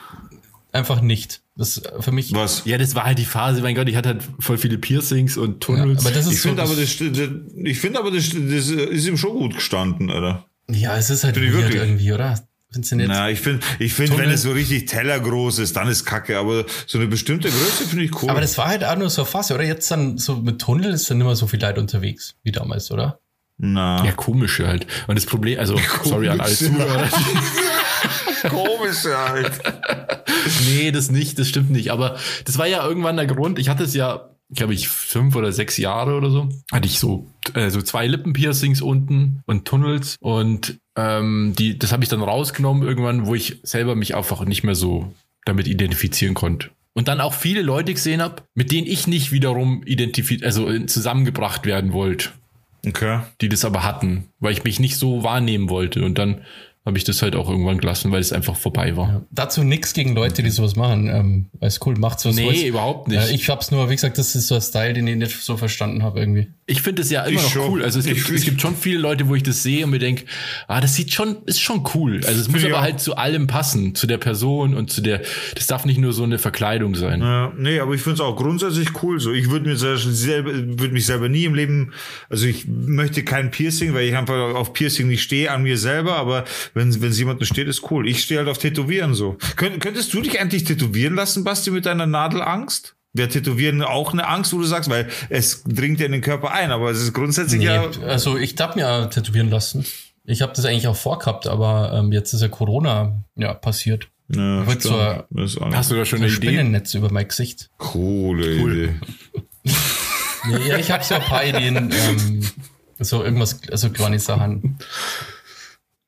einfach 0.71 1.01
nicht. 1.01 1.41
Das 1.55 1.81
für 1.99 2.11
mich. 2.11 2.33
Was? 2.33 2.63
Ja, 2.65 2.77
das 2.77 2.95
war 2.95 3.03
halt 3.05 3.17
die 3.19 3.25
Phase, 3.25 3.61
mein 3.61 3.75
Gott, 3.75 3.87
ich 3.89 3.95
hatte 3.95 4.09
halt 4.09 4.23
voll 4.39 4.57
viele 4.57 4.77
Piercings 4.77 5.37
und 5.37 5.53
Ja, 5.53 5.75
Tunnels. 5.75 6.05
aber 6.05 6.13
das 6.13 6.25
ist 6.25 6.33
Ich 6.33 6.41
so, 6.41 6.49
finde 6.49 6.63
aber, 6.63 6.75
das, 6.75 6.97
das, 6.97 7.29
ich 7.63 7.79
finde 7.79 7.99
aber, 7.99 8.11
das, 8.11 8.29
das 8.29 8.69
ist 8.69 9.07
ihm 9.07 9.17
schon 9.17 9.31
gut 9.31 9.55
gestanden, 9.55 10.09
Alter. 10.09 10.45
ja, 10.69 10.97
es 10.97 11.09
ist 11.09 11.23
halt 11.23 11.35
wirklich. 11.39 11.75
irgendwie, 11.75 12.11
oder? 12.13 12.41
Findest 12.71 12.91
du 12.91 12.95
nicht? 12.97 13.07
Na, 13.07 13.29
ich 13.31 13.39
finde, 13.39 13.65
ich 13.79 13.93
finde, 13.93 14.11
Tunnel. 14.11 14.27
wenn 14.27 14.33
es 14.33 14.43
so 14.43 14.51
richtig 14.51 14.85
tellergroß 14.85 15.57
ist, 15.59 15.75
dann 15.75 15.87
ist 15.87 16.05
Kacke. 16.05 16.37
Aber 16.37 16.65
so 16.85 16.99
eine 16.99 17.07
bestimmte 17.07 17.49
Größe 17.49 17.85
finde 17.85 18.05
ich 18.05 18.21
cool. 18.21 18.29
Aber 18.29 18.41
das 18.41 18.57
war 18.59 18.67
halt 18.67 18.83
auch 18.83 18.95
nur 18.95 19.09
so 19.09 19.25
Phase, 19.25 19.55
oder? 19.55 19.63
Jetzt 19.63 19.89
dann 19.89 20.19
so 20.19 20.35
mit 20.35 20.61
Tunnel 20.61 20.93
ist 20.93 21.09
dann 21.09 21.17
nicht 21.17 21.25
mehr 21.25 21.35
so 21.35 21.47
viel 21.47 21.59
Leute 21.59 21.81
unterwegs 21.81 22.35
wie 22.43 22.51
damals, 22.51 22.91
oder? 22.91 23.19
Na, 23.57 24.05
ja, 24.05 24.11
komische 24.11 24.67
halt. 24.67 24.85
Und 25.07 25.17
das 25.17 25.25
Problem, 25.25 25.59
also, 25.59 25.77
sorry 26.03 26.29
an 26.29 26.39
alle 26.39 26.55
Komische. 26.55 26.71
Zuhörer. 26.71 27.09
komisch 28.49 29.03
halt. 29.03 29.51
nee, 30.67 30.91
das 30.91 31.09
nicht, 31.09 31.39
das 31.39 31.49
stimmt 31.49 31.71
nicht. 31.71 31.91
Aber 31.91 32.17
das 32.45 32.57
war 32.59 32.67
ja 32.67 32.85
irgendwann 32.85 33.17
der 33.17 33.25
Grund. 33.25 33.57
Ich 33.57 33.67
hatte 33.67 33.83
es 33.83 33.95
ja, 33.95 34.28
glaube 34.53 34.73
ich, 34.73 34.89
fünf 34.89 35.35
oder 35.35 35.51
sechs 35.51 35.77
Jahre 35.77 36.15
oder 36.15 36.29
so. 36.29 36.49
Hatte 36.71 36.87
ich 36.87 36.99
so, 36.99 37.27
äh, 37.53 37.69
so 37.69 37.81
zwei 37.81 38.07
Lippenpiercings 38.07 38.81
unten 38.81 39.41
und 39.45 39.65
Tunnels. 39.65 40.15
Und 40.19 40.79
ähm, 40.95 41.53
die, 41.57 41.77
das 41.77 41.91
habe 41.91 42.03
ich 42.03 42.09
dann 42.09 42.21
rausgenommen 42.21 42.87
irgendwann, 42.87 43.25
wo 43.25 43.35
ich 43.35 43.59
selber 43.63 43.95
mich 43.95 44.15
einfach 44.15 44.43
nicht 44.45 44.63
mehr 44.63 44.75
so 44.75 45.13
damit 45.45 45.67
identifizieren 45.67 46.33
konnte. 46.33 46.69
Und 46.93 47.07
dann 47.07 47.21
auch 47.21 47.33
viele 47.33 47.61
Leute 47.61 47.93
gesehen 47.93 48.21
habe, 48.21 48.43
mit 48.55 48.71
denen 48.71 48.87
ich 48.87 49.07
nicht 49.07 49.31
wiederum 49.31 49.83
identifiziert, 49.83 50.43
also 50.43 50.69
äh, 50.69 50.85
zusammengebracht 50.87 51.65
werden 51.65 51.93
wollte, 51.93 52.29
Okay. 52.85 53.21
die 53.41 53.49
das 53.49 53.63
aber 53.63 53.83
hatten, 53.83 54.25
weil 54.39 54.53
ich 54.53 54.63
mich 54.63 54.79
nicht 54.79 54.97
so 54.97 55.23
wahrnehmen 55.23 55.69
wollte. 55.69 56.03
Und 56.03 56.17
dann 56.17 56.41
habe 56.85 56.97
ich 56.97 57.03
das 57.03 57.21
halt 57.21 57.35
auch 57.35 57.49
irgendwann 57.49 57.77
gelassen, 57.77 58.11
weil 58.11 58.21
es 58.21 58.31
einfach 58.31 58.55
vorbei 58.55 58.95
war. 58.97 59.25
Dazu 59.31 59.63
nichts 59.63 59.93
gegen 59.93 60.15
Leute, 60.15 60.41
die 60.41 60.49
sowas 60.49 60.75
machen. 60.75 61.07
Ähm, 61.07 61.45
ist 61.61 61.85
cool, 61.85 61.95
macht's 61.99 62.25
was 62.25 62.35
Nee, 62.35 62.45
wollt. 62.45 62.63
überhaupt 62.65 63.07
nicht. 63.09 63.29
Äh, 63.29 63.33
ich 63.35 63.47
hab's 63.49 63.69
nur, 63.69 63.89
wie 63.89 63.95
gesagt, 63.95 64.17
das 64.17 64.33
ist 64.33 64.47
so 64.47 64.55
ein 64.55 64.61
Style, 64.61 64.93
den 64.93 65.05
ich 65.05 65.15
nicht 65.17 65.31
so 65.43 65.57
verstanden 65.57 66.01
habe 66.03 66.19
irgendwie. 66.21 66.47
Ich 66.65 66.81
finde 66.81 67.01
es 67.01 67.09
ja 67.11 67.23
immer 67.23 67.37
Ich 67.37 67.43
noch 67.43 67.51
schon. 67.51 67.69
cool. 67.71 67.83
Also 67.83 67.99
es 67.99 68.05
gibt, 68.05 68.17
Ich- 68.19 68.29
es 68.29 68.43
gibt 68.43 68.61
schon 68.61 68.75
viele 68.75 68.97
Leute, 68.99 69.27
wo 69.27 69.35
ich 69.35 69.43
das 69.43 69.61
sehe 69.61 69.83
und 69.83 69.91
mir 69.91 69.99
denke, 69.99 70.23
ah, 70.67 70.79
das 70.79 70.95
sieht 70.95 71.13
schon, 71.13 71.37
ist 71.45 71.61
schon 71.61 71.83
cool. 71.93 72.21
Also 72.25 72.39
es 72.41 72.47
muss 72.49 72.61
ich 72.61 72.67
aber 72.67 72.77
auch. 72.77 72.81
halt 72.81 72.99
zu 73.01 73.15
allem 73.17 73.45
passen, 73.47 73.93
zu 73.93 74.07
der 74.07 74.17
Person 74.17 74.73
und 74.73 74.89
zu 74.89 75.01
der, 75.01 75.21
das 75.55 75.67
darf 75.67 75.85
nicht 75.85 75.99
nur 75.99 76.13
so 76.13 76.23
eine 76.23 76.39
Verkleidung 76.39 76.95
sein. 76.95 77.19
Ja, 77.21 77.51
nee, 77.57 77.79
aber 77.81 77.93
ich 77.93 78.01
finde 78.01 78.15
es 78.15 78.21
auch 78.21 78.35
grundsätzlich 78.37 79.03
cool. 79.03 79.19
So, 79.19 79.33
ich 79.33 79.49
würde 79.51 79.67
mir 79.69 79.75
selber, 79.77 80.51
würde 80.53 80.93
mich 80.93 81.05
selber 81.05 81.27
nie 81.29 81.43
im 81.45 81.55
Leben, 81.55 81.91
also 82.29 82.45
ich 82.45 82.67
möchte 82.67 83.23
kein 83.23 83.51
Piercing, 83.51 83.93
weil 83.93 84.07
ich 84.07 84.15
einfach 84.15 84.55
auf 84.55 84.73
Piercing 84.73 85.07
nicht 85.07 85.21
stehe 85.23 85.51
an 85.51 85.61
mir 85.63 85.77
selber. 85.77 86.15
Aber 86.15 86.45
wenn 86.73 87.01
wenn 87.01 87.09
es 87.09 87.19
jemandem 87.19 87.45
steht, 87.45 87.67
ist 87.67 87.89
cool. 87.91 88.07
Ich 88.07 88.21
stehe 88.21 88.39
halt 88.39 88.49
auf 88.49 88.57
Tätowieren 88.57 89.13
so. 89.13 89.37
Könnt, 89.55 89.79
könntest 89.81 90.13
du 90.13 90.21
dich 90.21 90.39
endlich 90.39 90.63
tätowieren 90.63 91.15
lassen, 91.15 91.43
Basti, 91.43 91.71
mit 91.71 91.85
deiner 91.85 92.05
Nadelangst? 92.05 92.95
Wäre 93.13 93.27
Tätowieren 93.29 93.81
auch 93.81 94.13
eine 94.13 94.27
Angst, 94.27 94.53
wo 94.53 94.57
du 94.59 94.65
sagst, 94.65 94.89
weil 94.89 95.09
es 95.29 95.63
dringt 95.63 95.99
ja 95.99 96.05
in 96.05 96.11
den 96.11 96.21
Körper 96.21 96.51
ein, 96.51 96.71
aber 96.71 96.91
es 96.91 97.01
ist 97.01 97.13
grundsätzlich 97.13 97.59
Nee, 97.59 97.65
ja. 97.65 97.89
also 98.05 98.37
ich 98.37 98.53
darf 98.55 98.75
mir 98.75 99.09
tätowieren 99.09 99.49
lassen. 99.49 99.83
Ich 100.25 100.43
habe 100.43 100.53
das 100.55 100.63
eigentlich 100.65 100.87
auch 100.87 100.95
vorgehabt, 100.95 101.47
aber 101.47 101.91
ähm, 101.93 102.11
jetzt 102.11 102.33
ist 102.33 102.41
ja 102.41 102.49
Corona 102.49 103.23
ja 103.35 103.53
passiert. 103.55 104.09
Ja, 104.31 104.67
Wird 104.67 104.83
so 104.83 104.93
Hast 105.73 105.89
du 105.89 105.95
da 105.95 106.05
schon 106.05 106.19
Ein 106.19 106.25
eine? 106.25 106.31
Spinnennetz 106.31 106.93
über 106.93 107.11
mein 107.11 107.27
Gesicht. 107.27 107.71
coole 107.79 108.53
Idee. 108.53 108.95
Nee, 109.63 110.67
ja, 110.67 110.77
ich 110.77 110.91
habe 110.91 111.03
so 111.03 111.15
ein 111.15 111.21
paar 111.21 111.43
Ideen, 111.43 111.91
ähm, 111.91 112.47
so 112.99 113.23
irgendwas, 113.23 113.59
also 113.71 113.89
kleine 113.89 114.19
Sachen. 114.19 114.77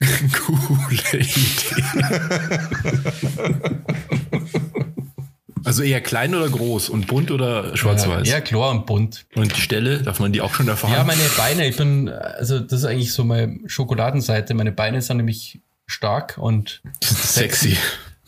Coole 0.45 0.79
Idee. 0.91 1.27
also 5.63 5.83
eher 5.83 6.01
klein 6.01 6.33
oder 6.33 6.49
groß 6.49 6.89
und 6.89 7.07
bunt 7.07 7.29
oder 7.31 7.75
schwarz-weiß? 7.77 8.27
Ja, 8.27 8.41
klar 8.41 8.71
und 8.71 8.85
bunt. 8.85 9.25
Und 9.35 9.55
die 9.55 9.61
Stelle, 9.61 10.01
darf 10.01 10.19
man 10.19 10.33
die 10.33 10.41
auch 10.41 10.53
schon 10.55 10.67
erfahren? 10.67 10.93
Ja, 10.93 11.03
meine 11.03 11.21
Beine, 11.37 11.67
ich 11.67 11.77
bin, 11.77 12.09
also 12.09 12.59
das 12.59 12.79
ist 12.79 12.85
eigentlich 12.85 13.13
so 13.13 13.23
meine 13.23 13.59
Schokoladenseite. 13.67 14.53
Meine 14.55 14.71
Beine 14.71 15.01
sind 15.01 15.17
nämlich 15.17 15.61
stark 15.85 16.37
und 16.37 16.81
sexy. 17.03 17.77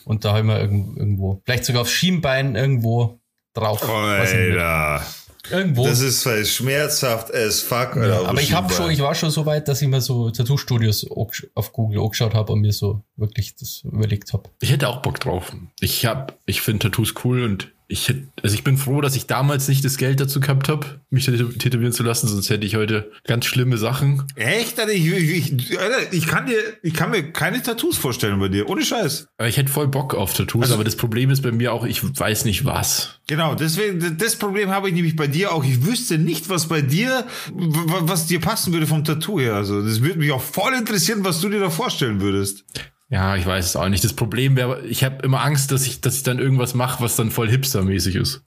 und 0.06 0.26
da 0.26 0.34
haben 0.36 0.48
wir 0.50 0.60
irgend- 0.60 0.98
irgendwo, 0.98 1.42
vielleicht 1.46 1.66
sogar 1.66 1.82
auf 1.82 1.90
Schienbein 1.90 2.56
irgendwo 2.56 3.20
drauf. 3.54 3.88
Alter. 3.90 5.02
Irgendwo. 5.50 5.86
Das 5.86 6.00
ist 6.00 6.28
schmerzhaft 6.50 7.34
as 7.34 7.60
fuck. 7.60 7.98
Auf 7.98 8.28
Aber 8.30 8.42
ich 8.42 8.54
habe 8.54 8.74
schon, 8.74 8.92
ich 8.92 9.02
war 9.02 9.14
schon 9.14 9.30
so 9.30 9.46
weit, 9.46 9.68
dass 9.68 9.82
ich 9.82 9.88
mir 9.88 10.02
so 10.02 10.30
Tattoo-Studios 10.30 11.08
auf 11.56 11.74
Google 11.74 12.00
angeschaut 12.00 12.34
habe 12.34 12.54
und 12.54 12.62
mir 12.62 12.72
so 12.72 13.02
wirklich 13.18 13.56
das 13.56 13.82
überlegt 13.84 14.34
habe. 14.34 14.50
Ich 14.62 14.72
hätte 14.72 14.88
auch 14.88 15.02
Bock 15.02 15.20
drauf. 15.20 15.54
Ich 15.80 16.06
hab, 16.06 16.38
ich 16.46 16.62
finde 16.62 16.90
Tattoos 16.90 17.14
cool 17.24 17.44
und 17.44 17.72
ich 17.88 18.08
hätte, 18.10 18.28
also 18.42 18.56
ich 18.56 18.64
bin 18.64 18.78
froh, 18.78 19.02
dass 19.02 19.16
ich 19.16 19.28
damals 19.28 19.68
nicht 19.68 19.84
das 19.86 19.98
Geld 19.98 20.20
dazu 20.20 20.40
gehabt 20.40 20.70
habe, 20.70 21.02
mich 21.10 21.28
tätow- 21.28 21.58
tätowieren 21.58 21.94
zu 21.94 22.04
lassen, 22.04 22.28
sonst 22.28 22.50
hätte 22.50 22.66
ich 22.66 22.76
heute 22.76 23.12
ganz 23.26 23.46
schlimme 23.46 23.78
Sachen. 23.78 24.24
Echt? 24.36 24.80
Alter, 24.80 24.92
ich, 24.94 25.06
ich, 25.08 25.52
ich, 25.54 25.80
Alter, 25.80 26.12
ich 26.14 26.26
kann 26.28 26.46
dir, 26.48 26.58
ich 26.82 26.94
kann 26.94 27.12
mir 27.12 27.32
keine 27.32 27.62
Tattoos 27.62 27.98
vorstellen 27.98 28.40
bei 28.40 28.48
dir. 28.50 28.70
Ohne 28.70 28.84
Scheiß. 28.84 29.28
Ich 29.46 29.58
hätte 29.58 29.72
voll 29.72 29.88
Bock 29.88 30.16
auf 30.16 30.34
Tattoos, 30.34 30.64
Also- 30.64 30.76
aber 30.76 30.84
das 30.84 30.96
Problem 30.96 31.30
ist 31.30 31.42
bei 31.42 31.52
mir 31.52 31.74
auch, 31.74 31.86
ich 31.86 32.02
weiß 32.04 32.46
nicht 32.46 32.66
was. 32.66 33.20
Genau, 33.28 33.56
deswegen, 33.56 34.18
das 34.18 34.36
Problem 34.36 34.70
habe 34.70 34.90
ich 34.90 34.96
nämlich 34.96 35.16
bei 35.16 35.28
dir 35.28 35.52
auch. 35.54 35.64
Ich 35.64 35.86
wüsste 35.86 36.18
nicht, 36.18 36.50
was 36.50 36.68
bei 36.68 36.82
dir, 36.82 37.26
was 37.54 38.26
dir 38.28 38.40
passen 38.42 38.74
würde 38.74 38.88
vom 38.88 39.04
Tattoo 39.06 39.40
her. 39.40 39.56
Also, 39.56 39.82
das 39.82 40.02
würde 40.02 40.20
mich 40.20 40.32
auch 40.32 40.42
voll 40.42 40.74
interessieren, 40.74 41.24
was 41.24 41.40
du 41.40 41.50
dir 41.50 41.60
da 41.60 41.70
vorstellen 41.70 42.20
würdest. 42.22 42.66
Ja, 43.14 43.36
ich 43.36 43.46
weiß 43.46 43.64
es 43.64 43.76
auch 43.76 43.90
nicht. 43.90 44.04
Das 44.04 44.14
Problem 44.14 44.56
wäre, 44.56 44.82
ich 44.88 45.04
habe 45.04 45.24
immer 45.24 45.44
Angst, 45.46 45.72
dass 45.72 45.86
ich, 45.86 46.02
dass 46.02 46.16
ich 46.16 46.24
dann 46.24 46.40
irgendwas 46.40 46.74
mache, 46.74 47.04
was 47.04 47.16
dann 47.16 47.30
voll 47.30 47.48
hipstermäßig 47.48 48.16
ist. 48.16 48.42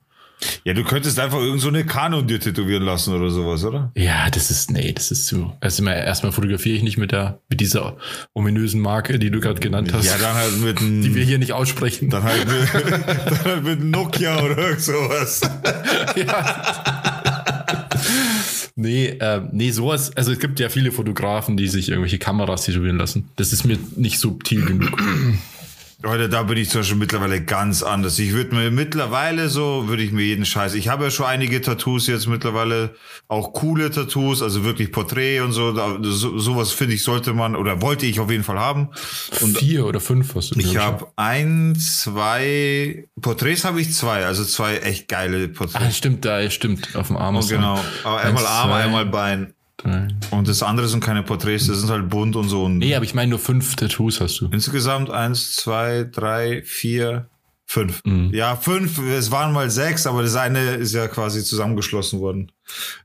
Ja, 0.65 0.73
du 0.73 0.83
könntest 0.83 1.17
einfach 1.19 1.39
irgend 1.39 1.61
so 1.61 1.69
eine 1.69 1.85
Kanon 1.85 2.27
dir 2.27 2.39
tätowieren 2.39 2.83
lassen 2.83 3.15
oder 3.15 3.29
sowas, 3.29 3.63
oder? 3.63 3.91
Ja, 3.95 4.29
das 4.29 4.51
ist, 4.51 4.69
nee, 4.69 4.91
das 4.91 5.09
ist 5.09 5.25
zu. 5.25 5.53
Also 5.61 5.83
erstmal 5.85 6.33
fotografiere 6.33 6.75
ich 6.75 6.83
nicht 6.83 6.97
mit 6.97 7.13
der, 7.13 7.39
mit 7.49 7.61
dieser 7.61 7.95
ominösen 8.33 8.81
Marke, 8.81 9.17
die 9.19 9.31
du 9.31 9.39
gerade 9.39 9.61
genannt 9.61 9.93
hast, 9.93 10.05
Ja, 10.05 10.17
dann 10.19 10.35
halt 10.35 10.61
mit 10.61 10.79
einem, 10.79 11.01
die 11.01 11.15
wir 11.15 11.23
hier 11.23 11.39
nicht 11.39 11.53
aussprechen. 11.53 12.09
dann 12.09 12.23
halt 12.23 12.45
mit, 12.45 12.73
dann 13.29 13.43
halt 13.45 13.63
mit 13.63 13.83
Nokia 13.83 14.43
oder 14.43 14.57
irgend 14.57 14.81
sowas. 14.81 15.41
Nee, 18.79 19.17
ähm, 19.19 19.49
nee, 19.53 19.71
sowas, 19.71 20.15
also 20.15 20.31
es 20.31 20.37
gibt 20.37 20.59
ja 20.59 20.69
viele 20.69 20.91
Fotografen, 20.91 21.57
die 21.57 21.67
sich 21.67 21.89
irgendwelche 21.89 22.19
Kameras 22.19 22.63
tätowieren 22.65 22.97
lassen. 22.97 23.27
Das 23.35 23.51
ist 23.51 23.65
mir 23.65 23.79
nicht 23.95 24.19
subtil 24.19 24.65
genug. 24.65 25.01
Leute, 26.03 26.29
da 26.29 26.43
bin 26.43 26.57
ich 26.57 26.69
zum 26.69 26.81
Beispiel 26.81 26.97
mittlerweile 26.97 27.41
ganz 27.43 27.81
anders. 27.81 28.19
Ich 28.19 28.31
würde 28.33 28.53
mir 28.53 28.69
mittlerweile 28.69 29.49
so, 29.49 29.87
würde 29.87 30.03
ich 30.03 30.11
mir 30.11 30.21
jeden 30.23 30.45
Scheiß. 30.45 30.75
Ich 30.75 30.89
habe 30.89 31.05
ja 31.05 31.09
schon 31.11 31.25
einige 31.25 31.59
Tattoos 31.59 32.05
jetzt 32.05 32.27
mittlerweile, 32.27 32.93
auch 33.27 33.51
coole 33.53 33.89
Tattoos, 33.89 34.43
also 34.43 34.63
wirklich 34.63 34.91
Porträt 34.91 35.39
und 35.41 35.53
so. 35.53 35.71
Da, 35.71 35.97
so 36.03 36.37
sowas 36.37 36.71
finde 36.71 36.93
ich 36.93 37.01
sollte 37.01 37.33
man 37.33 37.55
oder 37.55 37.81
wollte 37.81 38.05
ich 38.05 38.19
auf 38.19 38.29
jeden 38.29 38.43
Fall 38.43 38.59
haben. 38.59 38.89
Und 39.41 39.57
Vier 39.57 39.87
oder 39.87 39.99
fünf 39.99 40.35
hast 40.35 40.51
du 40.55 40.59
ich 40.59 40.77
habe 40.77 41.07
ein, 41.15 41.75
zwei 41.75 43.07
Porträts 43.19 43.65
habe 43.65 43.81
ich 43.81 43.91
zwei, 43.91 44.23
also 44.23 44.45
zwei 44.45 44.77
echt 44.77 45.07
geile 45.07 45.45
Ah, 45.45 45.57
Porträts. 45.57 45.97
stimmt, 45.97 46.23
da 46.25 46.47
stimmt, 46.51 46.95
auf 46.95 47.07
dem 47.07 47.17
Arm. 47.17 47.37
Oh, 47.37 47.41
genau. 47.47 47.83
Aber 48.03 48.19
einmal 48.19 48.43
Eins, 48.43 48.51
Arm, 48.51 48.69
zwei, 48.69 48.83
einmal 48.83 49.05
Bein. 49.07 49.53
Drei. 49.87 50.07
Und 50.31 50.47
das 50.47 50.63
andere 50.63 50.87
sind 50.87 51.03
keine 51.03 51.23
Porträts, 51.23 51.67
das 51.67 51.79
sind 51.79 51.89
halt 51.89 52.09
bunt 52.09 52.35
und 52.35 52.49
so. 52.49 52.65
Und 52.65 52.79
Nee, 52.79 52.95
aber 52.95 53.05
ich 53.05 53.13
meine 53.13 53.29
nur 53.29 53.39
fünf 53.39 53.75
Tattoos 53.75 54.21
hast 54.21 54.39
du. 54.41 54.49
Insgesamt 54.51 55.09
eins, 55.09 55.55
zwei, 55.55 56.03
drei, 56.11 56.61
vier, 56.63 57.27
fünf. 57.69 58.01
Mhm. 58.05 58.29
Ja, 58.33 58.55
fünf. 58.55 58.97
Es 58.97 59.29
waren 59.29 59.51
mal 59.51 59.69
sechs, 59.69 60.07
aber 60.07 60.23
das 60.23 60.35
eine 60.37 60.61
ist 60.75 60.93
ja 60.93 61.07
quasi 61.09 61.43
zusammengeschlossen 61.43 62.19
worden. 62.21 62.49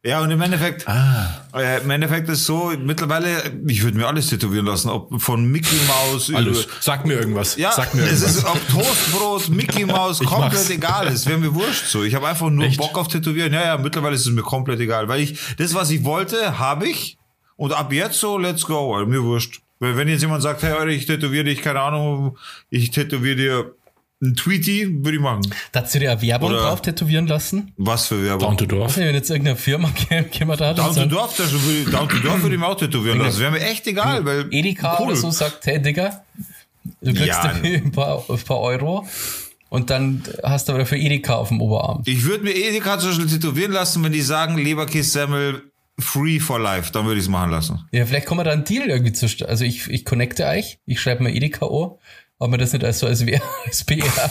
Ja, 0.05 0.21
und 0.21 0.31
im 0.31 0.41
Endeffekt, 0.41 0.87
Ah, 0.89 1.47
äh, 1.55 1.83
im 1.83 1.91
Endeffekt 1.91 2.29
ist 2.29 2.47
so, 2.47 2.73
mittlerweile, 2.79 3.43
ich 3.67 3.83
würde 3.83 3.99
mir 3.99 4.07
alles 4.07 4.29
tätowieren 4.29 4.67
lassen, 4.67 4.89
ob 4.89 5.21
von 5.21 5.45
Mickey 5.51 5.77
Mouse 5.89 6.29
über- 6.29 6.39
alles. 6.39 6.69
Sag 6.81 7.05
mir 7.05 7.15
irgendwas. 7.15 7.57
Ja, 7.57 7.73
Sag 7.73 7.93
mir 7.95 8.03
es 8.05 8.23
irgendwas. 8.23 8.37
ist 8.37 8.45
ob 8.45 8.69
Toastbrot, 8.69 9.49
Mickey 9.51 9.85
Mouse, 9.85 10.21
komplett 10.21 10.53
mach's. 10.53 10.71
egal. 10.71 11.09
Es 11.09 11.27
wäre 11.27 11.39
mir 11.39 11.53
wurscht 11.55 11.87
so. 11.87 12.05
Ich 12.05 12.15
habe 12.15 12.29
einfach 12.29 12.49
nur 12.49 12.65
Echt? 12.65 12.79
Bock 12.79 12.97
auf 12.97 13.09
Tätowieren. 13.09 13.53
Ja, 13.53 13.63
ja, 13.65 13.79
mittlerweile 13.79 14.15
ist 14.15 14.27
es 14.27 14.33
mir 14.33 14.43
komplett 14.43 14.79
egal, 14.81 15.09
weil 15.09 15.21
ich 15.21 15.39
das, 15.59 15.75
was 15.75 15.91
ich 15.91 16.05
wollte, 16.05 16.59
habe 16.61 16.89
ich. 16.89 17.19
Und 17.57 17.73
ab 17.73 17.93
jetzt 17.93 18.19
so, 18.21 18.39
let's 18.39 18.65
go. 18.65 18.95
Also, 18.95 19.07
mir 19.11 19.23
wurscht. 19.23 19.61
Weil 19.81 19.97
Wenn 19.97 20.07
jetzt 20.09 20.23
jemand 20.23 20.43
sagt, 20.43 20.63
hey, 20.63 20.89
ich 20.91 21.07
tätowiere 21.07 21.45
dich, 21.45 21.61
keine 21.63 21.81
Ahnung, 21.81 22.39
ich 22.71 22.91
tätowiere 22.93 23.37
dir 23.37 23.75
ein 24.23 24.35
Tweety, 24.37 25.05
würde 25.05 25.17
ich 25.17 25.23
machen. 25.23 25.43
Dazu 25.73 25.99
dir 25.99 26.13
eine 26.13 26.23
Werbung 26.23 26.51
Oder- 26.51 26.63
drauf 26.63 26.81
tätowieren 26.81 27.27
lassen? 27.27 27.73
Was 27.77 28.07
für 28.07 28.23
Werbung? 28.23 28.49
Down 28.51 28.59
to 28.59 28.67
Dorf. 28.67 28.97
Wenn 28.97 29.15
jetzt 29.15 29.31
irgendeine 29.31 29.57
Firma 29.57 29.91
käme 30.31 30.57
da 30.57 30.69
hat 30.69 30.79
und 30.79 30.97
Down 30.97 31.09
to 31.11 31.15
Dorf, 31.17 31.37
das 31.37 31.53
würde 31.53 31.79
ich, 31.81 31.91
Down 31.91 32.09
to 32.09 32.19
Dorf 32.19 32.41
würde 32.43 32.55
ich 32.55 32.61
mir 32.61 32.67
auch 32.67 32.77
tätowieren 32.77 33.19
lassen. 33.19 33.31
Das 33.31 33.41
wäre 33.41 33.51
mir 33.51 33.61
echt 33.61 33.87
egal, 33.87 34.25
weil. 34.25 34.47
Edeka 34.51 34.99
cool. 35.01 35.09
oder 35.09 35.17
so 35.17 35.31
sagt, 35.31 35.67
hey 35.67 35.83
Digga, 35.83 36.23
du 37.01 37.13
kriegst 37.13 37.27
Ja. 37.27 37.41
ein, 37.63 37.91
paar, 37.93 38.25
ein 38.29 38.39
paar 38.39 38.61
Euro 38.61 39.07
und 39.69 39.91
dann 39.91 40.23
hast 40.45 40.69
du 40.69 40.73
aber 40.73 40.81
dafür 40.81 40.99
Edeka 40.99 41.35
auf 41.35 41.49
dem 41.49 41.61
Oberarm. 41.61 42.03
Ich 42.07 42.25
würde 42.25 42.45
mir 42.45 42.53
Edeka 42.55 42.99
zum 42.99 43.11
Beispiel 43.11 43.27
tätowieren 43.27 43.73
lassen, 43.73 44.05
wenn 44.05 44.13
die 44.13 44.21
sagen, 44.21 44.57
Leberkässemmel 44.57 45.63
free 45.99 46.41
for 46.41 46.59
life, 46.61 46.93
dann 46.93 47.07
würde 47.07 47.19
ich 47.19 47.27
es 47.27 47.31
machen 47.31 47.51
lassen. 47.51 47.81
Ja, 47.93 48.07
vielleicht 48.07 48.27
kommen 48.27 48.41
wir 48.41 48.45
da 48.45 48.53
einen 48.53 48.65
Deal 48.65 48.89
irgendwie 48.89 49.13
zu. 49.13 49.27
Also 49.47 49.65
ich, 49.65 49.89
ich 49.89 50.05
connecte 50.05 50.47
euch, 50.47 50.79
ich 50.87 51.01
schreibe 51.01 51.23
mir 51.23 51.35
Edeka 51.35 51.67
an, 51.67 51.91
ob 52.43 52.51
man 52.51 52.59
das 52.61 52.73
nicht 52.73 52.85
als 52.85 52.99
so 52.99 53.07
als, 53.07 53.25
wär- 53.25 53.41
als 53.67 53.85
PR. 53.85 54.31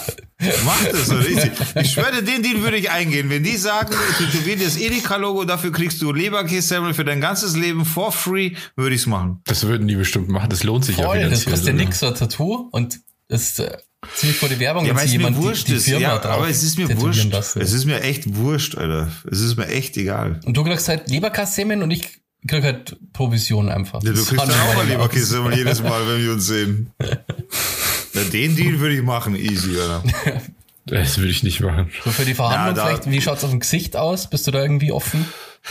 Mach 0.66 0.84
das 0.91 1.07
so 1.07 1.16
richtig. 1.16 1.51
Ich 1.76 1.91
schwöre, 1.91 2.22
den 2.24 2.43
Deal 2.43 2.62
würde 2.62 2.78
ich 2.78 2.89
eingehen. 2.91 3.30
Wenn 3.30 3.43
die 3.43 3.57
sagen, 3.57 3.93
tätowier 4.18 4.57
dir 4.57 4.66
das 4.66 4.78
Edeka-Logo, 4.78 5.45
dafür 5.45 5.72
kriegst 5.72 6.01
du 6.01 6.12
Leberkässemmel 6.12 6.93
für 6.93 7.05
dein 7.05 7.22
ganzes 7.22 7.55
Leben 7.55 7.86
for 7.86 8.12
free, 8.12 8.51
würde 8.76 8.95
ich 8.95 9.01
es 9.01 9.07
machen. 9.07 9.39
Das 9.45 9.64
würden 9.66 9.88
die 9.88 9.95
bestimmt 9.95 10.30
machen. 10.30 10.49
Das 10.49 10.64
lohnt 10.64 10.84
sich 10.86 10.97
ja 10.97 11.05
Voll, 11.05 11.20
das 11.20 11.43
finanziell 11.43 11.51
kostet 11.53 11.68
ja 11.68 11.74
nix, 11.86 11.99
so 11.99 12.07
ein 12.07 12.16
Tattoo 12.16 12.70
und 12.72 12.99
das 13.28 13.41
ist 13.43 13.59
äh, 13.59 13.78
ziemlich 14.16 14.38
vor 14.38 14.49
die 14.49 14.59
Werbung, 14.59 14.86
Ja, 14.86 14.95
wenn 14.97 15.07
jemand 15.07 15.38
wurscht 15.38 15.68
die, 15.68 15.72
die 15.72 15.78
ist. 15.78 15.86
Firma 15.86 16.01
Ja, 16.01 16.18
drauf 16.18 16.38
aber 16.39 16.49
es 16.49 16.64
ist 16.64 16.78
mir 16.78 16.89
wurscht. 16.99 17.32
lassen. 17.32 17.62
Es 17.62 17.72
ist 17.72 17.86
mir 17.86 18.01
echt 18.01 18.36
wurscht, 18.36 18.76
Alter. 18.78 19.09
Es 19.32 19.39
ist 19.39 19.55
mir 19.57 19.68
echt 19.68 19.95
egal. 19.95 20.39
Und 20.45 20.57
du 20.57 20.64
kriegst 20.64 20.88
halt 20.89 21.09
Leberkassemmeln 21.09 21.82
und 21.82 21.91
ich 21.91 22.09
krieg 22.47 22.64
halt 22.64 22.97
Provision 23.14 23.70
einfach. 23.70 24.01
Ja, 24.03 24.09
du 24.12 24.18
Das 24.18 24.28
kriegst 24.28 24.43
dann 24.43 24.49
auch 24.59 24.76
mal 24.76 24.86
ja 24.88 24.93
Leberkässemmel 24.93 25.55
jedes 25.55 25.82
Mal, 25.84 26.05
wenn 26.07 26.24
wir 26.24 26.34
uns 26.34 26.47
sehen. 26.47 26.91
Na, 28.14 28.22
den 28.24 28.55
Deal 28.55 28.80
würde 28.80 28.95
ich 28.95 29.01
machen, 29.03 29.36
easy, 29.36 29.78
Alter. 29.80 30.03
Das 30.88 31.20
würde 31.20 31.30
ich 31.30 31.43
nicht 31.43 31.62
machen. 31.62 31.91
So 32.03 32.09
für 32.09 32.26
die 32.26 32.34
Verhandlung 32.34 32.76
da- 32.76 32.88
vielleicht, 32.88 33.09
wie 33.09 33.22
schaut's 33.22 33.43
auf 33.43 33.51
dem 33.51 33.59
Gesicht 33.59 33.95
aus? 33.95 34.30
Bist 34.32 34.47
du 34.47 34.51
da 34.51 34.62
irgendwie 34.64 34.91
offen? 34.91 35.28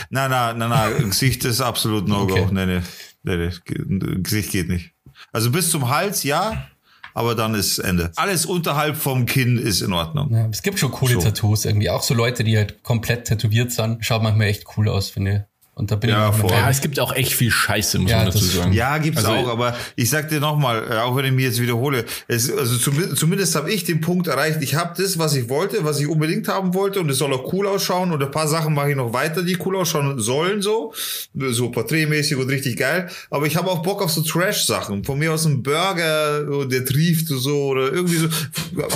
Na, 0.09 0.29
na, 0.29 0.53
na, 0.53 0.69
na, 0.69 0.89
Gesicht 0.89 1.43
ist 1.43 1.59
absolut 1.59 2.07
No-Go. 2.07 2.33
Okay. 2.33 2.47
Nee, 2.51 2.65
nee, 2.65 2.81
nee, 3.23 3.35
nee, 3.35 3.49
Ge- 3.65 4.21
Gesicht 4.23 4.51
geht 4.51 4.69
nicht. 4.69 4.91
Also 5.33 5.51
bis 5.51 5.69
zum 5.69 5.89
Hals, 5.89 6.23
ja, 6.23 6.65
aber 7.13 7.35
dann 7.35 7.55
ist 7.55 7.77
Ende. 7.79 8.13
Alles 8.15 8.45
unterhalb 8.45 8.95
vom 8.95 9.25
Kinn 9.25 9.57
ist 9.57 9.81
in 9.81 9.91
Ordnung. 9.91 10.33
Ja, 10.33 10.47
es 10.49 10.63
gibt 10.63 10.79
schon 10.79 10.91
coole 10.91 11.15
So. 11.15 11.21
Tattoos 11.21 11.65
irgendwie. 11.65 11.89
Auch 11.89 12.03
so 12.03 12.13
Leute, 12.13 12.45
die 12.45 12.55
halt 12.57 12.81
komplett 12.81 13.25
tätowiert 13.25 13.73
sind. 13.73 14.03
Schaut 14.05 14.23
manchmal 14.23 14.47
echt 14.47 14.63
cool 14.77 14.87
aus, 14.87 15.09
finde 15.09 15.31
ich. 15.31 15.50
Und 15.73 15.89
da 15.89 15.95
bin 15.95 16.09
Ja, 16.09 16.29
ich 16.29 16.35
voll. 16.35 16.51
Ja, 16.51 16.69
es 16.69 16.81
gibt 16.81 16.99
auch 16.99 17.15
echt 17.15 17.31
viel 17.31 17.49
Scheiße, 17.49 17.97
muss 17.97 18.11
Ja, 18.11 18.17
man 18.17 18.25
dazu 18.27 18.43
sagen. 18.43 18.73
Ja, 18.73 18.97
gibt's 18.97 19.23
Also- 19.23 19.31
auch, 19.31 19.47
aber 19.47 19.73
ich 19.95 20.09
sag 20.09 20.27
dir 20.27 20.41
nochmal, 20.41 20.83
äh, 20.91 20.97
auch 20.97 21.15
wenn 21.15 21.23
ich 21.25 21.31
mich 21.31 21.45
jetzt 21.45 21.61
wiederhole, 21.61 22.03
es, 22.27 22.51
also 22.51 22.77
zum, 22.77 23.15
zumindest 23.15 23.55
habe 23.55 23.71
ich 23.71 23.85
den 23.85 24.01
Punkt 24.01 24.27
erreicht, 24.27 24.57
ich 24.61 24.75
habe 24.75 25.01
das, 25.01 25.17
was 25.17 25.33
ich 25.33 25.47
wollte, 25.47 25.83
was 25.85 25.99
ich 26.01 26.07
unbedingt 26.07 26.49
haben 26.49 26.73
wollte 26.73 26.99
und 26.99 27.09
es 27.09 27.17
soll 27.19 27.33
auch 27.33 27.51
cool 27.53 27.67
ausschauen 27.67 28.11
und 28.11 28.21
ein 28.21 28.29
paar 28.31 28.49
Sachen 28.49 28.73
mache 28.73 28.89
ich 28.91 28.95
noch 28.97 29.13
weiter, 29.13 29.43
die 29.43 29.57
cool 29.65 29.77
ausschauen 29.77 30.19
sollen 30.19 30.61
so, 30.61 30.93
so 31.33 31.71
porträtmäßig 31.71 32.35
und 32.37 32.49
richtig 32.49 32.75
geil, 32.77 33.09
aber 33.29 33.45
ich 33.47 33.55
habe 33.55 33.71
auch 33.71 33.81
Bock 33.81 34.01
auf 34.03 34.11
so 34.11 34.21
Trash-Sachen, 34.23 35.05
von 35.05 35.17
mir 35.17 35.31
aus 35.31 35.45
ein 35.45 35.63
Burger, 35.63 36.65
der 36.65 36.85
trieft 36.85 37.27
so 37.29 37.67
oder 37.67 37.93
irgendwie 37.93 38.17
so, 38.17 38.27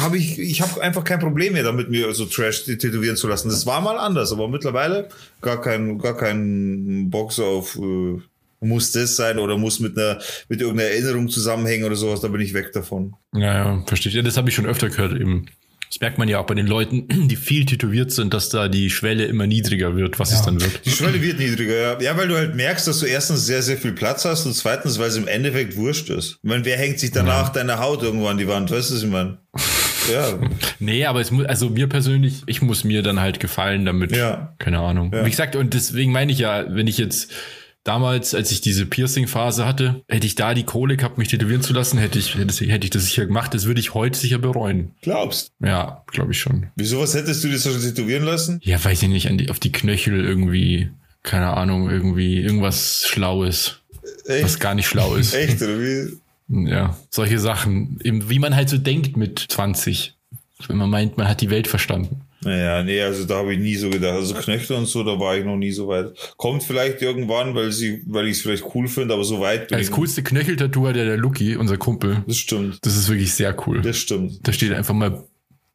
habe 0.02 0.18
ich, 0.18 0.38
ich 0.40 0.62
habe 0.62 0.82
einfach 0.82 1.06
kein 1.06 1.20
Problem 1.20 1.54
mehr 1.54 1.64
damit, 1.64 1.90
mir 1.90 2.14
so 2.14 2.26
Trash 2.26 2.66
tätowieren 2.66 3.16
zu 3.16 3.28
lassen. 3.30 3.48
Das 3.50 3.66
war 3.66 3.80
mal 3.80 3.98
anders, 3.98 4.34
aber 4.34 4.50
mittlerweile 4.50 5.08
gar 5.42 5.62
kein, 5.62 6.00
gar 6.00 6.18
kein 6.18 6.65
Bock 7.10 7.32
so 7.34 7.46
auf, 7.46 7.78
äh, 7.78 8.20
muss 8.62 8.92
das 8.92 9.16
sein 9.16 9.38
oder 9.40 9.58
muss 9.58 9.80
mit 9.80 9.98
einer 9.98 10.20
mit 10.50 10.62
irgendeiner 10.62 10.90
Erinnerung 10.90 11.30
zusammenhängen 11.30 11.86
oder 11.86 11.96
sowas, 11.96 12.22
da 12.22 12.28
bin 12.30 12.42
ich 12.42 12.54
weg 12.54 12.72
davon. 12.74 13.14
Ja, 13.34 13.54
ja, 13.54 13.84
verstehe 13.86 14.10
ich. 14.10 14.16
Ja, 14.16 14.22
das 14.22 14.38
habe 14.38 14.50
ich 14.50 14.56
schon 14.56 14.66
öfter 14.66 14.90
gehört 14.90 15.14
eben. 15.20 15.46
Das 15.92 16.00
merkt 16.02 16.18
man 16.18 16.28
ja 16.28 16.40
auch 16.40 16.48
bei 16.48 16.56
den 16.56 16.66
Leuten, 16.66 17.08
die 17.30 17.36
viel 17.36 17.66
tätowiert 17.66 18.12
sind, 18.12 18.34
dass 18.34 18.50
da 18.50 18.68
die 18.68 18.90
Schwelle 18.90 19.26
immer 19.26 19.46
niedriger 19.46 19.96
wird, 19.96 20.18
was 20.20 20.32
Ja. 20.32 20.38
es 20.38 20.42
dann 20.42 20.60
wird. 20.60 20.84
Die 20.86 20.90
Schwelle 20.90 21.22
wird 21.22 21.38
niedriger, 21.38 21.76
ja. 21.76 22.02
Ja, 22.02 22.18
weil 22.18 22.28
du 22.28 22.36
halt 22.36 22.56
merkst, 22.56 22.88
dass 22.88 23.00
du 23.00 23.06
erstens 23.06 23.46
sehr, 23.46 23.62
sehr 23.62 23.78
viel 23.78 23.94
Platz 23.94 24.26
hast 24.26 24.46
und 24.48 24.54
zweitens, 24.56 24.98
weil 24.98 25.10
es 25.10 25.16
im 25.18 25.28
Endeffekt 25.28 25.76
wurscht 25.78 26.10
ist. 26.10 26.40
Ich 26.44 26.50
meine, 26.50 26.66
wer 26.66 26.78
hängt 26.78 27.00
sich 27.00 27.12
danach 27.12 27.50
deine 27.50 27.78
Haut 27.80 28.02
irgendwo 28.02 28.28
an 28.28 28.38
die 28.40 28.48
Wand? 28.48 28.72
Weißt 28.72 28.90
du, 28.90 28.96
was 28.96 29.04
ich 29.04 29.10
meine? 29.10 29.38
Ja. 30.12 30.40
Nee, 30.80 31.06
aber 31.06 31.22
es 31.22 31.32
muss, 31.32 31.46
also 31.46 31.70
mir 31.70 31.88
persönlich, 31.88 32.44
ich 32.46 32.62
muss 32.62 32.84
mir 32.84 33.02
dann 33.02 33.20
halt 33.20 33.40
gefallen 33.40 33.86
damit. 33.86 34.16
Ja. 34.16 34.54
Keine 34.60 34.80
Ahnung. 34.80 35.12
Ja. 35.14 35.26
Wie 35.26 35.30
gesagt, 35.30 35.56
und 35.56 35.74
deswegen 35.74 36.12
meine 36.12 36.32
ich 36.32 36.40
ja, 36.40 36.66
wenn 36.68 36.88
ich 36.88 36.98
jetzt 36.98 37.32
damals, 37.86 38.36
als 38.36 38.52
ich 38.52 38.62
diese 38.62 38.86
Piercing-Phase 38.86 39.66
hatte, 39.66 40.04
hätte 40.10 40.28
ich 40.28 40.36
da 40.36 40.54
die 40.54 40.64
Kohle 40.64 40.98
gehabt, 40.98 41.18
mich 41.18 41.30
tätowieren 41.30 41.62
zu 41.62 41.72
lassen, 41.72 41.98
hätte 41.98 42.20
ich, 42.20 42.36
hätte, 42.36 42.66
hätte 42.66 42.86
ich 42.86 42.90
das 42.90 43.06
sicher 43.06 43.26
gemacht. 43.26 43.54
Das 43.54 43.66
würde 43.66 43.80
ich 43.80 43.94
heute 43.94 44.20
sicher 44.20 44.40
bereuen. 44.40 44.92
Glaubst. 45.02 45.52
Ja, 45.64 46.04
glaube 46.08 46.34
ich 46.34 46.40
schon. 46.40 46.68
Wieso, 46.76 47.00
was 47.00 47.14
hättest 47.14 47.44
du 47.44 47.48
dir 47.48 47.60
so 47.60 47.72
tätowieren 47.78 48.26
lassen? 48.26 48.60
Ja, 48.64 48.84
weiß 48.84 49.04
ich 49.04 49.10
nicht, 49.10 49.30
an 49.30 49.38
die, 49.38 49.50
auf 49.50 49.60
die 49.60 49.72
Knöchel 49.72 50.26
irgendwie, 50.26 50.90
keine 51.24 51.56
Ahnung, 51.56 51.90
irgendwie 51.90 52.42
irgendwas 52.42 53.06
Schlaues, 53.08 53.82
was 54.28 54.54
Echt? 54.54 54.60
gar 54.60 54.74
nicht 54.74 54.88
schlau 54.88 55.16
ist. 55.16 55.34
Echt, 55.34 55.62
oder 55.62 55.80
wie? 55.80 56.18
Ja, 56.48 56.96
solche 57.10 57.40
Sachen. 57.40 58.00
Eben, 58.04 58.30
wie 58.30 58.40
man 58.40 58.56
halt 58.56 58.70
so 58.70 58.78
denkt 58.78 59.18
mit 59.18 59.40
20. 59.40 60.14
Wenn 60.68 60.78
man 60.78 60.90
meint, 60.90 61.18
man 61.18 61.28
hat 61.28 61.42
die 61.42 61.50
Welt 61.50 61.68
verstanden. 61.68 62.22
Naja, 62.44 62.84
nee, 62.84 63.02
also 63.02 63.26
da 63.26 63.38
habe 63.38 63.54
ich 63.54 63.60
nie 63.60 63.76
so 63.76 63.90
gedacht. 63.90 64.14
Also 64.14 64.36
Knöchel 64.36 64.76
und 64.78 64.86
so, 64.86 65.04
da 65.04 65.20
war 65.20 65.36
ich 65.36 65.44
noch 65.44 65.58
nie 65.58 65.72
so 65.72 65.88
weit. 65.88 66.12
Kommt 66.38 66.64
vielleicht 66.64 67.02
irgendwann, 67.02 67.56
weil 67.56 67.72
sie, 67.72 68.04
weil 68.06 68.28
ich 68.28 68.38
es 68.38 68.42
vielleicht 68.44 68.64
cool 68.76 68.88
finde, 68.88 69.16
aber 69.16 69.24
so 69.24 69.40
weit 69.40 69.70
bin 69.70 69.80
Das 69.80 69.88
ich- 69.88 69.94
coolste 69.94 70.22
Knöcheltattoo 70.22 70.88
hat 70.88 70.96
ja 70.96 71.06
der 71.06 71.18
Lucky, 71.18 71.56
unser 71.56 71.78
Kumpel. 71.78 72.24
Das 72.28 72.38
stimmt. 72.38 72.78
Das 72.86 72.96
ist 72.96 73.10
wirklich 73.10 73.34
sehr 73.34 73.56
cool. 73.68 73.82
Das 73.82 73.98
stimmt. 73.98 74.48
Da 74.48 74.54
steht 74.54 74.72
einfach 74.74 74.94
mal 74.94 75.24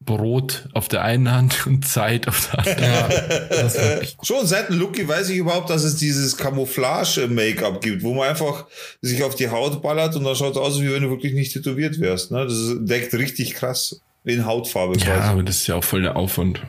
Brot 0.05 0.67
auf 0.73 0.87
der 0.87 1.03
einen 1.03 1.31
Hand 1.31 1.67
und 1.67 1.87
Zeit 1.87 2.27
auf 2.27 2.49
der 2.51 2.59
anderen. 2.59 2.83
Ja, 2.83 3.07
das 3.49 3.75
ist 3.75 3.81
wirklich 3.81 4.15
Schon 4.23 4.47
seit 4.47 4.69
dem 4.69 4.79
Lucky 4.79 5.07
weiß 5.07 5.29
ich 5.29 5.37
überhaupt, 5.37 5.69
dass 5.69 5.83
es 5.83 5.95
dieses 5.97 6.35
Camouflage-Make-up 6.37 7.81
gibt, 7.81 8.03
wo 8.03 8.13
man 8.13 8.29
einfach 8.29 8.65
sich 9.01 9.23
auf 9.23 9.35
die 9.35 9.49
Haut 9.49 9.81
ballert 9.81 10.15
und 10.15 10.23
dann 10.23 10.35
schaut 10.35 10.51
es 10.51 10.57
aus, 10.57 10.81
wie 10.81 10.91
wenn 10.91 11.03
du 11.03 11.09
wirklich 11.09 11.33
nicht 11.33 11.53
tätowiert 11.53 11.99
wärst. 11.99 12.31
Ne? 12.31 12.43
Das 12.45 12.53
ist- 12.53 12.77
deckt 12.81 13.13
richtig 13.13 13.53
krass. 13.53 14.01
In 14.23 14.45
Hautfarbe 14.45 14.97
Ja, 14.99 15.05
quasi. 15.05 15.29
aber 15.29 15.43
das 15.43 15.55
ist 15.57 15.67
ja 15.67 15.75
auch 15.75 15.83
voll 15.83 16.03
der 16.03 16.15
Aufwand. 16.15 16.61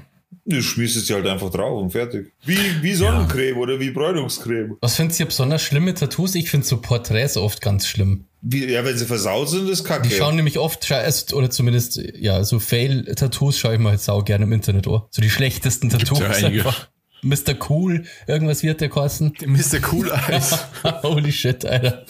Du 0.45 0.61
schmierst 0.61 0.97
es 0.97 1.07
dir 1.07 1.15
halt 1.15 1.27
einfach 1.27 1.51
drauf 1.51 1.81
und 1.81 1.91
fertig. 1.91 2.33
Wie, 2.45 2.59
wie 2.81 2.95
Sonnencreme 2.95 3.57
oder 3.59 3.79
wie 3.79 3.91
Bräunungscreme. 3.91 4.77
Was 4.81 4.97
findest 4.97 5.21
du 5.21 5.27
besonders 5.27 5.63
schlimme 5.63 5.95
Tattoos? 5.95 6.35
Ich 6.35 6.51
finde 6.51 6.67
so 6.67 6.81
Porträts 6.81 7.37
oft 7.37 7.61
ganz 7.61 7.87
schlimm. 7.87 8.25
Wie, 8.41 8.65
ja, 8.65 8.85
wenn 8.85 8.99
sie 8.99 9.07
versaut 9.07 9.51
sind, 9.51 9.69
ist 9.69 9.85
kacke. 9.85 10.09
Die 10.09 10.15
schauen 10.15 10.35
nämlich 10.35 10.59
oft, 10.59 10.85
scheiß- 10.85 11.33
oder 11.33 11.49
zumindest, 11.49 12.01
ja, 12.17 12.43
so 12.43 12.59
Fail-Tattoos 12.59 13.57
schaue 13.57 13.75
ich 13.75 13.81
mal 13.81 13.97
sau 13.99 14.23
gerne 14.23 14.45
im 14.45 14.53
Internet 14.53 14.89
an. 14.89 15.03
So 15.11 15.23
die 15.23 15.31
schlechtesten 15.31 15.91
Tattoos. 15.91 16.19
ja 16.19 16.31
einige. 16.31 16.67
einfach. 16.67 16.89
Mr. 17.23 17.55
Cool, 17.71 18.05
irgendwas 18.27 18.65
wird 18.65 18.81
der 18.81 18.89
kosten. 18.89 19.33
Mr. 19.47 19.79
Cool 19.93 20.11
Eyes. 20.11 20.59
Holy 21.05 21.31
shit, 21.31 21.65
Alter. 21.65 22.05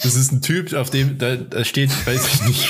Das 0.00 0.14
ist 0.14 0.30
ein 0.30 0.40
Typ, 0.40 0.72
auf 0.72 0.90
dem, 0.90 1.18
da, 1.18 1.34
da 1.34 1.64
steht, 1.64 1.90
weiß 2.06 2.28
ich 2.28 2.42
nicht, 2.46 2.62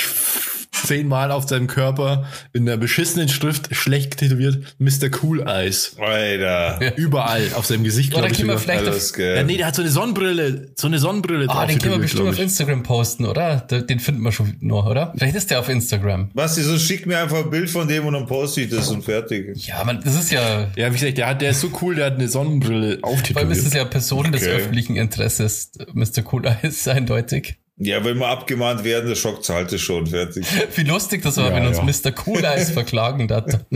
zehnmal 0.93 1.31
auf 1.31 1.49
seinem 1.49 1.69
Körper 1.69 2.27
in 2.53 2.67
der 2.67 2.77
beschissenen 2.77 3.29
Schrift 3.31 3.75
schlecht 3.75 4.19
tätowiert, 4.19 4.59
Mr. 4.79 5.09
Cool 5.23 5.41
Eyes. 5.47 5.97
Alter. 5.99 6.97
Überall 6.97 7.43
auf 7.55 7.65
seinem 7.67 7.85
Gesicht, 7.85 8.13
Oder 8.13 8.29
glaube 8.29 8.33
ich. 8.33 8.39
können 8.39 8.51
wir 8.51 8.59
vielleicht 8.59 8.89
auf. 8.89 9.19
Ja, 9.19 9.43
nee, 9.43 9.57
der 9.57 9.67
hat 9.69 9.75
so 9.77 9.83
eine 9.83 9.91
Sonnenbrille, 9.91 10.69
so 10.77 10.87
eine 10.87 10.99
Sonnenbrille 10.99 11.47
ah, 11.49 11.55
drauf 11.55 11.67
den 11.67 11.79
können 11.79 11.95
wir 11.95 12.01
bestimmt 12.01 12.29
auf. 12.29 12.39
Instagram 12.39 12.83
posten, 12.83 13.25
oder? 13.25 13.57
Den 13.57 14.01
finden 14.01 14.23
wir 14.23 14.33
schon 14.33 14.57
noch, 14.61 14.87
oder? 14.87 15.15
Vielleicht 15.17 15.35
ist 15.37 15.51
der 15.51 15.61
auf 15.61 15.69
Instagram. 15.69 16.29
Basti, 16.35 16.63
so 16.63 16.79
schick 16.79 17.07
mir 17.07 17.19
einfach 17.21 17.39
ein 17.45 17.51
Bild 17.51 17.71
von 17.71 17.89
dem 17.89 18.05
und 18.07 18.13
dann 18.13 18.27
poste 18.27 18.61
ich 18.63 18.71
das 18.71 18.89
und 18.91 19.03
fertig. 19.03 19.67
Ja, 19.67 19.83
man, 19.85 20.01
das 20.05 20.15
ist 20.15 20.31
ja, 20.31 20.69
Ja, 20.77 20.91
wie 20.91 20.99
gesagt, 20.99 21.17
der, 21.17 21.27
hat, 21.29 21.41
der 21.41 21.51
ist 21.51 21.61
so 21.61 21.71
cool, 21.81 21.95
der 21.95 22.07
hat 22.07 22.15
eine 22.15 22.29
Sonnenbrille 22.29 22.99
vor 23.03 23.37
allem 23.37 23.51
ist 23.51 23.67
es 23.67 23.73
ja 23.73 23.85
Person 23.85 24.31
des 24.33 24.43
Okay. 24.43 24.53
öffentlichen 24.53 24.97
Interesses. 24.97 25.71
Mr. 25.95 26.23
Cool 26.31 26.47
Eyes, 26.47 26.87
eindeutig. 26.89 27.57
Ja, 27.79 28.05
wenn 28.05 28.19
wir 28.19 28.29
abgemahnt 28.29 28.85
werden, 28.85 29.09
der 29.09 29.17
Schock 29.17 29.43
zahlt 29.45 29.73
es 29.73 29.81
schon, 29.81 30.07
fertig. 30.07 30.45
Wie 30.77 30.83
lustig 30.85 31.23
das 31.23 31.37
war, 31.39 31.49
Ja, 31.51 31.55
wenn 31.57 31.67
uns 31.67 31.79
ja. 31.79 32.11
Mr. 32.11 32.15
Cool 32.27 32.45
Eyes 32.45 32.71
verklagen 32.73 33.29
hat. 33.33 33.61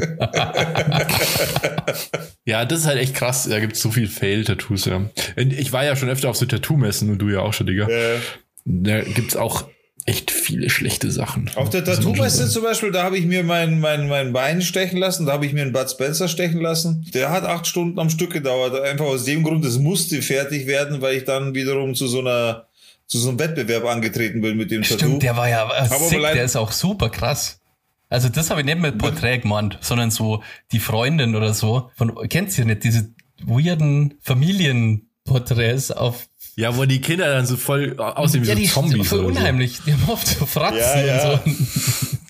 Ja, 2.45 2.65
das 2.65 2.81
ist 2.81 2.87
halt 2.87 2.99
echt 3.01 3.15
krass. 3.15 3.49
Da 3.49 3.59
gibt's 3.59 3.81
so 3.83 3.91
viel 3.91 4.07
Fail-Tattoos, 4.07 4.85
ja. 4.85 5.03
Ich 5.37 5.73
war 5.73 5.85
ja 5.85 5.97
schon 5.97 6.09
öfter 6.09 6.31
auf 6.31 6.37
so 6.37 6.47
Tattoo-Messen 6.47 7.11
und 7.11 7.19
du 7.19 7.29
ja 7.29 7.41
auch 7.41 7.53
schon, 7.53 7.67
Digga. 7.67 7.89
Äh, 7.89 8.19
Da 8.65 9.01
gibt's 9.01 9.35
auch 9.37 9.65
echt 10.05 10.31
viele 10.31 10.71
schlechte 10.71 11.11
Sachen. 11.11 11.51
auf 11.57 11.71
der 11.71 11.85
Tattoo-Messe 11.85 12.49
zum 12.49 12.63
Beispiel, 12.63 12.93
da 12.93 13.03
habe 13.03 13.19
ich 13.19 13.27
mir 13.27 13.43
mein, 13.43 13.81
mein, 13.81 14.07
mein 14.09 14.33
Bein 14.33 14.63
stechen 14.63 14.99
lassen, 14.99 15.27
da 15.27 15.33
habe 15.33 15.47
ich 15.47 15.53
mir 15.53 15.63
einen 15.63 15.73
Bud 15.73 15.91
Spencer 15.91 16.29
stechen 16.29 16.61
lassen. 16.61 17.05
Der 17.13 17.31
hat 17.31 17.43
acht 17.43 17.67
Stunden 17.67 17.99
am 17.99 18.11
Stück 18.11 18.33
gedauert. 18.33 18.81
Einfach 18.81 19.07
aus 19.07 19.25
dem 19.25 19.43
Grund, 19.43 19.65
es 19.65 19.79
musste 19.79 20.23
fertig 20.23 20.69
werden, 20.69 21.01
weil 21.03 21.17
ich 21.17 21.25
dann 21.25 21.55
wiederum 21.57 21.97
zu 21.97 22.07
so 22.07 22.21
einer 22.21 22.66
zu 23.07 23.19
so 23.19 23.29
einem 23.29 23.39
Wettbewerb 23.39 23.85
angetreten 23.85 24.41
bin 24.41 24.57
mit 24.57 24.71
dem 24.71 24.83
Tattoo. 24.83 24.97
Stimmt, 24.99 25.23
der 25.23 25.37
war 25.37 25.49
ja 25.49 25.71
äh, 25.71 25.89
sick, 25.89 26.21
der 26.21 26.45
ist 26.45 26.57
auch 26.57 26.73
super 26.73 27.09
krass. 27.11 27.61
Also 28.09 28.29
das 28.29 28.51
habe 28.51 28.61
ich 28.61 28.67
nicht 28.67 28.79
mit 28.79 28.99
Porträt 28.99 29.39
gemeint, 29.39 29.79
sondern 29.81 30.11
so 30.11 30.43
die 30.73 30.79
Freundin 30.79 31.35
oder 31.35 31.55
so. 31.55 31.91
Von, 31.97 32.17
kennst 32.29 32.57
du 32.59 32.65
nicht 32.65 32.85
diese 32.85 33.13
weirden 33.43 34.15
Familienporträts 34.21 35.91
auf 35.91 36.29
Ja, 36.57 36.77
wo 36.77 36.85
die 36.85 37.01
Kinder 37.01 37.29
dann 37.33 37.47
so 37.47 37.57
voll 37.57 37.99
aussehen 37.99 38.45
wie 38.45 38.49
ja, 38.49 38.55
die 38.55 38.67
so 38.67 38.81
Zombies. 38.83 39.09
voll 39.09 39.21
oder 39.21 39.29
unheimlich. 39.29 39.81
Die 39.87 39.93
haben 39.93 40.09
oft 40.09 40.27
so 40.27 40.47
Fratzen 40.47 40.79
Ja, 40.79 41.05
ja. 41.05 41.31
und 41.33 41.45
so. 41.45 41.65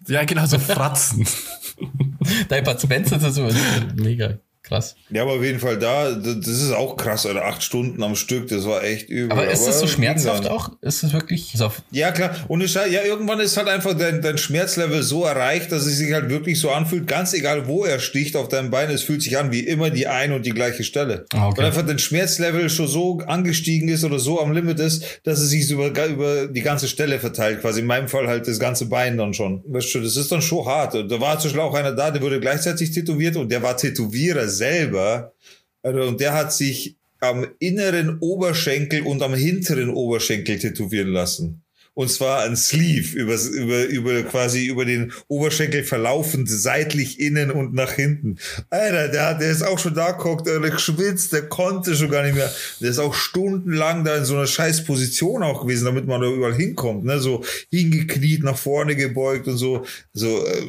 So. 0.06 0.12
Ja, 0.12 0.24
genau, 0.24 0.46
so 0.46 0.58
Fratzen. 0.58 1.26
Dein 2.48 2.64
Bud 2.64 2.80
Spencer 2.80 3.16
ist 3.16 3.34
so 3.34 3.48
mega 3.96 4.38
krass. 4.66 4.96
Ja, 5.10 5.22
aber 5.22 5.34
auf 5.34 5.42
jeden 5.42 5.60
Fall 5.60 5.78
da, 5.78 6.10
das 6.12 6.46
ist 6.46 6.72
auch 6.72 6.96
krass, 6.96 7.26
Alter. 7.26 7.44
Acht 7.44 7.62
Stunden 7.62 8.02
am 8.02 8.16
Stück, 8.16 8.48
das 8.48 8.66
war 8.66 8.82
echt 8.82 9.08
übel. 9.08 9.32
Aber 9.32 9.48
ist 9.48 9.66
das 9.66 9.80
so 9.80 9.86
schmerzhaft 9.86 10.48
auch? 10.48 10.70
Ist 10.82 11.02
es 11.02 11.12
wirklich 11.12 11.52
so 11.54 11.70
Ja, 11.90 12.10
klar. 12.10 12.34
Und 12.48 12.60
es, 12.62 12.74
ja, 12.74 12.84
irgendwann 12.84 13.40
ist 13.40 13.56
halt 13.56 13.68
einfach 13.68 13.94
dein, 13.94 14.20
dein 14.22 14.38
Schmerzlevel 14.38 15.02
so 15.02 15.24
erreicht, 15.24 15.72
dass 15.72 15.86
es 15.86 15.98
sich 15.98 16.12
halt 16.12 16.28
wirklich 16.28 16.58
so 16.58 16.70
anfühlt, 16.70 17.06
ganz 17.06 17.32
egal 17.32 17.66
wo 17.66 17.84
er 17.84 17.98
sticht 17.98 18.36
auf 18.36 18.48
deinem 18.48 18.70
Bein, 18.70 18.90
es 18.90 19.02
fühlt 19.02 19.22
sich 19.22 19.38
an 19.38 19.52
wie 19.52 19.60
immer 19.60 19.90
die 19.90 20.06
eine 20.06 20.34
und 20.34 20.44
die 20.44 20.50
gleiche 20.50 20.84
Stelle. 20.84 21.26
Ah, 21.32 21.48
okay. 21.48 21.58
Weil 21.58 21.66
einfach 21.66 21.86
dein 21.86 21.98
Schmerzlevel 21.98 22.68
schon 22.68 22.88
so 22.88 23.18
angestiegen 23.26 23.88
ist 23.88 24.04
oder 24.04 24.18
so 24.18 24.40
am 24.40 24.52
Limit 24.52 24.80
ist, 24.80 25.20
dass 25.24 25.40
es 25.40 25.50
sich 25.50 25.70
über, 25.70 25.88
über 26.06 26.46
die 26.48 26.62
ganze 26.62 26.88
Stelle 26.88 27.18
verteilt. 27.20 27.60
Quasi 27.60 27.80
in 27.80 27.86
meinem 27.86 28.08
Fall 28.08 28.26
halt 28.26 28.48
das 28.48 28.58
ganze 28.58 28.86
Bein 28.86 29.16
dann 29.16 29.32
schon. 29.34 29.62
Weißt 29.66 29.94
du, 29.94 30.00
das 30.00 30.16
ist 30.16 30.32
dann 30.32 30.42
schon 30.42 30.66
hart. 30.66 30.94
Da 30.94 31.20
war 31.20 31.38
zum 31.38 31.50
Beispiel 31.50 31.60
auch 31.60 31.74
einer 31.74 31.92
da, 31.92 32.10
der 32.10 32.20
wurde 32.22 32.40
gleichzeitig 32.40 32.90
tätowiert 32.90 33.36
und 33.36 33.50
der 33.50 33.62
war 33.62 33.76
Tätowierer 33.76 34.48
selber. 34.56 35.34
Also, 35.82 36.02
und 36.02 36.20
der 36.20 36.32
hat 36.32 36.52
sich 36.52 36.96
am 37.20 37.46
inneren 37.58 38.18
Oberschenkel 38.20 39.02
und 39.02 39.22
am 39.22 39.34
hinteren 39.34 39.90
Oberschenkel 39.90 40.58
tätowieren 40.58 41.08
lassen. 41.08 41.62
Und 41.98 42.10
zwar 42.10 42.42
ein 42.42 42.56
Sleeve 42.56 43.16
über, 43.16 43.34
über, 43.42 43.84
über 43.86 44.22
quasi 44.24 44.66
über 44.66 44.84
den 44.84 45.12
Oberschenkel 45.28 45.82
verlaufend, 45.82 46.46
seitlich 46.50 47.18
innen 47.18 47.50
und 47.50 47.72
nach 47.72 47.92
hinten. 47.92 48.36
Alter, 48.68 49.08
der, 49.08 49.32
der 49.38 49.50
ist 49.50 49.62
auch 49.62 49.78
schon 49.78 49.94
da 49.94 50.10
geguckt, 50.12 50.46
der 50.46 50.60
geschwitzt, 50.60 51.32
der 51.32 51.48
konnte 51.48 51.96
schon 51.96 52.10
gar 52.10 52.22
nicht 52.22 52.34
mehr. 52.34 52.52
Der 52.82 52.90
ist 52.90 52.98
auch 52.98 53.14
stundenlang 53.14 54.04
da 54.04 54.14
in 54.18 54.26
so 54.26 54.34
einer 54.36 54.46
scheiß 54.46 54.84
Position 54.84 55.42
auch 55.42 55.62
gewesen, 55.62 55.86
damit 55.86 56.06
man 56.06 56.20
da 56.20 56.26
überall 56.28 56.54
hinkommt. 56.54 57.04
Ne? 57.06 57.18
So 57.18 57.42
hingekniet, 57.70 58.42
nach 58.42 58.58
vorne 58.58 58.94
gebeugt 58.94 59.48
und 59.48 59.56
so. 59.56 59.86
So, 60.12 60.46
äh, 60.46 60.62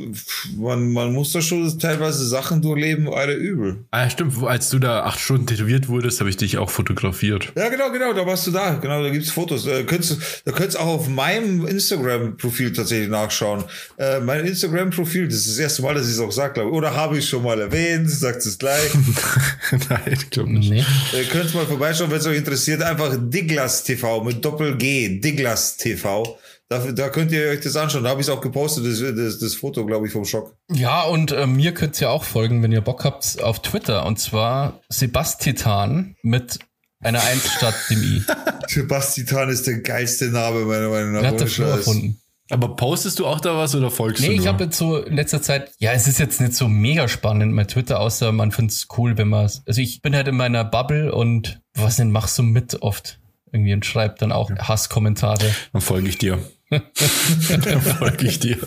man, 0.56 0.94
man 0.94 1.12
muss 1.12 1.34
da 1.34 1.42
schon 1.42 1.78
teilweise 1.78 2.26
Sachen 2.26 2.62
durchleben, 2.62 3.10
Alter, 3.10 3.36
übel. 3.36 3.84
Ah, 3.92 4.10
stimmt. 4.10 4.42
Als 4.44 4.70
du 4.70 4.80
da 4.80 5.04
acht 5.04 5.20
Stunden 5.20 5.46
tätowiert 5.46 5.90
wurdest, 5.90 6.22
habe 6.22 6.30
ich 6.30 6.38
dich 6.38 6.58
auch 6.58 6.70
fotografiert. 6.70 7.52
Ja, 7.58 7.68
genau, 7.68 7.92
genau, 7.92 8.14
da 8.14 8.26
warst 8.26 8.48
du 8.48 8.52
da. 8.52 8.76
Genau, 8.76 9.04
da 9.04 9.10
gibt's 9.10 9.30
Fotos. 9.30 9.66
Da 9.66 9.84
könntest, 9.84 10.12
du- 10.12 10.16
da 10.46 10.52
könntest 10.54 10.80
auch 10.80 10.86
auf 10.88 11.08
meinem 11.18 11.66
Instagram-Profil 11.66 12.72
tatsächlich 12.72 13.10
nachschauen. 13.10 13.64
Äh, 13.98 14.20
mein 14.20 14.46
Instagram-Profil, 14.46 15.28
das 15.28 15.40
ist 15.40 15.50
das 15.50 15.60
erste 15.60 15.82
Mal, 15.82 15.96
dass 15.96 16.06
ich 16.06 16.14
es 16.14 16.20
auch 16.20 16.32
sage, 16.32 16.54
glaube 16.54 16.70
ich. 16.70 16.76
Oder 16.76 16.96
habe 16.96 17.18
ich 17.18 17.28
schon 17.28 17.44
mal 17.44 17.60
erwähnt, 17.60 18.10
sagt 18.10 18.46
es 18.46 18.58
gleich. 18.58 18.92
Nein, 19.90 20.02
ich 20.12 20.30
glaube 20.30 20.54
nicht. 20.54 20.70
Nee. 20.70 20.86
Ihr 21.14 21.26
könnt 21.26 21.54
mal 21.54 21.66
vorbeischauen, 21.66 22.10
wenn 22.12 22.20
es 22.20 22.28
euch 22.28 22.38
interessiert. 22.38 22.82
Einfach 22.84 23.18
Diglas 23.20 23.84
TV 23.84 24.24
mit 24.24 24.46
Doppel-G. 24.46 25.20
Diglas 25.20 25.76
TV. 25.78 26.38
Da, 26.70 26.80
da 26.80 27.10
könnt 27.10 27.32
ihr 27.32 27.50
euch 27.50 27.62
das 27.62 27.76
anschauen. 27.76 28.04
Da 28.04 28.12
habe 28.12 28.22
ich 28.22 28.28
es 28.28 28.34
auch 28.34 28.42
gepostet, 28.42 28.86
das, 28.86 29.00
das, 29.00 29.40
das 29.40 29.56
Foto, 29.56 29.86
glaube 29.86 30.06
ich, 30.06 30.14
vom 30.14 30.26
Schock. 30.26 30.56
Ja, 30.72 31.04
und 31.04 31.32
äh, 31.32 31.48
mir 31.48 31.74
könnt 31.74 32.00
ihr 32.00 32.10
auch 32.12 32.24
folgen, 32.24 32.62
wenn 32.62 32.72
ihr 32.72 32.82
Bock 32.82 33.06
habt, 33.06 33.42
auf 33.42 33.62
Twitter. 33.62 34.06
Und 34.06 34.20
zwar 34.20 34.82
Sebastian 34.90 36.16
mit 36.22 36.60
einer 37.00 37.24
1 37.24 37.52
statt 37.54 37.76
dem 37.90 38.02
I. 38.04 38.24
Sebastian 38.68 39.50
ist 39.50 39.68
der 39.68 39.80
geilste 39.80 40.26
Name, 40.30 40.62
meiner 40.66 40.90
Meinung 40.90 41.14
nach. 41.14 41.22
Wer 41.22 41.30
hat 41.30 41.42
das 41.42 41.52
Scheiß. 41.54 41.78
erfunden? 41.78 42.20
Aber 42.50 42.76
postest 42.78 43.20
du 43.20 43.26
auch 43.28 43.42
da 43.42 43.58
was 43.58 43.76
oder 43.76 43.92
folgst 43.92 44.22
Nee, 44.22 44.30
du 44.30 44.34
ich 44.36 44.40
nur? 44.40 44.48
habe 44.48 44.64
jetzt 44.66 44.78
so 44.78 44.98
in 45.04 45.16
letzter 45.18 45.42
Zeit, 45.42 45.70
ja, 45.80 45.92
es 45.92 46.08
ist 46.08 46.18
jetzt 46.18 46.40
nicht 46.40 46.54
so 46.54 46.70
mega 46.70 47.10
spannend 47.10 47.54
bei 47.56 47.66
Twitter, 47.66 48.00
außer 48.00 48.32
man 48.32 48.54
find's 48.54 48.88
cool, 48.98 49.18
wenn 49.18 49.28
man, 49.28 49.42
also 49.66 49.82
ich 49.82 50.02
bin 50.02 50.16
halt 50.16 50.30
in 50.30 50.38
meiner 50.38 50.64
Bubble 50.64 51.14
und 51.14 51.60
was 51.74 51.98
denn 51.98 52.10
machst 52.10 52.38
du 52.38 52.44
mit 52.44 52.82
oft 52.82 53.20
irgendwie 53.52 53.74
und 53.74 53.86
schreib 53.86 54.20
dann 54.20 54.32
auch 54.32 54.50
Hasskommentare. 54.50 55.54
Dann 55.74 55.82
folge 55.82 56.08
ich 56.08 56.18
dir. 56.18 56.40
Dann 56.70 57.82
folge 57.82 58.28
ich 58.28 58.40
dir. 58.40 58.58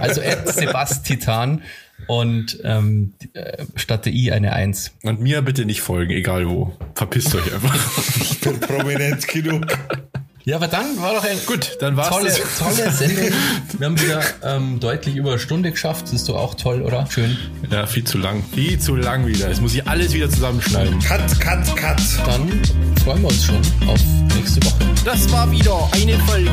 Also 0.00 0.22
at 0.22 0.48
Sebastian 0.48 1.62
und 2.06 2.58
ähm, 2.64 3.14
äh, 3.32 3.64
statt 3.76 4.06
der 4.06 4.12
I 4.12 4.32
eine 4.32 4.52
Eins. 4.52 4.92
Und 5.02 5.20
mir 5.20 5.42
bitte 5.42 5.64
nicht 5.64 5.80
folgen, 5.80 6.12
egal 6.12 6.48
wo. 6.48 6.76
Verpisst 6.94 7.34
euch 7.34 7.52
einfach. 7.52 7.74
Ich 8.20 8.40
bin 8.40 8.60
prominent 8.60 9.26
genug. 9.26 9.66
Ja, 10.44 10.56
aber 10.56 10.68
dann 10.68 11.00
war 11.00 11.14
doch 11.14 11.24
ein 11.24 11.38
Gut, 11.46 11.78
dann 11.80 11.96
war's 11.96 12.10
tolle, 12.10 12.26
das. 12.28 12.58
tolle 12.58 12.90
Sendung. 12.90 13.30
Wir 13.78 13.86
haben 13.86 13.98
wieder 13.98 14.20
ähm, 14.42 14.78
deutlich 14.78 15.16
über 15.16 15.30
eine 15.30 15.38
Stunde 15.38 15.70
geschafft. 15.70 16.02
Das 16.04 16.12
ist 16.12 16.28
doch 16.28 16.36
auch 16.36 16.54
toll, 16.54 16.82
oder? 16.82 17.06
Schön. 17.10 17.38
Ja, 17.70 17.86
viel 17.86 18.04
zu 18.04 18.18
lang. 18.18 18.44
Viel 18.54 18.78
zu 18.78 18.94
lang 18.94 19.26
wieder. 19.26 19.48
Jetzt 19.48 19.62
muss 19.62 19.74
ich 19.74 19.88
alles 19.88 20.12
wieder 20.12 20.28
zusammenschneiden. 20.28 20.98
Cut, 20.98 21.40
cut, 21.40 21.76
cut. 21.76 22.02
Dann 22.26 22.60
freuen 23.02 23.22
wir 23.22 23.28
uns 23.28 23.44
schon 23.44 23.56
auf 23.86 24.00
nächste 24.36 24.62
Woche. 24.66 24.84
Das 25.06 25.32
war 25.32 25.50
wieder 25.50 25.88
eine 25.92 26.18
Folge 26.20 26.50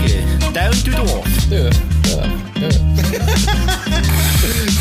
Down 0.53 0.71
to 0.85 0.91
Dorf. 0.91 1.27
Dö, 1.49 1.69
dö, 2.05 2.21
dö. 2.61 2.69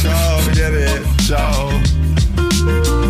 show, 0.01 0.41
get 0.55 0.73
it, 0.73 1.05
show. 1.21 3.10